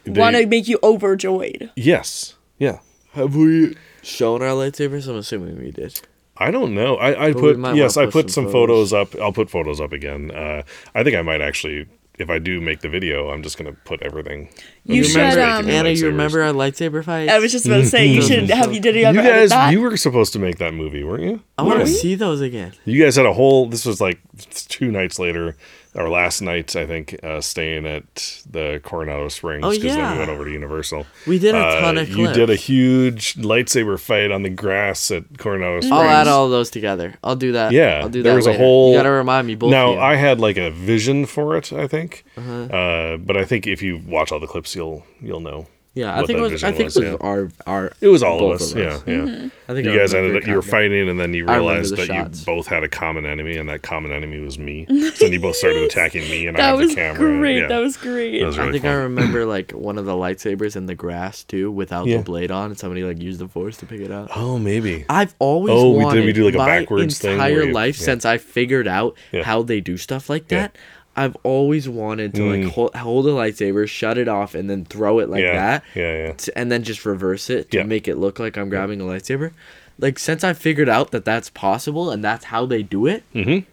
want 0.07 0.36
to 0.36 0.47
make 0.47 0.68
you 0.68 0.78
overjoyed. 0.82 1.70
Yes. 1.76 2.34
Yeah. 2.59 2.78
have 3.12 3.34
we 3.36 3.76
shown 4.03 4.42
our 4.42 4.51
lightsabers? 4.51 5.09
I'm 5.09 5.16
assuming 5.16 5.59
we 5.59 5.70
did. 5.70 6.01
I 6.36 6.51
don't 6.51 6.74
know. 6.74 6.97
I, 6.97 7.26
I 7.28 7.32
But 7.32 7.40
put 7.40 7.76
yes, 7.76 7.97
I 7.97 8.05
put 8.07 8.12
put 8.12 8.30
some 8.30 8.45
some 8.45 8.53
photos. 8.53 8.92
up. 8.92 9.14
I'll 9.20 9.32
put 9.32 9.49
photos 9.51 9.80
up 9.80 9.92
again. 9.92 10.30
Uh, 10.32 10.62
I 10.95 11.05
think 11.05 11.16
I 11.16 11.22
might 11.22 11.40
actually, 11.40 11.86
if 12.18 12.30
I 12.30 12.38
do 12.38 12.60
make 12.60 12.80
the 12.80 12.88
video, 12.88 13.30
I'm 13.30 13.42
just 13.42 13.58
gonna 13.58 13.72
put 13.72 14.02
everything. 14.02 14.48
You 14.84 15.02
should, 15.04 15.16
guys 15.16 15.36
um, 15.36 15.66
making 15.66 15.78
Anna, 15.78 15.90
you 15.90 16.06
remember 16.06 16.42
our 16.42 16.52
lightsaber 16.52 17.04
fight? 17.04 17.28
I 17.28 17.38
was 17.38 17.50
just 17.52 17.66
about 17.66 17.78
to 17.78 17.86
say 17.86 18.06
you 18.06 18.22
should 18.28 18.48
have 18.50 18.72
you 18.72 18.80
did 18.80 18.94
you 18.94 19.02
You 19.02 19.06
ever 19.08 19.18
edit 19.18 19.32
guys, 19.32 19.50
that? 19.50 19.72
you 19.72 19.80
were 19.80 19.96
supposed 19.96 20.32
to 20.34 20.38
make 20.38 20.58
that 20.58 20.74
movie, 20.74 21.02
weren't 21.04 21.22
you? 21.24 21.40
I 21.58 21.62
want 21.62 21.78
to 21.80 21.84
we? 21.84 21.90
see 21.90 22.14
those 22.14 22.40
again. 22.40 22.72
You 22.84 23.02
guys 23.02 23.16
had 23.16 23.26
a 23.26 23.32
whole. 23.32 23.66
This 23.68 23.84
was 23.84 24.00
like 24.00 24.20
two 24.68 24.90
nights 24.90 25.18
later, 25.18 25.56
or 25.95 26.09
last 26.09 26.40
night, 26.40 26.74
I 26.74 26.86
think, 26.86 27.16
uh, 27.22 27.40
staying 27.40 27.86
at 27.86 28.42
the 28.51 28.80
Coronado 28.82 29.28
Springs 29.28 29.64
Oh, 29.64 29.72
then 29.72 30.12
we 30.12 30.18
went 30.18 30.30
over 30.30 30.45
to 30.45 30.51
Universal. 30.51 31.07
We 31.26 31.38
did 31.38 31.55
a 31.55 31.59
Uh, 31.59 31.80
ton 31.80 31.99
of 31.99 32.09
You 32.09 32.32
did 32.32 32.51
a 32.51 32.57
huge 32.57 33.34
lightsaber 33.36 33.99
fight 33.99 34.30
on 34.30 34.42
the 34.42 34.51
grass 34.51 35.11
at 35.11 35.38
Coronado 35.38 35.80
Springs. 35.80 35.92
I'll 35.92 36.03
add 36.03 36.26
all 36.28 36.49
those 36.49 36.70
together. 36.70 37.14
I'll 37.22 37.36
do 37.36 37.53
that. 37.53 37.72
Yeah, 37.72 38.01
I'll 38.03 38.09
do 38.09 38.22
there 38.22 38.32
that 38.32 38.36
was 38.36 38.47
a 38.47 38.55
whole- 38.55 38.90
You 38.92 38.99
gotta 38.99 39.11
remind 39.11 39.47
me 39.47 39.55
both. 39.55 39.70
now. 39.70 39.99
I 39.99 40.16
had 40.16 40.40
like 40.40 40.57
a 40.57 40.70
vision 40.70 41.26
for 41.26 41.57
it, 41.57 41.72
I 41.72 41.86
think, 41.86 42.24
Uh-huh. 42.36 42.74
uh, 42.76 43.16
but 43.18 43.36
I 43.36 43.45
think 43.45 43.66
if 43.66 43.82
you 43.82 44.01
watch 44.07 44.32
all 44.32 44.40
the 44.40 44.47
clips, 44.47 44.74
you'll 44.74 45.05
you'll 45.22 45.40
know. 45.40 45.66
Yeah, 45.95 46.18
I 46.20 46.26
think 46.26 46.38
it 46.38 46.42
was. 46.42 46.64
I 46.64 46.72
think 46.72 46.86
was, 46.86 46.97
it 46.97 47.01
was 47.05 47.11
yeah. 47.20 47.26
our 47.26 47.49
our. 47.66 47.92
It 48.01 48.09
was 48.09 48.22
all 48.22 48.34
of 48.34 48.40
both 48.59 48.62
us. 48.62 48.74
Yeah, 48.74 48.82
yeah. 49.07 49.14
Mm-hmm. 49.22 49.49
I 49.70 49.72
think 49.74 49.86
You 49.86 49.97
guys 49.97 50.12
ended 50.12 50.36
up 50.36 50.47
you 50.47 50.55
were 50.55 50.62
fighting, 50.62 51.09
and 51.09 51.18
then 51.18 51.32
you 51.34 51.47
realized 51.47 51.97
that 51.97 52.07
shots. 52.07 52.40
you 52.40 52.47
both 52.47 52.66
had 52.66 52.82
a 52.82 52.88
common 52.88 53.24
enemy, 53.24 53.57
and 53.57 53.68
that 53.68 53.82
common 53.82 54.11
enemy 54.12 54.40
was 54.40 54.59
me. 54.59 54.86
so 55.14 55.24
then 55.24 55.32
you 55.32 55.40
both 55.40 55.57
started 55.57 55.82
attacking 55.84 56.22
me, 56.28 56.47
and 56.49 56.57
I 56.59 56.66
had 56.70 56.72
was 56.72 56.88
the 56.90 56.95
camera. 56.97 57.18
great. 57.38 57.59
Yeah. 57.61 57.68
That 57.68 57.78
was 57.78 57.97
great. 57.97 58.40
That 58.40 58.47
was 58.47 58.59
I 58.59 58.62
really 58.66 58.80
think 58.80 58.84
I 58.90 58.95
remember 58.95 59.47
like 59.47 59.70
one 59.70 59.97
of 59.97 60.05
the 60.05 60.12
lightsabers 60.14 60.74
in 60.76 60.86
the 60.86 60.95
grass 60.97 61.45
too, 61.45 61.70
without 61.70 62.07
Yeah. 62.07 62.18
the 62.18 62.22
blade 62.24 62.51
on, 62.51 62.66
and 62.70 62.78
somebody 62.78 63.05
like 63.05 63.22
used 63.22 63.38
the 63.38 63.49
force 63.49 63.76
to 63.78 63.86
pick 63.86 64.01
it 64.01 64.11
up. 64.11 64.36
Oh, 64.36 64.59
maybe. 64.59 65.05
I've 65.09 65.34
always 65.38 65.72
Oh, 65.74 65.90
we 65.92 65.99
did- 65.99 66.05
wanted 66.05 66.24
we 66.26 66.32
do, 66.32 66.45
like, 66.47 66.55
a 66.55 66.59
my 66.59 66.66
backwards 66.66 67.18
thing 67.20 67.34
entire 67.34 67.62
you- 67.62 67.72
life 67.72 67.99
yeah. 68.01 68.05
since 68.05 68.24
I 68.24 68.38
figured 68.38 68.88
out 68.88 69.16
how 69.45 69.62
they 69.62 69.80
do 69.80 69.97
stuff 69.97 70.28
like 70.28 70.51
Yeah. 70.51 70.59
that. 70.62 70.76
I've 71.16 71.36
always 71.44 71.88
wanted 71.88 72.34
to 72.34 72.40
Mm. 72.42 72.64
like 72.64 72.72
hold, 72.74 72.94
hold 72.96 73.26
a 73.26 73.30
lightsaber, 73.30 73.86
shut 73.88 74.18
it 74.18 74.26
off, 74.28 74.54
and 74.54 74.68
then 74.68 74.84
throw 74.84 75.20
it 75.20 75.28
like 75.30 75.42
yeah, 75.42 75.52
that, 75.52 75.84
yeah, 75.94 76.26
yeah. 76.26 76.32
t- 76.32 76.52
and 76.56 76.72
then 76.72 76.82
just 76.82 77.04
reverse 77.06 77.48
it 77.50 77.70
to 77.70 77.78
Yeah. 77.78 77.82
make 77.84 78.08
it 78.08 78.16
look 78.16 78.38
like 78.38 78.56
I'm 78.56 78.68
grabbing 78.68 79.00
a 79.00 79.04
lightsaber. 79.04 79.52
Like 79.98 80.18
since 80.18 80.42
I 80.42 80.54
figured 80.54 80.88
out 80.88 81.12
that 81.12 81.24
that's 81.24 81.50
possible 81.50 82.10
and 82.10 82.24
that's 82.24 82.46
how 82.46 82.66
they 82.66 82.82
do 82.82 83.06
it. 83.06 83.22
Mm-hmm. 83.32 83.68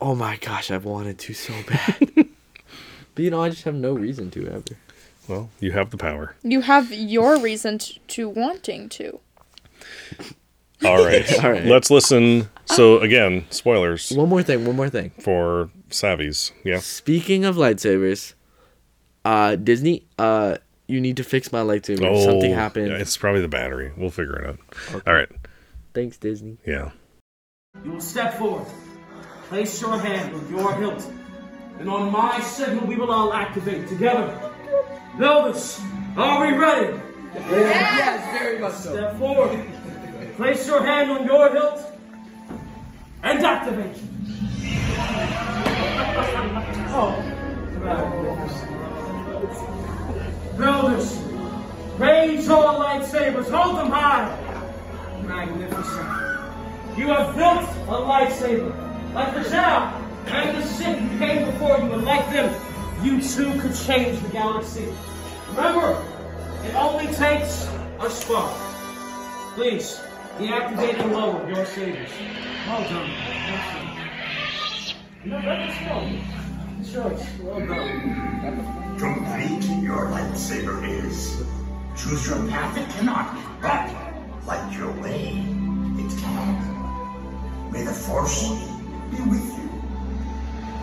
Oh 0.00 0.14
my 0.14 0.36
gosh, 0.36 0.70
I've 0.70 0.84
wanted 0.84 1.18
to 1.20 1.34
so 1.34 1.52
bad. 1.68 1.96
but 3.14 3.22
you 3.24 3.30
know, 3.30 3.40
I 3.42 3.48
just 3.50 3.62
have 3.64 3.74
no 3.74 3.92
reason 3.92 4.30
to 4.32 4.46
ever. 4.48 4.62
Well, 5.28 5.50
you 5.60 5.72
have 5.72 5.90
the 5.90 5.96
power. 5.96 6.34
You 6.42 6.60
have 6.62 6.92
your 6.92 7.38
reason 7.40 7.78
t- 7.78 8.00
to 8.08 8.28
wanting 8.28 8.88
to. 8.90 9.20
All 10.84 11.04
right. 11.04 11.32
All 11.44 11.50
right. 11.52 11.64
Let's 11.64 11.90
listen. 11.90 12.48
So 12.66 12.98
again, 13.00 13.46
spoilers 13.50 14.10
One 14.12 14.28
more 14.28 14.42
thing, 14.42 14.64
one 14.66 14.76
more 14.76 14.88
thing. 14.90 15.10
for 15.20 15.70
Savi's. 15.90 16.52
Yeah. 16.64 16.78
Speaking 16.80 17.44
of 17.44 17.56
lightsabers, 17.56 18.34
uh, 19.24 19.56
Disney, 19.56 20.06
uh, 20.18 20.58
you 20.88 21.00
need 21.00 21.16
to 21.16 21.24
fix 21.24 21.52
my 21.52 21.60
lightsaber. 21.60 22.06
Oh, 22.06 22.24
Something 22.24 22.52
happened. 22.52 22.88
Yeah, 22.88 22.98
it's 22.98 23.16
probably 23.16 23.40
the 23.40 23.48
battery. 23.48 23.92
We'll 23.96 24.10
figure 24.10 24.36
it 24.36 24.48
out. 24.48 25.02
All 25.06 25.14
right. 25.14 25.28
Thanks, 25.94 26.16
Disney. 26.16 26.58
Yeah. 26.66 26.90
You 27.84 27.92
will 27.92 28.00
step 28.00 28.34
forward. 28.38 28.66
Place 29.48 29.80
your 29.80 29.98
hand 29.98 30.34
on 30.34 30.48
your 30.50 30.74
hilt. 30.74 31.10
And 31.78 31.88
on 31.90 32.10
my 32.10 32.40
signal, 32.40 32.86
we 32.86 32.96
will 32.96 33.10
all 33.12 33.32
activate 33.32 33.86
together. 33.88 34.38
Notice, 35.18 35.80
are 36.16 36.46
we 36.46 36.56
ready? 36.56 36.98
Yes, 37.34 38.38
very 38.38 38.58
much 38.58 38.74
so. 38.74 38.92
Step 38.94 39.18
forward. 39.18 39.66
Place 40.36 40.66
your 40.66 40.82
hand 40.84 41.10
on 41.10 41.24
your 41.26 41.50
hilt. 41.52 41.85
And 43.26 43.44
activate. 43.44 43.96
oh. 46.94 47.10
Builders, 50.56 51.18
raise 51.98 52.46
your 52.46 52.62
lightsabers. 52.62 53.50
Hold 53.50 53.78
them 53.78 53.90
high. 53.90 54.30
Magnificent. 55.24 56.96
You 56.96 57.08
have 57.08 57.34
built 57.34 57.68
a 57.88 58.00
lightsaber. 58.00 58.72
Like 59.12 59.34
the 59.34 59.40
Zhao 59.40 59.92
and 60.28 60.56
the 60.56 60.62
Sith 60.64 60.96
who 60.96 61.18
came 61.18 61.50
before 61.50 61.78
you, 61.78 61.92
and 61.94 62.04
like 62.04 62.30
them, 62.30 62.54
you 63.02 63.20
too 63.20 63.60
could 63.60 63.74
change 63.74 64.20
the 64.20 64.28
galaxy. 64.28 64.86
Remember, 65.48 66.00
it 66.64 66.76
only 66.76 67.12
takes 67.12 67.68
a 67.98 68.08
spark. 68.08 68.54
Please, 69.56 70.00
deactivate 70.38 71.00
and 71.00 71.12
lower 71.12 71.48
your 71.48 71.64
sabers. 71.64 72.10
Well 72.66 72.82
done. 72.90 73.10
No, 75.24 75.40
that's 75.40 75.88
wrong. 75.88 76.20
Choice. 76.84 77.26
Well 77.40 77.66
done. 77.66 78.98
Complete 78.98 79.82
your 79.82 80.06
lightsaber 80.06 80.86
is. 81.04 81.42
Choose 81.96 82.28
your 82.28 82.46
path, 82.48 82.76
it 82.76 82.88
cannot. 82.90 83.34
But, 83.62 83.90
light 84.46 84.76
your 84.76 84.92
way, 85.00 85.42
it 85.98 86.18
can. 86.20 87.72
May 87.72 87.84
the 87.84 87.92
Force 87.92 88.42
be 89.10 89.22
with 89.22 89.46
you. 89.56 89.70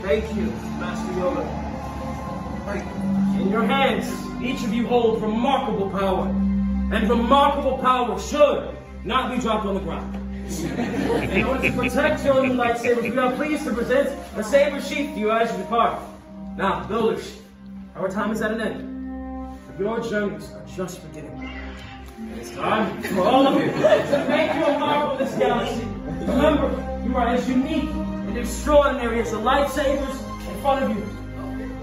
Thank 0.02 0.36
you, 0.36 0.48
Master 0.82 1.14
Yoda. 1.14 1.46
In 3.40 3.50
your 3.50 3.64
hands, 3.64 4.08
each 4.42 4.64
of 4.64 4.74
you 4.74 4.88
hold 4.88 5.22
remarkable 5.22 5.92
power. 5.92 6.28
And 6.92 7.10
remarkable 7.10 7.78
power 7.78 8.20
should 8.20 8.78
not 9.06 9.32
be 9.34 9.40
dropped 9.40 9.66
on 9.66 9.76
the 9.76 9.82
ground. 9.82 10.16
In 11.34 11.44
order 11.46 11.62
to 11.62 11.74
protect 11.76 12.24
your 12.26 12.46
new 12.46 12.54
lightsabers, 12.54 13.02
we 13.02 13.18
are 13.18 13.32
pleased 13.34 13.66
to 13.66 13.74
present 13.74 14.10
a 14.38 14.44
saber 14.44 14.82
sheath 14.82 15.14
to 15.14 15.20
you 15.20 15.32
as 15.32 15.52
you 15.52 15.58
depart. 15.58 16.02
Now, 16.58 16.86
builders, 16.86 17.40
our 17.96 18.10
time 18.10 18.32
is 18.32 18.42
at 18.42 18.52
an 18.52 18.62
end. 18.62 19.58
But 19.68 19.80
your 19.80 20.00
journeys 20.02 20.52
are 20.52 20.66
just 20.76 21.02
beginning. 21.08 21.50
It's 22.38 22.52
time 22.52 23.02
for 23.04 23.22
all 23.22 23.48
of 23.48 23.56
you 23.56 23.72
to 23.72 24.26
make 24.30 24.54
your 24.54 24.80
mark 24.80 25.12
on 25.12 25.18
this 25.18 25.34
galaxy. 25.36 25.86
Remember, 26.22 27.02
you 27.06 27.16
are 27.18 27.28
as 27.28 27.50
unique 27.50 27.90
and 27.90 28.38
extraordinary 28.38 29.20
as 29.20 29.32
the 29.32 29.38
lightsabers 29.38 30.50
in 30.50 30.62
front 30.62 30.84
of 30.84 30.90
you. 30.98 31.04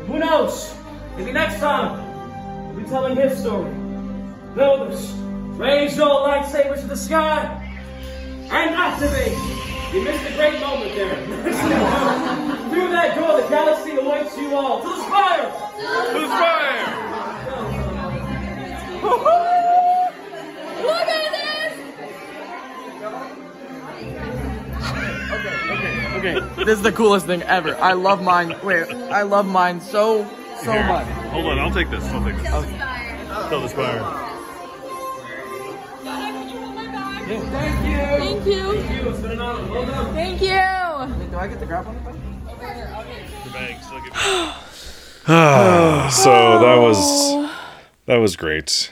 Who 0.07 0.19
knows? 0.19 0.75
Maybe 1.17 1.33
next 1.33 1.59
time 1.59 2.73
we'll 2.75 2.85
be 2.85 2.89
telling 2.89 3.17
his 3.17 3.39
story. 3.39 3.73
Builders, 4.55 5.13
raise 5.61 5.95
your 5.95 6.09
lightsabers 6.09 6.81
to 6.81 6.87
the 6.87 6.97
sky 6.97 7.45
and 8.51 8.75
activate. 8.75 9.37
You 9.93 10.03
missed 10.03 10.25
a 10.25 10.35
great 10.35 10.59
moment 10.59 10.95
there. 10.95 11.17
Through 12.71 12.89
that 12.91 13.15
door, 13.15 13.43
the 13.43 13.49
galaxy 13.49 13.97
awaits 13.97 14.37
you 14.39 14.55
all. 14.55 14.81
To 14.81 14.89
the 14.89 15.03
spire! 15.05 15.53
To 16.13 16.21
the 16.21 16.29
fire! 16.29 17.11
Look 20.81 21.09
at 21.09 21.31
this! 21.37 21.75
Okay, 25.31 25.55
okay, 26.17 26.37
okay. 26.37 26.65
this 26.65 26.79
is 26.79 26.83
the 26.83 26.93
coolest 26.93 27.27
thing 27.27 27.43
ever. 27.43 27.77
I 27.77 27.93
love 27.93 28.23
mine. 28.23 28.57
Wait, 28.63 28.91
I 29.13 29.23
love 29.23 29.47
mine 29.47 29.81
so 29.83 30.25
so 30.63 30.73
Here. 30.73 30.85
much. 30.85 31.07
Hold 31.33 31.47
on, 31.47 31.59
I'll 31.59 31.71
take 31.71 31.91
this. 31.91 32.05
I'll 32.05 32.25
take 32.25 32.37
this. 32.37 32.49
Tell 32.49 33.61
the 33.61 33.69
spire. 33.69 34.30
Thank 37.39 37.87
you. 37.87 37.97
Thank 37.97 38.47
you. 38.47 38.73
It's 39.09 39.21
been 39.21 39.31
an 39.31 39.41
honor. 39.41 39.71
Well 39.71 39.87
done. 39.87 40.15
Thank 40.15 40.41
you. 40.41 40.49
Do 40.49 41.37
I 41.37 41.47
get 41.47 41.61
to 41.61 41.67
grab 41.67 41.87
one? 41.87 41.97
The 43.45 43.51
bag, 43.53 43.81
so 43.83 44.01
so 46.11 46.59
that 46.59 46.77
was 46.77 47.51
that 48.07 48.17
was 48.17 48.35
great. 48.35 48.91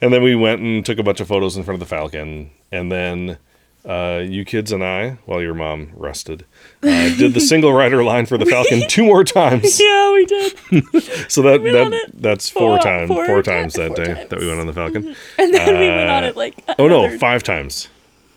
And 0.00 0.12
then 0.12 0.22
we 0.22 0.34
went 0.34 0.60
and 0.60 0.84
took 0.84 0.98
a 0.98 1.04
bunch 1.04 1.20
of 1.20 1.28
photos 1.28 1.56
in 1.56 1.62
front 1.62 1.80
of 1.80 1.88
the 1.88 1.94
Falcon, 1.94 2.50
and 2.72 2.90
then 2.90 3.38
uh, 3.84 4.22
you 4.24 4.44
kids 4.44 4.72
and 4.72 4.84
I, 4.84 5.18
while 5.26 5.40
your 5.40 5.54
mom 5.54 5.90
rested, 5.94 6.44
uh, 6.82 6.86
did 7.16 7.34
the 7.34 7.40
single 7.40 7.72
rider 7.72 8.02
line 8.04 8.26
for 8.26 8.36
the 8.38 8.46
Falcon 8.54 8.82
two 8.88 9.04
more 9.04 9.24
times. 9.24 9.80
Yeah, 9.88 10.12
we 10.12 10.26
did. 10.26 10.52
So 11.30 11.42
that, 11.42 11.62
that 11.62 12.10
that's 12.14 12.48
four, 12.50 12.76
four- 12.76 12.78
times 12.80 13.08
four 13.08 13.26
four 13.26 13.42
times 13.42 13.74
that 13.74 13.88
four 13.96 14.04
day 14.04 14.14
times. 14.14 14.28
that 14.30 14.38
we 14.40 14.46
went 14.48 14.60
on 14.60 14.66
the 14.66 14.72
Falcon. 14.72 15.14
And 15.38 15.54
then 15.54 15.78
we 15.78 15.88
went 15.88 16.10
on 16.10 16.24
it 16.24 16.36
like. 16.36 16.54
Oh 16.78 16.88
no, 16.88 17.16
five 17.18 17.42
times, 17.42 17.88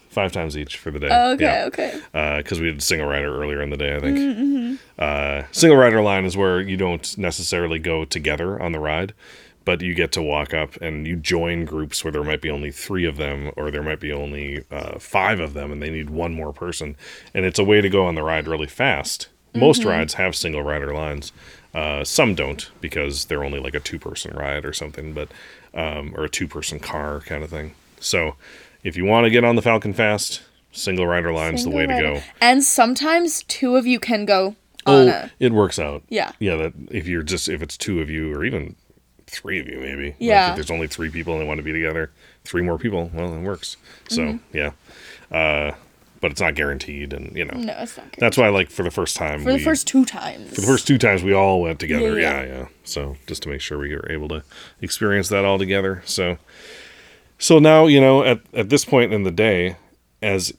five 0.10 0.32
times 0.32 0.58
each 0.58 0.78
for 0.78 0.92
the 0.92 1.00
day. 1.00 1.08
Okay, 1.34 1.44
Yeah. 1.44 1.66
okay. 1.68 2.38
because 2.42 2.60
we 2.60 2.68
did 2.72 2.84
single 2.84 3.08
rider 3.08 3.36
earlier 3.42 3.62
in 3.62 3.70
the 3.70 3.78
day, 3.78 3.96
I 3.96 4.00
think. 4.00 4.18
Mm-hmm. 4.18 4.76
Uh, 5.00 5.44
single 5.52 5.78
rider 5.78 6.02
line 6.02 6.26
is 6.26 6.36
where 6.38 6.60
you 6.62 6.78
don't 6.78 7.18
necessarily 7.18 7.80
go 7.80 8.06
together 8.06 8.62
on 8.62 8.72
the 8.74 8.80
ride, 8.80 9.14
but 9.66 9.82
you 9.82 9.94
get 9.94 10.12
to 10.14 10.22
walk 10.22 10.54
up 10.54 10.76
and 10.82 11.06
you 11.08 11.16
join 11.16 11.66
groups 11.66 12.04
where 12.04 12.12
there 12.12 12.24
might 12.24 12.42
be 12.42 12.50
only 12.50 12.72
three 12.72 13.06
of 13.06 13.18
them 13.18 13.52
or 13.56 13.70
there 13.72 13.84
might 13.84 14.00
be 14.00 14.12
only 14.12 14.64
uh, 14.72 14.98
five 15.00 15.40
of 15.40 15.54
them 15.54 15.72
and 15.72 15.82
they 15.82 15.90
need 15.90 16.10
one 16.10 16.34
more 16.34 16.52
person. 16.52 16.96
And 17.34 17.46
it's 17.46 17.60
a 17.60 17.64
way 17.64 17.80
to 17.82 17.90
go 17.90 18.06
on 18.06 18.16
the 18.16 18.24
ride 18.24 18.48
really 18.48 18.68
fast. 18.68 19.28
Most 19.54 19.82
Mm-hmm. 19.82 19.90
rides 19.90 20.14
have 20.16 20.36
single 20.36 20.64
rider 20.64 20.94
lines. 20.94 21.32
Uh, 21.74 22.04
some 22.04 22.36
don't 22.36 22.70
because 22.82 23.26
they're 23.26 23.44
only 23.44 23.60
like 23.60 23.76
a 23.76 23.80
two 23.80 24.00
person 24.00 24.36
ride 24.36 24.66
or 24.66 24.74
something, 24.74 25.14
but 25.14 25.30
um, 25.74 26.14
or 26.18 26.24
a 26.26 26.30
two 26.30 26.48
person 26.48 26.80
car 26.80 27.20
kind 27.22 27.44
of 27.44 27.50
thing. 27.50 27.74
So 28.00 28.36
if 28.84 28.98
you 28.98 29.06
want 29.06 29.26
to 29.26 29.30
get 29.30 29.44
on 29.44 29.56
the 29.56 29.62
Falcon 29.62 29.94
fast, 29.94 30.42
single 30.72 31.06
rider 31.06 31.32
line's 31.32 31.64
the 31.66 31.70
way 31.70 31.86
to 31.86 32.00
go. 32.00 32.22
And 32.42 32.64
sometimes 32.64 33.44
two 33.44 33.76
of 33.78 33.86
you 33.86 34.00
can 34.00 34.26
go 34.26 34.56
on 34.86 35.08
Oh, 35.08 35.08
a. 35.10 35.32
it 35.40 35.52
works 35.52 35.78
out. 35.78 36.02
Yeah. 36.10 36.32
Yeah, 36.40 36.56
that 36.56 36.74
if 36.90 37.08
you're 37.08 37.22
just 37.24 37.48
if 37.48 37.62
it's 37.62 37.78
two 37.78 38.02
of 38.02 38.10
you 38.10 38.34
or 38.34 38.44
even 38.44 38.76
three 39.32 39.60
of 39.60 39.68
you 39.68 39.80
maybe. 39.80 40.06
Like, 40.08 40.16
Yeah. 40.20 40.50
if 40.50 40.56
there's 40.56 40.72
only 40.72 40.88
three 40.88 41.10
people 41.10 41.34
and 41.34 41.42
they 41.42 41.48
want 41.48 41.58
to 41.58 41.64
be 41.64 41.72
together, 41.74 42.12
three 42.44 42.62
more 42.62 42.78
people, 42.78 43.10
well, 43.14 43.34
it 43.34 43.40
works. 43.42 43.78
So 44.10 44.22
Mm-hmm. 44.22 44.58
yeah. 44.58 44.72
Uh, 45.32 45.76
but 46.20 46.30
it's 46.32 46.42
not 46.42 46.54
guaranteed, 46.54 47.14
and 47.14 47.36
you 47.36 47.46
know 47.46 47.58
No, 47.58 47.74
it's 47.80 47.98
not 47.98 48.12
that's 48.20 48.38
why 48.38 48.50
like 48.50 48.70
for 48.70 48.84
the 48.84 48.92
first 48.92 49.16
time 49.16 49.44
For 49.44 49.52
the 49.54 49.58
first 49.58 49.88
two 49.88 50.06
times. 50.06 50.54
for 50.54 50.62
the 50.62 50.68
first 50.68 50.86
two 50.86 51.00
times 51.00 51.24
we 51.24 51.34
all 51.34 51.62
went 51.62 51.80
together. 51.80 52.20
Yeah, 52.20 52.42
Yeah, 52.42 52.44
yeah. 52.44 52.58
yeah. 52.60 52.68
So 52.84 53.18
just 53.26 53.42
to 53.44 53.50
make 53.50 53.60
sure 53.62 53.80
we 53.80 53.96
were 53.96 54.08
able 54.12 54.28
to 54.28 54.44
experience 54.82 55.30
that 55.30 55.46
all 55.46 55.58
together. 55.58 56.04
So 56.06 56.38
so 57.40 57.58
now, 57.58 57.88
you 57.88 58.00
know, 58.00 58.24
at 58.24 58.42
at 58.54 58.70
this 58.70 58.86
point 58.86 59.12
in 59.14 59.24
the 59.24 59.32
day, 59.32 59.78
as 60.22 60.54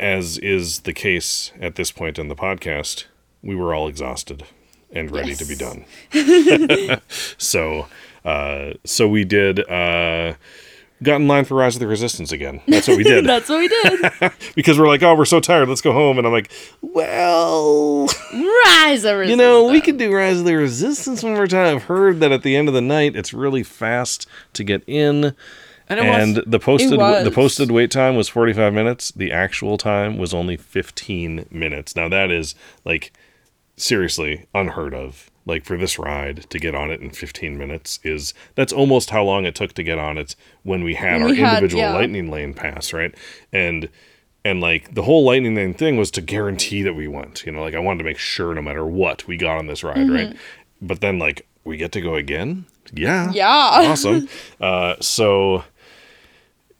as 0.00 0.36
is 0.38 0.80
the 0.80 0.92
case 0.92 1.52
at 1.60 1.76
this 1.76 1.92
point 1.92 2.18
in 2.18 2.26
the 2.28 2.34
podcast, 2.36 3.04
we 3.42 3.54
were 3.54 3.72
all 3.74 3.86
exhausted 3.86 4.44
and 4.92 5.10
ready 5.10 5.34
to 5.34 5.44
be 5.44 5.54
done. 5.54 5.84
so 7.38 7.86
uh 8.24 8.72
so 8.84 9.08
we 9.08 9.24
did 9.24 9.60
uh 9.70 10.34
got 11.02 11.16
in 11.20 11.28
line 11.28 11.44
for 11.44 11.54
Rise 11.54 11.76
of 11.76 11.80
the 11.80 11.86
Resistance 11.86 12.32
again. 12.32 12.60
That's 12.66 12.88
what 12.88 12.96
we 12.96 13.04
did. 13.04 13.24
That's 13.26 13.48
what 13.48 13.58
we 13.60 13.68
did. 13.68 14.32
because 14.56 14.78
we're 14.78 14.88
like, 14.88 15.02
oh, 15.02 15.14
we're 15.14 15.24
so 15.26 15.38
tired, 15.38 15.68
let's 15.68 15.80
go 15.80 15.92
home. 15.92 16.18
And 16.18 16.26
I'm 16.26 16.32
like, 16.32 16.50
well, 16.82 18.06
Rise 18.32 19.04
of 19.04 19.16
Resistance. 19.18 19.30
you 19.30 19.36
know, 19.36 19.70
we 19.70 19.80
could 19.80 19.96
do 19.96 20.12
Rise 20.12 20.40
of 20.40 20.44
the 20.44 20.56
Resistance 20.56 21.22
one 21.22 21.34
more 21.34 21.46
time. 21.46 21.76
I've 21.76 21.82
heard 21.84 22.18
that 22.20 22.32
at 22.32 22.42
the 22.42 22.56
end 22.56 22.66
of 22.66 22.74
the 22.74 22.80
night, 22.80 23.14
it's 23.14 23.32
really 23.32 23.62
fast 23.62 24.26
to 24.54 24.64
get 24.64 24.82
in. 24.88 25.36
And 25.90 26.00
And 26.00 26.36
was. 26.36 26.44
the 26.46 26.58
posted 26.58 26.98
the 26.98 27.30
posted 27.32 27.70
wait 27.70 27.90
time 27.90 28.16
was 28.16 28.28
45 28.28 28.74
minutes. 28.74 29.10
The 29.10 29.32
actual 29.32 29.78
time 29.78 30.18
was 30.18 30.34
only 30.34 30.56
15 30.56 31.46
minutes. 31.50 31.96
Now 31.96 32.08
that 32.08 32.30
is 32.30 32.54
like 32.84 33.12
seriously 33.78 34.46
unheard 34.54 34.94
of. 34.94 35.30
Like 35.46 35.64
for 35.64 35.78
this 35.78 35.98
ride 35.98 36.44
to 36.50 36.58
get 36.58 36.74
on 36.74 36.90
it 36.90 37.00
in 37.00 37.08
15 37.10 37.56
minutes 37.56 38.00
is 38.04 38.34
that's 38.54 38.72
almost 38.72 39.08
how 39.08 39.24
long 39.24 39.46
it 39.46 39.54
took 39.54 39.72
to 39.74 39.82
get 39.82 39.98
on 39.98 40.18
it 40.18 40.36
when 40.62 40.84
we 40.84 40.94
had 40.94 41.22
our 41.22 41.28
we 41.30 41.36
had- 41.38 41.54
individual 41.54 41.82
yeah. 41.84 41.94
lightning 41.94 42.30
lane 42.30 42.52
pass, 42.52 42.92
right? 42.92 43.14
And 43.50 43.88
and 44.44 44.60
like 44.60 44.94
the 44.94 45.02
whole 45.04 45.24
lightning 45.24 45.54
lane 45.54 45.72
thing 45.72 45.96
was 45.96 46.10
to 46.12 46.20
guarantee 46.20 46.82
that 46.82 46.92
we 46.94 47.08
went. 47.08 47.46
You 47.46 47.52
know, 47.52 47.62
like 47.62 47.74
I 47.74 47.78
wanted 47.78 47.98
to 47.98 48.04
make 48.04 48.18
sure 48.18 48.54
no 48.54 48.60
matter 48.62 48.84
what 48.84 49.26
we 49.26 49.36
got 49.38 49.56
on 49.56 49.66
this 49.68 49.82
ride, 49.82 49.96
Mm-hmm. 49.96 50.12
right? 50.14 50.36
But 50.82 51.00
then 51.00 51.18
like 51.18 51.46
we 51.64 51.78
get 51.78 51.92
to 51.92 52.00
go 52.02 52.14
again? 52.14 52.66
Yeah. 52.92 53.30
Yeah. 53.32 53.70
Awesome. 53.90 54.28
uh 54.60 54.96
so 55.00 55.64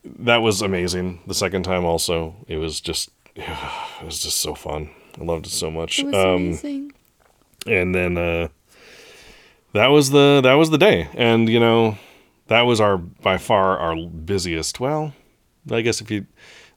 that 0.05 0.38
was 0.38 0.61
amazing. 0.62 1.20
The 1.26 1.34
second 1.34 1.62
time 1.62 1.84
also, 1.86 2.34
it 2.49 2.57
was 2.59 2.80
just 2.82 3.09
it 3.36 4.05
was 4.05 4.20
just 4.20 4.38
so 4.38 4.55
fun. 4.55 4.90
I 5.20 5.24
loved 5.24 5.46
it 5.46 5.50
so 5.50 5.70
much. 5.70 5.98
It 5.98 6.06
was 6.06 6.14
Um 6.14 6.36
amazing. 6.36 6.92
and 7.66 7.94
then 7.94 8.16
uh 8.16 8.48
that 9.72 9.88
was 9.88 10.10
the 10.10 10.40
that 10.42 10.54
was 10.54 10.70
the 10.70 10.78
day. 10.78 11.08
And 11.14 11.48
you 11.48 11.60
know, 11.60 11.98
that 12.46 12.62
was 12.62 12.80
our 12.80 12.96
by 12.98 13.36
far 13.38 13.78
our 13.78 13.96
busiest. 13.96 14.80
Well, 14.80 15.12
I 15.70 15.80
guess 15.82 16.00
if 16.00 16.10
you 16.10 16.26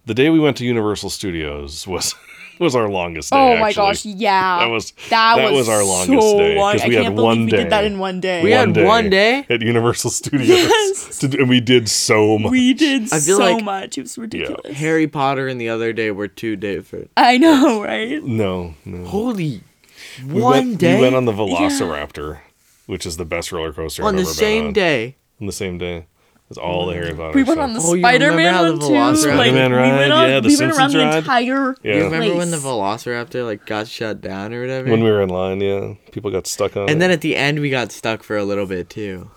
the 0.06 0.14
day 0.14 0.30
we 0.30 0.40
went 0.40 0.58
to 0.58 0.66
Universal 0.66 1.12
Studios 1.12 1.88
was 1.88 2.16
was 2.60 2.76
our 2.76 2.90
longest 2.90 3.32
day. 3.32 3.38
Oh 3.38 3.58
my 3.60 3.70
actually. 3.70 3.86
gosh, 3.88 4.06
yeah. 4.06 4.60
That 4.60 4.70
was 4.70 4.92
that, 5.10 5.36
that 5.38 5.52
was 5.52 5.68
our 5.70 5.84
longest 5.84 6.08
so 6.30 6.38
day, 6.38 6.56
'cause 6.56 6.58
long. 6.58 6.82
I 6.82 6.88
we 6.88 6.96
had 6.96 7.04
can't 7.04 7.16
believe 7.16 7.26
one 7.26 7.46
we 7.46 7.52
did 7.52 7.70
that 7.72 7.84
in 7.86 8.00
one 8.00 8.20
day. 8.22 8.44
We 8.44 8.52
had 8.52 8.76
one 8.78 9.10
day? 9.10 9.46
at 9.50 9.62
Universal 9.62 10.10
Studios, 10.12 10.48
Yes. 10.48 11.20
to, 11.20 11.28
and 11.40 11.50
we 11.50 11.60
did 11.60 11.90
so 11.90 12.38
much. 12.38 12.52
we 12.52 12.74
did 12.74 13.04
I 13.14 13.20
feel 13.20 13.38
so 13.38 13.54
like- 13.56 13.64
much. 13.64 13.98
It 13.98 14.02
was 14.02 14.18
ridiculous. 14.18 14.78
Harry 14.78 15.08
Potter 15.08 15.48
and 15.48 15.60
the 15.60 15.70
other 15.70 15.94
day 15.94 16.12
were 16.12 16.28
two 16.28 16.56
different. 16.56 17.10
I 17.18 17.38
know, 17.38 17.84
right? 17.84 18.24
no, 18.24 18.76
no. 18.86 19.06
Holy. 19.06 19.62
We 20.28 20.42
one 20.42 20.52
went, 20.68 20.78
day? 20.80 20.96
We 20.98 21.02
went 21.04 21.16
on 21.16 21.26
the 21.26 21.32
Velociraptor, 21.32 22.40
which 22.86 23.06
is 23.06 23.18
the 23.18 23.26
best 23.26 23.52
roller 23.52 23.72
coaster 23.74 24.04
on 24.04 24.10
I've 24.10 24.16
the 24.16 24.22
ever 24.22 24.30
same 24.34 24.60
been 24.64 24.68
on. 24.68 24.74
day. 24.74 25.16
On 25.40 25.48
the 25.48 25.54
same 25.54 25.78
day. 25.78 26.06
It's 26.52 26.58
all 26.58 26.86
the 26.88 26.94
Harry 26.94 27.14
Potter 27.14 27.32
We 27.34 27.44
went 27.44 27.58
stuff. 27.58 27.64
on 27.64 27.74
the 27.74 27.80
Oh, 27.82 27.94
you 27.94 28.06
remember 28.06 28.08
Spider-Man 28.42 28.54
how 28.54 28.64
the 28.64 28.72
one 28.72 28.80
too. 28.82 28.86
Velociraptor- 28.86 29.38
Like, 29.38 29.48
Spider-Man 29.48 29.72
we 29.72 29.78
ride, 29.78 29.98
went 30.00 30.12
on, 30.14 30.30
yeah, 30.30 30.40
the 30.42 30.48
we 30.50 30.58
went 30.58 30.62
around 30.78 30.90
Simpsons 30.92 30.94
the 31.14 31.18
entire. 31.18 31.76
Yeah. 31.84 31.96
You 31.96 32.04
remember 32.04 32.36
when 32.36 32.52
the. 32.52 32.58
Velociraptor 32.58 33.46
like 33.46 33.66
got 33.66 33.88
shut 33.88 34.22
down 34.22 34.54
or 34.54 34.62
whatever? 34.62 34.92
when 34.92 35.04
we 35.04 35.10
were 35.10 35.22
in 35.22 35.30
line, 35.30 35.62
yeah, 35.62 35.94
people 36.12 36.30
got 36.30 36.46
stuck 36.48 36.76
on 36.78 36.84
it. 36.84 36.92
and 36.92 37.02
then 37.02 37.10
at 37.10 37.22
the 37.22 37.36
end 37.36 37.60
we 37.60 37.70
got 37.70 37.92
stuck 37.92 38.22
for 38.24 38.38
a 38.38 38.44
little 38.44 38.66
bit 38.66 38.90
too. 38.90 39.32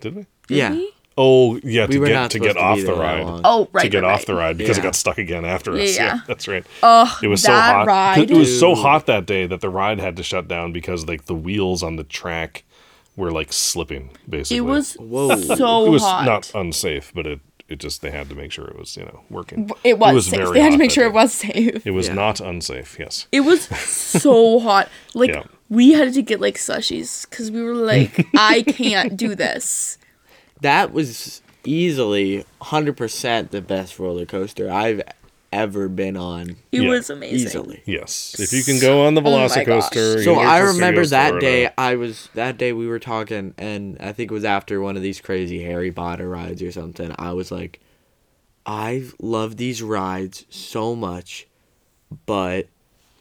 did 0.00 0.14
we? 0.14 0.26
yeah. 0.48 0.70
we? 0.72 0.92
Oh, 1.18 1.60
yeah, 1.62 1.84
We 1.86 1.94
to 1.94 1.98
were 1.98 2.06
get 2.06 2.14
not 2.14 2.30
to 2.30 2.38
get 2.38 2.52
supposed 2.56 2.86
to 2.86 2.90
off 2.92 2.96
the 2.96 3.02
ride. 3.02 3.40
Oh, 3.44 3.68
right. 3.72 3.82
to 3.82 3.88
get 3.90 4.02
right, 4.02 4.12
off 4.14 4.24
the 4.24 4.34
ride 4.34 4.56
because 4.56 4.78
it 4.78 4.82
got 4.82 4.94
stuck 4.94 5.18
again 5.18 5.44
after 5.44 5.72
us. 5.74 5.94
Yeah, 5.94 6.04
Yeah, 6.06 6.14
yeah. 6.14 6.20
that's 6.26 6.48
right. 6.48 6.64
Oh, 6.82 7.18
It 7.22 7.26
was 7.28 7.42
so 7.42 7.52
that 7.52 7.72
hot. 7.74 7.86
ride. 7.86 8.30
It 8.30 8.34
was 8.36 8.58
so 8.58 8.74
hot 8.74 9.04
that 9.06 9.26
day 9.26 9.46
that 9.46 9.60
the 9.60 9.68
ride 9.68 10.00
had 10.00 10.16
to 10.16 10.22
shut 10.22 10.48
down 10.48 10.72
because 10.72 11.06
like 11.06 11.26
the 11.26 11.34
wheels 11.34 11.82
on 11.82 11.96
the 11.96 12.04
track 12.04 12.64
were 13.16 13.30
like 13.30 13.52
slipping. 13.52 14.10
Basically, 14.28 14.58
It 14.58 14.60
was 14.62 14.94
Whoa. 14.94 15.36
so 15.40 15.86
it 15.86 15.90
was 15.90 16.02
hot. 16.02 16.24
not 16.24 16.52
unsafe, 16.54 17.12
but 17.14 17.26
it 17.26 17.40
it 17.68 17.78
just 17.78 18.02
they 18.02 18.10
had 18.10 18.28
to 18.28 18.34
make 18.34 18.52
sure 18.52 18.66
it 18.66 18.76
was 18.78 18.96
you 18.96 19.04
know 19.04 19.22
working. 19.30 19.70
it 19.84 19.98
was, 19.98 20.26
safe. 20.26 20.40
very 20.40 20.52
They 20.54 20.60
had 20.60 20.66
to 20.68 20.72
hot 20.72 20.78
make 20.78 20.90
that 20.90 20.94
sure 20.94 21.04
day. 21.04 21.10
it 21.10 21.14
was 21.14 21.32
safe. 21.32 21.86
It 21.86 21.90
was 21.92 22.08
Yeah. 22.08 22.14
not 22.14 22.40
unsafe. 22.40 22.98
Yes. 22.98 23.26
It 23.32 23.40
was 23.40 23.62
so 23.64 24.58
hot. 24.66 24.88
Like 25.14 25.30
Yeah. 25.30 25.44
we 25.70 25.92
had 25.92 26.12
to 26.14 26.22
get 26.22 26.40
like 26.40 26.56
slushies 26.56 27.28
because 27.28 27.50
we 27.50 27.62
were 27.62 27.74
like, 27.74 28.26
I 28.36 28.62
can't 28.62 29.16
do 29.16 29.34
this. 29.34 29.96
That 30.60 30.92
was 30.92 31.40
easily 31.64 32.44
100% 32.60 33.50
the 33.50 33.60
best 33.62 33.98
roller 33.98 34.26
coaster 34.26 34.70
I've 34.70 35.00
ever 35.52 35.88
been 35.88 36.16
on. 36.16 36.56
It 36.72 36.82
Yeah. 36.82 36.88
was 36.88 37.10
amazing. 37.10 37.36
Easily. 37.46 37.82
Yes. 37.84 38.34
If 38.38 38.52
you 38.52 38.62
can 38.64 38.80
go 38.80 39.02
on 39.06 39.14
the 39.14 39.20
Oh 39.20 39.24
my 39.24 39.46
gosh. 39.64 39.90
Velocicoaster. 39.90 40.24
So 40.24 40.34
I 40.36 40.58
remember 40.60 41.04
Studios 41.04 41.10
that 41.10 41.28
Florida. 41.28 41.46
day. 41.46 41.70
I 41.76 41.94
was 41.96 42.28
that 42.34 42.56
day 42.58 42.72
we 42.72 42.86
were 42.86 42.98
talking, 42.98 43.54
and 43.58 43.96
I 44.00 44.12
think 44.12 44.30
it 44.30 44.34
was 44.34 44.44
after 44.44 44.80
one 44.80 44.96
of 44.96 45.02
these 45.02 45.20
crazy 45.20 45.62
Harry 45.62 45.92
Potter 45.92 46.28
rides 46.28 46.62
or 46.62 46.72
something. 46.72 47.14
I 47.18 47.32
was 47.32 47.50
like, 47.52 47.80
I 48.64 49.04
love 49.20 49.56
these 49.56 49.82
rides 49.82 50.46
so 50.48 50.94
much, 50.94 51.46
but 52.26 52.68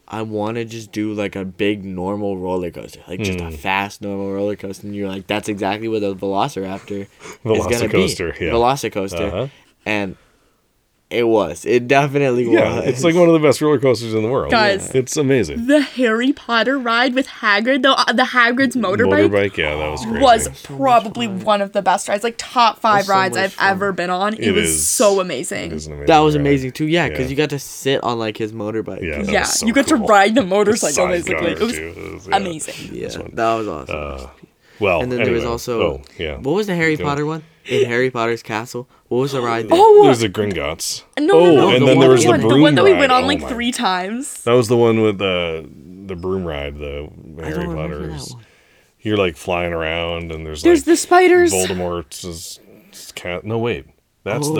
I 0.07 0.21
want 0.23 0.55
to 0.55 0.65
just 0.65 0.91
do 0.91 1.13
like 1.13 1.35
a 1.35 1.45
big 1.45 1.83
normal 1.85 2.37
roller 2.37 2.69
coaster, 2.69 2.99
like 3.07 3.21
just 3.21 3.39
Hmm. 3.39 3.47
a 3.47 3.51
fast 3.51 4.01
normal 4.01 4.33
roller 4.33 4.55
coaster. 4.55 4.85
And 4.87 4.95
you're 4.95 5.07
like, 5.07 5.25
that's 5.27 5.47
exactly 5.49 5.87
what 5.87 6.01
the 6.01 6.13
Velociraptor 6.15 7.01
is 7.01 7.07
gonna 7.43 7.53
be. 7.87 7.97
Velocicoaster, 7.97 8.39
yeah. 8.39 8.51
Velocicoaster, 8.51 9.27
Uh-huh. 9.27 9.47
and 9.85 10.15
it 11.11 11.27
was. 11.27 11.65
It 11.65 11.87
definitely 11.87 12.51
Yeah, 12.51 12.77
was. 12.77 12.85
it's 12.87 13.03
like 13.03 13.15
one 13.15 13.27
of 13.27 13.33
the 13.33 13.39
best 13.39 13.61
roller 13.61 13.79
coasters 13.79 14.13
in 14.13 14.23
the 14.23 14.29
world. 14.29 14.51
Guys. 14.51 14.93
it's 14.95 15.17
amazing. 15.17 15.67
The 15.67 15.81
Harry 15.81 16.31
Potter 16.33 16.79
ride 16.79 17.13
with 17.13 17.27
Hagrid, 17.27 17.81
the 17.83 18.13
the 18.13 18.23
Hagrid's 18.23 18.75
motorbike, 18.75 19.29
Motorbike, 19.29 19.57
yeah, 19.57 19.75
that 19.75 19.91
was 19.91 20.05
crazy. 20.05 20.21
was 20.21 20.61
probably 20.63 21.27
one 21.27 21.61
of 21.61 21.73
the 21.73 21.81
best 21.81 22.07
rides, 22.07 22.23
like 22.23 22.35
top 22.37 22.79
five 22.79 23.05
so 23.05 23.13
rides 23.13 23.35
I've 23.37 23.53
fun. 23.53 23.69
ever 23.69 23.91
been 23.91 24.09
on. 24.09 24.33
It, 24.35 24.39
It 24.47 24.51
was 24.53 24.69
is- 24.69 24.87
so 24.87 25.19
amazing. 25.19 25.71
is 25.71 25.87
an 25.87 25.93
amazing 25.93 26.07
that 26.07 26.19
was 26.19 26.35
ride. 26.35 26.41
amazing 26.41 26.71
too. 26.71 26.87
Yeah, 26.87 27.09
because 27.09 27.25
Yeah. 27.25 27.29
you 27.31 27.35
got 27.35 27.49
to 27.51 27.59
sit 27.59 28.03
on 28.03 28.17
like 28.19 28.37
his 28.37 28.51
motorbike. 28.53 29.01
Yeah, 29.01 29.21
that 29.23 29.31
yeah, 29.31 29.39
was 29.41 29.59
so 29.59 29.65
you 29.67 29.73
got 29.73 29.87
cool. 29.87 29.99
to 29.99 30.05
ride 30.05 30.35
the 30.35 30.41
The 30.41 30.47
motorcycle 30.47 31.07
basically. 31.07 31.51
It 31.51 31.59
was. 31.59 31.77
It 31.77 31.95
was- 32.13 32.27
yeah, 32.27 32.35
amazing. 32.37 32.89
Yeah, 32.95 33.07
that 33.33 33.53
was 33.55 33.67
awesome. 33.67 33.95
Uh, 33.97 34.27
well, 34.79 35.01
and 35.01 35.11
then 35.11 35.23
there 35.23 35.33
was 35.33 35.45
also 35.45 35.81
oh 35.81 36.01
yeah. 36.17 36.37
what 36.37 36.53
was 36.55 36.65
the 36.67 36.75
Harry 36.75 36.97
Potter 36.97 37.25
one 37.25 37.43
in 37.65 37.85
Harry 37.85 38.09
Potter's 38.11 38.43
castle? 38.43 38.87
What 39.07 39.17
was 39.19 39.31
the 39.33 39.39
oh, 39.39 39.45
ride? 39.45 39.69
There? 39.69 39.77
Oh, 39.79 40.03
There's 40.03 40.19
the 40.19 40.29
Gringotts. 40.29 41.03
no, 41.19 41.33
oh, 41.33 41.45
no, 41.45 41.55
no, 41.55 41.69
and 41.69 41.81
the 41.81 41.85
then 41.87 41.97
one 41.97 41.99
there 42.05 42.09
was 42.11 42.23
the 42.23 42.29
went- 42.29 42.41
broom 42.43 42.53
the 42.53 42.61
one 42.61 42.75
that 42.75 42.83
we 42.83 42.93
went 42.93 43.11
on 43.11 43.23
Oh 43.23 43.27
like 43.27 43.41
my- 43.41 43.49
three 43.49 43.71
times. 43.71 44.43
That 44.43 44.53
was 44.53 44.67
the 44.67 44.77
one 44.77 45.01
with 45.01 45.17
the 45.17 45.67
the 46.05 46.15
broom 46.15 46.45
ride. 46.45 46.77
The 46.77 47.09
I 47.39 47.45
Harry 47.45 47.53
don't 47.63 47.69
remember 47.69 47.99
that 47.99 48.07
Potter's. 48.09 48.33
one. 48.33 48.45
You're 48.99 49.17
like 49.17 49.35
flying 49.35 49.73
around, 49.73 50.31
and 50.31 50.45
there's 50.45 50.61
There's 50.61 50.81
like 50.81 50.85
the 50.85 50.97
spiders. 50.97 51.53
Voldemort's 51.53 52.59
cat. 53.15 53.43
No, 53.43 53.57
wait, 53.57 53.85
that's 54.23 54.47
Oh. 54.47 54.53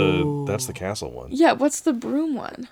the 0.46 0.52
that's 0.52 0.66
the 0.66 0.74
oh. 0.74 0.76
castle 0.76 1.12
one. 1.12 1.30
Yeah, 1.32 1.54
what's 1.54 1.82
the 1.82 1.94
broom 1.94 2.36
one? 2.36 2.68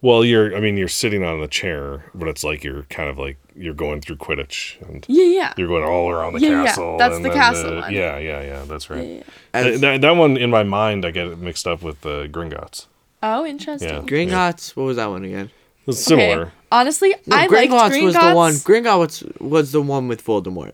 Well, 0.00 0.24
you're 0.24 0.56
I 0.56 0.60
mean 0.60 0.76
you're 0.76 0.88
sitting 0.88 1.22
on 1.22 1.40
a 1.40 1.48
chair, 1.48 2.10
but 2.14 2.28
it's 2.28 2.42
like 2.44 2.64
you're 2.64 2.82
kind 2.84 3.08
of 3.08 3.18
like 3.18 3.38
you're 3.56 3.74
going 3.74 4.00
through 4.00 4.16
Quidditch, 4.16 4.80
and 4.88 5.04
Yeah, 5.08 5.24
yeah. 5.24 5.54
you're 5.56 5.68
going 5.68 5.84
all 5.84 6.10
around 6.10 6.34
the 6.34 6.40
Yeah, 6.40 6.64
yeah, 6.64 6.96
that's 6.98 7.16
and 7.16 7.24
the 7.24 7.28
then 7.28 7.32
castle 7.38 7.76
one. 7.80 7.92
Yeah, 7.92 8.18
yeah, 8.18 8.42
yeah. 8.42 8.64
That's 8.66 8.88
right. 8.90 9.06
yeah, 9.06 9.14
yeah. 9.14 9.22
As 9.54 9.64
Th- 9.66 9.80
that, 9.80 10.00
that 10.00 10.16
one 10.16 10.36
in 10.36 10.50
my 10.50 10.62
mind, 10.62 11.04
I 11.04 11.10
get 11.10 11.26
it 11.26 11.38
mixed 11.38 11.66
up 11.66 11.82
with 11.82 12.00
the 12.02 12.28
Gringotts. 12.30 12.86
Oh, 13.22 13.44
interesting. 13.46 13.88
Yeah. 13.88 14.00
Gringotts. 14.00 14.74
What 14.76 14.84
was 14.84 14.96
that 14.96 15.06
one 15.10 15.24
again? 15.24 15.50
It's 15.86 16.10
Okay. 16.10 16.28
similar. 16.30 16.52
Honestly, 16.70 17.14
No, 17.26 17.36
I 17.36 17.46
liked 17.46 17.52
Gringotts 17.72 17.90
Gringotts. 17.90 18.04
was 18.04 18.14
the 18.14 18.34
one. 18.34 18.52
Gringotts 18.54 19.40
was 19.40 19.72
the 19.72 19.82
one 19.82 20.08
with 20.08 20.24
Voldemort. 20.24 20.72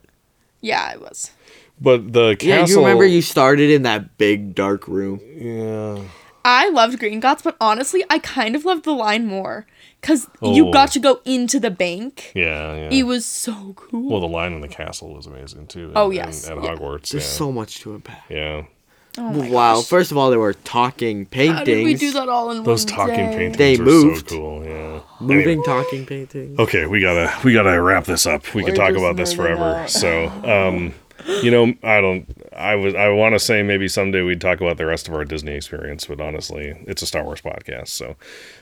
Yeah, 0.60 0.92
it 0.92 1.00
was. 1.00 1.30
But 1.80 2.12
the 2.12 2.36
castle. 2.36 2.48
Yeah, 2.48 2.66
you 2.66 2.78
remember 2.78 3.04
you 3.06 3.22
started 3.22 3.70
in 3.70 3.82
that 3.82 4.16
big 4.18 4.54
dark 4.54 4.88
room. 4.88 5.20
Yeah. 5.36 6.02
I 6.44 6.70
loved 6.70 6.98
Gringotts, 7.00 7.42
but 7.44 7.56
honestly, 7.60 8.04
I 8.10 8.18
kind 8.18 8.56
of 8.56 8.64
loved 8.64 8.84
the 8.84 8.92
line 8.92 9.26
more 9.26 9.66
because 10.00 10.28
you 10.42 10.68
Oh. 10.68 10.72
got 10.72 10.92
to 10.92 11.00
go 11.00 11.20
into 11.24 11.58
the 11.60 11.70
bank. 11.70 12.32
Yeah, 12.34 12.74
yeah. 12.74 12.88
It 12.90 13.02
was 13.04 13.24
so 13.26 13.72
cool. 13.76 14.10
well, 14.10 14.20
the 14.20 14.28
line 14.28 14.52
in 14.52 14.60
the 14.60 14.68
castle 14.68 15.14
was 15.14 15.26
amazing 15.26 15.66
too. 15.66 15.92
Oh, 15.96 16.10
in- 16.10 16.16
yes, 16.16 16.46
in- 16.48 16.58
at 16.58 16.64
yeah. 16.64 16.70
Hogwarts. 16.76 17.10
There's 17.10 17.24
yeah. 17.24 17.30
so 17.30 17.52
much 17.52 17.80
to 17.80 17.94
unpack. 17.94 18.24
yeah. 18.28 18.62
oh 19.18 19.48
wow. 19.50 19.76
gosh. 19.76 19.86
First 19.88 20.12
of 20.12 20.16
all, 20.18 20.30
there 20.30 20.38
were 20.38 20.54
talking 20.54 21.26
paintings. 21.26 21.58
How 21.58 21.64
did 21.64 21.84
we 21.84 21.94
do 21.94 22.12
that 22.12 22.28
all 22.28 22.50
in 22.52 22.62
Those 22.62 22.84
one 22.84 22.94
talking 22.94 23.16
day? 23.16 23.36
paintings 23.36 23.56
They 23.56 23.76
are 23.76 23.82
moved. 23.82 24.30
so 24.30 24.36
cool. 24.36 24.64
Yeah. 24.64 25.00
Moving 25.20 25.48
Anyway. 25.48 25.62
talking 25.66 26.06
paintings. 26.06 26.58
Okay, 26.60 26.86
we 26.86 27.00
gotta 27.00 27.32
we 27.44 27.52
gotta 27.52 27.80
wrap 27.82 28.04
this 28.04 28.26
up. 28.26 28.54
We 28.54 28.62
could 28.62 28.76
We're 28.78 28.84
talk 28.86 28.96
about 28.96 29.16
this 29.16 29.32
forever. 29.32 29.64
out. 29.64 29.90
So, 29.90 30.28
um, 30.44 30.94
you 31.42 31.50
know, 31.50 31.74
I 31.82 32.00
don't. 32.00 32.26
I 32.56 32.76
was. 32.76 32.94
I 32.94 33.08
want 33.08 33.34
to 33.34 33.40
say 33.40 33.64
maybe 33.64 33.88
someday 33.88 34.22
we'd 34.22 34.40
talk 34.40 34.60
about 34.60 34.76
the 34.76 34.86
rest 34.86 35.08
of 35.08 35.14
our 35.14 35.24
Disney 35.24 35.52
experience, 35.54 36.06
but 36.06 36.20
honestly, 36.20 36.76
it's 36.86 37.02
a 37.02 37.06
Star 37.06 37.24
Wars 37.24 37.40
podcast. 37.40 37.88
So, 37.88 38.14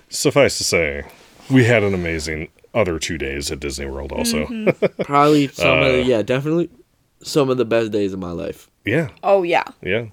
suffice 0.09 0.57
to 0.59 0.65
say, 0.65 1.05
we 1.51 1.65
had 1.65 1.83
an 1.83 1.95
amazing 1.95 2.49
other 2.75 2.99
two 2.99 3.17
days 3.19 3.51
at 3.51 3.61
Disney 3.61 3.87
World. 3.87 4.13
Also, 4.13 4.47
Mm-hmm. 4.47 5.03
Probably 5.05 5.49
some 5.49 5.79
of 5.79 5.85
Uh, 5.85 5.93
the, 5.93 6.03
yeah, 6.03 6.23
definitely 6.23 6.71
some 7.23 7.49
of 7.51 7.57
the 7.57 7.65
best 7.65 7.91
days 7.93 8.13
of 8.13 8.19
my 8.19 8.31
life. 8.33 8.69
yeah, 8.85 9.09
Oh 9.23 9.43
yeah. 9.43 9.65
yeah, 9.83 10.07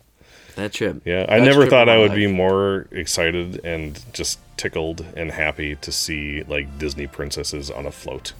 That 0.55 0.71
trip. 0.73 1.01
yeah. 1.05 1.25
I 1.27 1.39
Best 1.39 1.45
never 1.45 1.65
thought 1.67 1.89
I 1.89 1.95
my 1.97 2.01
would 2.01 2.15
be 2.15 2.27
more 2.27 2.87
excited 2.91 3.59
and 3.65 3.99
just 4.13 4.39
tickled 4.57 5.05
and 5.17 5.31
happy 5.31 5.75
to 5.75 5.91
see 5.91 6.43
like 6.43 6.77
Disney 6.79 7.07
princesses 7.07 7.69
on 7.69 7.85
a 7.85 7.91
float. 7.91 8.33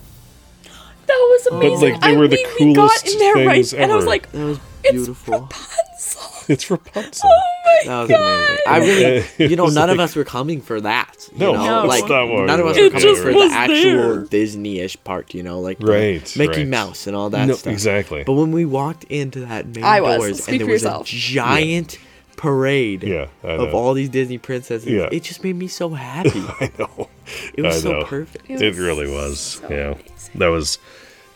That 1.06 1.18
was 1.32 1.48
amazing. 1.48 1.80
But 1.80 1.91
like, 1.91 2.02
they 2.02 2.14
I 2.16 2.18
were 2.18 2.28
the 2.30 2.38
mean, 2.38 2.70
we 2.70 2.74
got 2.76 2.89
coolest 2.89 3.08
in 3.10 3.20
there 3.20 3.34
right, 3.36 3.56
things 3.56 3.74
and 3.74 3.91
I 3.91 3.96
was 3.96 4.06
like, 4.06 4.32
That 4.32 4.46
was 4.46 4.60
"It's 4.84 4.92
beautiful. 4.92 5.34
Rapunzel." 5.42 6.22
It's 6.50 6.70
Rapunzel. 6.70 7.30
Oh 7.30 7.42
my 7.66 7.82
That 7.86 8.00
was 8.02 8.10
god. 8.10 8.20
amazing. 8.20 8.58
I 8.68 8.78
really, 8.80 9.26
you 9.50 9.56
know, 9.56 9.64
was 9.66 9.76
none 9.76 9.90
of 9.90 10.00
us 10.00 10.14
were 10.16 10.26
coming 10.26 10.62
for 10.62 10.82
that. 10.82 11.30
You 11.32 11.40
No, 11.40 11.54
know? 11.54 11.66
No. 11.84 11.88
like 11.88 12.02
that's 12.02 12.10
not 12.10 12.28
what 12.28 12.46
none 12.48 12.60
of 12.60 12.66
us 12.68 12.76
were 12.78 12.84
were 12.84 12.90
coming 12.90 13.02
just 13.08 13.22
for 13.22 13.34
was 13.34 13.52
the 13.52 13.58
actual. 13.58 14.22
Disney-ish 14.26 15.02
part. 15.06 15.34
You 15.34 15.44
know, 15.44 15.62
like 15.62 15.78
Right, 15.80 16.36
Mickey 16.38 16.60
right. 16.60 16.68
Mouse 16.68 17.08
and 17.08 17.16
all 17.16 17.30
that 17.30 17.48
No, 17.48 17.54
stuff. 17.56 17.72
exactly. 17.72 18.24
But 18.26 18.34
when 18.34 18.52
we 18.52 18.66
walked 18.66 19.06
into 19.06 19.40
that 19.42 19.68
main 19.68 19.84
I 19.86 20.02
was. 20.02 20.18
doors 20.18 20.48
and 20.50 20.60
there 20.60 20.68
was 20.68 20.84
yourself. 20.84 21.08
a 21.08 21.10
giant 21.12 21.98
parade 22.36 23.04
Yeah, 23.04 23.28
of 23.44 23.74
all 23.74 23.94
these 23.94 24.10
Disney 24.10 24.38
princesses, 24.38 24.86
Yeah. 24.90 25.08
it 25.12 25.24
just 25.24 25.44
made 25.46 25.56
me 25.56 25.68
so 25.70 25.90
happy. 25.92 26.32
I 26.60 26.72
know. 26.78 27.08
It 27.54 27.62
was 27.62 27.78
I 27.78 27.80
so 27.80 27.92
know. 28.00 28.04
perfect. 28.06 28.50
It 28.50 28.62
It 28.62 28.76
really 28.76 29.10
was. 29.10 29.40
so 29.40 29.68
yeah. 29.70 29.92
amazing. 29.92 30.34
That 30.36 30.48
was 30.48 30.78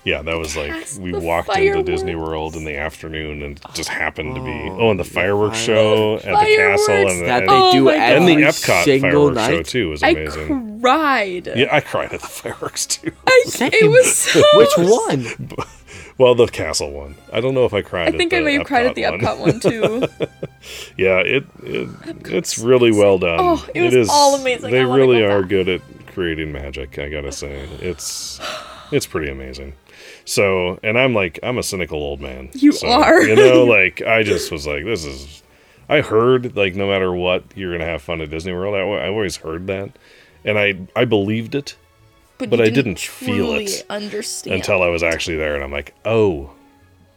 yeah, 0.08 0.22
that 0.22 0.38
was 0.38 0.56
like 0.56 0.72
cast, 0.72 1.02
we 1.02 1.12
the 1.12 1.20
walked 1.20 1.50
into 1.58 1.84
Disney. 1.84 2.16
World 2.16 2.56
in 2.56 2.64
the 2.64 2.78
afternoon 2.78 3.44
and 3.44 3.58
it 3.58 3.66
just 3.74 3.90
happened 3.90 4.36
to 4.36 4.42
be 4.42 4.50
Oh, 4.70 4.78
oh 4.80 4.92
and 4.92 4.98
the 5.00 5.04
fireworks 5.04 5.58
show 5.58 6.16
at 6.16 6.22
the 6.22 6.32
Fireworks 6.32 6.88
castle 6.88 7.12
and, 7.12 7.28
That 7.28 7.42
and, 7.44 7.50
they 7.50 7.54
Oh 7.54 7.72
do 7.74 7.84
my 7.84 7.94
and 7.96 8.26
the 8.26 8.36
Epcot 8.36 8.84
single 8.86 9.36
fireworks 9.36 9.48
show 9.48 9.64
too 9.64 9.90
was 9.90 10.04
amazing. 10.04 10.42
I 10.42 10.46
amazing. 10.46 10.80
cried. 10.80 11.48
yeah, 11.56 11.68
I 11.76 11.82
cried 11.82 12.14
at 12.14 12.22
the 12.22 12.28
fireworks 12.40 12.86
too. 12.86 13.12
I, 13.28 13.44
Same. 13.48 13.70
it 13.74 13.90
was 13.90 14.16
so. 14.16 14.42
Which 14.54 14.72
one? 14.78 15.50
well, 16.18 16.36
the 16.36 16.48
castle 16.48 16.92
one. 16.92 17.16
I 17.34 17.42
don't 17.42 17.54
know 17.54 17.66
if 17.66 17.74
I 17.74 17.82
cried. 17.82 18.16
I 18.16 18.18
think 18.18 18.32
at 18.32 18.38
I 18.38 18.40
the 18.40 18.46
may 18.46 18.54
have 18.54 18.66
cried 18.66 18.86
at 18.86 18.96
the 18.96 19.04
one. 19.04 19.20
Epcot 19.20 19.40
one 19.40 19.60
too. 19.60 20.08
Yeah, 20.96 21.18
it, 21.20 21.46
it 21.64 21.90
it's 22.28 22.58
really 22.58 22.92
well 22.94 23.18
done. 23.20 23.40
Oh, 23.42 23.68
it 23.76 23.94
was 23.94 24.08
all 24.10 24.36
amazing. 24.36 24.72
They 24.72 24.80
I 24.80 24.84
really 24.84 25.20
go 25.20 25.30
are 25.30 25.42
back. 25.42 25.50
good 25.50 25.68
at 25.68 25.82
creating 26.14 26.54
magic. 26.54 26.98
I 26.98 27.10
gotta 27.10 27.34
say, 27.34 27.68
it's 27.82 28.40
it's 28.92 29.06
pretty 29.06 29.30
amazing. 29.30 29.74
So, 30.28 30.78
and 30.84 31.00
I'm 31.00 31.14
like, 31.14 31.40
I'm 31.42 31.58
a 31.58 31.64
cynical 31.64 32.00
old 32.00 32.20
man. 32.20 32.50
You 32.54 32.74
So, 32.74 32.90
are. 32.90 33.22
You 33.24 33.36
know, 33.38 33.64
like 33.78 34.02
I 34.02 34.24
just 34.24 34.52
was 34.52 34.68
like, 34.68 34.84
this 34.84 35.06
is. 35.06 35.42
I 35.88 36.02
heard 36.02 36.58
like 36.58 36.76
no 36.76 36.88
matter 36.90 37.14
what, 37.14 37.46
you're 37.56 37.72
gonna 37.72 37.90
have 37.90 38.02
fun 38.02 38.20
at 38.20 38.30
Disney 38.30 38.52
World. 38.52 38.76
I, 38.76 38.80
I 38.80 39.08
always 39.08 39.38
heard 39.38 39.68
that, 39.68 39.92
and 40.44 40.60
I 40.60 40.80
I 40.98 41.06
believed 41.06 41.56
it 41.56 41.78
But, 42.40 42.50
But 42.50 42.60
I 42.60 42.70
didn't 42.70 43.00
feel 43.00 43.54
it 43.54 43.86
Understand 43.90 44.56
until 44.58 44.84
I 44.84 44.90
was 44.90 45.02
actually 45.02 45.38
there, 45.38 45.56
and 45.56 45.64
I'm 45.64 45.72
like, 45.72 45.94
oh, 46.04 46.52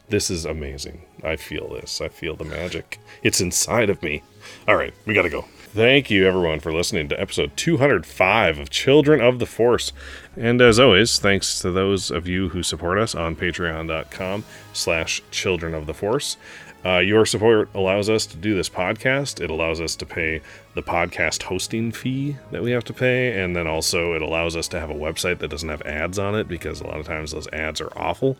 this 0.09 0.31
is 0.31 0.45
amazing. 0.45 1.03
I 1.25 1.35
feel 1.35 1.69
this. 1.69 2.01
I 2.01 2.07
feel 2.09 2.37
the 2.37 2.45
magic. 2.45 3.01
It's 3.25 3.41
inside 3.41 3.91
of 3.91 4.01
me. 4.05 4.23
All 4.69 4.77
right, 4.77 4.95
we 5.05 5.15
got 5.15 5.23
to 5.23 5.31
go. 5.31 5.45
Thank 5.73 6.11
you, 6.11 6.27
everyone, 6.27 6.59
for 6.59 6.73
listening 6.73 7.09
to 7.11 7.21
episode 7.21 7.57
205 7.57 8.59
of 8.59 8.71
Children 8.71 9.21
of 9.21 9.39
the 9.39 9.47
Force. 9.47 9.93
And 10.37 10.61
as 10.61 10.81
always, 10.81 11.21
thanks 11.21 11.61
to 11.61 11.71
those 11.71 12.11
of 12.11 12.27
you 12.27 12.49
who 12.49 12.65
support 12.65 12.99
us 12.99 13.15
on 13.15 13.37
patreon.com 13.37 14.43
slash 14.73 15.23
children 15.31 15.73
of 15.73 15.87
the 15.87 15.95
force. 15.95 16.37
Uh, 16.85 16.99
your 16.99 17.25
support 17.25 17.69
allows 17.73 18.11
us 18.11 18.27
to 18.27 18.37
do 18.37 18.57
this 18.57 18.69
podcast. 18.69 19.41
It 19.41 19.49
allows 19.49 19.81
us 19.81 19.95
to 19.95 20.05
pay 20.05 20.41
the 20.75 20.83
podcast 20.83 21.45
hosting 21.45 21.93
fee 21.93 22.37
that 22.51 22.65
we 22.65 22.73
have 22.73 22.85
to 22.87 22.93
pay. 22.93 23.41
And 23.41 23.55
then 23.55 23.69
also, 23.69 24.15
it 24.15 24.23
allows 24.23 24.57
us 24.57 24.67
to 24.69 24.81
have 24.81 24.91
a 24.91 24.95
website 24.95 25.39
that 25.39 25.53
doesn't 25.53 25.69
have 25.69 25.83
ads 25.83 26.19
on 26.19 26.35
it 26.35 26.49
because 26.49 26.81
a 26.81 26.87
lot 26.89 26.99
of 26.99 27.07
times 27.07 27.31
those 27.31 27.47
ads 27.53 27.81
are 27.81 27.97
awful. 27.97 28.37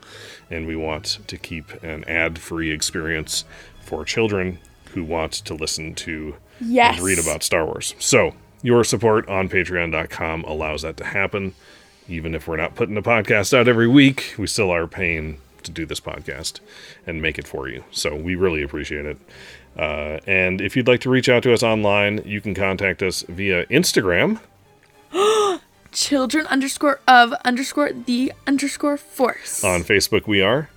And 0.51 0.67
we 0.67 0.75
want 0.75 1.21
to 1.29 1.37
keep 1.37 1.81
an 1.85 2.03
ad 2.09 2.41
free 2.41 2.73
experience 2.73 3.45
for 3.81 4.05
children 4.05 4.59
who 4.95 5.05
want 5.05 5.33
to 5.33 5.55
listen 5.55 5.95
to 5.95 6.35
Yes. 6.61 6.97
and 6.97 7.07
read 7.07 7.19
about 7.19 7.43
Star 7.43 7.65
Wars. 7.65 7.95
So, 7.99 8.35
your 8.63 8.85
support 8.85 9.29
on 9.29 9.49
patreon.com 9.49 10.45
allows 10.45 10.83
that 10.83 10.97
to 10.99 11.05
happen. 11.05 11.55
Even 12.09 12.35
if 12.35 12.47
we're 12.49 12.57
not 12.57 12.75
putting 12.75 12.97
a 12.97 13.03
podcast 13.03 13.57
out 13.57 13.69
every 13.69 13.89
week, 13.89 14.35
we 14.37 14.47
still 14.47 14.71
are 14.71 14.87
paying 14.87 15.39
to 15.63 15.71
do 15.71 15.87
this 15.87 16.01
podcast 16.01 16.61
and 17.07 17.23
make 17.23 17.39
it 17.39 17.47
for 17.47 17.69
you. 17.69 17.85
So 17.91 18.15
we 18.15 18.35
really 18.35 18.63
appreciate 18.63 19.05
it. 19.07 19.19
Uh, 19.79 20.19
and 20.27 20.61
if 20.61 20.77
you'd 20.77 20.89
like 20.89 21.01
to 21.03 21.11
reach 21.11 21.29
out 21.29 21.43
to 21.45 21.53
us 21.53 21.63
online, 21.63 22.23
you 22.25 22.41
can 22.41 22.55
contact 22.55 23.03
us 23.03 23.23
via 23.29 23.67
Instagram. 23.67 24.41
Children 25.93 26.47
underscore 26.47 27.01
of 27.07 27.33
underscore 27.45 27.93
the 27.93 28.33
underscore 28.47 28.97
force. 28.97 29.65
On 29.65 29.83
Facebook, 29.83 30.27
we 30.27 30.43
are. 30.43 30.71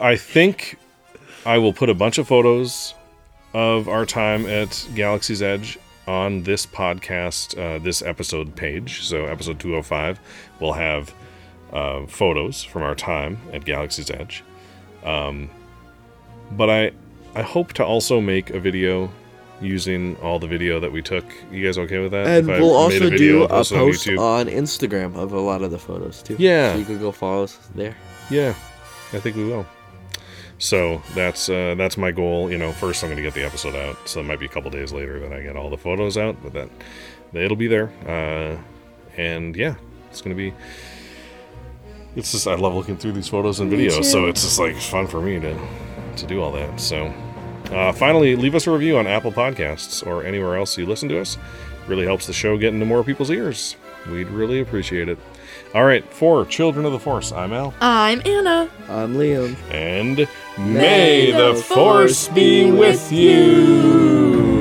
I 0.00 0.16
think 0.16 0.78
I 1.44 1.58
will 1.58 1.72
put 1.72 1.90
a 1.90 1.94
bunch 1.94 2.18
of 2.18 2.28
photos 2.28 2.94
of 3.52 3.88
our 3.88 4.06
time 4.06 4.46
at 4.46 4.86
Galaxy's 4.94 5.42
Edge 5.42 5.78
on 6.06 6.44
this 6.44 6.64
podcast, 6.66 7.58
uh, 7.58 7.78
this 7.82 8.00
episode 8.00 8.54
page. 8.54 9.02
So, 9.02 9.26
episode 9.26 9.58
205 9.58 10.20
will 10.60 10.72
have 10.72 11.14
uh, 11.72 12.06
photos 12.06 12.62
from 12.62 12.82
our 12.82 12.94
time 12.94 13.38
at 13.52 13.64
Galaxy's 13.64 14.10
Edge. 14.10 14.42
Um, 15.04 15.50
but 16.52 16.70
I, 16.70 16.92
I 17.34 17.42
hope 17.42 17.72
to 17.74 17.84
also 17.84 18.20
make 18.20 18.50
a 18.50 18.60
video 18.60 19.10
using 19.60 20.16
all 20.16 20.38
the 20.38 20.46
video 20.46 20.78
that 20.80 20.92
we 20.92 21.00
took. 21.02 21.24
You 21.50 21.64
guys 21.64 21.78
okay 21.78 21.98
with 21.98 22.12
that? 22.12 22.26
And 22.26 22.48
If 22.50 22.60
we'll 22.60 22.88
made 22.88 22.96
also 23.00 23.10
video 23.10 23.16
do 23.18 23.44
a 23.44 23.48
post 23.48 23.72
YouTube? 23.72 24.18
on 24.18 24.46
Instagram 24.46 25.16
of 25.16 25.32
a 25.32 25.40
lot 25.40 25.62
of 25.62 25.70
the 25.70 25.78
photos 25.78 26.22
too. 26.22 26.36
Yeah. 26.38 26.72
So 26.72 26.78
you 26.78 26.84
could 26.84 27.00
go 27.00 27.10
follow 27.12 27.44
us 27.44 27.56
there. 27.74 27.96
Yeah, 28.30 28.54
I 29.12 29.20
think 29.20 29.36
we 29.36 29.44
will. 29.44 29.66
So 30.58 31.02
that's 31.14 31.48
uh, 31.48 31.74
that's 31.76 31.96
my 31.96 32.10
goal. 32.12 32.50
You 32.50 32.58
know, 32.58 32.72
first 32.72 33.02
I'm 33.04 33.08
going 33.10 33.16
to 33.16 33.22
get 33.22 33.34
the 33.34 33.44
episode 33.44 33.74
out, 33.74 33.96
so 34.08 34.20
it 34.20 34.24
might 34.24 34.40
be 34.40 34.46
a 34.46 34.48
couple 34.48 34.70
days 34.70 34.92
later 34.92 35.20
that 35.20 35.32
I 35.32 35.42
get 35.42 35.54
all 35.56 35.68
the 35.70 35.76
photos 35.76 36.16
out, 36.16 36.36
but 36.42 36.52
that 36.54 36.70
it'll 37.34 37.56
be 37.56 37.66
there. 37.66 37.90
Uh, 38.06 38.56
and 39.16 39.54
yeah, 39.54 39.74
it's 40.16 40.22
going 40.22 40.36
to 40.36 40.50
be. 40.50 40.54
It's 42.16 42.32
just 42.32 42.46
I 42.46 42.54
love 42.54 42.74
looking 42.74 42.96
through 42.96 43.12
these 43.12 43.28
photos 43.28 43.60
and 43.60 43.70
videos, 43.70 44.04
so 44.04 44.26
it's 44.26 44.42
just 44.42 44.58
like 44.58 44.74
fun 44.76 45.06
for 45.06 45.20
me 45.20 45.38
to 45.38 45.58
to 46.16 46.26
do 46.26 46.40
all 46.40 46.50
that. 46.52 46.80
So 46.80 47.12
uh, 47.70 47.92
finally, 47.92 48.36
leave 48.36 48.54
us 48.54 48.66
a 48.66 48.70
review 48.70 48.96
on 48.96 49.06
Apple 49.06 49.32
Podcasts 49.32 50.06
or 50.06 50.24
anywhere 50.24 50.56
else 50.56 50.78
you 50.78 50.86
listen 50.86 51.08
to 51.10 51.20
us. 51.20 51.36
Really 51.86 52.06
helps 52.06 52.26
the 52.26 52.32
show 52.32 52.56
get 52.56 52.72
into 52.72 52.86
more 52.86 53.04
people's 53.04 53.30
ears. 53.30 53.76
We'd 54.10 54.28
really 54.28 54.60
appreciate 54.60 55.08
it. 55.08 55.18
All 55.74 55.84
right, 55.84 56.04
for 56.12 56.46
Children 56.46 56.86
of 56.86 56.92
the 56.92 56.98
Force, 56.98 57.32
I'm 57.32 57.52
Al. 57.52 57.74
I'm 57.80 58.22
Anna. 58.24 58.70
I'm 58.88 59.14
Liam. 59.14 59.56
And 59.70 60.26
may 60.58 61.32
the 61.32 61.54
force 61.54 62.28
be 62.28 62.70
with 62.70 63.12
you. 63.12 64.55